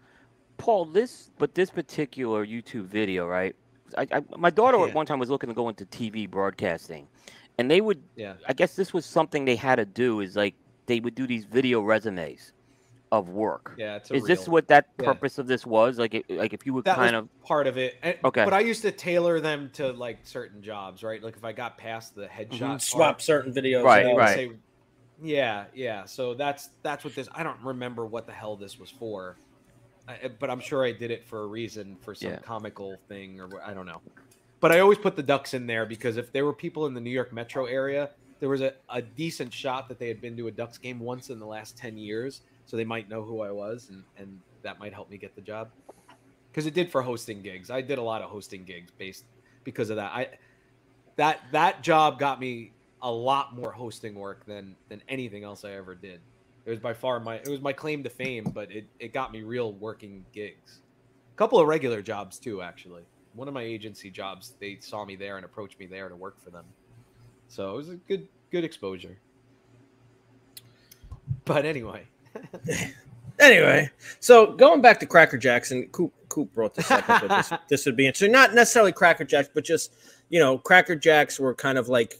Paul, 0.58 0.86
this 0.86 1.30
but 1.38 1.54
this 1.54 1.70
particular 1.70 2.46
YouTube 2.46 2.84
video, 2.84 3.26
right? 3.26 3.54
I, 3.96 4.06
I 4.12 4.22
my 4.36 4.50
daughter 4.50 4.78
Yeah. 4.78 4.86
at 4.86 4.94
one 4.94 5.06
time 5.06 5.18
was 5.18 5.30
looking 5.30 5.48
to 5.48 5.54
go 5.54 5.68
into 5.68 5.86
TV 5.86 6.28
broadcasting, 6.28 7.08
and 7.58 7.70
they 7.70 7.80
would. 7.80 8.02
Yeah. 8.16 8.34
I 8.46 8.52
guess 8.52 8.76
this 8.76 8.92
was 8.92 9.06
something 9.06 9.44
they 9.44 9.56
had 9.56 9.76
to 9.76 9.84
do. 9.86 10.20
Is 10.20 10.36
like 10.36 10.54
they 10.86 11.00
would 11.00 11.14
do 11.14 11.26
these 11.26 11.44
video 11.44 11.80
resumes 11.80 12.52
of 13.12 13.28
work. 13.28 13.74
Yeah, 13.78 13.96
it's 13.96 14.10
a 14.10 14.14
Is 14.14 14.24
this 14.24 14.48
what 14.48 14.68
that 14.68 14.88
Yeah. 15.00 15.12
purpose 15.12 15.38
of 15.38 15.46
this 15.46 15.64
was? 15.64 15.98
Like, 15.98 16.14
it, 16.14 16.30
like 16.30 16.52
if 16.52 16.66
you 16.66 16.74
would 16.74 16.84
that 16.84 16.96
kind 16.96 17.14
was 17.14 17.24
of 17.24 17.42
part 17.42 17.66
of 17.66 17.78
it. 17.78 17.96
And- 18.02 18.18
Okay. 18.24 18.44
But 18.44 18.52
I 18.52 18.60
used 18.60 18.82
to 18.82 18.90
tailor 18.90 19.40
them 19.40 19.70
to 19.74 19.92
like 19.92 20.18
certain 20.24 20.62
jobs, 20.62 21.02
right? 21.02 21.22
Like 21.22 21.36
if 21.36 21.44
I 21.44 21.52
got 21.52 21.78
past 21.78 22.14
the 22.14 22.26
headshot, 22.26 22.50
mm-hmm. 22.50 22.66
part, 22.66 22.82
swap 22.82 23.20
certain 23.20 23.52
videos. 23.52 23.84
Right, 23.84 24.06
I 24.06 24.12
right. 24.14 24.34
say- 24.34 24.52
yeah, 25.22 25.64
yeah. 25.74 26.04
So 26.04 26.34
that's 26.34 26.70
that's 26.82 27.04
what 27.04 27.14
this. 27.14 27.28
I 27.34 27.42
don't 27.42 27.60
remember 27.62 28.04
what 28.04 28.26
the 28.26 28.32
hell 28.32 28.56
this 28.56 28.78
was 28.78 28.90
for, 28.90 29.36
I, 30.06 30.30
but 30.38 30.50
I'm 30.50 30.60
sure 30.60 30.84
I 30.84 30.92
did 30.92 31.10
it 31.10 31.24
for 31.24 31.42
a 31.42 31.46
reason, 31.46 31.96
for 32.02 32.14
some 32.14 32.32
Yeah. 32.32 32.38
comical 32.40 32.96
thing, 33.08 33.40
or 33.40 33.48
I 33.64 33.72
don't 33.72 33.86
know. 33.86 34.02
But 34.60 34.72
I 34.72 34.80
always 34.80 34.98
put 34.98 35.16
the 35.16 35.22
ducks 35.22 35.54
in 35.54 35.66
there 35.66 35.86
because 35.86 36.16
if 36.16 36.32
there 36.32 36.44
were 36.44 36.52
people 36.52 36.86
in 36.86 36.94
the 36.94 37.00
New 37.00 37.10
York 37.10 37.32
metro 37.32 37.66
area, 37.66 38.10
there 38.40 38.48
was 38.48 38.60
a, 38.60 38.74
a 38.88 39.00
decent 39.00 39.52
shot 39.52 39.88
that 39.88 39.98
they 39.98 40.08
had 40.08 40.20
been 40.20 40.36
to 40.36 40.48
a 40.48 40.50
Ducks 40.50 40.78
game 40.78 40.98
once 40.98 41.30
in 41.30 41.38
the 41.38 41.46
last 41.46 41.76
ten 41.76 41.96
years, 41.96 42.42
so 42.66 42.76
they 42.76 42.84
might 42.84 43.08
know 43.08 43.22
who 43.22 43.40
I 43.40 43.50
was, 43.50 43.88
and 43.90 44.02
and 44.18 44.40
that 44.62 44.78
might 44.78 44.92
help 44.92 45.10
me 45.10 45.16
get 45.16 45.34
the 45.34 45.40
job. 45.40 45.70
Because 46.50 46.66
it 46.66 46.74
did 46.74 46.90
for 46.90 47.02
hosting 47.02 47.42
gigs. 47.42 47.70
I 47.70 47.80
did 47.80 47.98
a 47.98 48.02
lot 48.02 48.22
of 48.22 48.30
hosting 48.30 48.64
gigs 48.64 48.90
based 48.98 49.24
because 49.64 49.90
of 49.90 49.96
that. 49.96 50.12
I 50.12 50.28
that 51.16 51.40
that 51.52 51.82
job 51.82 52.18
got 52.18 52.40
me 52.40 52.72
a 53.02 53.10
lot 53.10 53.54
more 53.54 53.72
hosting 53.72 54.14
work 54.14 54.44
than 54.46 54.74
than 54.88 55.02
anything 55.08 55.44
else 55.44 55.64
I 55.64 55.72
ever 55.72 55.94
did. 55.94 56.20
It 56.64 56.70
was 56.70 56.80
by 56.80 56.94
far 56.94 57.20
my 57.20 57.36
it 57.36 57.48
was 57.48 57.60
my 57.60 57.72
claim 57.72 58.02
to 58.02 58.10
fame, 58.10 58.44
but 58.52 58.70
it, 58.72 58.86
it 58.98 59.12
got 59.12 59.32
me 59.32 59.42
real 59.42 59.72
working 59.74 60.24
gigs. 60.32 60.80
A 61.34 61.36
couple 61.36 61.60
of 61.60 61.68
regular 61.68 62.02
jobs 62.02 62.38
too, 62.38 62.62
actually. 62.62 63.02
One 63.34 63.48
of 63.48 63.54
my 63.54 63.62
agency 63.62 64.10
jobs, 64.10 64.54
they 64.58 64.78
saw 64.80 65.04
me 65.04 65.14
there 65.14 65.36
and 65.36 65.44
approached 65.44 65.78
me 65.78 65.86
there 65.86 66.08
to 66.08 66.16
work 66.16 66.42
for 66.42 66.50
them. 66.50 66.64
So 67.48 67.74
it 67.74 67.76
was 67.76 67.88
a 67.90 67.96
good 67.96 68.26
good 68.50 68.64
exposure. 68.64 69.16
But 71.44 71.64
anyway, 71.64 72.06
Anyway, 73.38 73.90
so 74.18 74.52
going 74.54 74.80
back 74.80 74.98
to 75.00 75.04
Cracker 75.06 75.36
Jackson, 75.36 75.86
Coop, 75.92 76.12
Coop 76.30 76.52
brought 76.54 76.74
this 76.74 76.90
up. 76.90 77.06
This, 77.28 77.52
this 77.68 77.86
would 77.86 77.94
be 77.96 78.06
interesting. 78.06 78.32
Not 78.32 78.54
necessarily 78.54 78.92
Cracker 78.92 79.24
Jacks, 79.24 79.50
but 79.52 79.62
just 79.62 79.92
you 80.30 80.40
know, 80.40 80.58
Cracker 80.58 80.96
Jacks 80.96 81.38
were 81.38 81.54
kind 81.54 81.78
of 81.78 81.88
like, 81.88 82.18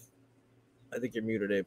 I 0.95 0.99
think 0.99 1.15
you're 1.15 1.25
muted, 1.25 1.51
Abe. 1.51 1.67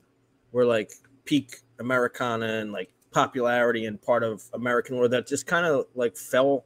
We're 0.52 0.66
like 0.66 0.92
peak 1.26 1.58
Americana 1.80 2.60
and 2.60 2.72
like 2.72 2.94
popularity 3.12 3.86
and 3.86 4.02
part 4.02 4.24
of 4.24 4.44
American 4.54 4.98
world 4.98 5.12
that 5.12 5.28
just 5.28 5.46
kind 5.48 5.66
of 5.66 5.86
like 5.96 6.16
fell 6.16 6.66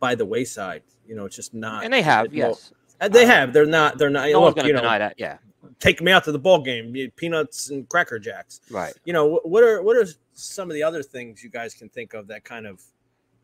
by 0.00 0.14
the 0.14 0.24
wayside. 0.24 0.82
You 1.06 1.14
know, 1.16 1.26
it's 1.26 1.36
just 1.36 1.52
not. 1.54 1.84
and 1.84 1.92
they 1.92 2.02
have 2.02 2.26
it- 2.26 2.32
yes. 2.32 2.72
uh, 3.00 3.08
they 3.08 3.26
have. 3.26 3.52
They're 3.52 3.66
not. 3.66 3.98
They're 3.98 4.10
not. 4.10 4.30
No 4.30 4.40
one's 4.40 4.50
look, 4.50 4.56
gonna 4.56 4.68
you 4.68 4.74
know, 4.74 4.80
deny 4.80 4.98
that. 4.98 5.14
Yeah, 5.18 5.38
take 5.82 6.00
me 6.00 6.12
out 6.12 6.24
to 6.24 6.32
the 6.32 6.38
ball 6.38 6.62
game. 6.62 6.94
Peanuts 7.16 7.70
and 7.70 7.88
Cracker 7.88 8.18
Jacks 8.18 8.60
right. 8.70 8.94
you 9.04 9.12
know 9.12 9.40
what 9.44 9.62
are 9.64 9.82
what 9.82 9.96
are 9.96 10.06
some 10.32 10.70
of 10.70 10.74
the 10.74 10.82
other 10.82 11.02
things 11.02 11.42
you 11.42 11.50
guys 11.50 11.74
can 11.74 11.88
think 11.88 12.14
of 12.14 12.26
that 12.28 12.44
kind 12.44 12.66
of 12.66 12.82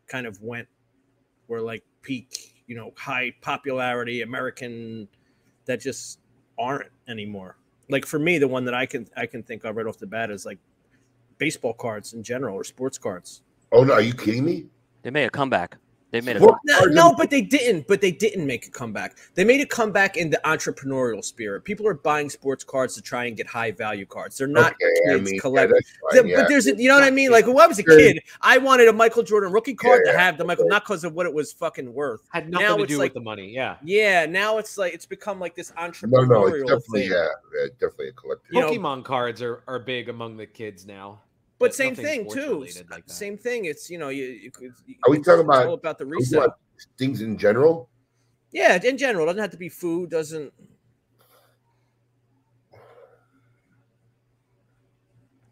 kind 0.07 0.25
of 0.25 0.41
went 0.41 0.67
were 1.47 1.61
like 1.61 1.83
peak 2.01 2.63
you 2.65 2.75
know 2.75 2.91
high 2.97 3.31
popularity 3.41 4.21
american 4.21 5.07
that 5.65 5.79
just 5.79 6.19
aren't 6.57 6.89
anymore 7.07 7.57
like 7.89 8.05
for 8.05 8.17
me 8.17 8.37
the 8.39 8.47
one 8.47 8.65
that 8.65 8.73
i 8.73 8.85
can 8.85 9.07
i 9.17 9.25
can 9.25 9.43
think 9.43 9.63
of 9.65 9.75
right 9.75 9.85
off 9.85 9.97
the 9.97 10.07
bat 10.07 10.31
is 10.31 10.45
like 10.45 10.57
baseball 11.37 11.73
cards 11.73 12.13
in 12.13 12.23
general 12.23 12.55
or 12.55 12.63
sports 12.63 12.97
cards 12.97 13.43
oh 13.71 13.83
no, 13.83 13.93
are 13.93 14.01
you 14.01 14.13
kidding 14.13 14.45
me? 14.45 14.65
They 15.01 15.11
made 15.11 15.25
a 15.25 15.29
comeback. 15.29 15.77
They 16.11 16.21
made 16.21 16.37
a. 16.37 16.39
What? 16.39 16.57
no, 16.65 16.79
no 16.85 17.13
but 17.13 17.29
they 17.29 17.41
didn't 17.41 17.87
but 17.87 18.01
they 18.01 18.11
didn't 18.11 18.47
make 18.47 18.65
a 18.65 18.71
comeback 18.71 19.15
they 19.35 19.43
made 19.43 19.61
a 19.61 19.65
comeback 19.65 20.17
in 20.17 20.29
the 20.31 20.41
entrepreneurial 20.43 21.23
spirit 21.23 21.63
people 21.63 21.87
are 21.87 21.93
buying 21.93 22.29
sports 22.29 22.63
cards 22.63 22.95
to 22.95 23.01
try 23.01 23.25
and 23.25 23.37
get 23.37 23.45
high 23.45 23.69
value 23.71 24.05
cards 24.07 24.37
they're 24.37 24.47
not 24.47 24.73
Okay, 24.73 24.85
I 25.09 25.13
kids 25.13 25.25
mean, 25.25 25.35
yeah, 25.35 25.41
collecting 25.41 25.73
that's 25.75 26.21
The- 26.23 26.27
yeah. 26.27 26.35
But 26.41 26.47
there's, 26.49 26.65
a, 26.67 26.75
you 26.75 26.87
know 26.87 26.95
what 26.95 27.03
I 27.03 27.11
mean? 27.11 27.29
Like 27.31 27.45
when 27.45 27.59
I 27.59 27.67
was 27.67 27.77
a 27.79 27.83
kid, 27.83 28.19
I 28.41 28.57
wanted 28.57 28.87
a 28.87 28.93
Michael 28.93 29.21
Jordan 29.23 29.51
rookie 29.51 29.75
card 29.75 30.01
Yeah, 30.05 30.13
to 30.13 30.17
have 30.17 30.37
the 30.39 30.45
Michael, 30.45 30.67
not 30.67 30.83
because 30.83 31.03
of 31.03 31.13
what 31.13 31.25
it 31.27 31.33
was 31.33 31.51
fucking 31.53 31.93
worth. 31.93 32.21
had 32.31 32.49
nothing 32.49 32.67
Now 32.67 32.77
to 32.77 32.83
it's 32.83 32.91
do 32.91 32.97
like- 32.97 33.09
with 33.09 33.13
the 33.15 33.19
money. 33.21 33.49
Yeah. 33.53 33.77
Yeah, 33.83 34.25
now 34.25 34.57
it's 34.57 34.77
like 34.77 34.93
it's 34.93 35.05
become 35.05 35.39
like 35.39 35.55
this 35.55 35.71
no, 35.75 35.83
entrepreneurial 35.87 36.27
no, 36.29 36.45
it's 36.47 36.63
definitely 36.63 37.01
thing. 37.01 37.11
yeah, 37.11 37.27
yeah, 37.55 37.67
definitely 37.79 38.07
a 38.09 38.11
collector. 38.13 38.45
You 38.51 38.61
know- 38.61 38.71
Pokemon 38.71 39.03
cards 39.05 39.41
are, 39.41 39.61
are 39.67 39.79
big 39.79 40.09
among 40.09 40.37
the 40.37 40.45
kids 40.47 40.85
now. 40.87 41.19
But 41.59 41.75
same 41.75 41.93
thing 41.93 42.29
too. 42.31 42.65
like. 42.89 43.03
Same 43.07 43.37
thing. 43.37 43.65
It's 43.65 43.89
you 43.89 43.97
know 43.97 44.09
you. 44.09 44.25
you, 44.25 44.51
you 44.61 44.95
Are 45.05 45.11
we 45.11 45.17
it's 45.17 45.27
talking 45.27 45.45
about- 45.45 45.67
all 45.67 45.73
about 45.73 45.97
the 45.97 46.05
Are 46.05 46.07
we 46.07 46.17
resale? 46.17 46.39
talking 46.41 46.45
about 46.53 46.97
things 46.97 47.21
in 47.21 47.37
general? 47.37 47.89
Yeah, 48.51 48.79
in 48.83 48.97
general, 48.97 49.25
it 49.25 49.27
doesn't 49.27 49.41
have 49.41 49.51
to 49.51 49.57
be 49.57 49.69
food. 49.69 50.09
Doesn't 50.09 50.51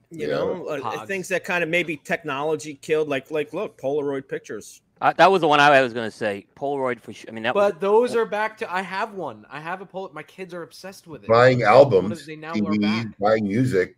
you 0.09 0.21
Yeah. 0.27 0.35
know 0.35 0.65
uh, 0.67 0.79
Pods. 0.81 1.07
things 1.07 1.27
that 1.27 1.43
kind 1.43 1.63
of 1.63 1.69
maybe 1.69 1.97
technology 1.97 2.75
killed? 2.75 3.09
Like 3.09 3.29
like 3.31 3.53
look, 3.53 3.79
Polaroid 3.79 4.27
pictures. 4.27 4.81
Uh, 4.99 5.13
that 5.17 5.29
was 5.29 5.41
the 5.41 5.47
one 5.47 5.59
I 5.59 5.79
was 5.81 5.93
going 5.93 6.09
to 6.09 6.15
say. 6.15 6.47
Polaroid 6.55 6.99
for 6.99 7.13
sure. 7.13 7.29
I 7.29 7.33
mean, 7.33 7.43
that 7.43 7.53
was 7.53 7.71
But 7.73 7.79
those 7.79 8.15
are 8.15 8.25
back 8.25 8.57
to. 8.59 8.73
I 8.73 8.81
have 8.81 9.13
one. 9.13 9.45
I 9.47 9.59
have 9.59 9.81
a 9.81 9.85
pol. 9.85 10.09
My 10.11 10.23
kids 10.23 10.55
are 10.55 10.63
obsessed 10.63 11.05
with 11.05 11.23
it. 11.23 11.27
Buying 11.29 11.61
albums, 11.61 12.25
they 12.25 12.35
now 12.35 12.53
are 12.53 12.77
back. 12.79 13.07
buying 13.19 13.47
music. 13.47 13.95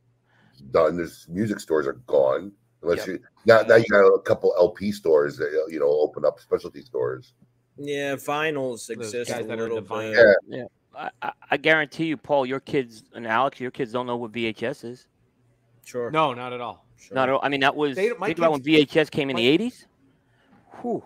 Done. 0.72 0.98
There's 0.98 1.26
music 1.30 1.60
stores 1.60 1.88
are 1.88 1.94
gone. 2.08 2.52
Unless 2.82 3.00
Yep. 3.00 3.08
you 3.08 3.20
now, 3.46 3.62
now 3.62 3.76
you 3.76 3.86
got 3.92 4.06
a 4.06 4.20
couple 4.22 4.54
LP 4.58 4.92
stores 4.92 5.36
that 5.38 5.52
you 5.70 5.80
know 5.80 5.88
open 5.90 6.24
up 6.26 6.40
specialty 6.40 6.82
stores. 6.82 7.34
Yeah, 7.78 8.16
vinyls 8.16 8.90
exist 8.90 9.32
guys 9.32 9.46
a 9.46 9.56
little 9.56 9.82
bit. 9.82 9.90
vinyl. 9.90 10.68
I, 10.96 11.10
I, 11.22 11.32
I 11.52 11.58
guarantee 11.58 12.06
you, 12.06 12.18
Paul, 12.18 12.46
your 12.46 12.60
kids 12.60 13.04
and 13.14 13.26
Alex, 13.28 13.60
your 13.60 13.72
kids 13.72 13.92
don't 13.92 14.08
know 14.08 14.18
what 14.18 14.32
VHS 14.32 14.84
is. 14.86 15.08
Sure. 15.86 16.10
No, 16.12 16.34
not 16.34 16.52
at 16.52 16.62
all. 16.62 16.86
sure. 16.98 17.16
Not 17.16 17.30
at 17.30 17.34
all. 17.36 17.42
I 17.44 17.50
mean, 17.50 17.62
that 17.62 17.76
was 17.76 17.96
They- 17.96 18.12
my 18.14 18.28
think 18.28 18.38
about 18.40 18.52
when 18.54 18.62
VHS 18.64 19.10
came 19.12 19.30
in 19.30 19.36
my- 19.36 19.42
the 19.42 19.48
eighties. 19.48 19.86
Whew. 20.82 21.04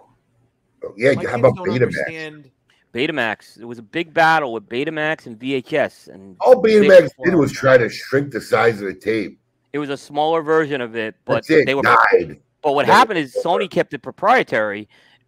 Oh, 0.83 0.93
yeah, 0.97 1.13
My 1.13 1.25
how 1.25 1.39
about 1.39 1.55
Betamax? 1.55 1.73
understand. 1.83 2.51
Betamax. 2.93 3.59
It 3.59 3.65
was 3.65 3.79
a 3.79 3.83
big 3.83 4.13
battle 4.13 4.53
with 4.53 4.67
Betamax 4.69 5.25
and 5.25 5.39
VHS, 5.39 6.07
and 6.13 6.35
All 6.39 6.61
Betamax 6.61 7.09
did 7.23 7.33
was 7.35 7.51
try 7.51 7.77
to 7.77 7.89
shrink 7.89 8.31
the 8.31 8.41
size 8.41 8.81
of 8.81 8.87
the 8.87 8.93
tape. 8.93 9.39
It 9.73 9.79
was 9.79 9.89
a 9.89 9.97
smaller 9.97 10.41
version 10.41 10.79
of 10.81 10.95
it, 10.95 11.15
but 11.25 11.49
it. 11.49 11.65
they 11.65 11.75
were 11.75 11.81
died. 11.81 12.39
But 12.61 12.73
what 12.75 12.85
Never- 12.85 12.95
happened 12.97 13.19
is 13.19 13.35
Sony 13.43 13.69
kept 13.69 13.93
it 13.93 13.99
proprietary, 14.01 14.87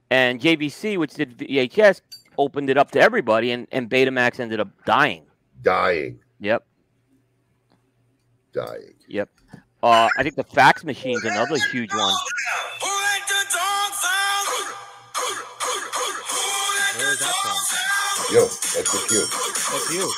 and 0.10 0.40
JVC, 0.40 0.98
which 0.98 1.16
did 1.16 1.38
VHS, 1.38 2.02
opened 2.38 2.70
it 2.70 2.78
up 2.78 2.92
to 2.92 3.00
everybody, 3.02 3.52
and, 3.52 3.68
and 3.72 3.90
Betamax 3.90 4.40
ended 4.40 4.60
up 4.60 4.70
dying. 4.86 5.26
Dying, 5.64 6.20
Yep, 6.40 6.64
dying. 8.54 8.94
yep. 9.08 9.30
Uh, 9.82 10.08
I 10.18 10.24
think 10.24 10.36
the 10.36 10.44
fax 10.44 10.84
machine's 10.84 11.24
another 11.26 11.58
huge 11.72 11.92
one. 11.94 12.14
Where 16.98 17.12
is 17.12 17.20
that 17.20 17.34
from? 17.44 18.36
Yo, 18.36 18.42
that's 18.46 18.94
a 18.94 19.08
cue. 19.08 19.26
That's 19.28 19.94
you. 19.94 20.12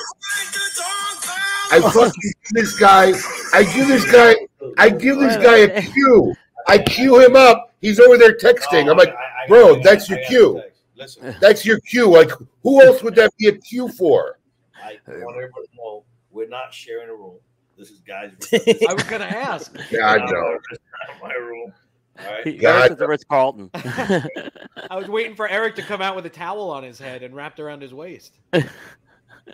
I 1.71 1.81
fucking 1.81 2.21
give 2.21 2.33
this 2.51 2.77
guy. 2.79 3.13
I 3.53 3.63
give 3.63 3.87
this 3.87 4.11
guy. 4.11 4.35
I 4.77 4.89
give 4.89 5.19
this 5.19 5.37
guy 5.37 5.57
a 5.57 5.81
cue. 5.81 6.35
I 6.67 6.77
cue 6.79 7.19
him 7.23 7.35
up. 7.35 7.73
He's 7.81 7.99
over 7.99 8.17
there 8.17 8.35
texting. 8.35 8.89
I'm 8.89 8.97
like, 8.97 9.13
bro, 9.47 9.81
that's 9.81 10.09
your 10.09 10.19
cue. 10.27 10.61
Listen, 10.95 11.35
That's 11.39 11.63
your 11.63 11.79
cue. 11.81 12.09
Like, 12.09 12.31
who 12.63 12.81
else 12.81 13.03
would 13.03 13.15
that 13.15 13.31
be 13.37 13.47
a 13.47 13.53
cue 13.53 13.87
for? 13.87 14.39
I 14.83 14.97
want 15.07 15.37
everybody 15.37 15.67
to 15.67 15.77
know 15.77 16.03
we're 16.31 16.47
not 16.47 16.73
sharing 16.73 17.09
a 17.09 17.13
room. 17.13 17.37
This 17.77 17.91
is 17.91 17.99
guys. 17.99 18.31
I 18.51 18.93
was 18.93 19.03
gonna 19.03 19.25
ask. 19.25 19.71
God 19.91 20.21
no. 20.31 20.57
This 20.69 20.79
is 20.79 20.79
not 21.07 21.29
my 21.29 21.33
room. 21.35 21.73
All 22.19 22.25
right. 22.31 22.47
He- 22.47 22.65
Eric's 22.65 22.91
at 22.91 22.97
the 22.97 23.07
Ritz 23.07 23.23
Carlton. 23.23 23.69
I 23.75 24.95
was 24.95 25.07
waiting 25.07 25.35
for 25.35 25.47
Eric 25.47 25.75
to 25.75 25.83
come 25.83 26.01
out 26.01 26.15
with 26.15 26.25
a 26.25 26.29
towel 26.29 26.71
on 26.71 26.81
his 26.83 26.97
head 26.97 27.21
and 27.21 27.35
wrapped 27.35 27.59
around 27.59 27.83
his 27.83 27.93
waist. 27.93 28.39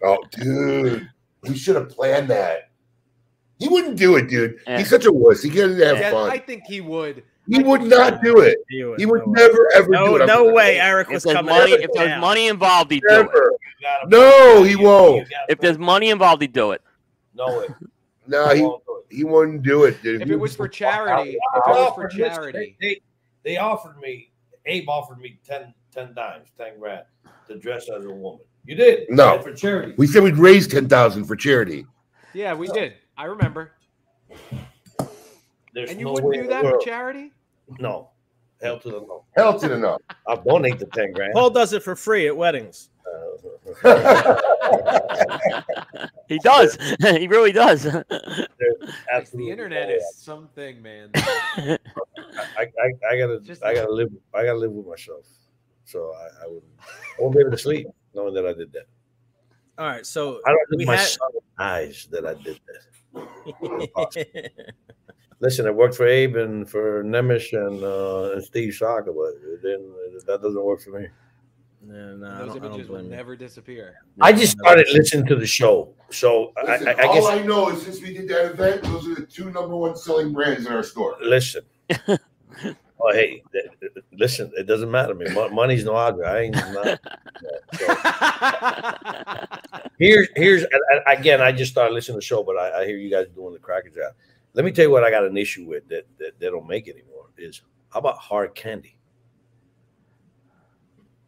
Oh, 0.04 0.18
dude, 0.32 1.10
he 1.46 1.56
should 1.56 1.76
have 1.76 1.90
planned 1.90 2.30
that. 2.30 2.70
He 3.60 3.68
wouldn't 3.68 3.98
do 3.98 4.16
it, 4.18 4.28
dude. 4.30 4.60
Yeah. 4.68 4.80
He's 4.80 4.90
such 4.90 5.06
a 5.06 5.12
wuss. 5.12 5.42
He 5.42 5.50
can't 5.50 5.72
have 5.80 5.98
Yeah, 5.98 6.12
fun. 6.12 6.30
I 6.32 6.38
think 6.38 6.64
he 6.68 6.82
would. 6.82 7.24
He 7.48 7.62
would 7.62 7.84
not 7.84 8.22
do 8.24 8.40
it. 8.40 8.58
He 8.70 8.84
would, 8.84 9.00
He 9.00 9.06
would 9.06 9.22
no 9.22 9.28
way. 9.28 9.34
never 9.48 9.70
ever 9.76 9.90
No, 9.90 10.06
do 10.08 10.16
it. 10.16 10.22
I'm 10.22 10.28
no 10.28 10.46
like, 10.46 10.56
way. 10.56 10.80
Eric 10.80 11.10
was 11.10 11.24
there's 11.24 11.36
coming. 11.36 11.54
money, 11.56 11.72
if 11.74 11.90
of 11.90 11.96
there's 11.96 12.22
money 12.22 12.48
involved, 12.48 12.92
he'd 12.92 13.04
do 13.08 13.16
it. 13.16 13.24
Never. 13.26 13.52
You 13.52 13.58
gotta- 13.82 14.10
No, 14.10 14.64
he 14.64 14.76
won't. 14.76 15.28
If 15.50 15.60
there's 15.60 15.78
money 15.78 16.10
involved, 16.10 16.42
he'd 16.42 16.54
do 16.54 16.72
it. 16.72 16.82
no 17.34 17.60
way. 17.60 17.68
No, 18.26 18.48
he 18.56 18.62
won't 18.62 18.86
do 18.86 18.96
it. 18.96 19.06
he 19.18 19.24
wouldn't 19.26 19.64
do 19.64 19.84
it, 19.84 20.02
dude. 20.02 20.22
If 20.22 20.30
He 20.30 20.34
it 20.34 20.40
was 20.40 20.56
for 20.56 20.70
charity, 20.70 21.32
if 21.32 21.36
it 21.36 21.64
was 21.68 21.94
for 21.94 22.08
charity, 22.08 22.78
They, 22.80 22.88
they, 22.88 23.02
they 23.44 23.58
offered 23.58 23.98
me. 24.00 24.32
Abe 24.66 24.88
offered 24.88 25.20
me 25.20 25.38
10, 25.46 25.74
10 25.94 26.14
dimes, 26.14 26.48
ten 26.58 26.80
grand 26.80 27.04
to 27.50 27.58
dress 27.58 27.90
as 27.90 28.06
a 28.06 28.10
woman. 28.10 28.40
You 28.66 28.76
did. 28.76 29.10
No. 29.10 29.36
And 29.36 29.44
for 29.44 29.54
charity. 29.54 29.94
We 29.98 30.08
said 30.08 30.24
we'd 30.24 30.38
raise 30.38 30.68
ten 30.68 30.88
thousand 30.88 31.26
for 31.26 31.36
charity. 31.36 31.86
yeah, 32.34 32.54
we 32.54 32.68
did. 32.70 32.94
I 33.18 33.26
remember. 33.26 33.72
There's 35.74 35.90
And 35.92 36.00
you 36.00 36.06
no 36.06 36.14
wouldn't 36.14 36.34
do 36.34 36.48
that 36.50 36.64
for 36.64 36.78
charity? 36.80 37.32
No. 37.80 38.10
Hell 38.62 38.80
to 38.80 38.90
the 38.90 39.00
no. 39.02 39.26
Hell 39.36 39.60
to 39.60 39.68
the 39.68 39.78
no. 39.78 39.98
I'll 40.28 40.42
donate 40.42 40.80
the 40.80 40.86
ten 40.88 41.12
grand. 41.12 41.34
Paul 41.34 41.50
does 41.50 41.74
it 41.74 41.84
for 41.84 41.96
free 41.96 42.28
at 42.28 42.36
weddings. 42.38 42.90
He 46.30 46.40
does. 46.40 46.78
he 47.02 47.28
really 47.28 47.52
does. 47.52 47.84
There's 47.84 49.30
The 49.32 49.50
internet 49.50 49.84
no 49.84 49.94
way. 49.94 49.94
is 50.00 50.16
something, 50.16 50.82
man. 50.82 51.10
I, 51.16 51.78
I, 52.58 52.66
I 53.12 53.18
gotta 53.18 53.40
Just- 53.42 53.64
I 53.64 53.74
gotta 53.76 53.92
live 53.92 54.10
I 54.34 54.44
gotta 54.46 54.58
live 54.58 54.72
with 54.72 54.88
myself. 54.88 55.26
So 55.86 56.14
I, 56.16 56.44
I 56.44 56.48
wouldn't 56.48 56.64
I 56.80 57.22
won't 57.22 57.36
be 57.36 57.42
able 57.42 57.52
to 57.52 57.58
sleep 57.58 57.88
knowing 58.14 58.34
that 58.34 58.46
I 58.46 58.54
did 58.54 58.72
that. 58.74 58.86
All 59.78 59.88
right, 59.88 60.06
so 60.06 60.40
I 60.46 60.52
don't 60.52 60.78
think 60.78 60.88
my 60.88 60.96
had- 60.96 61.08
son 61.08 61.30
eyes 61.60 62.08
that 62.12 62.26
I 62.26 62.34
did 62.36 62.60
that. 62.68 63.16
Listen, 65.40 65.66
it 65.66 65.76
worked 65.76 65.96
for 65.96 66.08
Abe 66.08 66.38
and 66.38 66.70
for 66.70 67.04
Nimish 67.04 67.52
and 67.54 67.84
uh, 67.84 68.34
and 68.34 68.44
Steve 68.44 68.74
Saka, 68.76 69.12
but 69.12 69.34
it 69.46 69.62
didn't, 69.62 69.94
that 70.26 70.42
doesn't 70.42 70.64
work 70.64 70.80
for 70.82 70.92
me. 71.00 71.08
no, 71.82 72.16
no, 72.16 72.38
Those 72.46 72.56
I 72.56 72.60
don't 72.60 72.66
images 72.66 72.88
will 72.88 73.04
never 73.04 73.36
disappear. 73.36 73.96
I 74.22 74.32
just 74.32 74.58
started 74.58 74.88
listening 74.94 75.26
to 75.28 75.36
the 75.36 75.46
show, 75.48 75.94
so 76.12 76.54
I, 76.56 76.78
Listen, 76.78 76.88
I, 76.88 76.92
I 76.94 77.08
all 77.08 77.14
guess 77.16 77.26
I 77.26 77.42
know 77.42 77.70
is 77.72 77.82
since 77.82 78.02
we 78.02 78.14
did 78.14 78.30
that 78.30 78.52
event, 78.52 78.84
those 78.84 79.06
are 79.08 79.16
the 79.16 79.26
two 79.26 79.52
number 79.52 79.76
one 79.76 79.98
selling 79.98 80.32
brands 80.32 80.66
in 80.66 80.72
our 80.72 80.84
store. 80.84 81.18
listen. 81.22 81.64
oh, 83.04 83.14
hey, 83.14 83.44
th- 83.52 83.66
th- 83.80 83.92
listen, 84.14 84.52
it 84.58 84.64
doesn't 84.64 84.90
matter 84.90 85.14
to 85.14 85.20
me. 85.20 85.32
Mo- 85.34 85.50
Money's 85.50 85.84
no 85.84 85.96
object. 85.96 86.28
I 86.28 86.40
ain't 86.42 86.56
not. 86.56 87.00
So, 87.78 87.96
here's 90.00 90.30
here's 90.36 90.66
again. 91.08 91.42
I 91.42 91.52
just 91.52 91.72
started 91.72 91.94
listening 91.94 92.16
to 92.16 92.20
the 92.20 92.26
show, 92.26 92.44
but 92.44 92.58
I, 92.58 92.82
I 92.82 92.86
hear 92.86 92.98
you 92.98 93.10
guys 93.10 93.28
doing 93.36 93.54
the 93.54 93.60
cracker 93.60 93.90
job. 93.90 94.14
Let 94.54 94.66
me 94.66 94.72
tell 94.72 94.86
you 94.86 94.92
what 94.92 95.04
I 95.04 95.10
got 95.10 95.26
an 95.26 95.38
issue 95.38 95.66
with 95.66 95.88
that, 95.90 96.06
that 96.20 96.40
they 96.40 96.50
don't 96.50 96.68
make 96.68 96.88
anymore 96.88 97.28
is 97.38 97.62
how 97.90 98.00
about 98.00 98.18
hard 98.18 98.56
candy? 98.56 98.98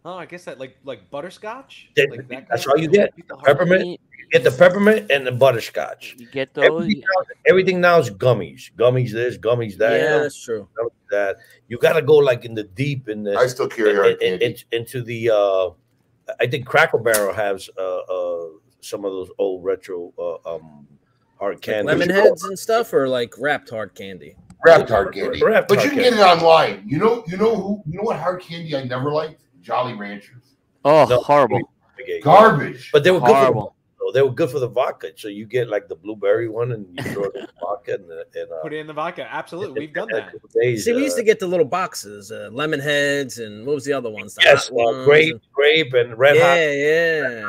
Oh, 0.06 0.14
I 0.15 0.26
guess 0.26 0.45
that 0.45 0.60
like 0.60 0.77
like 0.84 1.10
butterscotch. 1.10 1.90
That- 1.95 2.10
Like 2.11 2.27
that 2.30 2.48
that's 2.49 2.65
kind 2.65 2.73
all 2.73 2.76
of 2.76 2.82
you 2.84 2.90
get. 2.90 3.14
The 3.27 3.36
Peppermint. 3.38 3.99
You 4.18 4.40
get 4.41 4.44
the 4.44 4.57
peppermint 4.57 5.11
and 5.11 5.26
the 5.27 5.32
butterscotch. 5.32 6.15
You 6.18 6.26
get 6.32 6.52
those. 6.56 6.65
Everything 6.65 6.99
now, 7.02 7.23
everything 7.48 7.80
now 7.82 7.99
is 7.99 8.10
gummies. 8.10 8.72
Gummies 8.76 9.11
this, 9.11 9.38
gummies 9.38 9.77
that. 9.77 10.02
Yeah, 10.02 10.18
that's 10.18 10.44
true. 10.44 10.68
that. 11.11 11.36
You 11.68 11.77
got 11.77 11.94
to 11.94 12.02
go 12.02 12.15
like 12.15 12.44
in 12.44 12.56
the 12.56 12.64
deep 12.64 13.07
in 13.07 13.22
the 13.22 13.36
I 13.38 13.45
still 13.45 13.68
carry 13.68 13.91
in- 13.91 13.95
hard 13.98 14.11
in- 14.23 14.40
candy. 14.40 14.45
in- 14.72 14.80
into 14.80 15.03
the. 15.03 15.30
uh 15.30 15.69
I 16.40 16.48
think 16.48 16.65
Cracker 16.65 16.98
Barrel 16.98 17.34
has 17.36 17.69
uh, 17.77 17.98
uh 17.99 18.48
some 18.82 19.06
of 19.06 19.11
those 19.11 19.30
old 19.38 19.64
retro 19.64 20.11
uh, 20.18 20.56
um 20.56 20.88
hard 21.40 21.61
candy. 21.61 21.88
Lemon 21.90 22.10
heads 22.10 22.44
and 22.45 22.57
stuff, 22.57 22.94
or 22.94 23.07
like 23.07 23.36
wrapped 23.38 23.69
hard 23.69 23.94
candy. 23.94 24.36
Wrapped 24.65 24.90
hard 24.90 25.14
candy. 25.14 25.44
Wrapped 25.44 25.68
but 25.68 25.77
hard 25.77 25.91
you 25.91 26.02
can 26.02 26.11
get 26.11 26.19
it 26.19 26.23
online. 26.23 26.82
You 26.88 26.98
know, 26.98 27.23
you 27.27 27.38
know 27.38 27.56
who 27.56 27.84
you 27.86 27.98
know 27.99 28.03
what 28.06 28.18
hard 28.18 28.41
candy 28.41 28.76
I 28.76 28.86
never 28.86 29.11
liked? 29.11 29.44
Jolly 29.65 29.93
Ranchers. 29.93 30.43
Oh, 30.85 31.05
No. 31.09 31.19
horrible. 31.21 31.59
Garbage. 32.21 32.91
But 32.93 33.03
they 33.03 33.09
were 33.11 33.19
good 33.19 33.25
for 33.27 33.33
the, 33.33 33.35
Horrible. 33.39 33.75
though. 33.99 34.11
they 34.11 34.21
were 34.21 34.29
good 34.31 34.51
for 34.51 34.59
the 34.59 34.67
vodka. 34.67 35.09
So 35.15 35.27
you 35.27 35.45
get 35.47 35.69
like 35.69 35.87
the 35.87 35.95
blueberry 35.95 36.47
one 36.47 36.71
and 36.73 36.85
you 36.95 37.03
throw 37.11 37.23
it 37.23 37.35
in 37.35 37.41
the 37.41 37.53
vodka 37.61 37.95
and, 37.95 38.07
the- 38.07 38.25
and 38.35 38.51
uh, 38.51 38.61
Put 38.61 38.73
it 38.73 38.77
in 38.77 38.85
the 38.87 38.93
vodka. 38.93 39.27
Absolutely, 39.31 39.79
we've 39.79 39.93
done 39.93 40.09
that. 40.11 40.31
Days, 40.53 40.85
See, 40.85 40.93
we 40.93 41.01
used 41.03 41.15
uh, 41.15 41.21
to 41.21 41.23
get 41.23 41.39
the 41.39 41.47
little 41.47 41.65
boxes, 41.65 42.31
uh, 42.31 42.49
lemon 42.51 42.79
heads, 42.79 43.39
and 43.39 43.65
what 43.65 43.73
was 43.73 43.85
the 43.85 43.93
other 43.93 44.11
ones? 44.11 44.35
The 44.35 44.43
yes, 44.43 44.67
hot 44.67 44.73
uh, 44.73 44.75
ones 44.75 45.05
grape, 45.05 45.31
and- 45.33 45.41
grape, 45.51 45.93
and 45.95 46.15
red 46.17 46.35
yeah, 46.35 46.41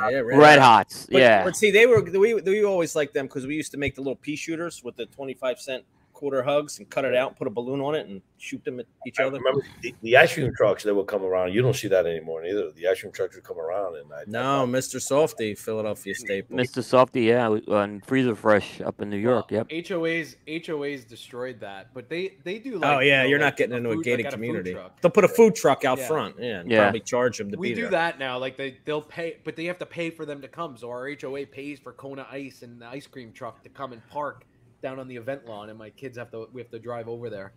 hot. 0.01 0.11
yeah, 0.11 0.11
yeah, 0.11 0.19
Red 0.21 0.59
Hots. 0.59 1.07
But, 1.11 1.21
yeah. 1.21 1.45
but 1.45 1.55
see, 1.55 1.71
they 1.71 1.85
were 1.85 2.01
we 2.03 2.33
we 2.35 2.65
always 2.65 2.97
liked 2.97 3.13
them 3.13 3.27
because 3.27 3.47
we 3.47 3.55
used 3.57 3.73
to 3.73 3.79
make 3.79 3.95
the 3.95 4.01
little 4.01 4.17
pea 4.17 4.37
shooters 4.37 4.83
with 4.83 4.97
the 4.97 5.05
twenty 5.07 5.35
five 5.35 5.61
cent 5.61 5.85
quarter 6.17 6.43
hugs 6.43 6.79
and 6.79 6.89
cut 6.89 7.05
it 7.05 7.15
out, 7.15 7.37
put 7.37 7.47
a 7.47 7.51
balloon 7.51 7.81
on 7.83 7.95
it, 7.95 8.07
and 8.09 8.23
shoot 8.39 8.65
them 8.65 8.81
at 8.81 8.87
each 9.07 9.21
I 9.21 9.25
other. 9.25 9.37
remember 9.39 9.61
the, 9.83 9.95
the 10.03 10.17
ice 10.17 10.33
cream 10.33 10.51
trucks 10.57 10.83
that 10.85 10.95
would 10.95 11.07
come 11.07 11.23
around. 11.23 11.53
You 11.53 11.61
don't 11.61 11.77
see 11.77 11.89
that 11.89 12.07
anymore 12.07 12.43
either. 12.45 12.71
The 12.73 12.89
ice 12.89 13.01
cream 13.03 13.13
trucks 13.13 13.35
would 13.37 13.45
come 13.45 13.59
around 13.59 13.97
and 13.97 14.11
I, 14.13 14.23
No, 14.27 14.67
Mr. 14.67 14.97
Softee, 14.97 15.57
Philadelphia 15.59 16.15
staple. 16.15 16.57
Mr. 16.57 16.79
Softee, 16.83 17.27
yeah, 17.27 17.49
we- 17.51 17.63
uh, 17.69 17.75
on 17.77 18.01
Freezer 18.01 18.35
Fresh 18.35 18.81
up 18.81 19.01
in 19.03 19.11
New 19.11 19.19
York. 19.19 19.51
Yep. 19.51 19.69
HOAs 19.69 20.37
HOAs 20.49 21.07
destroyed 21.07 21.61
that, 21.61 21.93
but 21.93 22.09
they 22.09 22.39
they 22.45 22.59
do 22.59 22.77
oh, 22.77 22.79
like 22.79 22.97
oh 22.97 23.01
yeah, 23.01 23.19
you 23.19 23.23
know, 23.25 23.29
you're 23.31 23.39
like 23.39 23.45
not 23.53 23.57
getting 23.59 23.77
into 23.77 23.91
a 23.91 23.95
food- 23.95 24.05
gated 24.05 24.25
like 24.25 24.33
community. 24.33 24.73
truck. 24.73 25.01
They'll 25.03 25.11
put 25.11 25.25
a 25.25 25.29
food 25.29 25.55
truck 25.55 25.85
out 25.85 25.99
Yeah. 25.99 26.07
front, 26.09 26.37
yeah, 26.39 26.61
and 26.61 26.71
Yeah. 26.71 26.83
probably 26.85 27.01
charge 27.01 27.37
them 27.37 27.51
to 27.51 27.59
We 27.59 27.69
be 27.71 27.75
do 27.75 27.81
there. 27.83 27.91
that 27.91 28.19
now. 28.19 28.39
Like 28.39 28.57
they 28.57 28.79
they'll 28.87 29.03
pay, 29.03 29.37
but 29.45 29.55
they 29.57 29.67
have 29.67 29.79
to 29.81 29.87
pay 29.87 30.09
for 30.11 30.25
them 30.25 30.41
to 30.43 30.49
come. 30.49 30.77
So 30.79 30.89
our 30.89 31.07
HOA 31.09 31.45
pays 31.47 31.79
for 31.79 31.93
Kona 31.93 32.27
Ice 32.31 32.63
and 32.63 32.81
the 32.81 32.87
ice 32.87 33.07
cream 33.07 33.33
truck 33.33 33.63
to 33.65 33.69
come 33.69 33.93
and 33.93 34.01
park 34.09 34.45
down 34.83 34.99
on 34.99 35.09
the 35.09 35.17
event 35.17 35.47
lawn, 35.47 35.71
and 35.71 35.79
my 35.79 35.91
kids 35.91 36.17
have 36.19 36.31
to 36.33 36.49
we 36.53 36.61
have 36.61 36.71
to 36.71 36.79
drive 36.79 37.09
over 37.09 37.31
there 37.31 37.53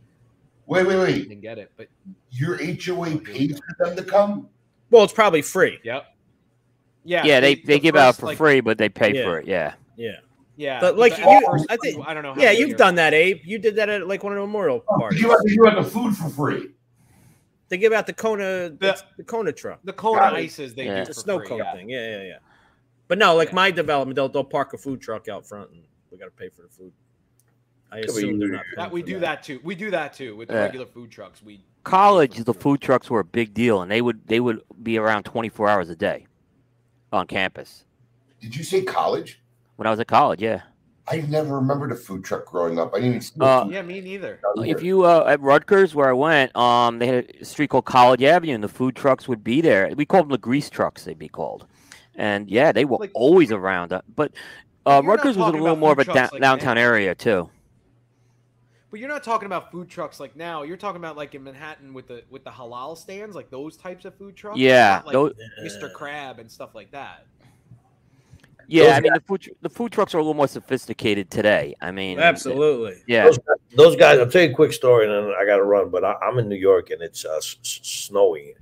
Wait, 0.66 0.86
wait, 0.86 0.98
wait. 0.98 1.32
and 1.32 1.41
get 1.41 1.58
it. 1.58 1.72
But 1.78 1.88
Your 2.30 2.56
HOA 2.58 3.18
pays 3.18 3.60
for 3.78 3.86
them 3.86 3.96
to 3.96 4.04
come? 4.04 4.48
Well, 4.91 5.04
it's 5.04 5.14
probably 5.14 5.41
free. 5.41 5.80
yep, 5.84 6.16
yeah, 7.04 7.24
Yeah, 7.26 7.40
they, 7.40 7.56
the- 7.56 7.62
they 7.64 7.74
the 7.76 7.80
give 7.80 7.96
out 7.96 8.16
for 8.18 8.28
like- 8.28 8.38
free, 8.38 8.62
but 8.62 8.78
they 8.78 8.90
pay 8.90 9.14
Yeah. 9.16 9.24
for 9.24 9.40
it. 9.40 9.48
Yeah. 9.48 9.74
Yeah, 9.98 10.12
Yeah, 10.56 10.80
But, 10.80 10.98
like, 10.98 11.18
you- 11.18 11.41
first 11.50 11.66
I 11.70 11.78
think- 11.78 12.06
I 12.08 12.14
don't 12.14 12.24
know. 12.24 12.34
How 12.34 12.41
yeah, 12.41 12.52
you've 12.52 12.70
years. 12.70 12.78
done 12.78 12.96
that, 12.96 13.14
Abe. 13.14 13.40
You 13.46 13.58
did 13.60 13.76
that 13.78 13.90
at 13.90 14.08
like 14.08 14.24
one 14.24 14.34
of 14.34 14.38
the 14.38 14.46
memorial 14.46 14.84
Oh, 14.90 14.98
parties. 14.98 15.20
you 15.22 15.30
have 15.30 15.40
you 15.46 15.64
have 15.66 15.84
the 15.84 15.90
food 15.90 16.16
for 16.16 16.30
free. 16.30 16.72
They 17.70 17.78
give 17.78 17.94
out 17.94 18.08
the 18.08 18.14
Kona, 18.14 18.70
the, 18.70 19.00
the 19.18 19.24
Kona 19.24 19.52
truck, 19.52 19.80
the 19.84 19.94
Kona 19.94 20.20
Got 20.20 20.34
it. 20.34 20.38
ices. 20.38 20.74
They 20.76 20.86
Yeah. 20.86 21.00
do 21.00 21.06
the 21.06 21.14
for 21.14 21.20
snow 21.20 21.38
free, 21.40 21.48
cone 21.48 21.58
yeah. 21.60 21.74
thing. 21.74 21.90
Yeah, 21.90 22.18
yeah, 22.18 22.24
yeah. 22.24 22.38
But 23.08 23.18
no, 23.20 23.36
like 23.36 23.50
Yeah. 23.50 23.56
my 23.56 23.72
development, 23.72 24.16
they'll 24.16 24.30
they'll 24.30 24.44
park 24.44 24.74
a 24.74 24.78
food 24.78 25.02
truck 25.02 25.28
out 25.30 25.48
front, 25.48 25.70
and 25.72 25.82
we 26.12 26.18
got 26.18 26.26
to 26.26 26.32
pay 26.32 26.50
for 26.50 26.64
the 26.64 26.68
food. 26.70 26.91
I 27.91 27.99
assume 27.99 28.40
they're 28.40 28.49
not. 28.49 28.66
That 28.76 28.91
we 28.91 29.02
do 29.02 29.20
that 29.20 29.44
too. 29.44 29.60
We 29.64 29.76
do 29.76 29.90
that 29.91 30.14
too 30.14 30.36
with 30.36 30.48
the 30.49 30.56
Yeah. 30.56 30.61
regular 30.61 30.86
food 30.86 31.10
trucks. 31.11 31.41
We 31.44 31.61
College, 31.84 32.38
the 32.44 32.53
food 32.53 32.82
trucks 32.82 33.10
were 33.10 33.22
a 33.22 33.26
big 33.26 33.53
deal, 33.53 33.82
and 33.82 33.90
they 33.90 34.02
would 34.02 34.28
they 34.28 34.40
would 34.40 34.61
be 34.84 34.98
around 34.98 35.24
24 35.24 35.70
hours 35.70 35.90
a 35.90 35.95
day 35.95 36.28
on 37.11 37.26
campus. 37.26 37.86
Did 38.41 38.56
you 38.56 38.64
say 38.64 38.82
college? 38.84 39.40
When 39.78 39.88
I 39.88 39.91
was 39.91 39.99
at 39.99 40.07
college, 40.07 40.41
yeah. 40.41 40.61
I 41.11 41.22
never 41.22 41.56
remembered 41.56 41.91
a 41.91 41.95
food 41.95 42.24
truck 42.24 42.45
growing 42.45 42.78
up. 42.78 42.94
I 42.94 42.98
didn't 42.98 43.10
even 43.10 43.22
see 43.22 43.34
Uh, 43.40 43.66
Yeah, 43.68 43.82
me 43.82 43.99
neither. 44.02 44.40
If 44.57 44.84
you 44.84 45.06
uh, 45.06 45.24
at 45.28 45.41
Rutgers, 45.41 45.95
where 45.95 46.10
I 46.10 46.14
went, 46.14 46.56
um, 46.56 46.99
they 46.99 47.07
had 47.07 47.32
a 47.41 47.45
street 47.45 47.70
called 47.72 47.86
College 47.86 48.22
Avenue, 48.22 48.53
and 48.53 48.64
the 48.64 48.68
food 48.68 48.95
trucks 48.95 49.28
would 49.28 49.44
be 49.44 49.61
there. 49.61 49.90
We 49.95 50.06
called 50.06 50.26
them 50.26 50.32
the 50.34 50.38
grease 50.38 50.70
trucks. 50.70 51.06
They'd 51.06 51.18
be 51.18 51.30
called, 51.30 51.66
and 52.14 52.48
yeah, 52.49 52.72
they 52.72 52.86
were 52.86 52.98
Like- 52.98 53.11
always 53.16 53.52
around. 53.52 53.91
uh, 53.94 54.02
But 54.16 54.32
uh, 54.32 54.36
But 54.86 54.91
you're 54.91 55.03
not 55.03 55.10
Rutgers 55.18 55.38
was 55.38 55.48
a 55.48 55.52
little 55.57 55.76
more 55.78 55.94
of 55.94 55.99
a 55.99 56.03
food 56.06 56.14
trucks 56.14 56.20
down, 56.20 56.30
like 56.34 56.41
downtown 56.41 56.76
that. 56.76 56.82
area 56.82 57.16
too. 57.16 57.49
But 58.91 58.99
you're 58.99 59.10
not 59.10 59.24
talking 59.24 59.45
about 59.45 59.72
food 59.72 59.88
trucks 59.90 60.20
like 60.20 60.36
now. 60.36 60.64
You're 60.64 60.78
talking 60.78 60.98
about 60.98 61.16
like 61.16 61.36
in 61.36 61.44
Manhattan 61.44 61.94
with 61.94 62.07
the 62.07 62.24
with 62.30 62.44
the 62.44 62.49
halal 62.49 62.98
stands, 62.98 63.36
like 63.36 63.49
those 63.52 63.78
types 63.78 64.06
of 64.06 64.16
food 64.16 64.36
trucks. 64.36 64.57
Yeah, 64.57 65.02
like 65.06 65.14
those- 65.14 65.34
Mr. 65.64 65.91
Crab 65.94 66.40
and 66.40 66.52
stuff 66.52 66.74
like 66.74 66.91
that. 66.91 67.26
Yeah, 68.68 68.84
Those 68.84 68.91
I 68.94 68.99
mean 69.02 69.14
the 69.14 69.22
food 69.22 69.41
tr- 69.41 69.49
the 69.61 69.70
food 69.70 69.91
trucks 69.91 70.14
are 70.14 70.20
a 70.20 70.22
little 70.22 70.36
more 70.36 70.48
sophisticated 70.48 71.32
today. 71.32 71.76
I 71.82 71.91
mean, 71.91 72.20
Absolutely. 72.20 73.02
Yeah. 73.07 73.26
Those, 73.26 73.40
those 73.76 73.95
guys, 73.95 74.20
I'll 74.20 74.30
tell 74.30 74.44
you 74.44 74.52
a 74.52 74.53
quick 74.53 74.74
story 74.74 75.06
and 75.06 75.14
then 75.28 75.34
I 75.40 75.44
got 75.45 75.57
to 75.57 75.64
run. 75.64 75.90
But 75.90 76.06
I, 76.06 76.14
I'm 76.22 76.38
in 76.38 76.48
New 76.48 76.56
York 76.56 76.91
and 76.91 77.02
it's 77.02 77.26
uh, 77.26 77.38
s- 77.38 77.57
s- 77.64 77.80
snowing 77.82 78.53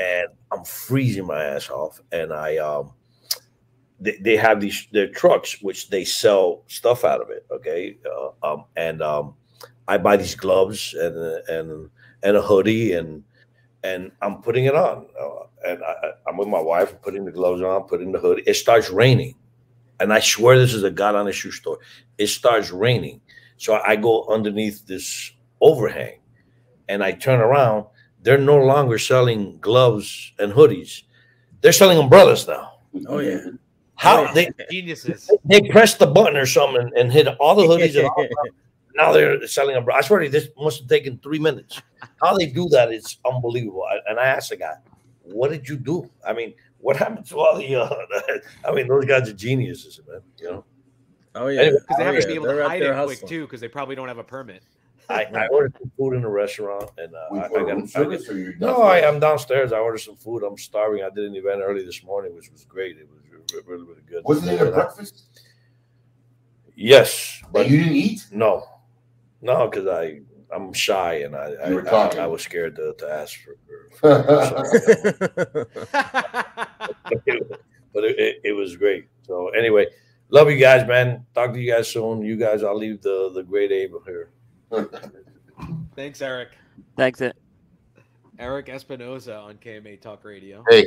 and 0.00 0.26
I'm 0.50 0.64
freezing 0.64 1.26
my 1.26 1.40
ass 1.44 1.70
off. 1.70 2.00
And 2.10 2.32
I, 2.32 2.56
um, 2.56 2.94
they, 4.00 4.16
they 4.20 4.36
have 4.36 4.60
these 4.60 4.88
their 4.90 5.06
trucks 5.06 5.62
which 5.62 5.88
they 5.88 6.04
sell 6.04 6.62
stuff 6.66 7.04
out 7.04 7.20
of 7.20 7.30
it. 7.30 7.46
Okay. 7.52 7.96
Uh, 8.04 8.30
um, 8.54 8.64
and 8.74 9.02
um, 9.02 9.34
I 9.88 9.98
buy 9.98 10.16
these 10.16 10.34
gloves 10.34 10.94
and 10.94 11.16
and 11.48 11.90
and 12.22 12.36
a 12.36 12.42
hoodie 12.42 12.94
and 12.94 13.22
and 13.82 14.10
I'm 14.22 14.40
putting 14.42 14.64
it 14.64 14.74
on. 14.74 15.06
Uh, 15.20 15.46
and 15.66 15.82
I, 15.84 15.92
I- 16.06 16.12
I'm 16.28 16.36
with 16.38 16.48
my 16.48 16.60
wife, 16.60 17.00
putting 17.02 17.24
the 17.24 17.32
gloves 17.32 17.60
on, 17.62 17.82
putting 17.84 18.12
the 18.12 18.18
hoodie. 18.18 18.42
It 18.46 18.54
starts 18.54 18.90
raining. 18.90 19.34
And 20.00 20.12
I 20.12 20.20
swear 20.20 20.58
this 20.58 20.74
is 20.74 20.82
a 20.82 20.90
God 20.90 21.14
on 21.14 21.28
a 21.28 21.32
shoe 21.32 21.50
store. 21.52 21.78
It 22.18 22.26
starts 22.28 22.70
raining. 22.70 23.20
So 23.58 23.80
I 23.86 23.96
go 23.96 24.26
underneath 24.28 24.86
this 24.86 25.32
overhang 25.60 26.18
and 26.88 27.04
I 27.04 27.12
turn 27.12 27.40
around. 27.40 27.86
They're 28.22 28.38
no 28.38 28.56
longer 28.58 28.98
selling 28.98 29.58
gloves 29.58 30.32
and 30.38 30.52
hoodies. 30.52 31.02
They're 31.60 31.72
selling 31.72 31.98
umbrellas 31.98 32.48
now. 32.48 32.78
Oh 33.06 33.18
yeah. 33.18 33.38
How 33.96 34.32
they 34.32 34.50
Geniuses. 34.70 35.30
they 35.44 35.60
pressed 35.68 35.98
the 35.98 36.06
button 36.06 36.36
or 36.36 36.46
something 36.46 36.82
and, 36.82 36.92
and 36.94 37.12
hit 37.12 37.28
all 37.38 37.54
the 37.54 37.62
hoodies 37.62 37.96
and 37.98 38.08
all 38.08 38.22
that. 38.22 38.50
now 38.94 39.12
they're 39.12 39.46
selling 39.46 39.76
umbrellas. 39.76 40.04
I 40.04 40.08
swear 40.08 40.18
to 40.20 40.24
you, 40.26 40.30
this 40.30 40.48
must 40.58 40.80
have 40.80 40.88
taken 40.88 41.18
three 41.18 41.38
minutes. 41.38 41.80
How 42.22 42.36
they 42.36 42.46
do 42.46 42.68
that 42.70 42.92
is 42.92 43.18
unbelievable. 43.24 43.84
I- 43.90 44.00
And 44.10 44.18
I 44.20 44.26
asked 44.26 44.50
the 44.50 44.56
guy, 44.56 44.74
"What 45.22 45.50
did 45.50 45.68
you 45.68 45.76
do? 45.76 46.10
I 46.26 46.32
mean, 46.32 46.54
what 46.78 46.96
happened 46.96 47.26
to 47.26 47.38
all 47.40 47.56
the? 47.56 47.74
Uh, 47.76 47.94
I 48.68 48.72
mean, 48.72 48.88
those 48.88 49.04
guys 49.06 49.28
are 49.28 49.32
geniuses, 49.32 50.00
man. 50.08 50.20
You 50.38 50.50
know." 50.50 50.64
Oh 51.34 51.48
yeah. 51.48 51.62
Anyway, 51.62 51.78
Because 51.80 51.96
they 51.96 52.02
Oh, 52.02 52.06
have 52.06 52.14
yeah. 52.14 52.20
to 52.20 52.26
be 52.28 52.34
able 52.34 52.46
They're 52.46 52.56
to 52.56 52.62
out 52.64 52.70
hide 52.70 52.82
there 52.82 52.92
it 52.96 53.04
quick 53.06 53.26
too, 53.26 53.42
because 53.46 53.60
they 53.60 53.68
probably 53.68 53.96
don't 53.96 54.08
have 54.08 54.18
a 54.18 54.24
permit. 54.24 54.62
I, 55.10 55.24
I 55.24 55.48
ordered 55.48 55.74
some 55.78 55.90
food 55.98 56.14
in 56.14 56.24
a 56.24 56.28
restaurant, 56.30 56.90
and 56.96 57.14
uh, 57.14 57.18
I, 57.34 57.44
I 57.44 57.48
got, 57.48 57.66
room 57.66 57.82
I 57.82 57.86
service 57.86 58.26
you're 58.26 58.56
no, 58.56 58.80
I 58.80 59.00
downstairs? 59.00 59.14
am 59.14 59.20
downstairs. 59.20 59.72
I 59.72 59.78
ordered 59.78 59.98
some 59.98 60.16
food. 60.16 60.42
I'm 60.42 60.56
starving. 60.56 61.02
I 61.02 61.10
did 61.10 61.24
an 61.24 61.34
event 61.36 61.60
early 61.62 61.84
this 61.84 62.02
morning, 62.04 62.34
which 62.34 62.50
was 62.50 62.64
great. 62.64 62.96
It 62.96 63.06
was 63.10 63.20
really, 63.30 63.64
really, 63.66 63.82
really 63.84 64.02
good. 64.08 64.24
Wasn't 64.24 64.50
it 64.50 64.66
a 64.66 64.70
breakfast? 64.70 65.24
Yes, 66.76 67.40
But 67.42 67.52
but 67.52 67.70
you 67.70 67.78
didn't 67.78 67.96
eat? 67.96 68.26
no, 68.32 68.64
no, 69.44 69.68
because 69.68 69.86
I 69.86 70.20
I'm 70.54 70.72
shy 70.72 71.14
and 71.24 71.36
I 71.36 71.52
I, 71.52 71.70
I. 71.70 72.16
I 72.24 72.26
was 72.26 72.42
scared 72.42 72.74
to, 72.76 72.94
to 72.98 73.08
ask 73.10 73.38
for. 73.40 73.56
for, 74.00 74.22
but 77.94 78.04
it, 78.04 78.18
it, 78.18 78.40
it 78.44 78.52
was 78.52 78.76
great. 78.76 79.06
So 79.22 79.48
anyway, 79.50 79.86
love 80.30 80.50
you 80.50 80.58
guys, 80.58 80.86
man. 80.86 81.24
Talk 81.34 81.52
to 81.52 81.60
you 81.60 81.70
guys 81.72 81.88
soon. 81.88 82.22
You 82.22 82.36
guys, 82.36 82.62
I'll 82.62 82.76
leave 82.76 83.02
the 83.02 83.30
the 83.34 83.42
great 83.42 83.70
Abe 83.72 83.94
here. 84.06 84.30
Thanks, 85.96 86.20
Eric. 86.22 86.48
Thanks, 86.96 87.20
it, 87.20 87.36
Eric 88.38 88.68
Espinosa 88.68 89.36
on 89.36 89.54
KMA 89.58 90.00
Talk 90.00 90.24
Radio. 90.24 90.64
Hey, 90.68 90.86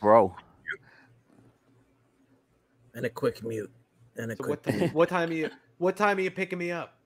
bro. 0.00 0.34
and 2.94 3.06
a 3.06 3.10
quick 3.10 3.42
mute. 3.42 3.70
And 4.16 4.30
a 4.32 4.36
So 4.36 4.44
quick. 4.44 4.66
what, 4.66 4.92
what 4.94 5.08
time 5.08 5.30
are 5.30 5.34
you? 5.34 5.50
What 5.78 5.96
time 5.96 6.18
are 6.18 6.20
you 6.20 6.30
picking 6.30 6.58
me 6.58 6.70
up? 6.70 6.98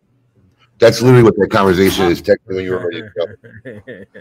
That's 0.78 1.00
literally 1.02 1.22
what 1.24 1.36
that 1.36 1.48
conversation 1.50 2.06
is. 2.06 2.20
Technically, 2.22 2.56
when 2.56 2.64
you 2.64 2.70
were 2.72 2.88
ready 2.88 3.02
to 3.02 4.04
go. 4.04 4.20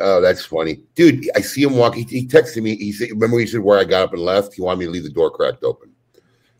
Oh, 0.00 0.20
that's 0.20 0.44
funny, 0.44 0.80
dude. 0.94 1.28
I 1.34 1.40
see 1.40 1.62
him 1.64 1.74
walk. 1.74 1.96
He, 1.96 2.04
he 2.04 2.24
texted 2.24 2.62
me. 2.62 2.76
He 2.76 2.92
said, 2.92 3.08
"Remember, 3.10 3.36
he 3.40 3.48
said 3.48 3.58
where 3.60 3.80
I 3.80 3.84
got 3.84 4.02
up 4.02 4.12
and 4.12 4.22
left. 4.22 4.54
He 4.54 4.62
wanted 4.62 4.78
me 4.78 4.84
to 4.84 4.90
leave 4.92 5.02
the 5.02 5.10
door 5.10 5.28
cracked 5.28 5.64
open, 5.64 5.92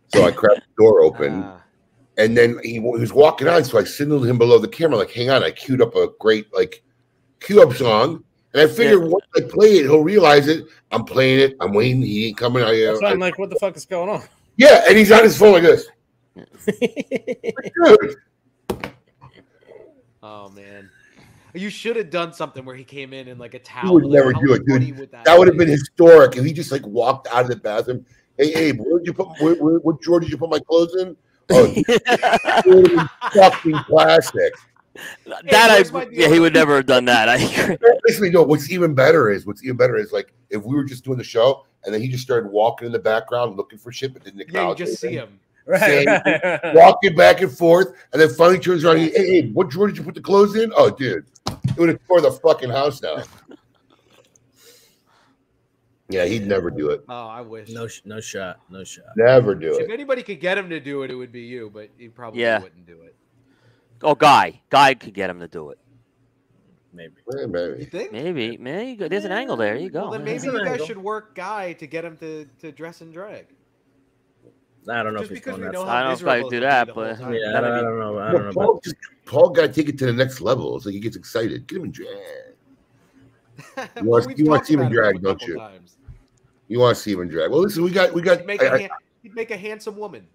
so 0.08 0.24
I 0.24 0.32
cracked 0.32 0.62
the 0.76 0.82
door 0.82 1.02
open." 1.02 1.44
Ah, 1.44 1.62
And 2.16 2.36
then 2.36 2.58
he, 2.64 2.72
he 2.72 2.80
was 2.80 3.12
walking 3.12 3.46
on, 3.46 3.62
so 3.62 3.78
I 3.78 3.84
signaled 3.84 4.26
him 4.26 4.38
below 4.38 4.58
the 4.58 4.66
camera, 4.66 4.96
like, 4.98 5.12
hang 5.12 5.30
on. 5.30 5.44
I 5.44 5.52
queued 5.52 5.80
up 5.80 5.94
a 5.94 6.08
great, 6.18 6.52
like, 6.52 6.82
queue 7.38 7.62
up 7.62 7.72
song. 7.74 8.24
And 8.54 8.62
I 8.62 8.66
figured 8.66 9.04
once 9.08 9.24
I 9.36 9.42
play 9.42 9.76
it, 9.76 9.82
he'll 9.84 10.02
realize 10.02 10.48
it. 10.48 10.64
I'm 10.90 11.04
playing 11.04 11.38
it. 11.38 11.56
I'm 11.60 11.72
waiting. 11.72 12.02
He 12.02 12.26
ain't 12.26 12.36
coming. 12.36 12.64
I, 12.64 12.76
That's 12.86 13.02
uh, 13.02 13.06
I'm 13.06 13.20
like, 13.20 13.38
what 13.38 13.50
the 13.50 13.56
fuck 13.60 13.76
is 13.76 13.84
going 13.86 14.08
on? 14.10 14.22
yeah, 14.56 14.82
and 14.88 14.98
he's 14.98 15.12
on 15.12 15.22
his 15.22 15.38
phone 15.38 15.52
like 15.52 15.62
this. 15.62 15.86
Dude, 16.66 18.16
oh 20.28 20.48
man, 20.50 20.90
you 21.54 21.70
should 21.70 21.96
have 21.96 22.10
done 22.10 22.32
something 22.32 22.64
where 22.64 22.76
he 22.76 22.84
came 22.84 23.12
in 23.12 23.28
in 23.28 23.38
like 23.38 23.54
a 23.54 23.58
he 23.58 23.64
towel. 23.64 23.94
would 23.94 24.06
never 24.06 24.32
how 24.32 24.40
do 24.40 24.52
it, 24.54 24.66
dude. 24.66 24.98
would 24.98 25.10
that, 25.10 25.24
That 25.24 25.38
would 25.38 25.48
have 25.48 25.56
been 25.56 25.68
historic 25.68 26.36
if 26.36 26.44
he 26.44 26.52
just 26.52 26.70
like 26.70 26.86
walked 26.86 27.28
out 27.28 27.42
of 27.42 27.48
the 27.48 27.56
bathroom. 27.56 28.04
Hey, 28.36 28.54
Abe, 28.54 28.80
where 28.80 28.98
did 28.98 29.06
you 29.06 29.12
put? 29.14 29.28
Where, 29.40 29.54
where, 29.54 29.78
what 29.78 30.00
drawer 30.00 30.20
did 30.20 30.30
you 30.30 30.38
put 30.38 30.50
my 30.50 30.60
clothes 30.60 30.94
in? 30.96 31.16
Oh, 31.50 31.72
it 31.76 33.10
fucking 33.32 33.78
plastic. 33.88 34.52
that 35.26 35.68
where's 35.68 35.94
I 35.94 36.08
yeah, 36.12 36.28
he 36.28 36.40
would 36.40 36.54
never 36.54 36.76
have 36.76 36.86
done 36.86 37.04
that. 37.06 37.28
I. 37.28 37.38
Basically, 38.04 38.30
no. 38.30 38.42
What's 38.42 38.70
even 38.70 38.94
better 38.94 39.30
is 39.30 39.46
what's 39.46 39.64
even 39.64 39.76
better 39.76 39.96
is 39.96 40.12
like 40.12 40.32
if 40.50 40.62
we 40.62 40.74
were 40.76 40.84
just 40.84 41.04
doing 41.04 41.18
the 41.18 41.24
show 41.24 41.64
and 41.84 41.94
then 41.94 42.00
he 42.02 42.08
just 42.08 42.22
started 42.22 42.50
walking 42.50 42.86
in 42.86 42.92
the 42.92 42.98
background 42.98 43.56
looking 43.56 43.78
for 43.78 43.92
shit, 43.92 44.12
but 44.12 44.24
didn't 44.24 44.40
acknowledge. 44.40 44.80
Yeah, 44.80 44.86
you 44.86 44.92
acknowledge. 44.92 45.00
just 45.00 45.00
see 45.00 45.12
him. 45.12 45.40
Right. 45.68 45.80
Saying- 45.80 46.06
right, 46.06 46.40
right. 46.44 46.74
walking 46.74 47.14
back 47.14 47.42
and 47.42 47.52
forth, 47.52 47.88
and 48.12 48.20
then 48.22 48.30
finally 48.30 48.58
turns 48.58 48.84
around. 48.84 48.96
Hey, 48.98 49.10
hey, 49.10 49.48
what 49.50 49.68
drawer 49.68 49.86
did 49.86 49.98
you 49.98 50.02
put 50.02 50.14
the 50.14 50.20
clothes 50.22 50.56
in? 50.56 50.72
Oh, 50.74 50.88
dude, 50.90 51.26
it 51.46 51.76
would 51.76 51.90
have 51.90 52.00
tore 52.08 52.22
the 52.22 52.32
fucking 52.32 52.70
house 52.70 53.00
down. 53.00 53.22
Yeah, 56.08 56.24
he'd 56.24 56.46
never 56.46 56.70
do 56.70 56.88
it. 56.90 57.04
Oh, 57.08 57.26
I 57.26 57.42
wish. 57.42 57.68
No, 57.68 57.86
no 58.06 58.18
shot. 58.18 58.60
No 58.70 58.82
shot. 58.82 59.04
Never 59.16 59.54
do 59.54 59.74
If 59.74 59.80
it. 59.80 59.84
If 59.84 59.90
anybody 59.90 60.22
could 60.22 60.40
get 60.40 60.56
him 60.56 60.70
to 60.70 60.80
do 60.80 61.02
it, 61.02 61.10
it 61.10 61.14
would 61.14 61.32
be 61.32 61.42
you, 61.42 61.70
but 61.72 61.90
he 61.98 62.08
probably 62.08 62.40
Yeah. 62.40 62.62
wouldn't 62.62 62.86
do 62.86 63.02
it. 63.02 63.14
Oh, 64.02 64.14
guy, 64.14 64.62
guy 64.70 64.94
could 64.94 65.12
get 65.12 65.28
him 65.28 65.40
to 65.40 65.48
do 65.48 65.68
it. 65.70 65.78
Maybe. 66.94 67.12
You 67.30 67.46
maybe. 67.46 67.84
think? 67.84 68.12
Maybe, 68.12 68.56
maybe 68.56 69.06
there's 69.08 69.26
an 69.26 69.32
angle 69.32 69.56
there. 69.56 69.76
You 69.76 69.90
go. 69.90 70.02
Well, 70.04 70.12
then 70.12 70.24
There's 70.24 70.44
maybe 70.44 70.56
an 70.56 70.60
you 70.60 70.64
guys 70.64 70.72
angle. 70.72 70.86
should 70.86 70.98
work 70.98 71.34
Guy 71.34 71.74
to 71.74 71.86
get 71.86 72.06
him 72.06 72.16
to, 72.16 72.46
to 72.60 72.72
dress 72.72 73.02
and 73.02 73.12
drag. 73.12 73.46
I 74.90 75.02
don't 75.02 75.12
know 75.14 75.20
Just 75.20 75.30
if 75.32 75.36
he's 75.36 75.44
because 75.44 75.50
going 75.58 75.60
we 75.60 75.66
that 75.66 75.72
know 75.72 75.84
far. 75.84 75.90
I 75.90 75.98
how 76.02 76.08
don't 76.08 76.08
know 76.08 76.14
if 76.14 76.22
I 76.28 76.36
miserable 76.36 76.50
do 76.50 76.56
it 76.56 76.60
would 76.60 76.60
be 76.60 76.66
that, 76.66 76.94
but- 76.94 77.18
Yeah, 77.20 77.58
I 77.58 77.60
don't, 77.60 77.72
I 77.72 77.80
don't 77.82 77.98
know. 77.98 78.18
I 78.18 78.32
don't 78.32 78.44
know. 78.46 78.52
Paul, 78.52 78.70
About 78.72 78.82
just, 78.84 78.96
Paul 79.26 79.50
got 79.50 79.62
to 79.62 79.68
take 79.72 79.88
it 79.88 79.98
to 79.98 80.06
the 80.06 80.12
next 80.12 80.40
level. 80.40 80.76
It's 80.76 80.86
like 80.86 80.94
he 80.94 81.00
gets 81.00 81.16
excited. 81.16 81.66
Get 81.66 81.78
him 81.78 81.84
in 81.84 81.90
drag. 81.90 82.08
You 83.96 84.04
want- 84.04 84.26
we've 84.26 84.38
you 84.38 84.44
want 84.46 84.58
talked 84.60 84.66
Steven 84.66 84.86
about 84.86 84.92
Drag, 84.94 85.22
don't 85.22 85.42
you? 85.42 85.56
times. 85.56 85.96
You 86.68 86.78
want 86.80 86.96
to 86.96 87.02
see 87.02 87.12
him 87.12 87.20
in 87.22 87.28
drag? 87.28 87.50
Well, 87.50 87.60
listen, 87.60 87.82
we 87.82 87.90
got, 87.90 88.12
we 88.12 88.22
got. 88.22 88.38
He'd 88.38 88.46
make, 88.46 88.62
I- 88.62 88.66
a 88.66 88.72
I- 88.74 88.78
han- 88.82 88.90
he'd 89.22 89.34
make 89.34 89.50
a 89.50 89.56
handsome 89.56 89.96
woman. 89.96 90.26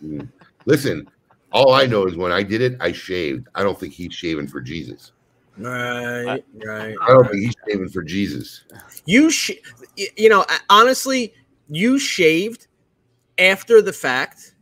Hmm. 0.00 0.20
listen, 0.66 1.08
all 1.52 1.72
I 1.72 1.86
know 1.86 2.06
is 2.06 2.16
when 2.16 2.32
I 2.32 2.42
did 2.42 2.60
it, 2.60 2.76
I 2.80 2.92
shaved. 2.92 3.46
I 3.54 3.62
don't 3.62 3.78
think 3.78 3.92
he's 3.92 4.12
shaving 4.12 4.46
for 4.48 4.60
Jesus. 4.60 5.12
Right, 5.58 6.42
right. 6.64 6.96
I 7.02 7.08
don't 7.08 7.30
think 7.30 7.44
he's 7.44 7.54
shaving 7.68 7.88
for 7.88 8.02
Jesus. 8.02 8.64
You, 9.06 9.30
sh- 9.30 9.52
you 10.16 10.28
know, 10.28 10.44
honestly, 10.70 11.34
you 11.68 11.98
shaved 11.98 12.66
after 13.42 13.82
the 13.82 13.92
fact 13.92 14.54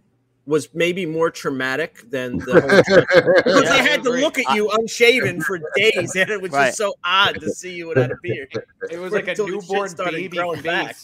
was 0.46 0.68
maybe 0.74 1.06
more 1.06 1.30
traumatic 1.30 2.02
than 2.10 2.38
the 2.38 2.60
whole 2.60 3.34
because 3.44 3.62
Yeah, 3.64 3.72
they 3.72 3.78
I 3.80 3.82
had 3.82 4.02
to 4.04 4.10
look 4.10 4.38
at 4.38 4.54
you 4.56 4.68
unshaven 4.70 5.40
for 5.42 5.60
days, 5.76 6.16
and 6.16 6.28
it 6.30 6.40
was 6.40 6.50
Right. 6.50 6.66
just 6.66 6.78
so 6.78 6.94
odd 7.04 7.38
to 7.40 7.50
see 7.50 7.72
you 7.74 7.88
without 7.88 8.10
a 8.10 8.16
beard. 8.22 8.48
It 8.90 8.98
was 8.98 9.12
like 9.18 9.28
a 9.28 9.30
Until 9.30 9.46
the 9.46 9.52
shit 9.60 9.60
newborn 9.68 9.94
baby 10.12 10.38
face. 10.38 10.62
back. 10.62 10.96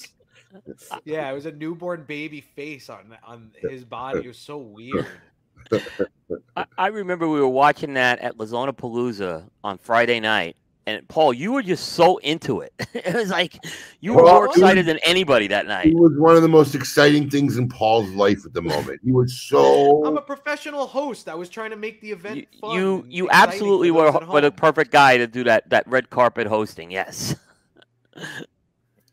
Yeah, 1.04 1.30
it 1.30 1.34
was 1.34 1.46
a 1.46 1.52
newborn 1.52 2.04
baby 2.04 2.40
face 2.40 2.88
on 2.88 3.16
on 3.24 3.50
his 3.68 3.84
body. 3.84 4.24
It 4.24 4.28
was 4.28 4.38
so 4.38 4.56
weird. 4.58 5.06
I, 6.56 6.64
I 6.78 6.86
remember 6.88 7.28
we 7.28 7.40
were 7.40 7.48
watching 7.48 7.94
that 7.94 8.18
at 8.20 8.36
Lazona 8.38 8.72
Palooza 8.72 9.48
on 9.62 9.78
Friday 9.78 10.18
night, 10.20 10.56
and 10.88 11.06
Paul, 11.08 11.32
you 11.32 11.52
were 11.52 11.62
just 11.62 11.94
so 11.94 12.18
into 12.18 12.60
it. 12.60 12.72
it 12.94 13.14
was 13.14 13.30
like 13.30 13.58
you 14.00 14.12
were 14.12 14.22
Well, 14.22 14.34
more 14.34 14.44
it 14.44 14.48
was- 14.48 14.56
excited 14.58 14.86
than 14.86 14.98
anybody 15.04 15.48
that 15.48 15.66
night. 15.66 15.86
It 15.86 15.94
was 15.96 16.12
one 16.16 16.36
of 16.36 16.42
the 16.42 16.48
most 16.48 16.74
exciting 16.74 17.28
things 17.28 17.58
in 17.58 17.68
Paul's 17.68 18.10
life 18.10 18.44
at 18.46 18.52
the 18.52 18.62
moment. 18.62 19.00
He 19.04 19.12
was 19.12 19.40
so. 19.40 20.04
I'm 20.06 20.16
a 20.16 20.22
professional 20.22 20.86
host. 20.86 21.28
I 21.28 21.34
was 21.34 21.48
trying 21.48 21.70
to 21.70 21.76
make 21.76 22.00
the 22.00 22.12
event 22.12 22.36
You 22.38 22.46
fun. 22.60 22.76
you, 22.78 23.04
you 23.08 23.28
absolutely 23.30 23.90
were, 23.90 24.12
were 24.26 24.40
the 24.40 24.52
perfect 24.52 24.92
guy 24.92 25.16
to 25.16 25.26
do 25.26 25.44
that 25.44 25.68
that 25.70 25.86
red 25.88 26.08
carpet 26.10 26.46
hosting. 26.46 26.90
Yes. 26.90 27.34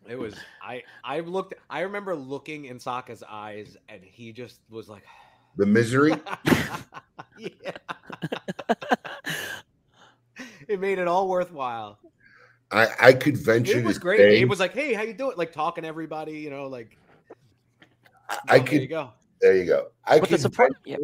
It 0.08 0.18
was 0.18 0.36
I 0.62 0.84
I 1.04 1.22
looked 1.22 1.56
I 1.70 1.82
remember 1.82 2.16
looking 2.16 2.66
in 2.66 2.80
Saka's 2.80 3.24
eyes 3.28 3.76
and 3.90 4.02
he 4.04 4.32
just 4.32 4.60
was 4.70 4.88
like 4.90 5.04
the 5.58 5.66
misery. 5.66 6.14
yeah. 7.38 7.50
it 10.68 10.80
made 10.80 11.00
it 11.00 11.08
all 11.08 11.28
worthwhile. 11.28 12.00
I, 12.72 12.88
I 13.00 13.14
could 13.14 13.38
venture 13.38 13.80
It 13.82 13.86
was 13.86 13.98
to 13.98 14.02
great. 14.02 14.20
say 14.20 14.36
Abe 14.38 14.50
was 14.50 14.60
like, 14.60 14.74
"Hey, 14.74 14.94
how 14.94 15.04
you 15.04 15.14
doing?" 15.14 15.38
Like 15.38 15.52
talking 15.52 15.84
to 15.84 15.88
everybody, 15.88 16.34
you 16.40 16.50
know, 16.50 16.68
like 16.68 16.98
I 18.50 18.60
"Oh, 18.60 18.64
there 18.64 18.74
you 18.74 18.80
could. 18.80 18.90
go. 18.90 19.12
There 19.42 19.56
you 19.56 19.66
go. 19.66 19.88
I 20.06 20.20
But 20.20 20.30
the 20.30 20.38
could. 20.38 20.42
surprise, 20.42 20.72
yeah. 20.86 20.98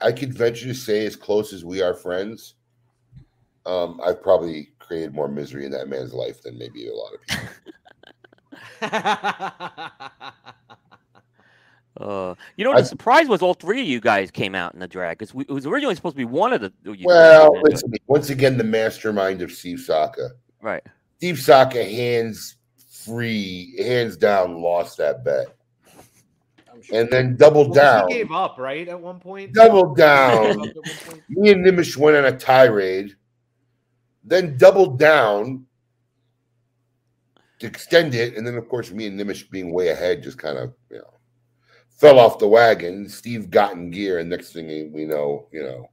I 0.00 0.12
could 0.12 0.34
venture 0.34 0.66
to 0.66 0.74
say, 0.74 1.06
as 1.06 1.16
close 1.16 1.52
as 1.52 1.64
we 1.64 1.80
are 1.80 1.94
friends, 1.94 2.54
um, 3.64 4.00
I've 4.04 4.22
probably 4.22 4.68
created 4.80 5.14
more 5.14 5.28
misery 5.28 5.64
in 5.64 5.70
that 5.72 5.88
man's 5.88 6.12
life 6.12 6.42
than 6.42 6.58
maybe 6.58 6.88
a 6.88 6.94
lot 6.94 7.12
of 7.14 7.20
people. 7.26 7.48
Uh, 12.00 12.34
you 12.56 12.64
know, 12.64 12.72
I- 12.72 12.80
the 12.80 12.86
surprise 12.86 13.28
was 13.28 13.40
all 13.42 13.54
three 13.54 13.80
of 13.80 13.86
you 13.86 14.00
guys 14.00 14.30
came 14.30 14.54
out 14.54 14.74
in 14.74 14.80
the 14.80 14.88
drag 14.88 15.18
because 15.18 15.32
it 15.40 15.50
was 15.52 15.64
originally 15.66 15.94
supposed 15.94 16.14
to 16.14 16.18
be 16.18 16.24
one 16.24 16.52
of 16.52 16.60
the. 16.60 16.72
you 16.82 17.06
Well, 17.06 17.50
came 17.52 17.56
into 17.56 17.66
it. 17.68 17.72
listen, 17.72 17.92
once 18.08 18.30
again, 18.30 18.58
the 18.58 18.64
mastermind 18.64 19.42
of 19.42 19.52
Steve 19.52 19.80
Saka. 19.80 20.30
right. 20.60 20.82
Steve 21.18 21.38
Saka, 21.38 21.84
hands 21.84 22.56
free, 23.04 23.74
hands 23.78 24.16
down, 24.16 24.60
lost 24.60 24.98
that 24.98 25.24
bet, 25.24 25.46
sure. 26.82 27.00
and 27.00 27.08
then 27.10 27.36
doubled 27.36 27.70
Well, 27.70 27.74
'cause 27.76 28.00
down. 28.02 28.08
He 28.08 28.14
gave 28.16 28.32
up, 28.32 28.58
right? 28.58 28.88
At 28.88 29.00
one 29.00 29.20
point. 29.20 29.54
Doubled 29.54 29.96
down. 29.96 30.60
up 30.60 30.66
at 30.66 30.74
one 30.76 30.84
point? 31.06 31.22
Me 31.30 31.50
and 31.52 31.64
Nimish 31.64 31.96
went 31.96 32.16
on 32.16 32.24
a 32.24 32.36
tirade, 32.36 33.14
then 34.24 34.56
doubled 34.56 34.98
down 34.98 35.64
to 37.60 37.66
extend 37.66 38.14
it, 38.14 38.36
and 38.36 38.46
then 38.46 38.56
of 38.56 38.68
course 38.68 38.90
me 38.90 39.06
and 39.06 39.18
Nimish 39.18 39.48
being 39.50 39.72
way 39.72 39.88
ahead 39.88 40.22
just 40.22 40.38
kind 40.38 40.58
of 40.58 40.74
you 40.90 40.98
know 40.98 41.10
fell 41.94 42.18
off 42.18 42.38
the 42.38 42.48
wagon. 42.48 43.08
Steve 43.08 43.50
got 43.50 43.72
in 43.72 43.90
gear, 43.90 44.18
and 44.18 44.28
next 44.28 44.52
thing 44.52 44.92
we 44.92 45.04
know, 45.04 45.46
you 45.52 45.62
know, 45.62 45.88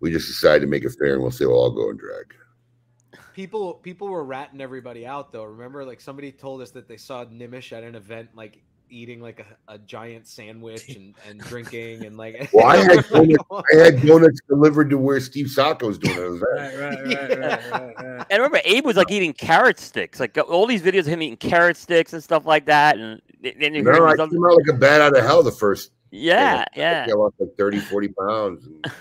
we 0.00 0.10
just 0.10 0.26
decided 0.26 0.60
to 0.60 0.66
make 0.66 0.84
it 0.84 0.96
fair, 0.98 1.14
and 1.14 1.22
we'll 1.22 1.30
say 1.30 1.46
we'll 1.46 1.70
go 1.70 1.90
and 1.90 1.98
drag. 1.98 2.34
People 3.34 3.74
people 3.74 4.08
were 4.08 4.24
ratting 4.24 4.60
everybody 4.60 5.06
out 5.06 5.30
though. 5.30 5.44
Remember, 5.44 5.84
like 5.84 6.00
somebody 6.00 6.32
told 6.32 6.62
us 6.62 6.70
that 6.70 6.88
they 6.88 6.96
saw 6.96 7.24
Nimish 7.24 7.72
at 7.72 7.82
an 7.82 7.94
event, 7.94 8.30
like 8.34 8.62
eating 8.90 9.20
like 9.20 9.40
a, 9.68 9.74
a 9.74 9.78
giant 9.78 10.26
sandwich 10.26 10.88
and, 10.96 11.14
and 11.28 11.40
drinking 11.40 12.04
and 12.06 12.16
like. 12.16 12.48
Well, 12.52 12.66
I 12.66 12.76
had 12.76 13.08
donuts, 13.10 13.44
I 13.50 13.76
had 13.76 14.06
donuts 14.06 14.40
delivered 14.48 14.90
to 14.90 14.98
where 14.98 15.20
Steve 15.20 15.48
Saka 15.50 15.86
was 15.86 15.98
doing 15.98 16.16
it. 16.16 16.42
Right, 16.42 16.78
right, 16.78 17.04
right, 17.06 17.38
right, 17.38 17.70
right, 17.70 17.94
right. 17.96 18.26
And 18.30 18.38
remember, 18.42 18.60
Abe 18.64 18.84
was 18.84 18.96
like 18.96 19.10
eating 19.10 19.32
carrot 19.32 19.78
sticks, 19.80 20.20
like 20.20 20.36
all 20.38 20.66
these 20.66 20.82
videos 20.82 21.00
of 21.00 21.06
him 21.06 21.22
eating 21.22 21.36
carrot 21.36 21.76
sticks 21.76 22.12
and 22.12 22.22
stuff 22.22 22.46
like 22.46 22.66
that. 22.66 22.98
And 22.98 23.20
then 23.42 23.74
you 23.74 23.82
hear 23.82 23.92
No, 23.92 24.06
I 24.06 24.12
these 24.12 24.20
other- 24.20 24.30
came 24.30 24.44
out 24.44 24.56
like 24.56 24.74
a 24.74 24.78
bat 24.78 25.00
out 25.00 25.16
of 25.16 25.24
hell 25.24 25.42
the 25.42 25.52
first. 25.52 25.92
yeah, 26.10 26.64
I 26.74 26.78
yeah. 26.78 27.04
think 27.04 27.16
I 27.16 27.18
lost 27.18 27.34
like 27.38 27.56
30, 27.56 27.78
40 27.80 28.08
pounds. 28.08 28.66
And 28.66 28.84
then 28.84 28.92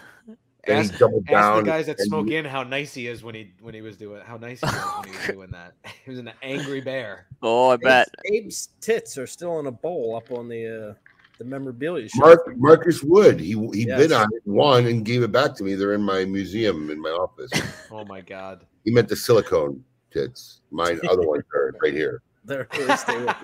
Ask, 0.67 0.93
he 0.93 0.97
doubled 0.99 1.23
ask 1.27 1.31
down. 1.31 1.57
the 1.57 1.63
guys 1.69 1.85
that 1.87 1.99
and- 1.99 2.07
smoke 2.07 2.29
in 2.29 2.45
how 2.45 2.63
nice 2.63 2.93
he 2.93 3.07
is 3.07 3.23
when 3.23 3.35
he 3.35 3.51
when 3.61 3.73
he 3.73 3.81
was 3.81 3.97
doing 3.97 4.21
how 4.25 4.37
nice 4.37 4.59
he 4.61 4.65
was 4.67 4.95
when 5.03 5.05
he 5.13 5.17
was 5.17 5.27
doing 5.27 5.51
that. 5.51 5.73
He 6.05 6.09
was 6.11 6.19
an 6.19 6.31
angry 6.43 6.81
bear. 6.81 7.27
Oh, 7.41 7.69
I 7.69 7.77
bet. 7.77 8.07
Abe's, 8.27 8.39
Abe's 8.43 8.69
tits 8.81 9.17
are 9.17 9.27
still 9.27 9.59
in 9.59 9.65
a 9.67 9.71
bowl 9.71 10.15
up 10.15 10.31
on 10.31 10.47
the 10.47 10.89
uh, 10.89 10.93
the 11.37 11.43
memorabilia 11.45 12.07
shelf. 12.09 12.19
Mark, 12.45 12.57
Marcus 12.57 13.03
Wood, 13.03 13.39
he 13.39 13.53
he 13.73 13.85
Yes. 13.87 13.99
bid 13.99 14.11
on 14.11 14.27
it, 14.33 14.41
won, 14.45 14.85
and 14.87 15.03
gave 15.05 15.21
it 15.23 15.31
back 15.31 15.55
to 15.55 15.63
me. 15.63 15.75
They're 15.75 15.93
in 15.93 16.01
my 16.03 16.25
museum 16.25 16.89
in 16.89 17.01
my 17.01 17.09
office. 17.09 17.51
Oh 17.91 18.03
my 18.05 18.21
god. 18.21 18.65
He 18.83 18.91
meant 18.91 19.07
the 19.07 19.15
silicone 19.15 19.83
tits. 20.11 20.61
Mine, 20.71 20.99
other 21.09 21.25
ones 21.27 21.43
are 21.53 21.73
right 21.81 21.93
here. 21.93 22.21
They're 22.43 22.67
really 22.77 22.97
stay 22.97 23.17
with 23.23 23.35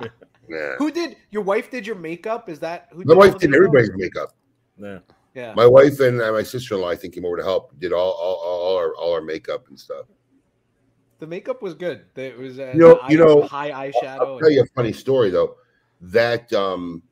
you. 0.00 0.08
Yeah. 0.48 0.74
Who 0.78 0.90
did 0.90 1.16
your 1.30 1.42
wife 1.42 1.70
did 1.70 1.86
your 1.86 1.96
makeup? 1.96 2.48
Is 2.48 2.58
that 2.60 2.88
who 2.92 2.98
did? 2.98 3.08
My 3.08 3.14
wife 3.14 3.38
did 3.38 3.54
everybody's 3.54 3.90
makeup. 3.94 4.34
Yeah. 4.78 4.98
Yeah. 5.34 5.52
My 5.54 5.66
wife 5.66 5.98
and 6.00 6.20
uh, 6.20 6.30
my 6.32 6.42
sister 6.44 6.74
in 6.76 6.80
law, 6.80 6.88
I 6.90 6.96
think, 6.96 7.14
came 7.14 7.24
over 7.24 7.36
to 7.36 7.42
help. 7.42 7.78
Did 7.80 7.92
all 7.92 8.12
all, 8.12 8.36
all 8.36 8.76
our 8.76 8.94
all 8.94 9.12
our 9.14 9.20
makeup 9.20 9.66
and 9.68 9.78
stuff. 9.78 10.06
The 11.18 11.26
makeup 11.26 11.60
was 11.62 11.74
good. 11.74 12.04
It 12.16 12.38
was 12.38 12.58
uh, 12.58 12.72
You 12.74 12.80
know- 12.80 13.00
the 13.06 13.12
you 13.12 13.18
know, 13.18 13.42
high 13.42 13.70
I'll 13.70 13.90
eyeshadow. 13.90 14.38
tell 14.40 14.50
you 14.50 14.62
a 14.62 14.66
funny 14.76 14.92
story 14.92 15.30
though. 15.30 15.56
That 16.00 16.52
um 16.52 17.02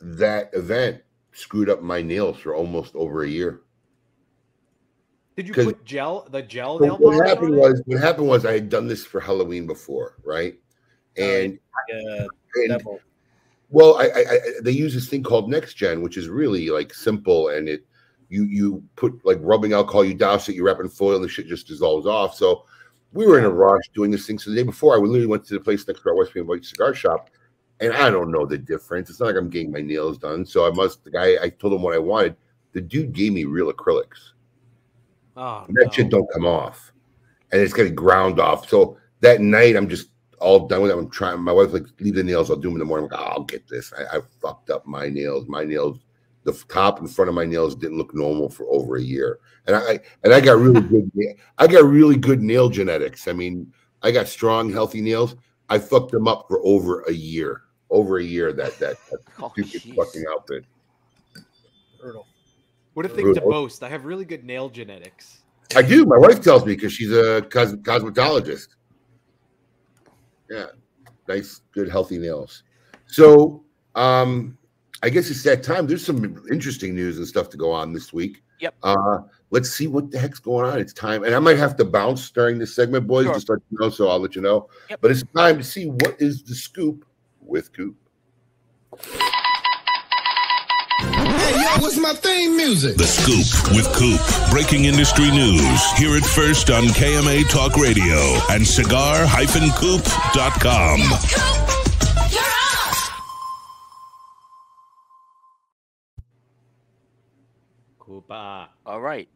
that 0.00 0.50
event 0.54 1.02
screwed 1.32 1.68
up 1.70 1.82
my 1.82 2.02
nails 2.02 2.38
for 2.38 2.54
almost 2.54 2.94
over 2.94 3.22
a 3.22 3.28
year. 3.28 3.62
Did 5.36 5.46
you 5.46 5.54
put 5.54 5.84
gel 5.84 6.26
the 6.30 6.42
gel 6.42 6.80
nail 6.80 6.96
what 6.98 7.24
happened 7.26 7.54
on 7.54 7.60
was 7.60 7.82
what 7.86 8.00
happened 8.00 8.26
was 8.26 8.44
I 8.44 8.52
had 8.52 8.68
done 8.68 8.88
this 8.88 9.04
for 9.06 9.20
Halloween 9.20 9.66
before, 9.66 10.16
right? 10.24 10.58
And, 11.16 11.58
Yeah, 11.88 12.26
and. 12.70 12.82
Well, 13.70 13.96
I, 13.98 14.04
I, 14.04 14.20
I 14.20 14.38
they 14.62 14.70
use 14.70 14.94
this 14.94 15.08
thing 15.08 15.22
called 15.22 15.50
Next 15.50 15.74
Gen, 15.74 16.02
which 16.02 16.16
is 16.16 16.28
really 16.28 16.70
like 16.70 16.94
simple, 16.94 17.48
and 17.48 17.68
it 17.68 17.84
you 18.28 18.44
you 18.44 18.82
put 18.96 19.24
like 19.24 19.38
rubbing 19.40 19.72
alcohol, 19.72 20.04
you 20.04 20.14
douse 20.14 20.48
it, 20.48 20.54
you 20.54 20.64
wrap 20.64 20.78
it 20.78 20.82
in 20.82 20.88
foil, 20.88 21.16
and 21.16 21.24
the 21.24 21.28
shit 21.28 21.46
just 21.46 21.66
dissolves 21.66 22.06
off. 22.06 22.34
So 22.34 22.64
we 23.12 23.26
were 23.26 23.38
in 23.38 23.44
a 23.44 23.50
rush 23.50 23.84
doing 23.94 24.10
this 24.10 24.26
thing. 24.26 24.38
So 24.38 24.50
the 24.50 24.56
day 24.56 24.62
before, 24.62 24.94
I 24.94 24.98
literally 24.98 25.26
went 25.26 25.44
to 25.46 25.54
the 25.54 25.60
place 25.60 25.86
next 25.86 26.02
to 26.02 26.10
our 26.10 26.14
West 26.16 26.32
Point 26.32 26.46
White 26.46 26.64
cigar 26.64 26.94
shop, 26.94 27.30
and 27.80 27.92
I 27.92 28.10
don't 28.10 28.30
know 28.30 28.46
the 28.46 28.58
difference. 28.58 29.10
It's 29.10 29.20
not 29.20 29.26
like 29.26 29.36
I'm 29.36 29.50
getting 29.50 29.72
my 29.72 29.80
nails 29.80 30.18
done. 30.18 30.44
So 30.46 30.66
I 30.66 30.70
must 30.70 31.04
the 31.04 31.10
guy 31.10 31.36
I 31.42 31.48
told 31.50 31.74
him 31.74 31.82
what 31.82 31.94
I 31.94 31.98
wanted. 31.98 32.36
The 32.72 32.80
dude 32.80 33.12
gave 33.12 33.32
me 33.32 33.44
real 33.44 33.72
acrylics. 33.72 34.32
Oh, 35.36 35.64
And 35.68 35.76
that 35.76 35.86
no. 35.86 35.90
shit 35.92 36.10
don't 36.10 36.30
come 36.32 36.46
off, 36.46 36.92
and 37.52 37.60
it's 37.60 37.72
getting 37.72 37.94
ground 37.94 38.40
off. 38.40 38.68
So 38.68 38.98
that 39.20 39.40
night, 39.40 39.76
I'm 39.76 39.88
just 39.88 40.08
all 40.40 40.66
done 40.66 40.82
with 40.82 40.90
it. 40.90 40.96
I'm 40.96 41.10
trying. 41.10 41.40
My 41.40 41.52
wife's 41.52 41.72
like, 41.72 41.86
"Leave 42.00 42.14
the 42.14 42.22
nails. 42.22 42.50
I'll 42.50 42.56
do 42.56 42.68
them 42.68 42.74
in 42.74 42.78
the 42.80 42.84
morning." 42.84 43.08
I'm 43.12 43.18
like, 43.18 43.28
oh, 43.28 43.32
"I'll 43.32 43.44
get 43.44 43.66
this." 43.68 43.92
I, 43.92 44.18
I 44.18 44.20
fucked 44.40 44.70
up 44.70 44.86
my 44.86 45.08
nails. 45.08 45.46
My 45.48 45.64
nails, 45.64 45.98
the 46.44 46.52
top 46.68 47.00
and 47.00 47.10
front 47.10 47.28
of 47.28 47.34
my 47.34 47.44
nails 47.44 47.74
didn't 47.74 47.98
look 47.98 48.14
normal 48.14 48.48
for 48.48 48.66
over 48.70 48.96
a 48.96 49.02
year, 49.02 49.38
and 49.66 49.76
I 49.76 50.00
and 50.24 50.32
I 50.32 50.40
got 50.40 50.58
really 50.58 50.80
good. 50.80 51.10
I 51.58 51.66
got 51.66 51.84
really 51.84 52.16
good 52.16 52.42
nail 52.42 52.68
genetics. 52.68 53.28
I 53.28 53.32
mean, 53.32 53.72
I 54.02 54.10
got 54.10 54.28
strong, 54.28 54.72
healthy 54.72 55.00
nails. 55.00 55.36
I 55.68 55.78
fucked 55.78 56.12
them 56.12 56.26
up 56.28 56.46
for 56.48 56.60
over 56.64 57.02
a 57.02 57.12
year. 57.12 57.62
Over 57.90 58.18
a 58.18 58.24
year. 58.24 58.52
That 58.52 58.78
that, 58.78 58.96
that 59.10 59.18
Oh, 59.42 59.50
stupid 59.52 59.82
jeez. 59.82 59.96
fucking 59.96 60.24
outfit. 60.30 60.64
Brutal. 62.00 62.26
What 62.94 63.06
a 63.06 63.08
thing 63.08 63.34
to 63.34 63.40
boast. 63.40 63.82
I 63.82 63.88
have 63.88 64.04
really 64.04 64.24
good 64.24 64.44
nail 64.44 64.68
genetics. 64.68 65.42
I 65.76 65.82
do. 65.82 66.04
My 66.06 66.18
wife 66.18 66.40
tells 66.40 66.64
me 66.64 66.74
because 66.74 66.92
she's 66.92 67.12
a 67.12 67.42
cos- 67.42 67.74
cosmetologist. 67.74 68.68
Yeah, 70.50 70.66
nice, 71.28 71.62
good, 71.72 71.88
healthy 71.88 72.18
nails. 72.18 72.62
So, 73.06 73.64
um, 73.94 74.56
I 75.02 75.08
guess 75.10 75.30
it's 75.30 75.42
that 75.44 75.62
time. 75.62 75.86
There's 75.86 76.04
some 76.04 76.42
interesting 76.50 76.94
news 76.94 77.18
and 77.18 77.26
stuff 77.26 77.48
to 77.50 77.56
go 77.56 77.70
on 77.70 77.92
this 77.92 78.12
week. 78.12 78.42
Yep. 78.60 78.74
Uh, 78.82 79.18
let's 79.50 79.70
see 79.70 79.86
what 79.86 80.10
the 80.10 80.18
heck's 80.18 80.40
going 80.40 80.68
on. 80.68 80.78
It's 80.78 80.92
time, 80.92 81.22
and 81.22 81.34
I 81.34 81.38
might 81.38 81.58
have 81.58 81.76
to 81.76 81.84
bounce 81.84 82.30
during 82.30 82.58
this 82.58 82.74
segment, 82.74 83.06
boys, 83.06 83.26
Sure. 83.26 83.34
just 83.34 83.48
let 83.48 83.60
you 83.70 83.78
know. 83.78 83.90
So 83.90 84.08
I'll 84.08 84.18
let 84.18 84.34
you 84.34 84.42
know. 84.42 84.68
Yep. 84.90 85.00
But 85.00 85.10
it's 85.12 85.22
time 85.36 85.58
to 85.58 85.64
see 85.64 85.86
what 85.86 86.16
is 86.20 86.42
the 86.42 86.54
scoop 86.54 87.04
with 87.40 87.72
Coop. 87.72 87.96
Hey, 91.36 91.60
yo, 91.60 91.68
what's 91.82 91.96
my 91.98 92.14
theme 92.14 92.56
music? 92.56 92.96
The 92.96 93.04
Scoop 93.06 93.76
with 93.76 93.86
Coop. 93.94 94.20
Breaking 94.50 94.86
industry 94.86 95.30
news. 95.30 95.92
Hear 95.92 96.16
it 96.16 96.24
first 96.24 96.70
on 96.70 96.84
KMA 96.84 97.48
Talk 97.50 97.76
Radio 97.76 98.16
and 98.50 98.66
cigar-coop.com. 98.66 99.28
Koopa. 108.00 108.68
All 108.86 109.00
right. 109.00 109.28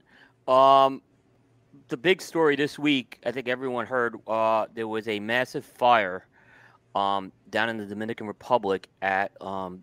Um, 0.49 1.03
the 1.89 1.97
big 1.97 2.23
story 2.23 2.57
this 2.57 2.79
week, 2.79 3.19
I 3.25 3.31
think 3.33 3.49
everyone 3.49 3.87
heard. 3.87 4.17
Uh, 4.27 4.67
there 4.75 4.89
was 4.89 5.09
a 5.09 5.21
massive 5.21 5.65
fire, 5.65 6.27
um, 6.95 7.33
down 7.51 7.69
in 7.69 7.77
the 7.77 7.87
Dominican 7.87 8.27
Republic 8.27 8.89
at 9.03 9.33
um, 9.43 9.83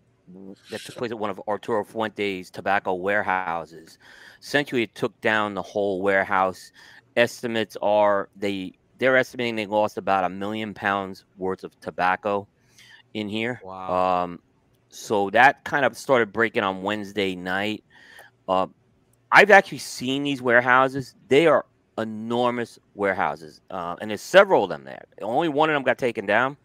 that 0.70 0.80
took 0.80 0.96
place 0.96 1.10
at 1.10 1.18
one 1.18 1.30
of 1.30 1.40
Arturo 1.48 1.84
Fuente's 1.84 2.50
tobacco 2.50 2.94
warehouses. 2.94 3.98
Essentially, 4.40 4.82
it 4.82 4.94
took 4.94 5.18
down 5.20 5.54
the 5.54 5.62
whole 5.62 6.02
warehouse. 6.02 6.72
Estimates 7.16 7.76
are 7.82 8.28
they 8.36 8.72
they're 8.98 9.16
estimating 9.16 9.56
they 9.56 9.66
lost 9.66 9.96
about 9.96 10.24
a 10.24 10.28
million 10.28 10.74
pounds 10.74 11.24
worth 11.38 11.64
of 11.64 11.78
tobacco 11.80 12.46
in 13.14 13.28
here. 13.28 13.60
Wow. 13.64 14.24
Um, 14.24 14.40
so 14.90 15.30
that 15.30 15.64
kind 15.64 15.84
of 15.84 15.96
started 15.96 16.32
breaking 16.32 16.62
on 16.62 16.82
Wednesday 16.82 17.34
night. 17.34 17.84
Uh, 18.48 18.66
I've 19.32 19.50
actually 19.50 19.78
seen 19.78 20.24
these 20.24 20.42
warehouses. 20.42 21.14
They 21.28 21.46
are 21.46 21.64
enormous 21.98 22.78
warehouses, 22.94 23.60
uh, 23.70 23.96
and 24.00 24.10
there's 24.10 24.22
several 24.22 24.64
of 24.64 24.70
them 24.70 24.84
there. 24.84 25.04
Only 25.22 25.48
one 25.48 25.70
of 25.70 25.74
them 25.74 25.82
got 25.82 25.98
taken 25.98 26.26
down, 26.26 26.56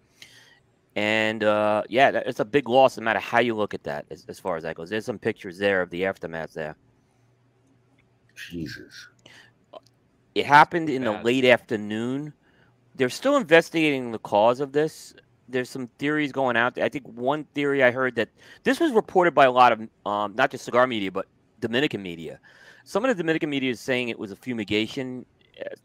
and 0.95 1.43
uh, 1.43 1.83
yeah, 1.89 2.11
that, 2.11 2.27
it's 2.27 2.39
a 2.39 2.45
big 2.45 2.69
loss 2.69 2.97
no 2.97 3.03
matter 3.03 3.19
how 3.19 3.39
you 3.39 3.53
look 3.53 3.73
at 3.73 3.83
that. 3.83 4.05
As, 4.09 4.25
as 4.29 4.39
far 4.39 4.55
as 4.55 4.63
that 4.63 4.75
goes, 4.75 4.89
there's 4.89 5.05
some 5.05 5.19
pictures 5.19 5.57
there 5.57 5.81
of 5.81 5.89
the 5.89 6.05
aftermath 6.05 6.53
there. 6.53 6.75
Jesus. 8.35 9.07
It 10.33 10.45
happened 10.45 10.89
in 10.89 11.03
the 11.03 11.13
late 11.23 11.45
afternoon. 11.45 12.33
They're 12.95 13.09
still 13.09 13.37
investigating 13.37 14.11
the 14.11 14.19
cause 14.19 14.59
of 14.59 14.71
this. 14.71 15.13
There's 15.47 15.69
some 15.69 15.87
theories 15.99 16.31
going 16.31 16.57
out. 16.57 16.75
there. 16.75 16.83
I 16.83 16.89
think 16.89 17.05
one 17.07 17.45
theory 17.53 17.83
I 17.83 17.91
heard 17.91 18.15
that 18.15 18.29
this 18.63 18.79
was 18.79 18.91
reported 18.91 19.33
by 19.33 19.45
a 19.45 19.51
lot 19.51 19.71
of 19.71 19.87
um, 20.05 20.35
not 20.35 20.51
just 20.51 20.65
cigar 20.65 20.87
media, 20.87 21.11
but 21.11 21.27
Dominican 21.59 22.01
media. 22.01 22.39
Some 22.83 23.03
of 23.05 23.09
the 23.09 23.15
Dominican 23.15 23.49
media 23.49 23.71
is 23.71 23.79
saying 23.79 24.09
it 24.09 24.19
was 24.19 24.31
a 24.31 24.35
fumigation 24.35 25.25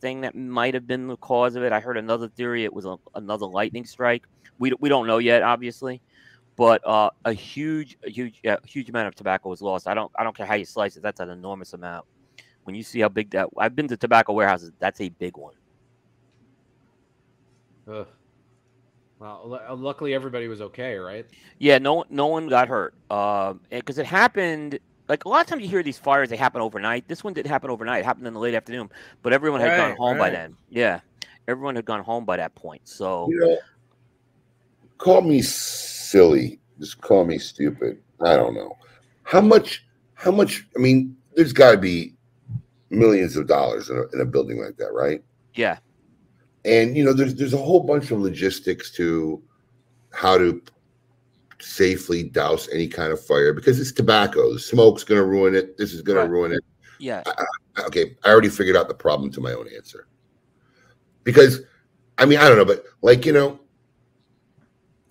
thing 0.00 0.22
that 0.22 0.34
might 0.34 0.74
have 0.74 0.86
been 0.86 1.06
the 1.06 1.16
cause 1.16 1.56
of 1.56 1.62
it. 1.62 1.72
I 1.72 1.80
heard 1.80 1.96
another 1.96 2.28
theory 2.28 2.64
it 2.64 2.72
was 2.72 2.84
a, 2.84 2.96
another 3.14 3.46
lightning 3.46 3.84
strike. 3.84 4.24
We, 4.58 4.72
we 4.80 4.88
don't 4.88 5.06
know 5.06 5.18
yet, 5.18 5.42
obviously, 5.42 6.00
but 6.56 6.86
uh, 6.86 7.10
a 7.24 7.32
huge, 7.32 7.96
a 8.04 8.10
huge, 8.10 8.40
huge 8.66 8.88
amount 8.88 9.08
of 9.08 9.14
tobacco 9.14 9.48
was 9.48 9.62
lost. 9.62 9.88
I 9.88 9.94
don't, 9.94 10.10
I 10.18 10.24
don't 10.24 10.36
care 10.36 10.46
how 10.46 10.54
you 10.54 10.64
slice 10.64 10.96
it. 10.96 11.02
That's 11.02 11.20
an 11.20 11.30
enormous 11.30 11.72
amount. 11.72 12.06
When 12.64 12.74
you 12.74 12.82
see 12.82 13.00
how 13.00 13.08
big 13.08 13.30
that, 13.30 13.48
I've 13.56 13.74
been 13.74 13.88
to 13.88 13.96
tobacco 13.96 14.32
warehouses. 14.32 14.72
That's 14.78 15.00
a 15.00 15.08
big 15.08 15.36
one. 15.36 15.54
Ugh. 17.88 18.06
Well, 19.18 19.60
uh, 19.68 19.74
luckily 19.74 20.14
everybody 20.14 20.48
was 20.48 20.62
okay, 20.62 20.96
right? 20.96 21.26
Yeah, 21.58 21.76
no, 21.78 21.94
one- 21.94 22.06
no 22.08 22.26
one 22.26 22.48
got 22.48 22.68
hurt. 22.68 22.94
Um, 23.10 23.60
because 23.70 23.98
it 23.98 24.06
happened. 24.06 24.78
Like 25.10 25.24
a 25.24 25.28
lot 25.28 25.40
of 25.40 25.48
times 25.48 25.62
you 25.64 25.68
hear 25.68 25.82
these 25.82 25.98
fires, 25.98 26.30
they 26.30 26.36
happen 26.36 26.60
overnight. 26.62 27.08
This 27.08 27.24
one 27.24 27.34
didn't 27.34 27.50
happen 27.50 27.68
overnight. 27.68 28.00
It 28.00 28.04
happened 28.04 28.28
in 28.28 28.32
the 28.32 28.38
late 28.38 28.54
afternoon, 28.54 28.90
but 29.22 29.32
everyone 29.32 29.60
had 29.60 29.74
gone 29.74 29.90
Right, 29.90 29.98
home 29.98 30.18
by 30.18 30.30
then. 30.30 30.56
Yeah, 30.68 31.00
everyone 31.48 31.74
had 31.74 31.84
gone 31.84 32.02
home 32.04 32.24
by 32.24 32.36
that 32.36 32.54
point. 32.54 32.82
So 32.84 33.26
You 33.28 33.40
know, 33.40 33.58
call 34.98 35.22
me 35.22 35.42
silly. 35.42 36.60
Just 36.78 37.00
call 37.00 37.24
me 37.24 37.38
stupid. 37.38 38.00
I 38.20 38.36
don't 38.36 38.54
know. 38.54 38.76
How 39.24 39.40
much? 39.40 39.84
How 40.14 40.30
much? 40.30 40.66
I 40.76 40.78
mean, 40.78 41.16
there's 41.34 41.52
got 41.52 41.72
to 41.72 41.78
be 41.78 42.14
millions 42.90 43.36
of 43.36 43.48
dollars 43.48 43.90
in 43.90 43.96
a, 43.96 44.02
in 44.14 44.20
a 44.20 44.24
building 44.24 44.62
like 44.62 44.76
that, 44.76 44.92
right? 44.92 45.22
yeah, 45.54 45.78
And 46.64 46.96
you 46.96 47.04
know, 47.04 47.12
there's 47.12 47.34
there's 47.34 47.54
a 47.54 47.58
whole 47.58 47.80
bunch 47.82 48.12
of 48.12 48.20
logistics 48.20 48.92
to 48.92 49.42
how 50.12 50.38
to 50.38 50.62
safely 51.60 52.22
douse 52.22 52.68
any 52.72 52.88
kind 52.88 53.12
of 53.12 53.24
fire 53.24 53.52
because 53.52 53.78
it's 53.80 53.92
tobacco. 53.92 54.52
The 54.52 54.58
smoke's 54.58 55.04
going 55.04 55.20
to 55.20 55.26
ruin 55.26 55.54
it. 55.54 55.76
This 55.76 55.92
is 55.92 56.02
going 56.02 56.18
Right. 56.18 56.24
to 56.24 56.30
ruin 56.30 56.52
it. 56.52 56.60
yeah. 56.98 57.22
I- 57.26 57.82
okay, 57.86 58.16
I 58.24 58.28
already 58.30 58.48
figured 58.50 58.76
out 58.76 58.88
the 58.88 58.94
problem 58.94 59.30
to 59.32 59.40
my 59.40 59.52
own 59.52 59.66
answer. 59.74 60.06
Because, 61.24 61.60
I 62.18 62.26
mean, 62.26 62.38
I 62.38 62.48
don't 62.48 62.58
know, 62.58 62.64
but 62.64 62.84
like, 63.02 63.24
you 63.24 63.32
know, 63.32 63.58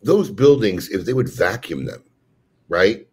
those 0.01 0.29
buildings, 0.29 0.89
if 0.89 1.05
they 1.05 1.13
would 1.13 1.29
vacuum 1.29 1.85
them, 1.85 2.03
right? 2.67 3.07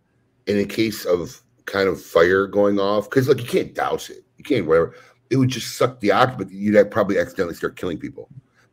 In 0.46 0.58
a 0.58 0.64
case 0.64 1.04
of 1.04 1.42
kind 1.64 1.88
of 1.88 2.00
fire 2.02 2.46
going 2.46 2.78
off, 2.78 3.08
because 3.10 3.28
like 3.28 3.40
you 3.40 3.46
can't 3.48 3.74
douse 3.74 4.10
it, 4.10 4.24
you 4.36 4.44
can't 4.44 4.66
whatever. 4.66 4.94
It 5.30 5.36
would 5.36 5.48
just 5.48 5.76
suck 5.76 5.98
the 6.00 6.12
oxygen, 6.12 6.38
but 6.46 6.52
you'd 6.52 6.90
probably 6.90 7.18
accidentally 7.18 7.54
start 7.56 7.76
killing 7.76 7.98
people. 7.98 8.28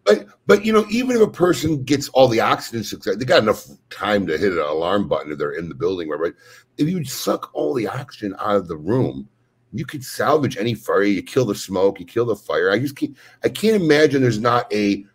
But 0.06 0.28
but 0.48 0.66
you 0.66 0.74
know, 0.74 0.86
even 0.90 1.16
if 1.16 1.22
a 1.22 1.32
person 1.32 1.84
gets 1.84 2.10
all 2.10 2.28
the 2.28 2.42
oxygen 2.42 2.84
success, 2.84 3.16
they 3.16 3.26
got 3.26 3.44
enough 3.44 3.66
time 3.90 4.28
to 4.28 4.38
hit 4.38 4.52
an 4.52 4.60
alarm 4.60 5.08
button 5.08 5.32
if 5.32 5.38
they're 5.38 5.52
in 5.52 5.70
the 5.70 5.76
building, 5.76 6.10
right? 6.10 6.34
If 6.78 6.90
you 6.90 7.04
suck 7.06 7.52
all 7.54 7.74
the 7.74 7.88
oxygen 7.88 8.36
out 8.40 8.56
of 8.56 8.68
the 8.68 8.78
room, 8.78 9.30
you 9.72 9.86
could 9.86 10.04
salvage 10.04 10.58
any 10.58 10.74
fire. 10.74 11.04
You 11.04 11.24
kill 11.24 11.46
the 11.46 11.56
smoke, 11.56 12.00
you 12.00 12.06
kill 12.06 12.26
the 12.26 12.36
fire. 12.36 12.72
I 12.72 12.80
just 12.80 12.96
can't. 12.96 13.16
I 13.44 13.50
can't 13.50 13.82
imagine 13.82 14.22
there's 14.22 14.40
not 14.40 14.72
a 14.74 15.06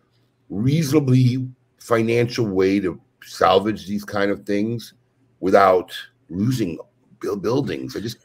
reasonably 0.49 1.47
financial 1.77 2.47
way 2.47 2.79
to 2.79 2.99
salvage 3.23 3.87
these 3.87 4.03
kind 4.03 4.31
of 4.31 4.45
things 4.45 4.93
without 5.39 5.93
losing 6.29 6.79
buildings. 7.19 7.95
I 7.95 7.99
just 7.99 8.17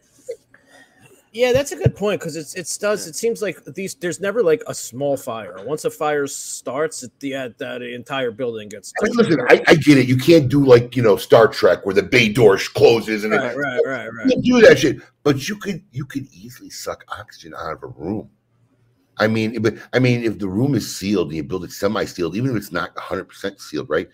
Yeah, 1.34 1.52
that's 1.52 1.72
a 1.72 1.76
good 1.76 1.96
point 1.96 2.20
because 2.20 2.36
it's 2.36 2.54
it 2.54 2.78
does. 2.80 3.08
It 3.08 3.16
seems 3.16 3.42
like 3.42 3.64
these 3.64 3.96
there's 3.96 4.20
never 4.20 4.40
like 4.40 4.62
a 4.68 4.74
small 4.74 5.16
fire. 5.16 5.56
Once 5.64 5.84
a 5.84 5.90
fire 5.90 6.28
starts, 6.28 7.02
it, 7.02 7.10
the 7.18 7.34
uh, 7.34 7.48
that 7.58 7.82
entire 7.82 8.30
building 8.30 8.68
gets. 8.68 8.92
I 9.02 9.06
mean, 9.06 9.16
listen. 9.16 9.40
I, 9.48 9.60
I 9.66 9.74
get 9.74 9.98
it. 9.98 10.06
You 10.06 10.16
can't 10.16 10.48
do 10.48 10.64
like 10.64 10.94
you 10.94 11.02
know 11.02 11.16
Star 11.16 11.48
Trek 11.48 11.84
where 11.84 11.94
the 11.94 12.04
bay 12.04 12.28
door 12.28 12.56
closes 12.56 13.24
and 13.24 13.34
it- 13.34 13.38
Right, 13.38 13.56
right, 13.56 13.80
right, 13.84 14.06
right. 14.06 14.26
You 14.26 14.32
can 14.32 14.40
do 14.42 14.60
that 14.60 14.78
shit, 14.78 14.98
but 15.24 15.48
you 15.48 15.56
could 15.56 15.82
you 15.90 16.04
could 16.04 16.28
easily 16.32 16.70
suck 16.70 17.04
oxygen 17.08 17.52
out 17.52 17.72
of 17.72 17.82
a 17.82 17.88
room. 17.88 18.30
I 19.18 19.26
mean, 19.26 19.60
but 19.60 19.74
I 19.92 19.98
mean, 19.98 20.22
if 20.22 20.38
the 20.38 20.48
room 20.48 20.76
is 20.76 20.96
sealed 20.96 21.28
and 21.28 21.36
you 21.36 21.42
build 21.42 21.64
it 21.64 21.72
semi-sealed, 21.72 22.36
even 22.36 22.50
if 22.50 22.56
it's 22.56 22.70
not 22.70 22.94
100 22.94 23.24
percent 23.24 23.60
sealed, 23.60 23.90
right? 23.90 24.08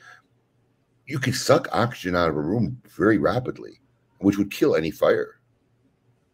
You 1.04 1.18
could 1.18 1.34
suck 1.34 1.68
oxygen 1.72 2.16
out 2.16 2.30
of 2.30 2.36
a 2.36 2.40
room 2.40 2.80
very 2.96 3.18
rapidly, 3.18 3.80
which 4.20 4.38
would 4.38 4.50
kill 4.50 4.74
any 4.74 4.90
fire. 4.90 5.39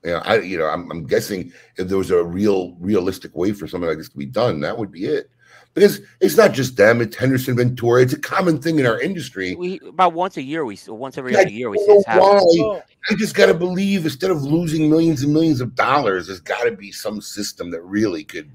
You 0.07 0.13
know, 0.13 0.19
I 0.25 0.39
you 0.39 0.57
know, 0.57 0.67
I'm, 0.67 0.89
I'm 0.93 1.05
guessing 1.05 1.53
if 1.77 1.89
there 1.89 1.99
was 1.99 2.13
a 2.13 2.23
real 2.23 2.77
realistic 2.79 3.35
way 3.35 3.53
for 3.53 3.67
something 3.67 3.89
like 3.89 3.99
this 3.99 4.09
to 4.11 4.17
be 4.17 4.25
done, 4.25 4.61
that 4.61 4.79
would 4.79 4.93
be 4.93 5.05
it. 5.07 5.31
Because 5.75 6.01
it's 6.21 6.37
not 6.37 6.53
just 6.53 6.77
them; 6.77 7.01
it's 7.01 7.17
Henderson 7.17 7.57
Ventura. 7.57 8.03
It's 8.03 8.13
a 8.13 8.21
common 8.21 8.63
thing 8.63 8.79
in 8.79 8.87
our 8.87 9.01
industry. 9.01 9.57
We 9.57 9.81
about 9.81 10.13
once 10.13 10.37
a 10.37 10.43
year 10.43 10.65
we 10.65 10.79
once 10.87 11.19
every 11.19 11.37
other 11.37 11.51
year 11.51 11.71
we 11.71 11.79
see 11.79 11.87
this 11.87 12.07
happen. 12.07 12.23
why. 12.23 12.83
I 13.11 13.15
just 13.17 13.35
got 13.35 13.47
to 13.47 13.55
believe 13.55 14.05
instead 14.05 14.31
of 14.31 14.45
losing 14.45 14.89
millions 14.89 15.25
and 15.25 15.33
millions 15.33 15.61
of 15.61 15.75
dollars, 15.75 16.29
there's 16.29 16.41
got 16.41 16.63
to 16.63 16.71
be 16.71 16.93
some 16.93 17.21
system 17.21 17.73
that 17.73 17.83
really 17.83 18.23
could 18.23 18.49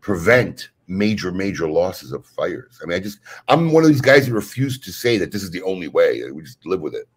prevent 0.00 0.70
major, 0.86 1.32
major 1.32 1.68
losses 1.68 2.12
of 2.12 2.24
fires. 2.24 2.78
I 2.82 2.86
mean, 2.86 2.96
I 2.96 3.00
just, 3.00 3.18
I'm 3.48 3.72
one 3.72 3.82
of 3.82 3.88
these 3.88 4.00
guys 4.00 4.26
who 4.26 4.34
refuse 4.34 4.78
to 4.78 4.92
say 4.92 5.18
that 5.18 5.32
this 5.32 5.42
is 5.42 5.50
the 5.50 5.62
only 5.62 5.88
way. 5.88 6.22
We 6.30 6.42
just 6.42 6.64
live 6.66 6.80
with 6.80 6.94
it. 6.94 7.08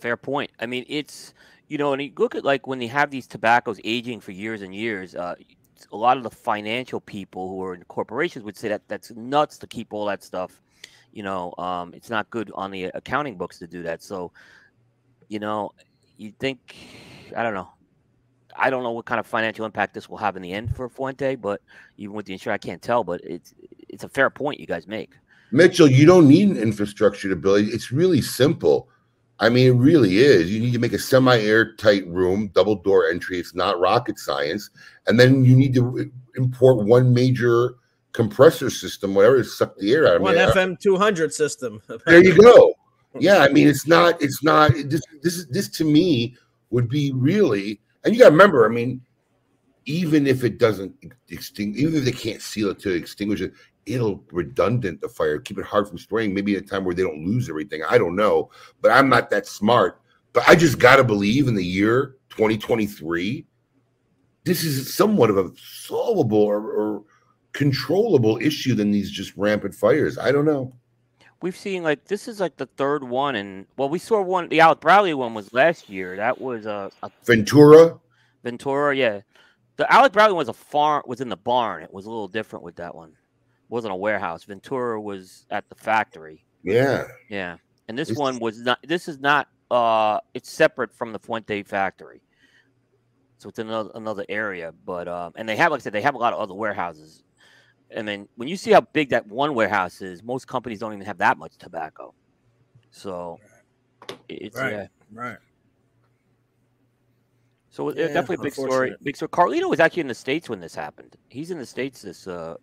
Fair 0.00 0.16
point. 0.16 0.50
I 0.58 0.66
mean, 0.66 0.84
it's 0.88 1.34
you 1.68 1.78
know, 1.78 1.92
and 1.92 2.02
you 2.02 2.12
look 2.16 2.34
at 2.34 2.44
like 2.44 2.66
when 2.66 2.78
they 2.78 2.86
have 2.86 3.10
these 3.10 3.26
tobaccos 3.26 3.80
aging 3.84 4.20
for 4.20 4.32
years 4.32 4.62
and 4.62 4.74
years. 4.74 5.14
Uh, 5.14 5.34
a 5.90 5.96
lot 5.96 6.16
of 6.16 6.22
the 6.22 6.30
financial 6.30 7.00
people 7.00 7.48
who 7.48 7.62
are 7.62 7.74
in 7.74 7.82
corporations 7.84 8.44
would 8.44 8.56
say 8.56 8.68
that 8.68 8.82
that's 8.88 9.10
nuts 9.12 9.58
to 9.58 9.66
keep 9.66 9.92
all 9.92 10.06
that 10.06 10.22
stuff. 10.22 10.62
You 11.12 11.22
know, 11.22 11.52
um, 11.58 11.92
it's 11.94 12.08
not 12.08 12.30
good 12.30 12.50
on 12.54 12.70
the 12.70 12.84
accounting 12.84 13.36
books 13.36 13.58
to 13.58 13.66
do 13.66 13.82
that. 13.82 14.02
So, 14.02 14.32
you 15.28 15.38
know, 15.38 15.72
you 16.16 16.32
think 16.38 16.76
I 17.36 17.42
don't 17.42 17.54
know. 17.54 17.68
I 18.56 18.68
don't 18.68 18.82
know 18.82 18.92
what 18.92 19.06
kind 19.06 19.18
of 19.18 19.26
financial 19.26 19.64
impact 19.64 19.94
this 19.94 20.08
will 20.08 20.18
have 20.18 20.36
in 20.36 20.42
the 20.42 20.52
end 20.52 20.76
for 20.76 20.88
Fuente, 20.88 21.36
but 21.36 21.62
even 21.96 22.14
with 22.14 22.26
the 22.26 22.34
insurance, 22.34 22.62
I 22.62 22.66
can't 22.66 22.82
tell. 22.82 23.02
But 23.02 23.20
it's 23.24 23.54
it's 23.88 24.04
a 24.04 24.08
fair 24.08 24.30
point 24.30 24.60
you 24.60 24.66
guys 24.66 24.86
make. 24.86 25.10
Mitchell, 25.50 25.88
you 25.88 26.06
don't 26.06 26.28
need 26.28 26.48
an 26.48 26.56
infrastructure 26.56 27.28
to 27.28 27.36
build 27.36 27.60
it. 27.60 27.68
It's 27.68 27.92
really 27.92 28.22
simple. 28.22 28.88
I 29.42 29.48
mean, 29.48 29.66
it 29.66 29.76
really 29.76 30.18
is. 30.18 30.52
You 30.52 30.60
need 30.60 30.72
to 30.72 30.78
make 30.78 30.92
a 30.92 30.98
semi 31.00 31.36
airtight 31.36 32.06
room, 32.06 32.48
double 32.54 32.76
door 32.76 33.08
entry. 33.10 33.40
It's 33.40 33.56
not 33.56 33.80
rocket 33.80 34.20
science. 34.20 34.70
And 35.08 35.18
then 35.18 35.44
you 35.44 35.56
need 35.56 35.74
to 35.74 36.12
import 36.36 36.86
one 36.86 37.12
major 37.12 37.74
compressor 38.12 38.70
system, 38.70 39.16
whatever, 39.16 39.38
to 39.38 39.44
suck 39.44 39.76
the 39.76 39.92
air 39.92 40.06
out 40.06 40.16
of 40.16 40.22
One 40.22 40.38
it. 40.38 40.48
FM 40.50 40.78
two 40.78 40.96
hundred 40.96 41.34
system. 41.34 41.82
There 42.06 42.22
you 42.24 42.40
go. 42.40 42.74
Yeah, 43.20 43.40
I 43.40 43.48
mean, 43.50 43.68
it's 43.68 43.86
not. 43.86 44.22
It's 44.22 44.42
not. 44.42 44.72
This. 44.86 45.02
This 45.22 45.36
is. 45.36 45.46
This 45.48 45.68
to 45.68 45.84
me 45.84 46.34
would 46.70 46.88
be 46.88 47.12
really. 47.12 47.78
And 48.04 48.14
you 48.14 48.18
got 48.18 48.28
to 48.28 48.30
remember. 48.30 48.64
I 48.64 48.70
mean, 48.70 49.02
even 49.84 50.26
if 50.26 50.44
it 50.44 50.58
doesn't 50.58 50.94
extinguish, 51.28 51.82
even 51.82 51.96
if 51.96 52.04
they 52.06 52.12
can't 52.12 52.40
seal 52.40 52.70
it 52.70 52.78
to 52.78 52.90
extinguish 52.90 53.42
it, 53.42 53.52
it'll 53.86 54.24
redundant 54.30 55.00
the 55.00 55.08
fire, 55.08 55.38
keep 55.38 55.58
it 55.58 55.64
hard 55.64 55.88
from 55.88 55.98
spraying. 55.98 56.34
Maybe 56.34 56.56
at 56.56 56.62
a 56.62 56.66
time 56.66 56.84
where 56.84 56.94
they 56.94 57.02
don't 57.02 57.26
lose 57.26 57.48
everything. 57.48 57.82
I 57.88 57.98
don't 57.98 58.16
know, 58.16 58.50
but 58.80 58.90
I'm 58.90 59.08
not 59.08 59.30
that 59.30 59.46
smart. 59.46 60.00
But 60.32 60.48
I 60.48 60.54
just 60.54 60.78
got 60.78 60.96
to 60.96 61.04
believe 61.04 61.48
in 61.48 61.54
the 61.54 61.64
year 61.64 62.16
2023, 62.30 63.44
this 64.44 64.64
is 64.64 64.94
somewhat 64.94 65.30
of 65.30 65.36
a 65.36 65.52
solvable 65.56 66.42
or, 66.42 66.58
or 66.58 67.04
controllable 67.52 68.38
issue 68.40 68.74
than 68.74 68.90
these 68.90 69.10
just 69.10 69.36
rampant 69.36 69.74
fires. 69.74 70.18
I 70.18 70.32
don't 70.32 70.46
know. 70.46 70.72
We've 71.42 71.56
seen 71.56 71.82
like 71.82 72.04
this 72.04 72.28
is 72.28 72.38
like 72.38 72.56
the 72.56 72.66
third 72.66 73.02
one, 73.02 73.34
and 73.34 73.66
well, 73.76 73.88
we 73.88 73.98
saw 73.98 74.22
one. 74.22 74.48
The 74.48 74.60
Alec 74.60 74.80
Bradley 74.80 75.12
one 75.12 75.34
was 75.34 75.52
last 75.52 75.88
year. 75.88 76.16
That 76.16 76.40
was 76.40 76.66
a, 76.66 76.90
a 77.02 77.10
Ventura. 77.24 77.98
Ventura, 78.44 78.96
yeah. 78.96 79.20
The 79.76 79.92
Alec 79.92 80.12
Bradley 80.12 80.36
was 80.36 80.48
a 80.48 80.52
farm, 80.52 81.02
was 81.04 81.20
in 81.20 81.28
the 81.28 81.36
barn. 81.36 81.82
It 81.82 81.92
was 81.92 82.06
a 82.06 82.10
little 82.10 82.28
different 82.28 82.64
with 82.64 82.76
that 82.76 82.94
one. 82.94 83.16
It 83.72 83.74
wasn't 83.74 83.94
a 83.94 83.96
warehouse. 83.96 84.44
Ventura 84.44 85.00
was 85.00 85.46
at 85.48 85.66
the 85.70 85.74
factory. 85.74 86.44
Yeah. 86.62 87.08
Yeah, 87.30 87.56
and 87.88 87.98
this 87.98 88.10
It's- 88.10 88.20
one 88.20 88.38
was 88.38 88.60
not. 88.60 88.78
This 88.86 89.08
is 89.08 89.18
not. 89.18 89.48
Uh, 89.70 90.20
it's 90.34 90.50
separate 90.52 90.92
from 90.92 91.14
the 91.14 91.18
Fuente 91.18 91.62
factory, 91.62 92.20
so 93.38 93.48
it's 93.48 93.58
another 93.58 93.90
another 93.94 94.26
area. 94.28 94.74
But 94.84 95.08
um, 95.08 95.32
and 95.36 95.48
they 95.48 95.56
have, 95.56 95.72
like 95.72 95.80
I 95.80 95.84
said, 95.84 95.94
they 95.94 96.02
have 96.02 96.14
a 96.14 96.18
lot 96.18 96.34
of 96.34 96.38
other 96.40 96.52
warehouses. 96.52 97.22
And 97.90 98.06
then 98.06 98.28
when 98.36 98.46
you 98.46 98.58
see 98.58 98.72
how 98.72 98.82
big 98.82 99.08
that 99.08 99.26
one 99.26 99.54
warehouse 99.54 100.02
is, 100.02 100.22
most 100.22 100.46
companies 100.46 100.78
don't 100.78 100.92
even 100.92 101.06
have 101.06 101.18
that 101.18 101.38
much 101.38 101.56
tobacco. 101.56 102.12
So 102.90 103.40
it's 104.28 104.54
Right, 104.58 104.72
yeah. 104.72 104.86
right. 105.14 105.38
So 107.70 107.88
it- 107.88 107.96
Yeah, 107.96 108.08
definitely 108.08 108.36
a 108.36 108.42
big 108.42 108.52
story. 108.52 108.94
Big 109.02 109.16
story. 109.16 109.30
Carlito 109.30 109.70
was 109.70 109.80
actually 109.80 110.02
in 110.02 110.08
the 110.08 110.14
states 110.14 110.50
when 110.50 110.60
this 110.60 110.74
happened. 110.74 111.16
He's 111.30 111.50
in 111.50 111.58
the 111.58 111.64
states 111.66 112.02
this 112.02 112.26
uh, 112.26 112.56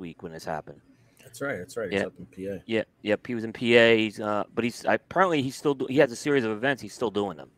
week 0.00 0.22
when 0.24 0.32
this 0.32 0.44
happened. 0.44 0.80
That's 1.22 1.40
right. 1.40 1.58
That's 1.58 1.76
right. 1.76 1.92
He's 1.92 2.00
Yeah. 2.00 2.06
up 2.08 2.14
in 2.18 2.26
PA. 2.26 2.62
Yeah, 2.66 2.82
yep. 3.02 3.24
He 3.26 3.34
was 3.36 3.44
in 3.44 3.52
PA. 3.52 3.94
He's 3.94 4.18
uh, 4.18 4.44
but 4.54 4.64
he's 4.64 4.84
apparently 4.84 5.42
he's 5.42 5.54
still 5.54 5.74
do- 5.74 5.86
he 5.88 5.98
has 5.98 6.10
a 6.10 6.16
series 6.16 6.44
of 6.44 6.50
events. 6.50 6.82
He's 6.82 6.94
still 6.94 7.10
doing 7.12 7.36
them 7.36 7.50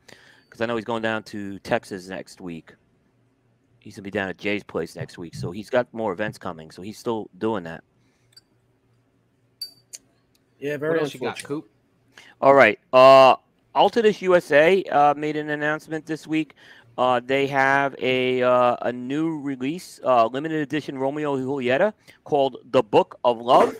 because 0.44 0.60
I 0.60 0.66
know 0.66 0.76
he's 0.76 0.84
going 0.84 1.02
down 1.02 1.22
to 1.24 1.58
Texas 1.60 2.08
next 2.08 2.40
week. 2.42 2.74
He's 3.80 3.96
gonna 3.96 4.02
be 4.04 4.10
down 4.10 4.28
at 4.28 4.36
Jay's 4.36 4.62
place 4.62 4.94
next 4.94 5.16
week, 5.16 5.34
so 5.34 5.50
he's 5.52 5.70
got 5.70 5.92
more 5.94 6.12
events 6.12 6.36
coming. 6.38 6.70
So 6.70 6.82
he's 6.82 6.98
still 6.98 7.30
doing 7.38 7.64
that. 7.64 7.82
Yeah, 10.58 10.76
very 10.76 10.92
What 10.94 11.02
else 11.02 11.14
you 11.14 11.20
got. 11.20 11.42
Coop? 11.42 11.68
All 12.40 12.54
right. 12.54 12.78
Uh, 12.92 13.36
Altadis 13.74 14.20
USA 14.22 14.82
uh, 14.84 15.14
made 15.14 15.36
an 15.36 15.50
announcement 15.50 16.04
this 16.06 16.26
week. 16.26 16.54
Uh, 16.98 17.20
they 17.24 17.46
have 17.46 17.94
a 17.98 18.42
uh, 18.42 18.76
a 18.82 18.92
new 18.92 19.40
release, 19.40 19.98
uh, 20.04 20.26
limited 20.26 20.60
edition 20.60 20.98
Romeo 20.98 21.34
and 21.36 21.46
Julieta 21.46 21.92
called 22.24 22.58
"The 22.70 22.82
Book 22.82 23.18
of 23.24 23.40
Love." 23.40 23.76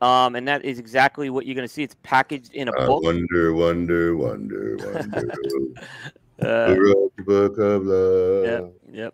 Um, 0.00 0.34
and 0.34 0.48
that 0.48 0.64
is 0.64 0.78
exactly 0.78 1.28
what 1.28 1.44
you're 1.44 1.54
going 1.54 1.68
to 1.68 1.72
see. 1.72 1.82
It's 1.82 1.96
packaged 2.02 2.54
in 2.54 2.68
a 2.68 2.72
I 2.72 2.86
book. 2.86 3.02
wonder, 3.02 3.52
wonder, 3.52 4.16
wonder, 4.16 4.76
wonder. 4.78 5.32
Uh, 6.40 6.72
the 6.72 7.22
book 7.26 7.58
of 7.58 7.84
love. 7.84 8.72
Yep. 8.92 9.12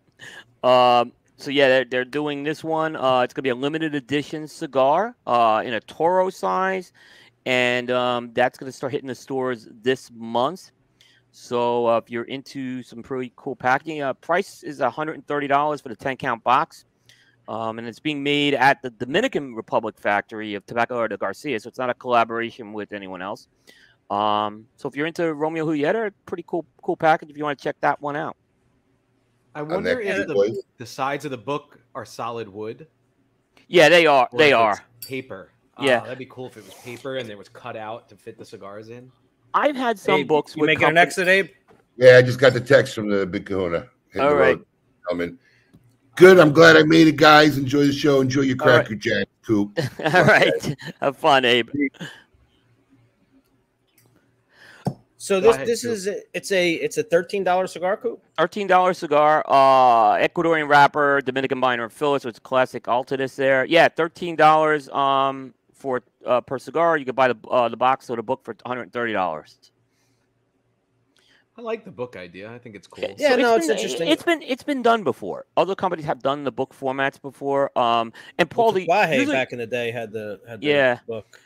Yep. 0.63 0.71
Um, 0.71 1.13
so 1.37 1.51
yeah, 1.51 1.69
they're, 1.69 1.85
they're 1.85 2.05
doing 2.05 2.45
this 2.45 2.63
one. 2.63 2.95
Uh, 2.95 3.23
it's 3.23 3.35
gonna 3.35 3.43
be 3.43 3.49
a 3.49 3.55
limited 3.55 3.97
edition 3.97 4.47
cigar 4.47 5.17
uh, 5.27 5.63
in 5.65 5.75
a 5.75 5.81
Toro 5.81 6.31
size, 6.31 6.93
and 7.45 7.91
um, 7.91 8.33
that's 8.33 8.59
gonna 8.59 8.71
start 8.71 8.93
hitting 8.93 9.09
the 9.09 9.15
stores 9.15 9.67
this 9.83 10.09
month. 10.15 10.71
So 11.39 11.87
uh, 11.87 11.99
if 11.99 12.11
you're 12.11 12.25
into 12.25 12.83
some 12.83 13.03
pretty 13.03 13.31
cool 13.37 13.55
packaging, 13.55 14.01
uh, 14.01 14.15
price 14.15 14.63
is 14.63 14.81
$130 14.81 15.83
for 15.83 15.89
the 15.91 15.95
10 15.95 16.17
count 16.17 16.43
box. 16.43 16.87
Um, 17.47 17.79
and 17.79 17.87
it's 17.87 17.99
being 17.99 18.23
made 18.23 18.55
at 18.55 18.81
the 18.81 18.89
Dominican 18.89 19.55
Republic 19.55 19.99
factory 19.99 20.55
of 20.55 20.65
Tobacco 20.65 21.07
de 21.07 21.19
Garcia, 21.19 21.61
so 21.61 21.69
it's 21.69 21.79
not 21.79 21.91
a 21.91 21.95
collaboration 21.95 22.73
with 22.73 22.95
anyone 22.95 23.21
else. 23.21 23.49
Um, 24.09 24.67
so 24.79 24.89
if 24.89 24.97
you're 24.97 25.07
into 25.07 25.35
Romeo 25.35 25.67
Julieta, 25.67 26.11
pretty 26.25 26.45
cool, 26.47 26.65
cool 26.83 26.97
package. 26.97 27.29
If 27.29 27.37
you 27.37 27.45
want 27.45 27.59
to 27.59 27.63
check 27.63 27.77
that 27.83 28.01
one 28.01 28.17
out. 28.17 28.35
I 29.55 29.61
wonder 29.61 30.01
if 30.01 30.27
the, 30.27 30.63
the 30.79 30.87
sides 30.87 31.27
of 31.27 31.33
the 31.33 31.39
book 31.39 31.79
are 31.95 32.07
solid 32.07 32.49
wood. 32.49 32.87
Yeah, 33.69 33.91
they 33.91 34.07
are. 34.07 34.27
or 34.33 34.39
They 34.39 34.55
are. 34.55 34.83
paper. 35.07 35.51
Yeah. 35.79 35.99
Ah, 35.99 36.05
that'd 36.05 36.19
be 36.19 36.27
cool 36.31 36.47
if 36.47 36.57
it 36.57 36.65
was 36.65 36.73
paper 36.77 37.19
and 37.19 37.29
it 37.29 37.37
was 37.37 37.51
cut 37.51 37.77
out 37.77 38.09
to 38.09 38.17
fit 38.17 38.39
the 38.39 38.45
cigars 38.47 38.89
in. 38.89 39.13
I've 39.57 39.75
had 39.77 39.99
some 39.99 40.17
Abe, 40.21 40.29
books 40.29 40.55
you 40.55 40.61
with 40.61 40.69
making 40.69 40.83
an 40.85 40.89
company- 40.97 41.01
exit, 41.03 41.29
Abe? 41.29 41.49
Yeah, 41.97 42.19
I 42.19 42.23
just 42.23 42.39
got 42.39 42.53
the 42.53 42.61
text 42.61 42.95
from 42.95 43.09
the 43.09 43.25
Big 43.27 43.47
Kahuna. 43.47 43.87
Hit 44.13 44.21
All 44.23 44.29
the 44.31 44.37
right. 44.37 44.57
road. 44.59 44.67
Coming. 45.09 45.39
Good. 46.17 46.39
I'm 46.39 46.53
glad 46.53 46.77
I 46.77 46.83
made 46.83 47.07
it, 47.09 47.17
guys. 47.17 47.57
Enjoy 47.59 47.87
the 47.87 47.93
show. 47.93 48.21
Enjoy 48.21 48.43
your 48.43 48.57
All 48.61 48.67
right. 48.69 48.87
Cracker 48.87 48.95
Jack, 48.97 49.29
Coop. 49.47 49.79
All 50.15 50.25
right. 50.25 50.77
Have 51.01 51.17
fun, 51.17 51.45
Abe. 51.47 51.69
So 55.19 55.41
this 55.41 55.57
ahead, 55.57 55.67
this 55.67 55.83
Coop. 55.83 55.91
is 55.93 56.07
a, 56.07 56.21
it's 56.35 56.53
a 56.53 56.73
it's 56.75 56.99
a 56.99 57.03
thirteen 57.03 57.43
dollar 57.43 57.67
cigar 57.67 57.97
coop. 57.97 58.23
Thirteen 58.39 58.67
dollar 58.69 58.95
cigar, 58.95 59.43
uh, 59.49 60.15
Ecuadorian 60.19 60.69
wrapper, 60.69 61.21
Dominican 61.23 61.59
binder 61.61 61.89
filler, 61.89 62.19
so 62.21 62.29
it's 62.29 62.39
classic 62.39 62.85
Altadis 62.85 63.35
there. 63.35 63.65
Yeah, 63.65 63.89
thirteen 63.89 64.37
dollars 64.37 64.89
um 64.91 65.53
for 65.77 66.03
uh, 66.25 66.41
per 66.41 66.59
cigar. 66.59 66.97
You 66.97 67.05
could 67.05 67.15
buy 67.17 67.29
the 67.29 67.37
uh, 67.49 67.69
the 67.69 67.77
box 67.77 68.11
or 68.11 68.17
the 68.17 68.23
book 68.23 68.45
for 68.45 68.55
one 68.63 68.71
hundred 68.71 68.83
and 68.83 68.93
thirty 68.93 69.13
dollars. 69.13 69.71
I 71.59 71.63
like 71.63 71.87
the 71.87 71.91
book 71.91 72.17
idea. 72.17 72.51
I 72.53 72.59
think 72.59 72.75
it's 72.75 72.87
cool. 72.87 73.15
Yeah, 73.17 73.37
no, 73.37 73.55
it's 73.57 73.67
been, 73.67 73.77
interesting. 73.77 74.09
It's 74.09 74.23
been 74.23 74.43
it's 74.43 74.63
been 74.63 74.83
done 74.83 75.05
before. 75.05 75.47
Other 75.57 75.75
companies 75.75 76.05
have 76.05 76.23
done 76.23 76.45
the 76.45 76.53
book 76.53 76.75
formats 76.79 77.21
before. 77.21 77.77
Um, 77.79 78.13
and 78.39 78.51
Paul, 78.51 78.73
the, 78.73 78.87
Tatuaje 78.87 79.15
usually- 79.15 79.35
back 79.37 79.53
in 79.53 79.59
the 79.59 79.67
day 79.67 79.91
had 79.91 80.13
the 80.13 80.41
had 80.47 80.61
the 80.61 80.67
Yeah. 80.67 80.99
book. 81.07 81.41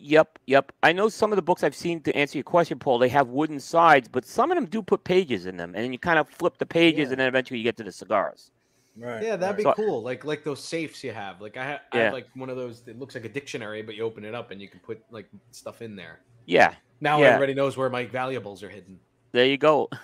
Yep, 0.00 0.38
yep. 0.46 0.70
I 0.84 0.92
know 0.92 1.08
some 1.08 1.32
of 1.32 1.36
the 1.36 1.42
books 1.42 1.64
I've 1.64 1.74
seen 1.74 2.00
to 2.02 2.14
answer 2.16 2.38
your 2.38 2.44
question, 2.44 2.78
Paul. 2.78 3.00
They 3.00 3.08
have 3.08 3.30
wooden 3.30 3.58
sides, 3.58 4.06
but 4.06 4.24
some 4.24 4.52
of 4.52 4.54
them 4.56 4.66
do 4.66 4.80
put 4.80 5.02
pages 5.02 5.44
in 5.44 5.56
them, 5.56 5.74
and 5.74 5.82
then 5.82 5.92
you 5.92 5.98
kind 5.98 6.20
of 6.20 6.28
flip 6.28 6.56
the 6.58 6.66
pages, 6.66 7.06
Yeah. 7.08 7.12
and 7.14 7.20
then 7.20 7.26
eventually 7.26 7.58
you 7.58 7.64
get 7.64 7.76
to 7.78 7.82
the 7.82 7.90
cigars. 7.90 8.52
Right. 8.98 9.22
Yeah, 9.22 9.36
that'd 9.36 9.56
be 9.56 9.62
So- 9.62 9.72
cool. 9.74 10.02
Like 10.02 10.24
like 10.24 10.42
those 10.44 10.62
safes 10.62 11.04
you 11.04 11.12
have. 11.12 11.40
Like 11.40 11.56
I, 11.56 11.72
ha- 11.72 11.80
I 11.92 11.98
have 11.98 12.12
like 12.12 12.26
one 12.34 12.50
of 12.50 12.56
those 12.56 12.80
that 12.82 12.98
looks 12.98 13.14
like 13.14 13.24
a 13.24 13.28
dictionary, 13.28 13.82
but 13.82 13.94
you 13.94 14.02
open 14.02 14.24
it 14.24 14.34
up 14.34 14.50
and 14.50 14.60
you 14.60 14.68
can 14.68 14.80
put 14.80 15.00
like 15.10 15.26
stuff 15.52 15.82
in 15.82 15.94
there. 15.96 16.20
Yeah, 16.46 16.74
Now 17.00 17.18
Yeah. 17.20 17.26
everybody 17.26 17.54
knows 17.54 17.76
where 17.76 17.90
my 17.90 18.06
valuables 18.06 18.62
are 18.62 18.68
hidden. 18.70 18.98
there 19.32 19.46
you 19.46 19.58
go. 19.58 19.88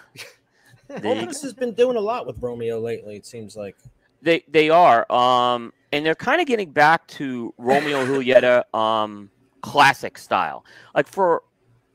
There 0.86 0.98
you 1.16 1.22
Altadis 1.26 1.40
has 1.42 1.54
been 1.54 1.72
doing 1.72 1.96
a 1.96 2.00
lot 2.00 2.26
with 2.26 2.38
Romeo 2.42 2.78
lately. 2.78 3.16
It 3.16 3.24
seems 3.24 3.56
like. 3.56 3.74
They 4.20 4.44
they 4.48 4.68
are, 4.68 5.10
um, 5.10 5.72
and 5.92 6.04
they're 6.04 6.14
kind 6.14 6.40
of 6.42 6.46
getting 6.46 6.70
back 6.72 7.06
to 7.08 7.54
Romeo 7.56 8.04
Julieta 8.04 8.64
um, 8.78 9.30
classic 9.62 10.18
style. 10.18 10.64
Like 10.94 11.06
for, 11.08 11.42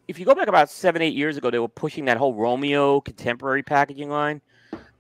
if 0.07 0.17
you 0.19 0.26
go 0.26 0.34
back 0.34 0.47
about 0.47 0.71
seven 0.71 1.03
eight 1.03 1.13
years 1.13 1.38
ago, 1.38 1.51
they 1.51 1.59
were 1.59 1.67
pushing 1.67 2.05
that 2.05 2.17
whole 2.17 2.34
Romeo 2.34 2.99
contemporary 3.01 3.61
packaging 3.61 4.09
line. 4.09 4.41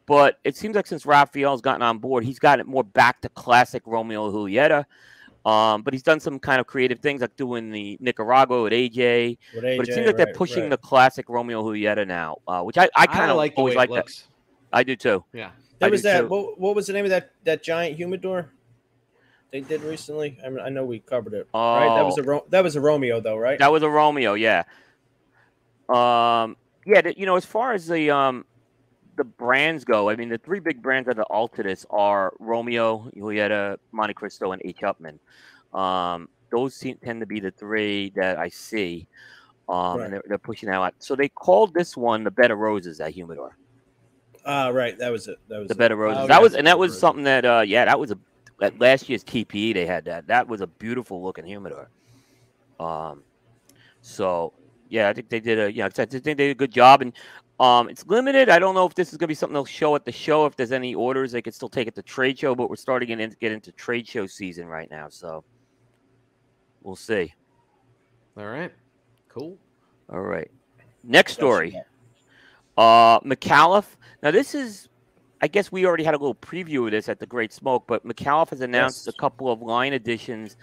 But 0.09 0.39
it 0.43 0.57
seems 0.57 0.75
like 0.75 0.87
since 0.87 1.05
Rafael's 1.05 1.61
gotten 1.61 1.83
on 1.83 1.99
board, 1.99 2.23
he's 2.23 2.39
gotten 2.39 2.61
it 2.61 2.67
more 2.67 2.83
back 2.83 3.21
to 3.21 3.29
classic 3.29 3.83
Romeo 3.85 4.31
Julieta. 4.31 4.85
Um, 5.45 5.83
but 5.83 5.93
he's 5.93 6.01
done 6.01 6.19
some 6.19 6.39
kind 6.39 6.59
of 6.59 6.65
creative 6.65 6.99
things, 6.99 7.21
like 7.21 7.35
doing 7.35 7.69
the 7.69 7.95
Nicaragua 8.01 8.63
with 8.63 8.73
AJ. 8.73 9.37
With 9.53 9.63
but 9.77 9.87
it 9.87 9.93
seems 9.93 10.07
like 10.07 10.17
they're 10.17 10.33
pushing 10.33 10.63
right. 10.63 10.71
the 10.71 10.77
classic 10.77 11.29
Romeo 11.29 11.61
Julieta 11.61 12.07
now, 12.07 12.37
uh, 12.47 12.63
which 12.63 12.77
I, 12.79 12.89
I 12.95 13.05
kind 13.05 13.29
of 13.29 13.37
like 13.37 13.53
always 13.55 13.75
like 13.75 13.91
it 13.91 13.93
that. 13.93 14.23
I 14.73 14.81
do 14.81 14.95
too. 14.95 15.23
Yeah. 15.31 15.51
There 15.77 15.87
I 15.87 15.91
was 15.91 16.01
that. 16.01 16.27
What, 16.27 16.59
what 16.59 16.75
was 16.75 16.87
the 16.87 16.93
name 16.93 17.05
of 17.05 17.11
that 17.11 17.31
that 17.43 17.61
giant 17.61 17.95
humidor? 17.95 18.49
They 19.51 19.61
did 19.61 19.81
recently. 19.83 20.39
I 20.43 20.49
mean, 20.49 20.59
I 20.59 20.69
know 20.69 20.85
we 20.85 20.99
covered 20.99 21.33
it. 21.35 21.47
Right. 21.53 21.95
That 21.95 22.03
was 22.03 22.17
Oh. 22.17 22.21
a 22.21 22.25
Ro- 22.25 22.45
that 22.49 22.63
was 22.63 22.75
a 22.75 22.81
Romeo 22.81 23.21
though, 23.21 23.37
right? 23.37 23.59
That 23.59 23.71
was 23.71 23.83
a 23.83 23.89
Romeo, 23.89 24.33
yeah. 24.33 24.63
Um, 25.87 26.57
yeah, 26.85 27.01
you 27.15 27.25
know, 27.25 27.35
as 27.35 27.45
far 27.45 27.73
as 27.73 27.87
the 27.87 28.09
um 28.11 28.45
the 29.19 29.25
brands 29.25 29.85
go, 29.85 30.09
I 30.09 30.15
mean, 30.15 30.29
the 30.29 30.39
three 30.39 30.59
big 30.59 30.81
brands 30.81 31.07
that 31.07 31.19
are 31.19 31.25
Altadis 31.29 31.85
are 31.91 32.33
Romeo, 32.39 33.11
Julieta, 33.15 33.77
Montecristo, 33.93 34.53
and 34.53 34.61
H. 34.65 34.79
Upmann. 34.81 35.19
Um, 35.79 36.29
those 36.51 36.75
seem, 36.75 36.97
tend 37.03 37.19
to 37.19 37.27
be 37.27 37.39
the 37.39 37.51
three 37.51 38.11
that 38.15 38.39
I 38.39 38.49
see. 38.49 39.07
Um, 39.69 39.97
Right. 39.97 40.05
and 40.05 40.13
they're, 40.13 40.23
they're 40.27 40.37
pushing 40.39 40.69
that 40.69 40.77
out. 40.77 40.95
So 40.99 41.15
they 41.15 41.29
called 41.29 41.75
this 41.75 41.95
one 41.97 42.23
the 42.23 42.31
Bed 42.31 42.49
of 42.49 42.57
Roses, 42.59 42.99
at 43.01 43.11
humidor. 43.11 43.57
Ah, 44.45 44.69
right. 44.69 44.97
That 44.97 45.11
was 45.11 45.27
it. 45.27 45.37
That 45.49 45.59
was 45.59 45.67
The 45.67 45.75
it. 45.75 45.77
Bed 45.77 45.91
of 45.91 45.99
Roses. 45.99 46.23
Oh, 46.23 46.27
that 46.27 46.37
yeah, 46.37 46.41
was, 46.41 46.55
and 46.55 46.65
that 46.65 46.79
was 46.79 46.97
something 46.97 47.25
that, 47.25 47.45
uh, 47.45 47.63
yeah, 47.67 47.85
that 47.85 47.99
was 47.99 48.11
a 48.11 48.19
at 48.61 48.79
last 48.79 49.09
year's 49.09 49.23
TPE. 49.23 49.73
They 49.73 49.85
had 49.85 50.05
that. 50.05 50.27
That 50.27 50.47
was 50.47 50.61
a 50.61 50.67
beautiful 50.67 51.21
looking 51.23 51.45
humidor. 51.45 51.89
Um, 52.79 53.23
so 54.01 54.53
yeah, 54.89 55.09
I 55.09 55.13
think 55.13 55.29
they 55.29 55.39
did 55.39 55.59
a 55.59 55.71
yeah, 55.71 55.85
I 55.85 55.89
think 55.89 56.23
they 56.23 56.33
did 56.33 56.51
a 56.51 56.55
good 56.55 56.71
job, 56.71 57.01
and 57.01 57.13
um, 57.59 57.89
it's 57.89 58.05
limited. 58.07 58.49
I 58.49 58.59
don't 58.59 58.75
know 58.75 58.85
if 58.85 58.95
this 58.95 59.11
is 59.11 59.17
gonna 59.17 59.27
be 59.27 59.33
something 59.33 59.53
they'll 59.53 59.65
show 59.65 59.95
at 59.95 60.05
the 60.05 60.11
show. 60.11 60.45
If 60.45 60.55
there's 60.55 60.71
any 60.71 60.95
orders, 60.95 61.31
they 61.31 61.41
could 61.41 61.53
still 61.53 61.69
take 61.69 61.87
it 61.87 61.95
to 61.95 62.01
trade 62.01 62.39
show, 62.39 62.55
but 62.55 62.69
we're 62.69 62.75
starting 62.77 63.17
to 63.17 63.27
get, 63.39 63.51
into 63.51 63.71
trade 63.73 64.07
show 64.07 64.25
season 64.27 64.67
right 64.67 64.89
now, 64.89 65.07
so 65.09 65.43
we'll 66.81 66.95
see. 66.95 67.33
All 68.37 68.45
right. 68.45 68.71
Cool. 69.27 69.57
All 70.11 70.21
right, 70.21 70.49
next 71.03 71.33
story. 71.33 71.79
Uh, 72.77 73.19
McAuliffe. 73.19 73.95
Now 74.23 74.31
this 74.31 74.55
is, 74.55 74.89
I 75.41 75.47
guess 75.47 75.71
we 75.71 75.85
already 75.85 76.03
had 76.03 76.13
a 76.15 76.17
little 76.17 76.33
preview 76.35 76.85
of 76.85 76.91
this 76.91 77.09
at 77.09 77.19
the 77.19 77.27
Great 77.27 77.53
Smoke, 77.53 77.83
but 77.87 78.05
McAuliffe 78.07 78.49
has 78.49 78.61
announced 78.61 79.05
Yes. 79.05 79.13
a 79.13 79.17
couple 79.19 79.51
of 79.51 79.61
line 79.61 79.93
additions 79.93 80.57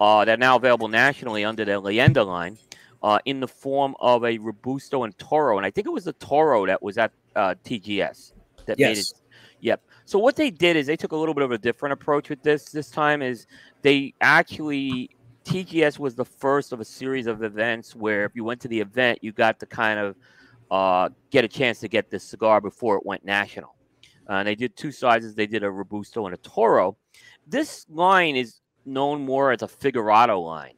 uh, 0.00 0.24
that 0.24 0.34
are 0.34 0.36
now 0.38 0.56
available 0.56 0.88
nationally 0.88 1.44
under 1.44 1.64
the 1.64 1.72
Leyenda 1.80 2.26
line, 2.26 2.58
uh, 3.02 3.18
in 3.24 3.40
the 3.40 3.48
form 3.48 3.94
of 4.00 4.24
a 4.24 4.38
Robusto 4.38 5.04
and 5.04 5.16
Toro, 5.18 5.56
and 5.56 5.66
I 5.66 5.70
think 5.70 5.86
it 5.86 5.90
was 5.90 6.04
the 6.04 6.12
Toro 6.14 6.66
that 6.66 6.82
was 6.82 6.98
at 6.98 7.12
uh, 7.36 7.54
TGS 7.64 8.32
that 8.66 8.78
made 8.78 8.92
it. 8.92 8.96
Yes. 8.96 9.14
Yep. 9.60 9.82
So 10.06 10.18
what 10.18 10.36
they 10.36 10.50
did 10.50 10.76
is 10.76 10.86
they 10.86 10.96
took 10.96 11.12
a 11.12 11.16
little 11.16 11.34
bit 11.34 11.44
of 11.44 11.52
a 11.52 11.58
different 11.58 11.92
approach 11.92 12.30
with 12.30 12.42
this. 12.42 12.66
This 12.66 12.90
time 12.90 13.22
is 13.22 13.46
they 13.82 14.14
actually 14.20 15.10
TGS 15.44 15.98
was 15.98 16.14
the 16.14 16.24
first 16.24 16.72
of 16.72 16.80
a 16.80 16.84
series 16.84 17.26
of 17.26 17.42
events 17.42 17.94
where 17.94 18.24
if 18.24 18.32
you 18.34 18.44
went 18.44 18.60
to 18.60 18.68
the 18.68 18.80
event, 18.80 19.18
you 19.22 19.32
got 19.32 19.58
to 19.60 19.66
kind 19.66 19.98
of 19.98 20.16
uh, 20.70 21.08
get 21.30 21.44
a 21.44 21.48
chance 21.48 21.80
to 21.80 21.88
get 21.88 22.10
this 22.10 22.24
cigar 22.24 22.60
before 22.60 22.96
it 22.96 23.04
went 23.04 23.24
national. 23.24 23.74
Uh, 24.28 24.34
and 24.34 24.48
they 24.48 24.54
did 24.54 24.76
two 24.76 24.92
sizes. 24.92 25.34
They 25.34 25.46
did 25.46 25.64
a 25.64 25.70
Robusto 25.70 26.26
and 26.26 26.34
a 26.34 26.38
Toro. 26.38 26.96
This 27.46 27.86
line 27.88 28.36
is 28.36 28.60
known 28.84 29.24
more 29.24 29.50
as 29.50 29.62
a 29.62 29.68
Figurado 29.68 30.38
line. 30.40 30.74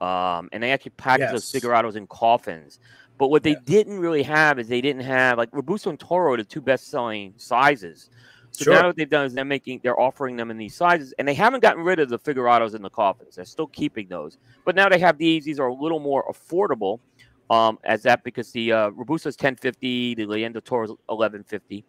Um, 0.00 0.48
and 0.52 0.62
they 0.62 0.70
actually 0.70 0.92
package 0.96 1.30
those 1.32 1.52
Yes. 1.52 1.96
In 1.96 2.06
coffins. 2.06 2.78
But 3.18 3.28
what 3.30 3.42
they 3.42 3.56
didn't 3.64 3.98
really 3.98 4.22
have 4.22 4.60
is 4.60 4.68
they 4.68 4.80
didn't 4.80 5.02
have 5.02 5.38
like 5.38 5.48
Robusto 5.52 5.90
and 5.90 5.98
Toro, 5.98 6.36
the 6.36 6.44
two 6.44 6.60
best-selling 6.60 7.34
sizes. 7.36 8.10
So 8.52 8.64
Sure. 8.64 8.74
now 8.74 8.86
what 8.86 8.96
they've 8.96 9.10
done 9.10 9.26
is 9.26 9.34
they're 9.34 9.44
making 9.44 9.80
they're 9.82 9.98
offering 10.00 10.36
them 10.36 10.50
in 10.50 10.56
these 10.56 10.74
sizes, 10.74 11.12
and 11.18 11.26
they 11.26 11.34
haven't 11.34 11.60
gotten 11.60 11.82
rid 11.82 11.98
of 11.98 12.08
the 12.08 12.18
Figurados 12.18 12.74
in 12.74 12.82
the 12.82 12.90
coffins. 12.90 13.36
They're 13.36 13.44
still 13.44 13.66
keeping 13.66 14.08
those, 14.08 14.38
but 14.64 14.74
now 14.74 14.88
they 14.88 14.98
have 15.00 15.18
these. 15.18 15.44
These 15.44 15.58
are 15.58 15.66
a 15.66 15.74
little 15.74 15.98
more 15.98 16.24
affordable, 16.32 17.00
um, 17.50 17.78
as 17.84 18.02
that 18.04 18.24
because 18.24 18.50
the 18.52 18.72
uh, 18.72 18.88
Robusto 18.90 19.28
is 19.28 19.36
ten 19.36 19.56
fifty, 19.56 20.14
the 20.14 20.24
Leyenda 20.26 20.64
Toro 20.64 20.84
is 20.84 20.92
eleven 21.10 21.42
fifty. 21.42 21.84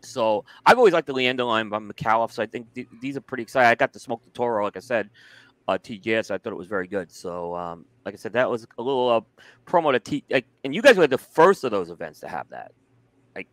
So 0.00 0.44
I've 0.64 0.78
always 0.78 0.94
liked 0.94 1.08
the 1.08 1.14
Leyenda 1.14 1.46
line 1.46 1.68
by 1.68 1.78
McAuliffe, 1.78 2.32
so 2.32 2.42
I 2.42 2.46
think 2.46 2.72
th- 2.74 2.88
these 3.00 3.16
are 3.16 3.20
pretty 3.20 3.42
exciting. 3.42 3.68
I 3.68 3.74
got 3.74 3.92
to 3.92 3.98
smoke 3.98 4.22
the 4.22 4.30
Toro, 4.30 4.64
like 4.64 4.76
I 4.76 4.80
said, 4.80 5.10
uh, 5.68 5.78
TGS. 5.78 6.30
I 6.30 6.38
thought 6.38 6.52
it 6.52 6.56
was 6.56 6.68
very 6.68 6.86
good. 6.86 7.10
So, 7.10 7.54
um, 7.54 7.84
like 8.04 8.14
I 8.14 8.16
said, 8.18 8.32
that 8.34 8.48
was 8.50 8.66
a 8.78 8.82
little 8.82 9.08
uh, 9.08 9.20
promo 9.70 9.92
to 9.92 10.00
T. 10.00 10.24
Like, 10.30 10.46
and 10.64 10.74
you 10.74 10.82
guys 10.82 10.96
were 10.96 11.06
the 11.06 11.18
first 11.18 11.64
of 11.64 11.70
those 11.70 11.90
events 11.90 12.20
to 12.20 12.28
have 12.28 12.48
that. 12.50 12.72
Like, 13.34 13.48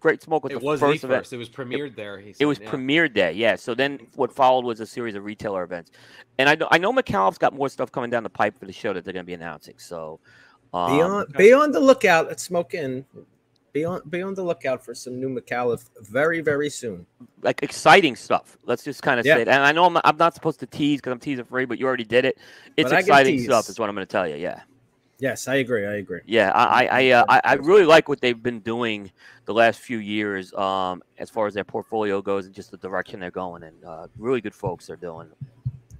Great 0.00 0.22
Smoke 0.22 0.44
was 0.44 0.52
It 0.52 0.60
the 0.60 0.64
was 0.66 0.80
first 0.80 1.02
the 1.02 1.08
event. 1.08 1.20
first. 1.22 1.32
It 1.32 1.36
was 1.36 1.48
premiered 1.48 1.94
there. 1.96 2.18
He 2.18 2.34
It 2.38 2.46
was 2.46 2.58
yeah. 2.58 2.70
premiered 2.70 3.14
there. 3.14 3.30
yeah. 3.30 3.56
So 3.56 3.74
then 3.74 4.00
what 4.16 4.32
followed 4.32 4.64
was 4.64 4.80
a 4.80 4.86
series 4.86 5.14
of 5.14 5.24
retailer 5.24 5.62
events, 5.62 5.92
and 6.38 6.48
I 6.48 6.54
know 6.56 6.68
I 6.70 6.78
know 6.78 6.92
McAuliffe's 6.92 7.38
got 7.38 7.54
more 7.54 7.68
stuff 7.68 7.92
coming 7.92 8.10
down 8.10 8.22
the 8.24 8.30
pipe 8.30 8.58
for 8.58 8.66
the 8.66 8.72
show 8.72 8.92
that 8.92 9.04
they're 9.04 9.14
going 9.14 9.24
to 9.24 9.26
be 9.26 9.34
announcing. 9.34 9.74
So, 9.78 10.18
um, 10.74 10.92
Be 10.96 11.02
on 11.02 11.26
be 11.36 11.52
on 11.52 11.70
the 11.72 11.80
lookout 11.80 12.30
at 12.30 12.40
Smoke 12.40 12.74
Inn. 12.74 13.04
Be 13.78 13.84
on 13.84 14.00
be 14.08 14.22
on 14.22 14.34
the 14.34 14.42
lookout 14.42 14.84
for 14.84 14.94
some 14.94 15.20
new 15.20 15.28
McAuliffe 15.28 15.88
very 16.00 16.40
very 16.40 16.70
soon. 16.70 17.06
like 17.42 17.62
exciting 17.62 18.16
stuff. 18.16 18.56
Let's 18.64 18.82
just 18.82 19.02
kind 19.02 19.20
of 19.20 19.26
Yeah. 19.26 19.36
say 19.36 19.42
it. 19.42 19.48
And 19.48 19.62
I 19.62 19.72
know 19.72 19.84
I'm, 19.84 19.96
I'm 20.04 20.16
not 20.16 20.34
supposed 20.34 20.58
to 20.60 20.66
tease 20.66 20.98
because 21.00 21.12
I'm 21.12 21.20
teasing 21.20 21.44
free, 21.44 21.64
but 21.64 21.78
you 21.78 21.86
already 21.86 22.04
did 22.04 22.24
it. 22.24 22.38
It's 22.76 22.90
But 22.90 23.00
exciting 23.00 23.40
stuff. 23.40 23.68
Is 23.68 23.78
what 23.78 23.88
I'm 23.88 23.94
going 23.94 24.06
to 24.06 24.10
tell 24.10 24.26
you. 24.28 24.36
Yeah, 24.36 24.60
Yes, 25.20 25.48
I 25.48 25.56
agree. 25.56 25.84
I 25.86 25.94
agree. 25.96 26.20
yeah. 26.26 26.50
I 26.52 26.64
I 26.86 27.00
I, 27.00 27.10
uh, 27.10 27.24
I 27.28 27.40
I 27.44 27.52
really 27.54 27.84
like 27.84 28.08
what 28.08 28.20
they've 28.20 28.42
been 28.42 28.60
doing 28.60 29.10
the 29.44 29.54
last 29.54 29.78
few 29.80 29.98
years, 29.98 30.52
um, 30.54 31.02
as 31.18 31.30
far 31.30 31.46
as 31.46 31.54
their 31.54 31.64
portfolio 31.64 32.20
goes 32.20 32.46
and 32.46 32.54
just 32.54 32.70
the 32.70 32.76
direction 32.78 33.20
they're 33.20 33.30
going. 33.30 33.62
And 33.62 33.84
uh, 33.84 34.06
really 34.18 34.40
good 34.40 34.54
folks 34.54 34.86
they're 34.86 34.96
doing. 35.10 35.28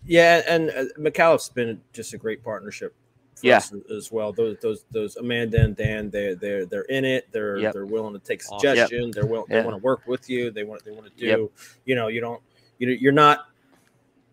Yeah, 0.05 0.43
and 0.49 0.71
uh, 0.71 0.85
McAuliffe's 0.99 1.51
been 1.51 1.81
just 1.93 2.15
a 2.15 2.19
great 2.19 2.43
partnership. 2.43 2.95
Yeah. 3.43 3.61
as 3.95 4.11
well. 4.13 4.33
Those 4.33 4.57
those 4.61 4.85
those 4.91 5.17
Amanda 5.17 5.61
and 5.61 5.77
Dan, 5.77 6.11
they 6.11 6.35
they're 6.35 6.67
they're 6.67 6.83
in 6.83 7.05
it. 7.05 7.29
They're 7.33 7.59
Yep. 7.59 7.73
they're 7.73 7.87
willing 7.87 8.15
to 8.15 8.19
take 8.19 8.43
Awesome. 8.51 8.59
Yep. 8.63 8.77
suggestions. 8.89 9.15
They're 9.15 9.27
will, 9.27 9.47
they 9.49 9.63
want 9.63 9.75
to 9.77 9.83
work 9.83 10.07
with 10.07 10.29
you. 10.31 10.51
They 10.51 10.65
want 10.65 10.85
they 10.85 10.91
want 10.91 11.07
to 11.07 11.13
do. 11.19 11.27
Yep. 11.27 11.51
You 11.85 11.95
know, 11.95 12.09
you 12.09 12.21
don't 12.21 12.43
you 12.79 12.89
you're 12.91 13.13
not 13.13 13.47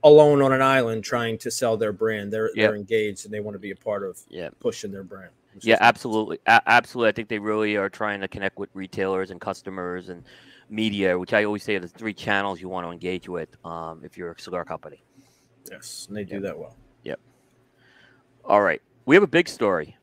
alone 0.03 0.41
on 0.41 0.53
an 0.53 0.61
island 0.61 1.03
trying 1.03 1.37
to 1.39 1.49
sell 1.51 1.77
their 1.77 1.91
brand. 1.93 2.31
They're 2.31 2.51
they're 2.55 2.75
engaged 2.75 3.25
and 3.25 3.33
they 3.33 3.39
want 3.39 3.55
to 3.55 3.59
be 3.59 3.71
a 3.71 3.75
part 3.75 4.03
of 4.03 4.19
pushing 4.59 4.91
their 4.91 5.03
brand. 5.03 5.31
Yeah, 5.61 5.77
absolutely, 5.79 6.39
A- 6.47 6.61
absolutely. 6.67 7.09
I 7.09 7.11
think 7.13 7.29
they 7.29 7.39
really 7.39 7.77
are 7.77 7.89
trying 7.89 8.19
to 8.19 8.27
connect 8.27 8.57
with 8.59 8.69
retailers 8.73 9.31
and 9.31 9.39
customers 9.39 10.09
and 10.09 10.23
media, 10.69 11.17
which 11.17 11.31
I 11.33 11.45
always 11.45 11.63
say 11.63 11.75
are 11.75 11.79
the 11.79 11.87
three 11.87 12.13
channels 12.13 12.59
you 12.59 12.67
want 12.67 12.85
to 12.85 12.91
engage 12.91 13.29
with 13.29 13.55
um, 13.65 14.01
if 14.03 14.17
you're 14.17 14.31
a 14.31 14.39
cigar 14.39 14.65
company. 14.65 15.01
Yes, 15.71 16.05
and 16.09 16.17
they 16.17 16.25
do 16.25 16.41
that 16.41 16.59
well. 16.59 16.75
Yep. 17.03 17.19
All 18.43 18.61
right, 18.61 18.81
we 19.05 19.15
have 19.15 19.23
a 19.23 19.27
big 19.27 19.47
story. 19.47 19.97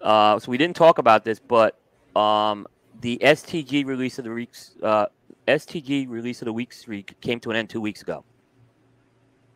Uh, 0.00 0.38
so 0.38 0.50
we 0.50 0.58
didn't 0.58 0.76
talk 0.76 0.98
about 0.98 1.24
this, 1.24 1.38
but 1.40 1.78
um, 2.14 2.66
the 3.00 3.18
STG 3.22 3.84
release 3.84 4.18
of 4.18 4.24
the 4.24 4.30
week's 4.30 4.74
uh, 4.82 5.06
STG 5.46 6.08
release 6.08 6.40
of 6.42 6.46
the 6.46 6.52
week 6.52 6.72
streak 6.72 7.18
came 7.20 7.40
to 7.40 7.50
an 7.50 7.56
end 7.56 7.70
two 7.70 7.80
weeks 7.80 8.02
ago. 8.02 8.24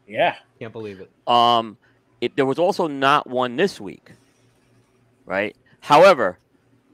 Yeah. 0.09 0.37
Can't 0.59 0.73
believe 0.73 1.01
it. 1.01 1.11
Um, 1.29 1.77
it, 2.21 2.35
there 2.37 2.47
was 2.47 2.59
also 2.59 2.87
not 2.87 3.29
one 3.29 3.57
this 3.57 3.81
week, 3.81 4.13
right? 5.27 5.57
However, 5.81 6.39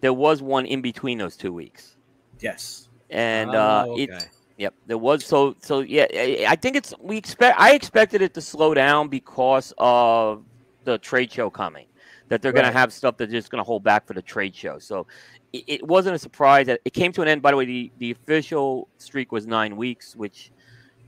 there 0.00 0.12
was 0.12 0.42
one 0.42 0.66
in 0.66 0.80
between 0.80 1.18
those 1.18 1.36
two 1.36 1.52
weeks, 1.52 1.96
Yes. 2.40 2.88
and 3.10 3.50
uh, 3.54 3.84
Oh, 3.88 3.98
it, 3.98 4.10
yep, 4.56 4.74
there 4.86 4.96
was. 4.96 5.24
So, 5.24 5.54
so 5.60 5.80
yeah, 5.80 6.06
I, 6.14 6.46
I 6.48 6.56
think 6.56 6.76
it's 6.76 6.94
we 7.00 7.16
expect. 7.18 7.58
I 7.60 7.74
expected 7.74 8.22
it 8.22 8.32
to 8.34 8.40
slow 8.40 8.72
down 8.72 9.08
because 9.08 9.74
of 9.76 10.44
the 10.92 10.98
trade 10.98 11.32
show 11.32 11.50
coming. 11.50 11.86
That 12.28 12.42
they're 12.42 12.52
going 12.52 12.66
to 12.66 12.72
have 12.72 12.92
stuff 12.92 13.16
that's 13.16 13.32
just 13.32 13.50
going 13.50 13.60
to 13.60 13.64
hold 13.64 13.82
back 13.82 14.06
for 14.06 14.12
the 14.12 14.20
trade 14.20 14.54
show. 14.54 14.78
So 14.78 15.06
it, 15.54 15.64
it 15.66 15.86
wasn't 15.86 16.14
a 16.14 16.18
surprise 16.18 16.66
that 16.66 16.80
it 16.84 16.92
came 16.92 17.10
to 17.12 17.22
an 17.22 17.28
end. 17.28 17.40
By 17.40 17.52
the 17.52 17.56
way, 17.56 17.64
the, 17.64 17.90
the 17.98 18.10
official 18.10 18.88
streak 18.98 19.32
was 19.32 19.46
nine 19.46 19.76
weeks, 19.76 20.14
which 20.14 20.50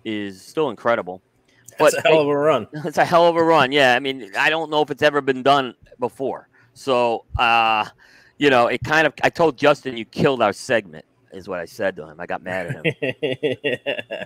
is 0.05 0.41
still 0.41 0.71
incredible. 0.71 1.21
That's 1.79 1.95
a 1.95 2.01
hell 2.03 2.21
of 2.21 2.29
a 2.29 2.37
run. 2.37 2.69
It's 2.85 2.99
a 2.99 3.05
hell 3.05 3.27
of 3.27 3.37
a 3.37 3.45
run. 3.45 3.73
Yeah, 3.73 3.95
I 3.95 4.01
mean, 4.01 4.33
I 4.39 4.51
don't 4.51 4.71
know 4.71 4.83
if 4.83 4.91
it's 4.91 5.03
ever 5.03 5.21
been 5.21 5.43
done 5.43 5.75
before. 5.99 6.49
So, 6.75 7.25
uh, 7.39 7.87
you 8.39 8.51
know, 8.51 8.69
it 8.69 8.83
kind 8.83 9.07
of. 9.07 9.13
I 9.23 9.31
told 9.31 9.57
Justin 9.57 9.97
you 9.97 10.05
killed 10.05 10.43
our 10.43 10.53
segment, 10.53 11.05
is 11.33 11.49
what 11.49 11.61
I 11.61 11.65
said 11.65 11.97
to 11.97 12.07
him. 12.07 12.21
I 12.21 12.27
got 12.27 12.43
mad 12.43 12.67
at 12.67 12.85
him. 12.85 14.21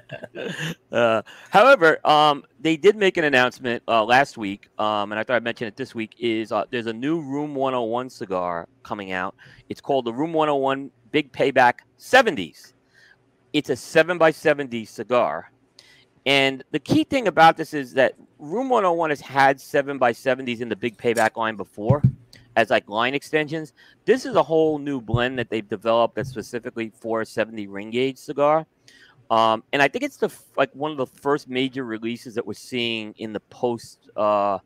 uh, 0.93 1.23
however, 1.51 2.07
um, 2.07 2.45
they 2.61 2.77
did 2.77 2.97
make 2.97 3.17
an 3.17 3.25
announcement 3.25 3.83
uh, 3.89 4.05
last 4.05 4.37
week, 4.37 4.69
um, 4.79 5.13
and 5.13 5.19
I 5.19 5.25
thought 5.25 5.37
I'd 5.37 5.45
mention 5.45 5.67
it 5.67 5.77
this 5.77 5.95
week. 5.95 6.15
Is 6.19 6.53
uh, 6.53 6.65
there's 6.71 6.87
a 6.87 6.93
new 6.93 7.21
Room 7.21 7.55
101 7.55 8.11
cigar 8.11 8.69
coming 8.83 9.13
out? 9.13 9.35
It's 9.69 9.81
called 9.81 10.05
the 10.05 10.13
Room 10.13 10.33
101 10.33 10.91
Big 11.13 11.33
Payback 11.33 11.81
70s. 11.99 12.73
It's 13.53 13.71
a 13.71 13.77
seven 13.77 14.19
by 14.19 14.31
70 14.31 14.85
cigar. 14.85 15.51
And 16.27 16.65
the 16.71 16.79
key 16.79 17.05
thing 17.05 17.29
about 17.29 17.57
this 17.57 17.75
is 17.75 17.93
that 17.95 18.15
Room 18.39 18.69
101 18.69 19.11
has 19.11 19.21
had 19.21 19.61
7 19.61 19.99
by 19.99 20.13
70s 20.13 20.61
in 20.61 20.69
the 20.69 20.77
big 20.77 20.97
payback 20.97 21.37
line 21.37 21.55
before 21.55 22.03
as 22.57 22.71
like 22.71 22.89
line 22.89 23.15
extensions. 23.15 23.73
This 24.05 24.25
is 24.25 24.37
a 24.37 24.43
whole 24.43 24.79
new 24.79 25.01
blend 25.01 25.39
that 25.39 25.51
they've 25.51 25.69
developed 25.69 26.15
that's 26.17 26.31
specifically 26.31 26.93
for 27.01 27.21
a 27.23 27.27
70 27.27 27.67
ring 27.67 27.91
gauge 27.91 28.19
cigar. 28.19 28.67
Um, 29.31 29.65
and 29.73 29.81
I 29.81 29.89
think 29.89 30.05
it's 30.05 30.19
the 30.19 30.31
like 30.57 30.75
one 30.75 30.91
of 30.91 30.97
the 30.97 31.07
first 31.07 31.49
major 31.49 31.85
releases 31.85 32.35
that 32.35 32.47
we're 32.47 32.55
seeing 32.55 33.15
in 33.19 33.33
the 33.33 33.41
post 33.41 34.11
uh, 34.17 34.59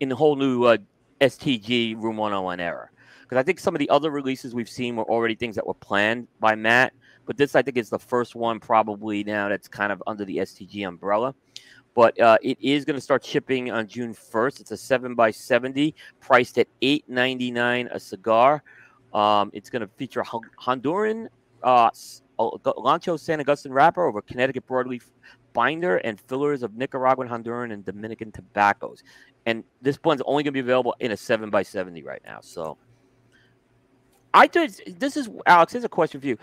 in 0.00 0.08
the 0.08 0.16
whole 0.16 0.36
new 0.36 0.64
uh, 0.64 0.76
STG 1.20 2.00
Room 2.00 2.16
101 2.16 2.60
era. 2.60 2.88
Because 3.22 3.38
I 3.38 3.42
think 3.42 3.58
some 3.58 3.74
of 3.74 3.78
the 3.78 3.88
other 3.88 4.10
releases 4.10 4.54
we've 4.54 4.68
seen 4.68 4.96
were 4.96 5.04
already 5.04 5.34
things 5.34 5.54
that 5.56 5.66
were 5.66 5.74
planned 5.74 6.28
by 6.38 6.54
Matt, 6.54 6.92
but 7.24 7.36
this 7.38 7.56
I 7.56 7.62
think 7.62 7.78
is 7.78 7.88
the 7.88 7.98
first 7.98 8.34
one 8.34 8.60
probably 8.60 9.24
now 9.24 9.48
that's 9.48 9.68
kind 9.68 9.90
of 9.90 10.02
under 10.06 10.24
the 10.24 10.38
STG 10.38 10.86
umbrella. 10.86 11.34
But 11.94 12.18
uh, 12.20 12.38
it 12.42 12.58
is 12.60 12.84
going 12.84 12.94
to 12.96 13.00
start 13.00 13.24
shipping 13.24 13.70
on 13.70 13.86
June 13.86 14.14
1st. 14.14 14.60
It's 14.60 14.70
a 14.70 14.76
7 14.76 15.14
by 15.14 15.30
70 15.30 15.94
priced 16.20 16.58
at 16.58 16.68
$8.99 16.80 17.94
a 17.94 18.00
cigar. 18.00 18.62
Um, 19.12 19.50
it's 19.52 19.68
going 19.68 19.82
to 19.82 19.88
feature 19.96 20.22
Hon- 20.22 20.50
Honduran 20.58 21.28
uh, 21.62 21.90
uh, 22.38 23.16
San 23.16 23.40
Agustin 23.40 23.72
wrapper 23.72 24.06
over 24.06 24.22
Connecticut 24.22 24.66
broadleaf 24.66 25.02
binder 25.52 25.98
and 25.98 26.18
fillers 26.20 26.62
of 26.62 26.74
Nicaraguan, 26.76 27.28
Honduran, 27.28 27.72
and 27.72 27.84
Dominican 27.84 28.32
tobaccos. 28.32 29.02
And 29.46 29.64
this 29.80 29.98
blend's 29.98 30.22
only 30.26 30.42
going 30.42 30.52
to 30.52 30.56
be 30.56 30.60
available 30.60 30.94
in 31.00 31.12
a 31.12 31.16
7 31.16 31.50
by 31.50 31.62
70 31.62 32.02
right 32.02 32.22
now. 32.24 32.38
So 32.40 32.78
I 34.32 34.46
did. 34.46 34.80
This 34.98 35.16
is 35.16 35.28
Alex. 35.46 35.72
Here's 35.72 35.84
a 35.84 35.88
question 35.88 36.20
for 36.20 36.26
you. 36.26 36.38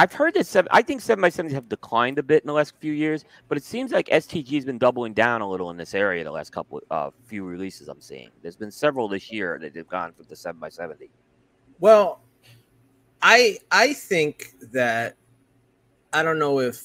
I've 0.00 0.14
heard 0.14 0.32
that 0.32 0.46
seven. 0.46 0.66
I 0.72 0.80
think 0.80 1.02
seven 1.02 1.20
by 1.20 1.28
seventies 1.28 1.54
have 1.54 1.68
declined 1.68 2.18
a 2.18 2.22
bit 2.22 2.42
in 2.42 2.46
the 2.46 2.54
last 2.54 2.72
few 2.80 2.94
years, 2.94 3.26
but 3.48 3.58
it 3.58 3.64
seems 3.64 3.92
like 3.92 4.06
STG 4.06 4.54
has 4.54 4.64
been 4.64 4.78
doubling 4.78 5.12
down 5.12 5.42
a 5.42 5.46
little 5.46 5.68
in 5.68 5.76
this 5.76 5.92
area 5.92 6.24
the 6.24 6.30
last 6.30 6.52
couple 6.52 6.80
uh, 6.90 7.10
few 7.26 7.44
releases 7.44 7.86
I'm 7.86 8.00
seeing. 8.00 8.30
There's 8.40 8.56
been 8.56 8.70
several 8.70 9.08
this 9.08 9.30
year 9.30 9.58
that 9.60 9.74
they've 9.74 9.86
gone 9.86 10.12
for 10.12 10.22
the 10.22 10.34
seven 10.34 10.58
by 10.58 10.70
seventy. 10.70 11.10
Well, 11.80 12.22
I 13.20 13.58
I 13.70 13.92
think 13.92 14.54
that 14.72 15.16
I 16.14 16.22
don't 16.22 16.38
know 16.38 16.60
if 16.60 16.82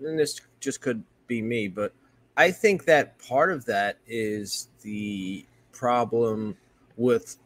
this 0.00 0.40
just 0.58 0.80
could 0.80 1.04
be 1.28 1.42
me, 1.42 1.68
but 1.68 1.92
I 2.36 2.50
think 2.50 2.86
that 2.86 3.20
part 3.20 3.52
of 3.52 3.64
that 3.66 3.98
is 4.08 4.66
the 4.80 5.46
problem 5.70 6.56
with 6.96 7.36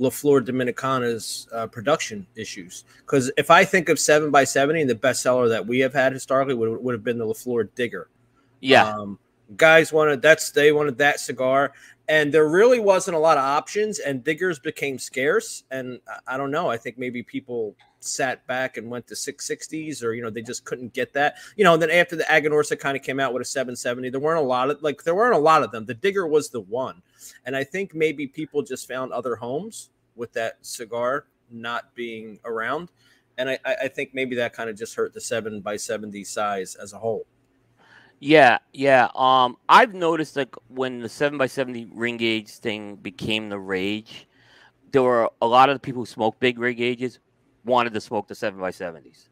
La 0.00 0.08
Flor 0.08 0.40
Dominicana's 0.40 1.46
uh, 1.52 1.66
production 1.66 2.26
issues. 2.34 2.84
Because 3.04 3.30
if 3.36 3.50
I 3.50 3.64
think 3.64 3.90
of 3.90 3.98
seven 3.98 4.30
by 4.30 4.44
seventy, 4.44 4.80
and 4.80 4.88
the 4.88 4.94
bestseller 4.94 5.48
that 5.50 5.66
we 5.66 5.78
have 5.80 5.92
had 5.92 6.12
historically 6.12 6.54
would, 6.54 6.82
would 6.82 6.94
have 6.94 7.04
been 7.04 7.18
the 7.18 7.26
La 7.26 7.34
Flor 7.34 7.64
Digger. 7.64 8.08
Yeah, 8.60 8.84
Um, 8.94 9.18
guys 9.56 9.92
wanted 9.92 10.22
that's 10.22 10.50
they 10.52 10.72
wanted 10.72 10.96
that 10.98 11.20
cigar, 11.20 11.72
and 12.08 12.32
there 12.32 12.48
really 12.48 12.80
wasn't 12.80 13.14
a 13.16 13.20
lot 13.20 13.36
of 13.36 13.44
options, 13.44 13.98
and 13.98 14.24
diggers 14.24 14.58
became 14.58 14.98
scarce. 14.98 15.64
And 15.70 16.00
I- 16.08 16.34
I 16.34 16.36
don't 16.38 16.50
know. 16.50 16.68
I 16.68 16.78
think 16.78 16.96
maybe 16.98 17.22
people 17.22 17.76
sat 18.04 18.46
back 18.46 18.76
and 18.76 18.90
went 18.90 19.06
to 19.08 19.14
660s, 19.14 20.02
or 20.02 20.12
you 20.14 20.22
know, 20.22 20.30
they 20.30 20.42
just 20.42 20.64
couldn't 20.64 20.92
get 20.92 21.12
that. 21.14 21.36
You 21.56 21.64
know, 21.64 21.74
and 21.74 21.82
then 21.82 21.90
after 21.90 22.16
the 22.16 22.24
Aganorsa 22.24 22.78
kind 22.78 22.96
of 22.96 23.02
came 23.02 23.20
out 23.20 23.32
with 23.32 23.42
a 23.42 23.44
770, 23.44 24.10
there 24.10 24.20
weren't 24.20 24.40
a 24.40 24.42
lot 24.42 24.70
of 24.70 24.82
like 24.82 25.04
there 25.04 25.14
weren't 25.14 25.34
a 25.34 25.38
lot 25.38 25.62
of 25.62 25.70
them. 25.72 25.86
The 25.86 25.94
digger 25.94 26.26
was 26.26 26.50
the 26.50 26.60
one, 26.60 27.02
and 27.44 27.56
I 27.56 27.64
think 27.64 27.94
maybe 27.94 28.26
people 28.26 28.62
just 28.62 28.88
found 28.88 29.12
other 29.12 29.36
homes 29.36 29.90
with 30.16 30.32
that 30.34 30.58
cigar 30.62 31.26
not 31.50 31.94
being 31.94 32.38
around. 32.44 32.90
And 33.38 33.48
I, 33.50 33.58
I 33.64 33.88
think 33.88 34.10
maybe 34.12 34.36
that 34.36 34.52
kind 34.52 34.68
of 34.68 34.76
just 34.76 34.94
hurt 34.94 35.14
the 35.14 35.20
seven 35.20 35.60
by 35.60 35.76
70 35.76 36.24
size 36.24 36.74
as 36.74 36.92
a 36.92 36.98
whole. 36.98 37.26
yeah, 38.20 38.58
yeah. 38.72 39.08
Um, 39.14 39.56
I've 39.68 39.94
noticed 39.94 40.36
like 40.36 40.54
when 40.68 41.00
the 41.00 41.08
seven 41.08 41.38
by 41.38 41.46
seventy 41.46 41.86
ring 41.92 42.18
gauge 42.18 42.50
thing 42.50 42.96
became 42.96 43.48
the 43.48 43.58
rage, 43.58 44.28
there 44.92 45.02
were 45.02 45.30
a 45.40 45.46
lot 45.46 45.70
of 45.70 45.80
people 45.82 46.02
who 46.02 46.06
smoke 46.06 46.38
big 46.40 46.58
ring 46.58 46.76
gauges 46.76 47.18
wanted 47.64 47.92
to 47.94 48.00
smoke 48.00 48.28
the 48.28 48.34
seven 48.34 48.60
by 48.60 48.70
seventies. 48.70 49.28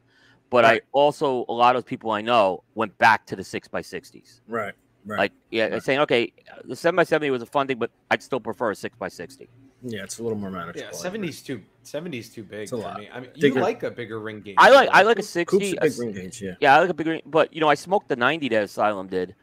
But 0.51 0.65
Right. 0.65 0.83
I 0.83 0.87
also 0.93 1.45
a 1.49 1.53
lot 1.53 1.77
of 1.77 1.85
people 1.85 2.11
I 2.11 2.21
know 2.23 2.63
went 2.75 2.97
back 2.99 3.27
to 3.27 3.37
the 3.37 3.45
six 3.45 3.69
by 3.69 3.83
sixties. 3.83 4.41
Right. 4.49 4.75
Right. 5.05 5.19
Like, 5.19 5.33
yeah, 5.51 5.67
Right. 5.69 5.83
saying, 5.83 6.01
okay, 6.01 6.33
the 6.65 6.77
seven 6.77 6.97
by 6.97 7.05
seventy 7.05 7.31
was 7.31 7.43
a 7.43 7.47
fun 7.47 7.67
thing, 7.67 7.79
but 7.79 7.91
I'd 8.11 8.23
still 8.23 8.41
prefer 8.41 8.71
a 8.73 8.75
six 8.77 8.97
by 8.97 9.09
sixty. 9.09 9.49
Yeah, 9.83 10.03
it's 10.03 10.19
a 10.19 10.23
little 10.25 10.37
more 10.37 10.51
manageable. 10.51 10.81
Yeah, 10.81 10.91
seventies 10.91 11.41
too. 11.43 11.63
Seventies 11.85 12.29
too 12.31 12.43
big 12.43 12.63
It's 12.63 12.73
a 12.73 12.77
for 12.77 12.83
lot. 12.83 12.99
me. 12.99 13.09
I 13.13 13.21
mean, 13.21 13.31
Digger- 13.35 13.57
you 13.59 13.63
like 13.63 13.83
a 13.85 13.91
bigger 13.91 14.19
ring 14.19 14.41
gauge. 14.41 14.57
I 14.59 14.71
like, 14.71 14.89
I 14.93 15.03
like 15.03 15.19
a 15.19 15.23
sixty. 15.23 15.73
a 15.73 15.77
a 15.77 15.81
big 15.83 15.91
s- 15.93 15.99
ring 15.99 16.13
gauge, 16.13 16.43
yeah. 16.43 16.55
Yeah, 16.61 16.77
I 16.77 16.81
like 16.81 16.91
a 16.91 16.95
big 16.95 17.07
ring, 17.07 17.23
but 17.27 17.53
you 17.55 17.61
know, 17.61 17.69
I 17.69 17.75
smoked 17.75 18.09
the 18.09 18.17
ninety 18.17 18.49
that 18.49 18.65
Asylum 18.65 19.07
did. 19.07 19.35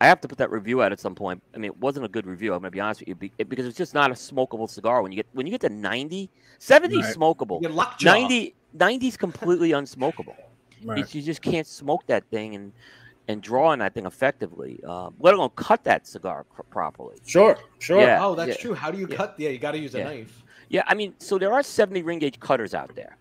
I 0.00 0.06
have 0.06 0.20
to 0.20 0.28
put 0.28 0.38
that 0.38 0.50
review 0.50 0.80
out 0.82 0.92
at 0.92 1.00
some 1.00 1.14
point. 1.14 1.42
I 1.54 1.58
mean, 1.58 1.72
it 1.72 1.76
wasn't 1.78 2.04
a 2.06 2.08
good 2.08 2.26
review. 2.26 2.52
I'm 2.54 2.60
gonna 2.60 2.70
be 2.70 2.80
honest 2.80 3.00
with 3.04 3.08
you, 3.08 3.30
because 3.46 3.66
it's 3.66 3.76
just 3.76 3.94
not 3.94 4.10
a 4.10 4.14
smokable 4.14 4.70
cigar. 4.70 5.02
When 5.02 5.10
you 5.10 5.16
get 5.16 5.26
when 5.32 5.46
you 5.46 5.50
get 5.50 5.60
to 5.62 5.68
90, 5.68 6.30
70 6.58 6.96
Right. 6.96 7.04
smokable. 7.16 7.60
You 7.60 7.68
get 7.68 7.74
lockjaw. 7.74 8.04
90 8.12 8.54
90 8.74 9.08
is 9.08 9.16
completely 9.16 9.70
unsmokable. 9.70 10.36
Right. 10.84 11.00
It's, 11.00 11.14
you 11.14 11.22
just 11.22 11.42
can't 11.42 11.66
smoke 11.66 12.06
that 12.06 12.24
thing 12.30 12.54
and 12.54 12.72
and 13.26 13.42
draw 13.42 13.72
on 13.72 13.80
that 13.80 13.92
thing 13.92 14.06
effectively. 14.06 14.80
Uh, 14.86 15.10
let 15.18 15.34
alone 15.34 15.50
cut 15.56 15.84
that 15.84 16.06
cigar 16.06 16.44
pr- 16.44 16.62
properly. 16.62 17.16
Sure, 17.26 17.58
sure. 17.78 18.00
Yeah. 18.00 18.24
Oh, 18.24 18.34
that's 18.34 18.50
yeah. 18.50 18.54
true. 18.62 18.74
How 18.74 18.90
do 18.90 18.98
you 18.98 19.06
Yeah. 19.10 19.16
cut? 19.16 19.34
Yeah, 19.36 19.50
you 19.50 19.58
got 19.58 19.72
to 19.72 19.78
use 19.78 19.94
a 19.94 19.98
Yeah. 19.98 20.04
knife. 20.04 20.44
Yeah, 20.70 20.82
I 20.86 20.94
mean, 20.94 21.14
so 21.18 21.38
there 21.38 21.52
are 21.52 21.62
70 21.62 22.02
ring 22.02 22.20
gauge 22.20 22.38
cutters 22.40 22.72
out 22.72 22.94
there. 22.94 23.16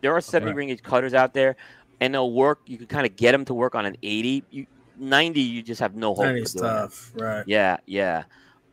There 0.00 0.14
are 0.14 0.20
70 0.20 0.50
Right. 0.52 0.56
ring 0.56 0.68
gauge 0.68 0.82
cutters 0.82 1.12
out 1.12 1.34
there, 1.34 1.56
and 2.00 2.14
they'll 2.14 2.32
work. 2.32 2.60
You 2.66 2.78
can 2.78 2.86
kind 2.86 3.04
of 3.06 3.16
get 3.16 3.32
them 3.32 3.44
to 3.46 3.54
work 3.54 3.74
on 3.74 3.84
an 3.84 3.96
80. 4.02 4.42
You, 4.50 4.66
90, 5.00 5.40
you 5.40 5.62
just 5.62 5.80
have 5.80 5.94
no 5.94 6.14
hope. 6.14 6.24
Ninety 6.24 6.42
of 6.42 6.52
doing 6.52 6.64
that. 6.64 7.10
right? 7.14 7.44
Yeah, 7.46 7.78
yeah. 7.86 8.24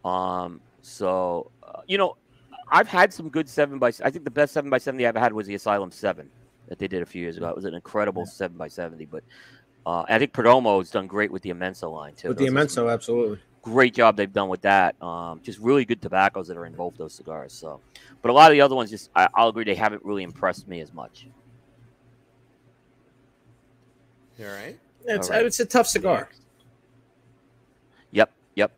Um, 0.03 0.61
so 0.81 1.51
uh, 1.63 1.81
you 1.87 1.97
know, 1.97 2.17
I've 2.69 2.87
had 2.87 3.13
some 3.13 3.29
good 3.29 3.47
seven 3.49 3.79
by. 3.79 3.87
I 4.03 4.09
think 4.09 4.23
the 4.23 4.31
best 4.31 4.53
seven 4.53 4.69
by 4.69 4.77
seventy 4.77 5.05
I've 5.05 5.15
had 5.15 5.33
was 5.33 5.47
the 5.47 5.55
Asylum 5.55 5.91
Seven 5.91 6.29
that 6.67 6.79
they 6.79 6.87
did 6.87 7.01
a 7.01 7.05
few 7.05 7.21
years 7.21 7.37
ago. 7.37 7.49
It 7.49 7.55
was 7.55 7.65
an 7.65 7.73
incredible 7.73 8.25
seven 8.25 8.57
by 8.57 8.67
seventy. 8.67 9.05
But 9.05 9.23
uh, 9.85 10.05
I 10.07 10.17
think 10.19 10.33
Perdomo 10.33 10.79
has 10.79 10.89
done 10.89 11.07
great 11.07 11.31
with 11.31 11.43
the 11.43 11.51
Inmenso 11.51 11.91
line 11.91 12.13
too. 12.15 12.29
With 12.29 12.37
the 12.37 12.45
Those 12.49 12.53
are 12.53 12.69
some 12.69 12.85
Inmenso, 12.85 12.93
absolutely. 12.93 13.39
Great 13.61 13.93
job 13.95 14.15
they've 14.15 14.31
done 14.31 14.49
with 14.49 14.61
that. 14.61 15.01
Um, 15.01 15.41
just 15.43 15.59
really 15.59 15.85
good 15.85 16.01
tobaccos 16.01 16.47
that 16.47 16.57
are 16.57 16.65
in 16.65 16.73
both 16.73 16.97
those 16.97 17.13
cigars. 17.13 17.51
So, 17.53 17.81
but 18.21 18.29
a 18.29 18.33
lot 18.33 18.51
of 18.51 18.55
the 18.55 18.61
other 18.61 18.75
ones, 18.75 18.91
just 18.91 19.09
I, 19.15 19.27
I'll 19.33 19.49
agree, 19.49 19.63
they 19.63 19.75
haven't 19.75 20.05
really 20.05 20.23
impressed 20.23 20.67
me 20.67 20.81
as 20.81 20.93
much. 20.93 21.27
All 24.39 24.45
right. 24.45 24.77
It's 25.07 25.29
All 25.29 25.35
right. 25.37 25.45
it's 25.45 25.59
a 25.59 25.65
tough 25.65 25.87
cigar. 25.87 26.29
Yep, 28.11 28.31
yep. 28.55 28.71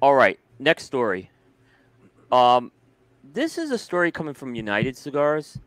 All 0.00 0.14
right, 0.14 0.38
next 0.58 0.84
story. 0.84 1.30
Um, 2.30 2.70
this 3.32 3.58
is 3.58 3.70
a 3.70 3.78
story 3.78 4.10
coming 4.10 4.34
from 4.34 4.54
United 4.54 4.96
Cigars, 4.96 5.58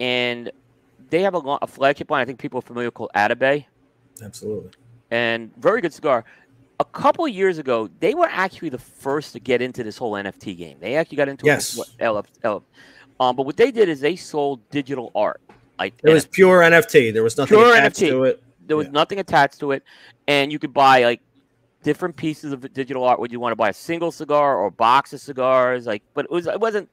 and 0.00 0.50
they 1.10 1.22
have 1.22 1.34
a, 1.34 1.38
lo- 1.38 1.58
a 1.62 1.66
flagship 1.66 2.10
line. 2.10 2.22
I 2.22 2.24
think 2.24 2.38
people 2.38 2.58
are 2.58 2.62
familiar 2.62 2.90
called 2.90 3.10
Atabay, 3.14 3.64
Absolutely. 4.22 4.70
and 5.10 5.54
very 5.56 5.80
good 5.80 5.92
cigar. 5.92 6.24
A 6.80 6.84
couple 6.84 7.24
of 7.24 7.30
years 7.32 7.58
ago, 7.58 7.88
they 8.00 8.14
were 8.14 8.28
actually 8.28 8.68
the 8.68 8.78
first 8.78 9.32
to 9.34 9.40
get 9.40 9.62
into 9.62 9.84
this 9.84 9.96
whole 9.96 10.12
NFT 10.12 10.56
game. 10.56 10.76
They 10.80 10.96
actually 10.96 11.16
got 11.16 11.28
into 11.28 11.46
Yes. 11.46 11.74
it. 11.74 11.78
with 11.78 11.98
LF, 11.98 12.26
LF. 12.42 12.62
Um, 13.20 13.36
but 13.36 13.46
what 13.46 13.56
they 13.56 13.70
did 13.70 13.88
is 13.88 14.00
they 14.00 14.16
sold 14.16 14.68
digital 14.70 15.12
art, 15.14 15.40
like 15.78 15.94
It 16.02 16.12
was 16.12 16.26
NFT. 16.26 16.30
pure 16.32 16.60
NFT. 16.60 17.12
There 17.12 17.22
was 17.22 17.36
nothing 17.36 17.56
Pure 17.58 17.74
attached 17.74 17.96
NFT. 17.96 18.08
to 18.08 18.24
it. 18.24 18.42
There 18.66 18.76
was 18.76 18.88
nothing 18.88 19.18
attached 19.18 19.60
to 19.60 19.72
it, 19.72 19.82
and 20.26 20.50
you 20.50 20.58
could 20.58 20.72
buy 20.72 21.04
like 21.04 21.20
different 21.82 22.16
pieces 22.16 22.52
of 22.52 22.72
digital 22.72 23.04
art. 23.04 23.20
Would 23.20 23.30
you 23.30 23.38
want 23.40 23.52
to 23.52 23.56
buy 23.56 23.68
a 23.68 23.74
single 23.74 24.10
cigar 24.10 24.56
or 24.56 24.66
a 24.66 24.70
box 24.70 25.12
of 25.12 25.20
cigars? 25.20 25.86
Like, 25.86 26.02
but 26.14 26.24
it 26.24 26.30
was 26.30 26.46
it 26.46 26.58
wasn't 26.60 26.88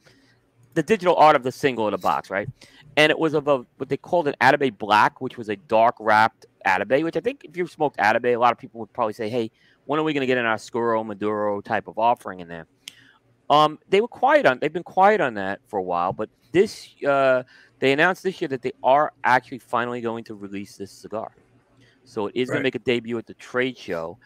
the 0.74 0.84
digital 0.84 1.16
art 1.16 1.36
of 1.36 1.44
the 1.44 1.52
single 1.52 1.88
in 1.88 1.94
a 1.94 1.98
box, 1.98 2.30
right? 2.30 2.50
And 2.98 3.10
it 3.10 3.18
was 3.18 3.34
of 3.34 3.48
a 3.48 3.66
what 3.78 3.88
they 3.88 3.96
called 3.98 4.28
an 4.28 4.36
Atabay 4.42 4.78
Black, 4.78 5.22
which 5.22 5.38
was 5.38 5.48
a 5.48 5.56
dark 5.56 5.96
wrapped 6.00 6.46
Atabay. 6.66 7.04
Which 7.04 7.16
I 7.16 7.22
think 7.22 7.46
if 7.46 7.56
you've 7.56 7.72
smoked 7.72 7.98
Atabay, 7.98 8.36
a 8.36 8.38
lot 8.38 8.52
of 8.52 8.58
people 8.58 8.82
would 8.82 8.92
probably 8.92 9.14
say, 9.14 9.30
"Hey, 9.30 9.50
when 9.86 9.98
are 9.98 10.04
we 10.04 10.12
going 10.12 10.22
to 10.22 10.28
get 10.28 10.38
an 10.38 10.46
Oscuro 10.46 11.04
Maduro 11.06 11.62
type 11.62 11.88
of 11.88 11.98
offering 11.98 12.42
in 12.42 12.50
there?" 12.50 12.68
Um, 13.50 13.80
they 13.90 14.02
were 14.02 14.08
quiet 14.10 14.46
on. 14.46 14.60
They've 14.60 14.72
been 14.74 14.84
quiet 14.84 15.22
on 15.22 15.36
that 15.36 15.62
for 15.68 15.80
a 15.80 15.82
while, 15.84 16.12
but 16.12 16.30
this 16.52 16.90
uh, 17.08 17.44
they 17.82 17.92
announced 17.92 18.22
this 18.24 18.40
year 18.40 18.48
that 18.48 18.62
they 18.62 18.72
are 18.84 19.12
actually 19.24 19.58
finally 19.58 20.02
going 20.02 20.24
to 20.26 20.36
release 20.36 20.78
this 20.78 20.92
cigar. 20.92 21.32
So 22.06 22.28
it 22.28 22.36
is 22.36 22.48
going 22.48 22.60
to 22.60 22.64
make 22.64 22.76
a 22.76 22.80
debut 22.80 23.18
at 23.18 23.26
the 23.26 23.34
trade 23.34 23.78
show, 23.78 24.18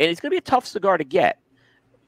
and 0.00 0.10
it's 0.10 0.20
going 0.20 0.30
to 0.30 0.34
be 0.34 0.38
a 0.38 0.42
tough 0.42 0.66
cigar 0.66 0.98
to 0.98 1.04
get. 1.04 1.38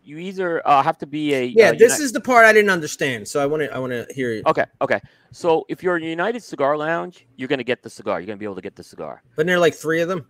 You 0.03 0.19
either 0.19 0.67
uh, 0.67 0.83
have 0.83 0.99
to 0.99 1.07
be 1.07 1.35
a 1.35 1.45
Yeah, 1.45 1.69
uh, 1.69 1.73
this 1.73 1.95
Uni- 1.95 2.05
is 2.05 2.13
the 2.13 2.21
part 2.21 2.45
I 2.45 2.53
didn't 2.53 2.71
understand. 2.71 3.27
So 3.27 3.41
I 3.43 3.47
want 3.47 3.63
to 3.63 3.73
I 3.75 3.79
want 3.79 3.93
to 3.93 4.07
hear 4.15 4.33
you. 4.33 4.43
okay. 4.47 4.65
Okay, 4.81 5.01
so 5.33 5.65
if 5.69 5.83
you're 5.83 5.97
in 5.97 6.03
United 6.03 6.43
Cigar 6.43 6.77
Lounge, 6.77 7.27
you're 7.37 7.49
going 7.49 7.59
to 7.59 7.65
get 7.65 7.83
the 7.83 7.91
cigar. 7.91 8.21
You're 8.21 8.27
going 8.27 8.39
to 8.39 8.41
be 8.41 8.45
able 8.45 8.55
to 8.57 8.61
get 8.61 8.77
the 8.77 8.85
cigar. 8.85 9.23
But 9.37 9.47
there 9.47 9.57
are 9.57 9.61
like 9.61 9.75
three 9.75 10.01
of 10.01 10.09
them. 10.09 10.27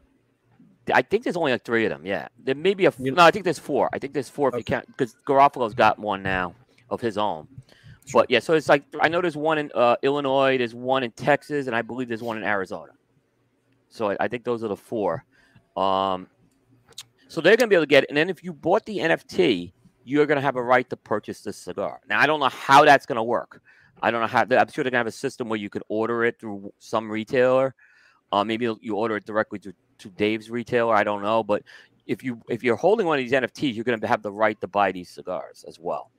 I 0.92 1.02
think 1.02 1.24
there's 1.24 1.36
only 1.36 1.52
like 1.52 1.64
three 1.64 1.84
of 1.84 1.90
them. 1.90 2.06
Yeah, 2.06 2.28
there 2.42 2.54
may 2.54 2.74
be 2.74 2.84
a 2.84 2.88
f- 2.88 2.98
no. 3.00 3.24
I 3.24 3.30
think 3.30 3.44
there's 3.44 3.58
four. 3.58 3.90
I 3.92 3.98
think 3.98 4.12
there's 4.12 4.28
four 4.28 4.50
if 4.50 4.56
you 4.56 4.64
count 4.64 4.86
because 4.86 5.16
Garofalo's 5.26 5.74
got 5.74 5.98
one 5.98 6.22
now 6.22 6.54
of 6.90 7.00
his 7.00 7.18
own. 7.18 7.48
But 8.12 8.30
yeah, 8.30 8.38
so 8.38 8.54
it's 8.54 8.68
like 8.68 8.84
I 9.00 9.08
know 9.08 9.20
there's 9.20 9.36
one 9.36 9.58
in 9.58 9.70
uh, 9.74 9.96
Illinois, 10.02 10.58
there's 10.58 10.74
one 10.74 11.02
in 11.02 11.10
Texas, 11.12 11.66
and 11.66 11.74
I 11.74 11.82
believe 11.82 12.08
there's 12.08 12.22
one 12.22 12.36
in 12.36 12.44
Arizona. 12.44 12.92
So 13.88 14.10
I, 14.10 14.16
I 14.20 14.28
think 14.28 14.44
those 14.44 14.62
are 14.62 14.68
the 14.68 14.76
four. 14.76 15.24
Um, 15.76 16.28
so 17.28 17.40
they're 17.40 17.56
gonna 17.56 17.68
be 17.68 17.74
able 17.74 17.84
to 17.84 17.88
get 17.88 18.04
it, 18.04 18.10
and 18.10 18.16
then 18.16 18.30
if 18.30 18.44
you 18.44 18.52
bought 18.52 18.84
the 18.86 18.98
NFT, 18.98 19.72
you're 20.04 20.26
gonna 20.26 20.40
have 20.40 20.56
a 20.56 20.62
right 20.62 20.88
to 20.90 20.96
purchase 20.96 21.40
this 21.40 21.56
cigar. 21.56 22.00
Now 22.08 22.20
I 22.20 22.26
don't 22.26 22.40
know 22.40 22.48
how 22.48 22.84
that's 22.84 23.06
gonna 23.06 23.24
work. 23.24 23.60
I 24.00 24.10
don't 24.10 24.20
know 24.20 24.26
how. 24.28 24.42
I'm 24.42 24.70
sure 24.70 24.84
they're 24.84 24.90
gonna 24.90 24.98
have 24.98 25.06
a 25.06 25.12
system 25.12 25.48
where 25.48 25.58
you 25.58 25.70
could 25.70 25.82
order 25.88 26.24
it 26.24 26.38
through 26.38 26.72
some 26.78 27.10
retailer. 27.10 27.74
Uh, 28.32 28.44
maybe 28.44 28.72
you 28.80 28.96
order 28.96 29.16
it 29.16 29.24
directly 29.24 29.58
to, 29.60 29.72
to 29.98 30.08
Dave's 30.10 30.50
retailer. 30.50 30.94
I 30.94 31.04
don't 31.04 31.22
know, 31.22 31.42
but 31.42 31.62
if 32.06 32.22
you 32.22 32.40
if 32.48 32.62
you're 32.62 32.76
holding 32.76 33.06
one 33.06 33.18
of 33.18 33.24
these 33.24 33.32
NFTs, 33.32 33.74
you're 33.74 33.84
going 33.84 34.00
to 34.00 34.06
have 34.06 34.22
the 34.22 34.32
right 34.32 34.60
to 34.60 34.68
buy 34.68 34.92
these 34.92 35.10
cigars 35.10 35.64
as 35.66 35.78
well. 35.78 36.10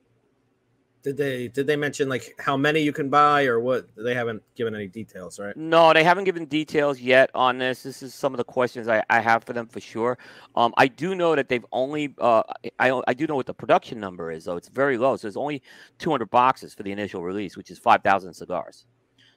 Did 1.08 1.16
they 1.16 1.48
did 1.48 1.68
they 1.68 1.78
mention 1.78 2.10
like 2.10 2.36
how 2.38 2.58
many 2.58 2.82
you 2.82 2.92
can 2.92 3.08
buy 3.08 3.46
or 3.46 3.62
what? 3.62 3.88
They 3.96 4.14
haven't 4.14 4.44
given 4.56 4.76
any 4.76 4.90
details, 4.90 5.40
right? 5.40 5.56
No, 5.56 5.94
they 5.94 6.04
haven't 6.04 6.26
given 6.26 6.44
details 6.44 7.00
yet 7.00 7.30
on 7.34 7.60
this. 7.60 7.84
This 7.84 8.04
is 8.04 8.14
some 8.14 8.34
of 8.34 8.38
the 8.38 8.44
questions 8.44 8.90
I, 8.90 9.02
I 9.10 9.22
have 9.22 9.46
for 9.46 9.54
them 9.54 9.68
for 9.68 9.80
sure. 9.80 10.18
Um, 10.58 10.74
I 10.76 10.88
do 10.88 11.16
know 11.16 11.34
that 11.34 11.48
they've 11.48 11.66
only 11.72 12.14
uh, 12.20 12.44
I 12.78 13.02
I 13.08 13.14
do 13.14 13.26
know 13.26 13.38
what 13.38 13.46
the 13.46 13.54
production 13.54 14.02
number 14.02 14.32
is 14.32 14.44
though. 14.44 14.58
It's 14.58 14.68
very 14.68 14.98
low. 14.98 15.16
So 15.16 15.28
there's 15.28 15.38
only 15.38 15.62
200 16.00 16.30
boxes 16.30 16.74
for 16.74 16.84
the 16.84 16.92
initial 16.92 17.24
release, 17.24 17.56
which 17.56 17.72
is 17.72 17.80
5,000 17.80 18.34
cigars. 18.34 18.86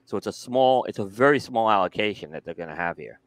So 0.06 0.16
it's 0.16 0.26
a 0.26 0.32
small, 0.32 0.82
it's 0.86 0.98
a 0.98 1.04
very 1.04 1.38
small 1.38 1.70
allocation 1.70 2.32
that 2.32 2.44
they're 2.44 2.52
going 2.54 2.68
to 2.68 2.74
have 2.74 2.96
here. 2.96 3.20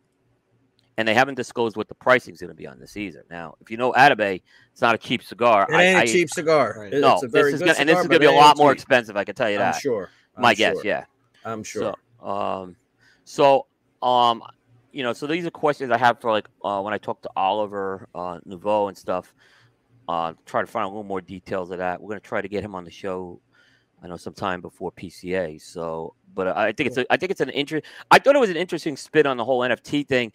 And 0.98 1.07
they 1.07 1.15
haven't 1.15 1.36
disclosed 1.36 1.76
what 1.76 1.88
the 1.88 1.95
pricing 1.95 2.36
is 2.36 2.40
going 2.40 2.49
to 2.49 2.56
be 2.56 2.68
on 2.68 2.80
this 2.80 2.95
either. 2.98 3.26
Now, 3.30 3.56
if 3.61 3.72
you 3.72 3.78
know 3.78 3.94
Atabay, 3.94 4.41
it's 4.72 4.82
not 4.82 4.94
a 4.94 4.98
cheap 4.99 5.24
cigar. 5.24 5.65
It 5.68 5.76
ain't 5.76 6.07
a 6.07 6.11
cheap 6.11 6.30
cigar. 6.30 6.86
It- 6.86 7.02
No, 7.02 7.14
it's 7.15 7.24
a 7.24 7.28
very 7.28 7.45
this 7.52 7.56
is 7.56 7.60
good 7.61 7.65
gonna, 7.68 7.80
and 7.80 7.90
this 7.90 7.99
is 7.99 8.07
going 8.07 8.15
to 8.15 8.20
be 8.20 8.26
a 8.28 8.30
ain't 8.30 8.40
lot 8.40 8.57
more 8.57 8.72
cheap. 8.74 8.82
expensive. 8.82 9.18
I 9.18 9.24
can 9.24 9.34
tell 9.34 9.49
you 9.49 9.56
I'm 9.56 9.72
that. 9.72 9.82
sure. 9.82 10.10
I'm 10.36 10.41
My 10.44 10.53
guess, 10.53 10.78
yeah. 10.84 11.06
I'm 11.44 11.64
sure. 11.64 11.95
So, 12.22 12.28
um, 12.28 12.76
so, 13.24 13.65
um, 14.03 14.44
you 14.91 15.02
know, 15.02 15.14
so 15.14 15.26
these 15.26 15.45
are 15.48 15.52
questions 15.52 15.90
I 15.91 15.98
have 15.98 16.22
for 16.22 16.32
like 16.32 16.48
uh, 16.64 16.80
when 16.82 16.94
I 16.94 16.99
talk 16.99 17.22
to 17.24 17.30
Oliver 17.36 18.07
uh, 18.14 18.40
Nouveau 18.45 18.88
and 18.88 18.98
stuff. 18.98 19.34
Uh, 20.07 20.34
try 20.45 20.61
to 20.61 20.68
find 20.68 20.84
a 20.86 20.88
little 20.90 21.03
more 21.03 21.22
details 21.22 21.72
of 21.72 21.78
that. 21.80 21.99
We're 22.02 22.10
gonna 22.10 22.20
try 22.20 22.41
to 22.41 22.48
get 22.48 22.64
him 22.64 22.76
on 22.76 22.84
the 22.84 22.91
show. 22.91 23.40
I 24.03 24.07
know 24.07 24.18
sometime 24.18 24.60
before 24.61 24.91
PCA. 24.91 25.60
So, 25.61 26.14
but 26.36 26.48
I 26.56 26.74
think 26.74 26.88
it's 26.88 26.98
a, 26.98 27.06
I 27.11 27.15
think 27.18 27.32
it's 27.32 27.40
an 27.41 27.49
interest. 27.49 27.86
I 28.11 28.20
thought 28.20 28.36
it 28.36 28.40
was 28.40 28.49
an 28.49 28.57
interesting 28.57 28.98
spin 28.98 29.26
on 29.26 29.38
the 29.38 29.45
whole 29.45 29.61
NFT 29.61 30.06
thing, 30.07 30.34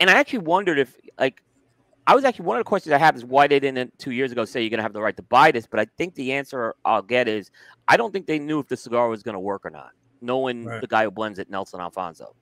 and 0.00 0.10
I 0.10 0.14
actually 0.14 0.40
wondered 0.40 0.78
if 0.78 0.96
like. 1.18 1.42
I 2.06 2.14
was 2.14 2.24
actually 2.24 2.46
one 2.46 2.56
of 2.56 2.60
the 2.60 2.68
questions 2.68 2.94
I 2.94 2.96
have 2.96 3.16
is 3.16 3.24
why 3.26 3.46
they 3.48 3.60
didn't 3.60 3.98
two 3.98 4.12
years 4.12 4.32
ago 4.32 4.46
say 4.46 4.62
you're 4.62 4.70
gonna 4.70 4.82
have 4.82 4.94
the 4.94 5.02
right 5.02 5.14
to 5.18 5.22
buy 5.22 5.50
this, 5.52 5.66
but 5.66 5.78
I 5.78 5.86
think 5.98 6.14
the 6.14 6.32
answer 6.32 6.74
I'll 6.82 7.02
get 7.02 7.28
is 7.28 7.50
I 7.86 7.98
don't 7.98 8.12
think 8.12 8.26
they 8.26 8.38
knew 8.38 8.60
if 8.60 8.68
the 8.68 8.78
cigar 8.78 9.10
was 9.10 9.22
gonna 9.22 9.38
work 9.38 9.66
or 9.66 9.70
not. 9.70 9.90
Knowing 10.22 10.64
Right. 10.64 10.80
the 10.80 10.86
guy 10.86 11.04
who 11.04 11.10
blends 11.10 11.38
it, 11.38 11.50
Nelson 11.50 11.80
Alfonso, 11.80 12.34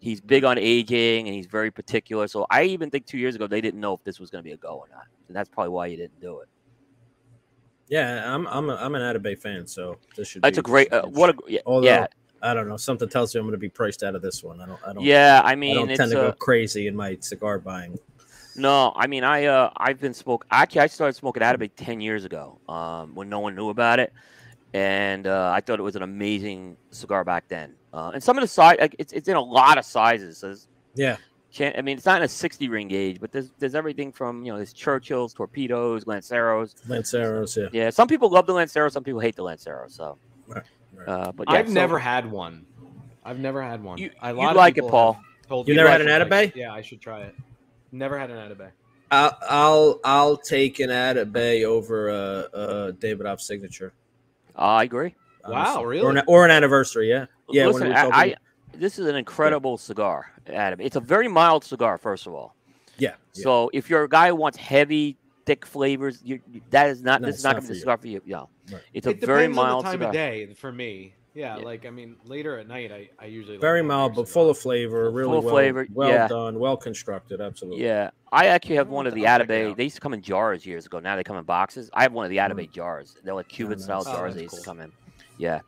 he's 0.00 0.20
big 0.20 0.42
on 0.42 0.58
aging 0.58 1.28
and 1.28 1.36
he's 1.36 1.46
very 1.46 1.70
particular. 1.70 2.26
So 2.26 2.48
I 2.50 2.64
even 2.64 2.90
think 2.90 3.06
two 3.06 3.16
years 3.16 3.36
ago 3.36 3.46
they 3.46 3.60
didn't 3.60 3.78
know 3.78 3.94
if 3.94 4.02
this 4.02 4.18
was 4.18 4.28
gonna 4.28 4.42
be 4.42 4.52
a 4.52 4.56
go 4.56 4.70
or 4.70 4.88
not, 4.90 5.06
and 5.28 5.36
that's 5.36 5.48
probably 5.48 5.70
why 5.70 5.88
he 5.88 5.94
didn't 5.94 6.20
do 6.20 6.40
it. 6.40 6.48
Yeah, 7.86 8.34
I'm 8.34 8.48
I'm 8.48 8.70
a, 8.70 8.74
I'm 8.74 8.94
an 8.96 9.02
Atabay 9.02 9.38
fan, 9.38 9.68
so 9.68 9.98
this 10.16 10.26
should. 10.26 10.42
That's 10.42 10.56
be 10.56 10.60
a 10.60 10.62
great 10.64 10.92
uh, 10.92 11.02
what 11.02 11.30
a 11.30 11.34
yeah, 11.46 11.60
Although, 11.64 11.86
yeah 11.86 12.06
I 12.42 12.54
don't 12.54 12.68
know. 12.68 12.76
Something 12.76 13.08
tells 13.08 13.34
me 13.34 13.38
I'm 13.38 13.46
going 13.46 13.52
to 13.52 13.58
be 13.58 13.68
priced 13.68 14.02
out 14.02 14.14
of 14.14 14.22
this 14.22 14.42
one. 14.42 14.60
I 14.60 14.66
don't. 14.66 14.80
I 14.86 14.92
don't. 14.92 15.04
Yeah, 15.04 15.40
I 15.44 15.54
mean, 15.54 15.72
I 15.72 15.74
don't 15.74 15.90
it's, 15.90 15.98
tend 15.98 16.10
to 16.12 16.20
uh, 16.20 16.30
go 16.30 16.32
crazy 16.32 16.88
in 16.88 16.96
my 16.96 17.16
cigar 17.20 17.58
buying. 17.58 17.98
No, 18.54 18.92
I 18.94 19.06
mean 19.06 19.24
I 19.24 19.46
uh 19.46 19.70
I've 19.76 20.00
been 20.00 20.12
smoke 20.12 20.44
actually 20.50 20.82
I 20.82 20.86
started 20.86 21.14
smoking 21.14 21.42
Atabay 21.42 21.70
ten 21.76 22.00
years 22.00 22.24
ago, 22.24 22.58
um, 22.68 23.14
when 23.14 23.28
no 23.28 23.40
one 23.40 23.54
knew 23.54 23.70
about 23.70 23.98
it. 23.98 24.12
And 24.74 25.26
uh, 25.26 25.52
I 25.54 25.60
thought 25.60 25.78
it 25.78 25.82
was 25.82 25.96
an 25.96 26.02
amazing 26.02 26.76
cigar 26.90 27.24
back 27.24 27.44
then. 27.48 27.74
Uh, 27.92 28.10
and 28.14 28.22
some 28.22 28.36
of 28.38 28.42
the 28.42 28.48
size 28.48 28.76
like 28.80 28.96
it's 28.98 29.12
it's 29.12 29.28
in 29.28 29.36
a 29.36 29.40
lot 29.40 29.78
of 29.78 29.84
sizes. 29.84 30.38
So 30.38 30.54
Yeah. 30.94 31.16
can't, 31.52 31.76
I 31.78 31.82
mean 31.82 31.96
it's 31.96 32.06
not 32.06 32.18
in 32.18 32.24
a 32.24 32.28
sixty 32.28 32.68
ring 32.68 32.88
gauge, 32.88 33.20
but 33.20 33.32
there's 33.32 33.50
there's 33.58 33.74
everything 33.74 34.12
from 34.12 34.44
you 34.44 34.52
know 34.52 34.58
there's 34.58 34.74
Churchills, 34.74 35.34
torpedoes, 35.34 36.04
Lanceros. 36.04 36.74
Lanceros, 36.86 37.56
yeah. 37.56 37.68
Yeah, 37.72 37.90
some 37.90 38.08
people 38.08 38.28
love 38.28 38.46
the 38.46 38.54
Lancero, 38.54 38.88
some 38.90 39.04
people 39.04 39.20
hate 39.20 39.36
the 39.36 39.44
Lancero. 39.44 39.86
So 39.88 40.18
Right, 40.46 40.64
uh 41.08 41.32
but 41.32 41.48
yeah, 41.50 41.58
I've 41.58 41.68
so- 41.68 41.74
never 41.74 41.98
had 41.98 42.30
one. 42.30 42.66
I've 43.24 43.38
never 43.38 43.62
had 43.62 43.82
one. 43.82 43.98
You- 43.98 44.10
A 44.22 44.32
you'd 44.32 44.40
of 44.50 44.56
like 44.56 44.72
it, 44.72 44.76
people 44.76 44.90
Paul. 44.90 45.12
have 45.14 45.22
Told 45.48 45.68
You 45.68 45.74
never 45.74 45.88
had 45.90 46.00
an 46.00 46.08
should 46.08 46.30
like 46.30 46.56
Yeah, 46.56 46.72
I 46.72 46.80
should 46.82 47.00
try 47.00 47.20
it. 47.22 47.34
Never 47.92 48.18
had 48.18 48.30
an 48.30 48.36
Atabay. 48.38 48.70
I'll 49.10 49.38
I'll 49.48 50.00
I'll 50.04 50.36
take 50.38 50.80
an 50.80 50.88
Atabay 50.90 51.64
over 51.64 52.08
a, 52.08 52.48
a 52.52 52.92
Davidoff 52.94 53.40
signature. 53.40 53.92
I 54.56 54.84
agree. 54.84 55.14
Wow, 55.46 55.82
Or 55.82 55.88
really? 55.88 56.18
an, 56.18 56.22
or 56.26 56.44
an 56.44 56.50
anniversary, 56.50 57.08
yeah. 57.10 57.26
Yeah. 57.50 57.66
Listen, 57.66 57.88
we 57.88 57.94
I, 57.94 58.06
I 58.22 58.34
this 58.74 58.98
is 58.98 59.06
an 59.06 59.16
incredible 59.16 59.76
cigar, 59.76 60.32
Adam. 60.46 60.80
It's 60.80 60.96
a 60.96 61.00
very 61.00 61.28
mild 61.28 61.64
cigar, 61.64 61.98
first 61.98 62.26
of 62.26 62.32
all. 62.34 62.54
yeah. 62.96 63.14
yeah. 63.34 63.42
So 63.42 63.70
if 63.74 63.90
you're 63.90 64.04
a 64.04 64.08
guy 64.08 64.28
who 64.28 64.36
wants 64.36 64.56
heavy, 64.56 65.18
thick 65.46 65.64
flavors, 65.66 66.20
you, 66.24 66.40
you- 66.50 66.60
that 66.70 66.88
is 66.88 67.02
not 67.02 67.20
No, 67.20 67.26
this 67.28 67.38
is 67.38 67.44
not 67.44 67.56
not 67.56 67.62
going 67.62 67.62
to 67.62 67.66
for 67.66 67.68
be 67.68 67.72
the 67.72 67.74
you. 67.76 67.80
cigar 67.80 67.98
for 67.98 68.06
you. 68.08 68.20
No, 68.26 68.48
Right. 68.72 68.82
it's 68.94 69.06
a 69.06 69.10
it 69.10 69.20
very 69.20 69.42
depends 69.48 69.58
on 69.58 69.64
mild 69.66 69.84
the 69.84 69.88
time 69.88 69.92
cigar. 69.98 70.08
of 70.08 70.12
day 70.14 70.54
for 70.54 70.72
me. 70.72 71.14
Yeah, 71.34 71.56
like 71.56 71.86
I 71.86 71.90
mean, 71.90 72.16
later 72.26 72.58
at 72.58 72.68
night, 72.68 72.92
I 72.92 73.08
I 73.18 73.24
usually 73.24 73.56
Very 73.56 73.80
a 73.80 73.82
mild, 73.82 74.14
but 74.14 74.28
full 74.28 74.50
of 74.50 74.58
flavor. 74.58 75.10
Really 75.10 75.30
Full 75.32 75.40
well, 75.42 75.50
flavor, 75.54 75.86
well 75.94 76.10
yeah. 76.10 76.28
done, 76.28 76.58
well 76.58 76.76
constructed. 76.76 77.40
Absolutely. 77.40 77.82
Yeah, 77.82 78.10
I 78.30 78.48
actually 78.48 78.74
have 78.76 78.88
one 78.90 79.06
of 79.06 79.14
the 79.14 79.26
I'll 79.26 79.38
check 79.38 79.48
it 79.48 79.52
Atabay. 79.72 79.76
They 79.76 79.84
used 79.84 79.94
to 79.94 80.00
come 80.02 80.12
in 80.12 80.20
jars 80.20 80.66
years 80.66 80.84
ago. 80.84 81.00
Now 81.00 81.16
they 81.16 81.24
come 81.24 81.36
in 81.38 81.44
boxes. 81.44 81.88
I 81.94 82.02
have 82.02 82.12
one 82.12 82.26
of 82.26 82.30
the 82.30 82.36
Atabay 82.36 82.70
jars. 82.70 83.16
They're 83.24 83.32
like 83.34 83.48
Cuban 83.48 83.78
nice. 83.78 83.84
style 83.84 84.04
Oh, 84.06 84.12
jars. 84.12 84.34
They 84.34 84.42
used 84.42 84.56
to 84.56 84.62
come 84.62 84.80
in. 84.80 84.92
Yeah. 85.38 85.60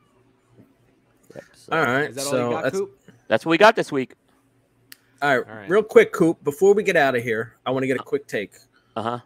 Yep, 1.34 1.44
so 1.55 1.72
All 1.72 1.82
right. 1.82 2.10
Is 2.10 2.16
that 2.16 2.24
all 2.26 2.30
so 2.30 2.48
you 2.48 2.55
got, 2.56 2.62
that's, 2.64 2.78
Coop? 2.78 3.01
that's 3.28 3.46
what 3.46 3.51
we 3.51 3.59
got 3.59 3.74
this 3.74 3.90
week. 3.90 4.14
all 5.22 5.38
right. 5.38 5.48
All 5.48 5.56
right. 5.56 5.68
Real 5.70 5.82
quick, 5.82 6.12
Coop. 6.12 6.44
Before 6.44 6.74
we 6.74 6.82
get 6.82 6.96
out 6.96 7.16
of 7.16 7.22
here, 7.22 7.55
I 7.64 7.70
want 7.70 7.82
to 7.84 7.86
get 7.86 7.96
a 7.98 8.02
quick 8.02 8.26
take. 8.26 8.52
Uh 8.96 9.02
huh. 9.02 9.18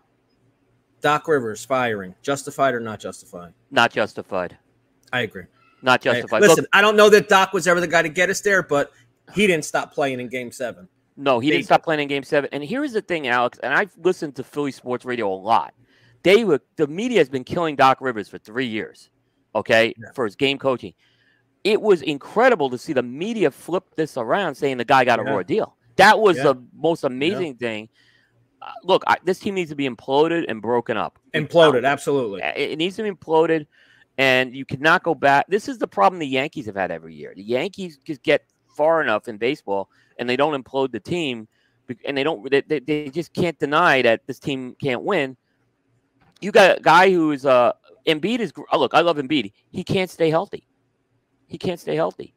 Doc 1.01 1.29
Rivers 1.29 1.65
firing, 1.65 2.15
justified 2.23 2.75
or 2.75 2.81
not 2.81 3.01
justified? 3.01 3.53
Not 3.70 3.93
justified. 3.93 4.57
I 5.12 5.20
agree. 5.20 5.45
Not 5.83 6.01
justified. 6.03 6.43
listen, 6.43 6.62
Look, 6.62 6.69
I 6.73 6.81
don't 6.81 6.97
know 6.97 7.09
that 7.11 7.29
Doc 7.29 7.53
was 7.53 7.66
ever 7.69 7.81
the 7.81 7.87
guy 7.87 8.03
to 8.03 8.09
get 8.09 8.31
us 8.31 8.41
there, 8.41 8.62
but 8.62 8.93
he 9.35 9.47
didn't 9.47 9.65
stop 9.65 9.93
playing 9.95 10.20
in 10.20 10.29
Game 10.29 10.51
Seven. 10.51 10.89
no, 11.16 11.39
he 11.41 11.51
they 11.51 11.57
didn't 11.57 11.66
stop 11.66 11.83
playing 11.85 12.01
in 12.01 12.09
Game 12.09 12.23
Seven. 12.25 12.49
And 12.53 12.65
here's 12.65 12.93
the 12.93 13.01
thing, 13.03 13.29
Alex. 13.29 13.59
And 13.62 13.73
I've 13.73 13.93
listened 13.97 14.35
to 14.37 14.45
Philly 14.45 14.73
sports 14.73 15.05
radio 15.05 15.33
a 15.33 15.35
lot. 15.35 15.75
They 16.25 16.45
were 16.45 16.61
the 16.77 16.87
media 16.89 17.19
has 17.19 17.29
been 17.29 17.45
killing 17.45 17.77
Doc 17.77 17.99
Rivers 18.01 18.29
for 18.29 18.39
three 18.39 18.66
years. 18.66 19.09
Okay, 19.55 19.95
Yeah. 19.97 20.11
for 20.15 20.25
his 20.25 20.35
game 20.37 20.59
coaching. 20.59 20.95
It 21.65 21.81
was 21.81 22.03
incredible 22.03 22.70
to 22.70 22.79
see 22.79 22.93
the 22.93 23.03
media 23.03 23.51
flip 23.51 23.85
this 23.97 24.16
around, 24.16 24.55
saying 24.57 24.77
the 24.79 24.85
guy 24.85 25.05
got 25.05 25.20
a 25.20 25.23
Yeah. 25.25 25.31
raw 25.31 25.43
deal. 25.43 25.77
That 25.97 26.19
was 26.20 26.37
Yeah. 26.37 26.45
the 26.45 26.62
most 26.77 27.03
amazing 27.05 27.57
thing. 27.57 27.89
Uh, 28.61 28.71
look, 28.85 29.05
I, 29.07 29.17
this 29.25 29.39
team 29.39 29.55
needs 29.55 29.71
to 29.71 29.77
be 29.77 29.89
imploded 29.89 30.45
and 30.49 30.61
broken 30.61 30.97
up. 30.97 31.19
Imploded, 31.35 31.87
absolutely. 31.87 32.43
It, 32.43 32.73
it 32.73 32.77
needs 32.77 32.97
to 32.97 33.03
be 33.03 33.11
imploded, 33.11 33.67
and 34.17 34.55
you 34.55 34.65
cannot 34.65 35.03
go 35.03 35.15
back. 35.15 35.47
This 35.49 35.69
is 35.69 35.79
the 35.79 35.87
problem 35.87 36.19
the 36.19 36.27
Yankees 36.27 36.67
have 36.67 36.75
had 36.75 36.91
every 36.91 37.15
year. 37.15 37.33
The 37.37 37.43
Yankees 37.43 37.99
just 38.05 38.23
get 38.23 38.45
far 38.77 39.01
enough 39.01 39.29
in 39.29 39.37
baseball, 39.37 39.89
and 40.19 40.29
they 40.29 40.37
don't 40.37 40.61
implode 40.61 40.91
the 40.91 41.01
team, 41.01 41.47
and 42.05 42.17
they 42.17 42.25
don't. 42.25 42.51
They, 42.51 42.63
they, 42.63 42.81
they 42.81 43.09
just 43.11 43.33
can't 43.33 43.59
deny 43.59 44.03
that 44.03 44.27
this 44.27 44.39
team 44.39 44.75
can't 44.81 45.03
win. 45.03 45.37
You 46.41 46.53
got 46.53 46.79
a 46.79 46.81
guy 46.81 47.11
who 47.11 47.33
is 47.33 47.47
uh 47.47 47.73
Embiid 48.07 48.41
is 48.41 48.53
oh, 48.73 48.79
look. 48.79 48.95
I 48.95 49.01
love 49.01 49.19
Embiid. 49.19 49.53
He 49.71 49.85
can't 49.85 50.11
stay 50.11 50.31
healthy. 50.31 50.65
He 51.47 51.59
can't 51.59 51.79
stay 51.79 51.95
healthy. 51.95 52.35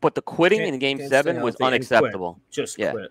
But 0.00 0.14
the 0.14 0.22
quitting 0.22 0.60
Can't- 0.60 0.74
in 0.74 0.78
Game 0.78 1.08
Seven 1.08 1.40
was 1.40 1.54
and 1.54 1.56
quit. 1.56 1.66
unacceptable. 1.68 2.40
Just 2.50 2.78
Yeah. 2.78 2.92
quit. 2.92 3.10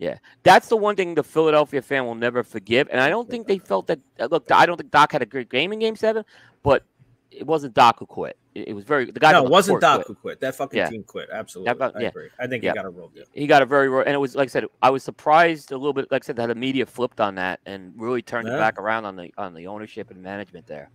Yeah, 0.00 0.16
that's 0.42 0.68
the 0.68 0.76
one 0.78 0.96
thing 0.96 1.14
the 1.14 1.22
Philadelphia 1.22 1.82
fan 1.82 2.06
will 2.06 2.14
never 2.14 2.42
forgive, 2.42 2.88
and 2.90 2.98
I 3.00 3.10
don't 3.10 3.28
think 3.30 3.46
they 3.46 3.58
felt 3.58 3.86
that. 3.88 4.00
uh, 4.18 4.28
Look, 4.30 4.50
I 4.50 4.64
don't 4.64 4.78
think 4.78 4.90
Doc 4.90 5.12
had 5.12 5.20
a 5.20 5.26
great 5.26 5.50
game 5.50 5.74
in 5.74 5.78
Game 5.78 5.94
Seven, 5.94 6.24
but 6.62 6.84
it 7.30 7.46
wasn't 7.46 7.74
Doc 7.74 7.98
who 7.98 8.06
quit. 8.06 8.38
It, 8.54 8.68
it 8.68 8.72
was 8.72 8.84
very 8.84 9.10
the 9.10 9.20
guy. 9.20 9.32
No, 9.32 9.44
it 9.44 9.50
wasn't 9.50 9.82
Doc 9.82 9.96
quit. 9.98 10.06
who 10.08 10.14
quit. 10.14 10.40
That 10.40 10.54
fucking 10.54 10.78
Yeah. 10.78 10.88
team 10.88 11.02
quit. 11.04 11.28
Absolutely. 11.30 11.70
about- 11.72 11.96
I 11.96 12.00
yeah. 12.00 12.08
agree. 12.08 12.30
I 12.40 12.46
think 12.46 12.64
Yeah. 12.64 12.70
he 12.70 12.76
got 12.76 12.84
a 12.86 12.88
real 12.88 13.08
deal. 13.08 13.24
He 13.34 13.46
got 13.46 13.60
a 13.60 13.66
very 13.66 13.90
ro- 13.90 14.00
and 14.00 14.14
it 14.14 14.18
was 14.18 14.34
like 14.34 14.46
I 14.46 14.48
said. 14.48 14.64
I 14.80 14.88
was 14.88 15.04
surprised 15.04 15.70
a 15.70 15.76
little 15.76 15.92
bit. 15.92 16.10
Like 16.10 16.24
I 16.24 16.26
said, 16.26 16.36
that 16.36 16.46
the 16.46 16.54
media 16.54 16.86
flipped 16.86 17.20
on 17.20 17.34
that 17.34 17.60
and 17.66 17.92
really 17.94 18.22
turned 18.22 18.48
it 18.48 18.52
back 18.52 18.78
around 18.80 19.04
on 19.04 19.16
the 19.16 19.34
on 19.36 19.52
the 19.52 19.66
ownership 19.66 20.10
and 20.10 20.22
management 20.22 20.66
there. 20.66 20.90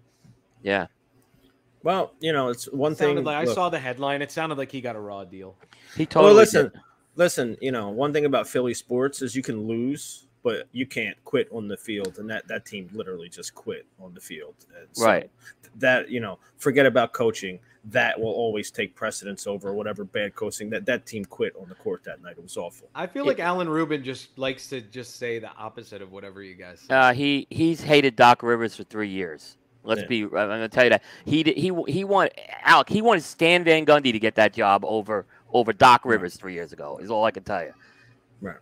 Yeah, 0.63 0.87
Well, 1.83 2.13
you 2.19 2.33
know, 2.33 2.49
it's 2.49 2.65
one 2.73 2.95
Sounded 2.95 3.17
thing. 3.17 3.25
like 3.25 3.47
I 3.47 3.53
saw 3.53 3.69
the 3.69 3.77
headline. 3.79 4.23
It 4.23 4.31
sounded 4.31 4.57
like 4.57 4.71
he 4.71 4.81
got 4.81 4.95
a 4.95 4.99
raw 4.99 5.23
deal. 5.23 5.55
he 5.95 6.07
totally. 6.07 6.25
well, 6.33 6.33
listen, 6.41 6.63
did. 6.71 6.81
Listen. 7.15 7.57
You 7.61 7.71
know, 7.71 7.89
one 7.89 8.13
thing 8.13 8.25
about 8.25 8.47
Philly 8.47 8.73
sports 8.73 9.21
is 9.21 9.35
you 9.35 9.41
can 9.43 9.67
lose, 9.67 10.27
but 10.43 10.67
you 10.71 10.85
can't 10.85 11.17
quit 11.23 11.47
on 11.51 11.67
the 11.67 11.77
field, 11.77 12.17
and 12.19 12.29
that 12.29 12.47
that 12.47 12.65
team 12.65 12.89
literally 12.93 13.29
just 13.29 13.53
quit 13.55 13.85
on 13.99 14.13
the 14.13 14.21
field. 14.21 14.55
And 14.77 14.87
so 14.93 15.05
Right. 15.05 15.29
That 15.79 16.09
you 16.09 16.19
know, 16.21 16.39
forget 16.57 16.85
about 16.85 17.13
coaching. 17.13 17.59
That 17.89 18.19
will 18.19 18.31
always 18.31 18.71
take 18.71 18.95
precedence 18.95 19.45
over 19.45 19.71
whatever 19.73 20.03
bad 20.05 20.33
coaching. 20.35 20.69
That 20.71 20.85
that 20.87 21.05
team 21.05 21.23
quit 21.25 21.53
on 21.61 21.69
the 21.69 21.75
court 21.75 22.03
that 22.05 22.21
night. 22.21 22.35
It 22.37 22.41
was 22.43 22.57
awful. 22.57 22.89
I 22.95 23.05
feel 23.05 23.23
It- 23.25 23.27
like 23.27 23.39
Alan 23.39 23.69
Rubin 23.69 24.03
just 24.03 24.35
likes 24.39 24.69
to 24.69 24.81
just 24.81 25.17
say 25.17 25.37
the 25.37 25.51
opposite 25.51 26.01
of 26.01 26.11
whatever 26.11 26.41
you 26.41 26.55
guys 26.55 26.79
say. 26.81 26.93
Uh, 26.95 27.13
he 27.13 27.45
he's 27.51 27.81
hated 27.81 28.15
Doc 28.15 28.41
Rivers 28.41 28.75
for 28.75 28.83
three 28.85 29.09
years. 29.09 29.57
Let's 29.83 30.01
Yeah. 30.01 30.07
be. 30.07 30.23
I'm 30.23 30.29
going 30.31 30.61
to 30.61 30.67
tell 30.67 30.85
you 30.85 30.89
that 30.91 31.03
he 31.25 31.43
he 31.43 31.71
he 31.91 32.03
wanted 32.03 32.33
Alec. 32.63 32.89
He 32.89 33.03
wanted 33.03 33.21
Stan 33.23 33.63
Van 33.63 33.85
Gundy 33.85 34.11
to 34.13 34.19
get 34.19 34.33
that 34.35 34.53
job 34.53 34.83
over 34.83 35.27
over 35.55 35.71
Doc 35.73 36.03
Rivers 36.03 36.35
three 36.35 36.53
years 36.53 36.73
ago. 36.73 36.97
Is 37.01 37.09
all 37.09 37.23
I 37.23 37.31
can 37.31 37.43
tell 37.43 37.63
you. 37.63 37.73
Right. 38.41 38.57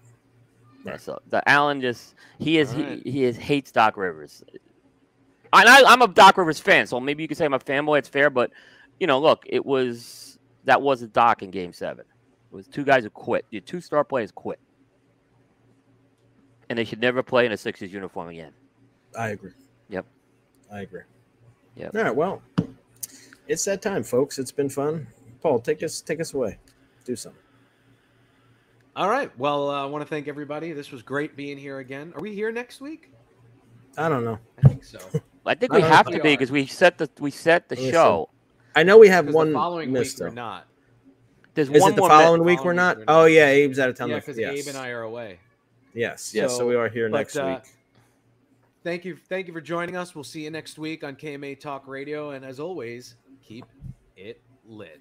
Yeah, 0.85 0.97
so 0.97 1.19
the 1.29 1.47
Allen 1.49 1.81
just 1.81 2.15
he 2.39 2.59
is 2.59 2.73
All 2.73 2.81
right. 2.81 3.01
he, 3.03 3.11
he 3.11 3.23
is 3.23 3.37
hates 3.37 3.71
Doc 3.71 3.97
Rivers. 3.97 4.43
And 4.51 5.69
I, 5.69 5.83
I'm 5.91 6.01
a 6.01 6.07
Doc 6.07 6.37
Rivers 6.37 6.59
fan, 6.59 6.87
so 6.87 6.99
maybe 6.99 7.23
you 7.23 7.27
could 7.27 7.37
say 7.37 7.45
I'm 7.45 7.53
a 7.53 7.59
fanboy. 7.59 7.99
It's 7.99 8.09
fair, 8.09 8.29
but 8.29 8.51
you 8.99 9.07
know, 9.07 9.19
look, 9.19 9.43
it 9.47 9.65
was 9.65 10.37
that 10.65 10.81
was 10.81 11.01
a 11.01 11.07
Doc 11.07 11.41
in 11.41 11.51
Game 11.51 11.73
Seven. 11.73 12.05
It 12.51 12.55
was 12.55 12.67
two 12.67 12.83
guys 12.83 13.03
who 13.03 13.09
quit. 13.09 13.45
Your 13.49 13.61
two 13.61 13.81
star 13.81 14.03
players 14.03 14.31
quit, 14.31 14.59
and 16.69 16.77
they 16.77 16.83
should 16.85 16.99
never 17.01 17.23
play 17.23 17.45
in 17.45 17.51
a 17.51 17.57
Sixers 17.57 17.91
uniform 17.91 18.29
again. 18.29 18.51
I 19.17 19.29
agree. 19.29 19.51
Yep. 19.89 20.05
I 20.71 20.81
agree. 20.81 21.01
Yep. 21.75 21.95
All 21.95 22.03
right. 22.03 22.15
Well, 22.15 22.41
it's 23.47 23.65
that 23.65 23.81
time, 23.81 24.03
folks. 24.03 24.37
It's 24.37 24.51
been 24.51 24.69
fun. 24.69 25.07
Paul, 25.41 25.59
take 25.59 25.81
us 25.81 26.01
take 26.01 26.19
us 26.19 26.33
away. 26.33 26.57
Do 27.03 27.15
something. 27.15 27.41
All 28.95 29.09
right. 29.09 29.31
Well, 29.39 29.69
uh, 29.69 29.83
I 29.83 29.85
want 29.85 30.03
to 30.03 30.07
thank 30.07 30.27
everybody. 30.27 30.71
This 30.71 30.91
was 30.91 31.01
great 31.01 31.35
being 31.35 31.57
here 31.57 31.79
again. 31.79 32.13
Are 32.15 32.21
we 32.21 32.33
here 32.33 32.51
next 32.51 32.79
week? 32.79 33.11
I 33.97 34.07
don't 34.07 34.23
know. 34.23 34.39
I 34.63 34.67
think 34.67 34.83
so. 34.83 34.99
I 35.45 35.55
think 35.55 35.73
I 35.73 35.77
we 35.77 35.81
don't 35.81 35.91
have 35.91 36.05
to 36.07 36.13
we 36.13 36.19
be 36.19 36.33
because 36.33 36.51
we 36.51 36.65
set 36.65 36.97
the 36.97 37.09
we 37.19 37.31
set 37.31 37.69
the 37.69 37.75
Listen, 37.75 37.91
show. 37.91 38.29
I 38.75 38.83
know 38.83 38.97
we 38.97 39.07
have 39.07 39.33
one 39.33 39.49
the 39.49 39.53
following 39.53 39.91
week 39.91 39.99
missed 39.99 40.19
we're 40.19 40.29
not. 40.29 40.67
There's 41.53 41.69
Is 41.69 41.81
one 41.81 41.93
it 41.93 41.95
the 41.95 42.01
following 42.01 42.41
minute. 42.41 42.57
week 42.57 42.65
we're 42.65 42.73
not? 42.73 42.97
week 42.97 43.07
we're. 43.07 43.15
Oh 43.15 43.25
yeah, 43.25 43.47
Abe's 43.47 43.79
out 43.79 43.89
of 43.89 43.95
town. 43.95 44.09
Yeah, 44.09 44.19
because 44.19 44.37
yes. 44.37 44.59
Abe 44.59 44.67
and 44.67 44.77
I 44.77 44.89
are 44.89 45.03
away. 45.03 45.39
Yes, 45.93 46.33
yes. 46.33 46.51
So, 46.51 46.59
So, 46.59 46.67
we 46.67 46.75
are 46.75 46.89
here 46.89 47.09
but, 47.09 47.17
next 47.17 47.35
uh, 47.35 47.59
week. 47.61 47.73
Thank 48.83 49.05
you. 49.05 49.17
Thank 49.29 49.47
you 49.47 49.53
for 49.53 49.61
joining 49.61 49.95
us. 49.95 50.15
We'll 50.15 50.23
see 50.23 50.43
you 50.43 50.49
next 50.49 50.79
week 50.79 51.03
on 51.03 51.15
KMA 51.15 51.59
Talk 51.59 51.87
Radio. 51.87 52.31
And 52.31 52.43
as 52.43 52.59
always, 52.59 53.15
keep 53.41 53.65
it 54.17 54.41
lit. 54.65 54.99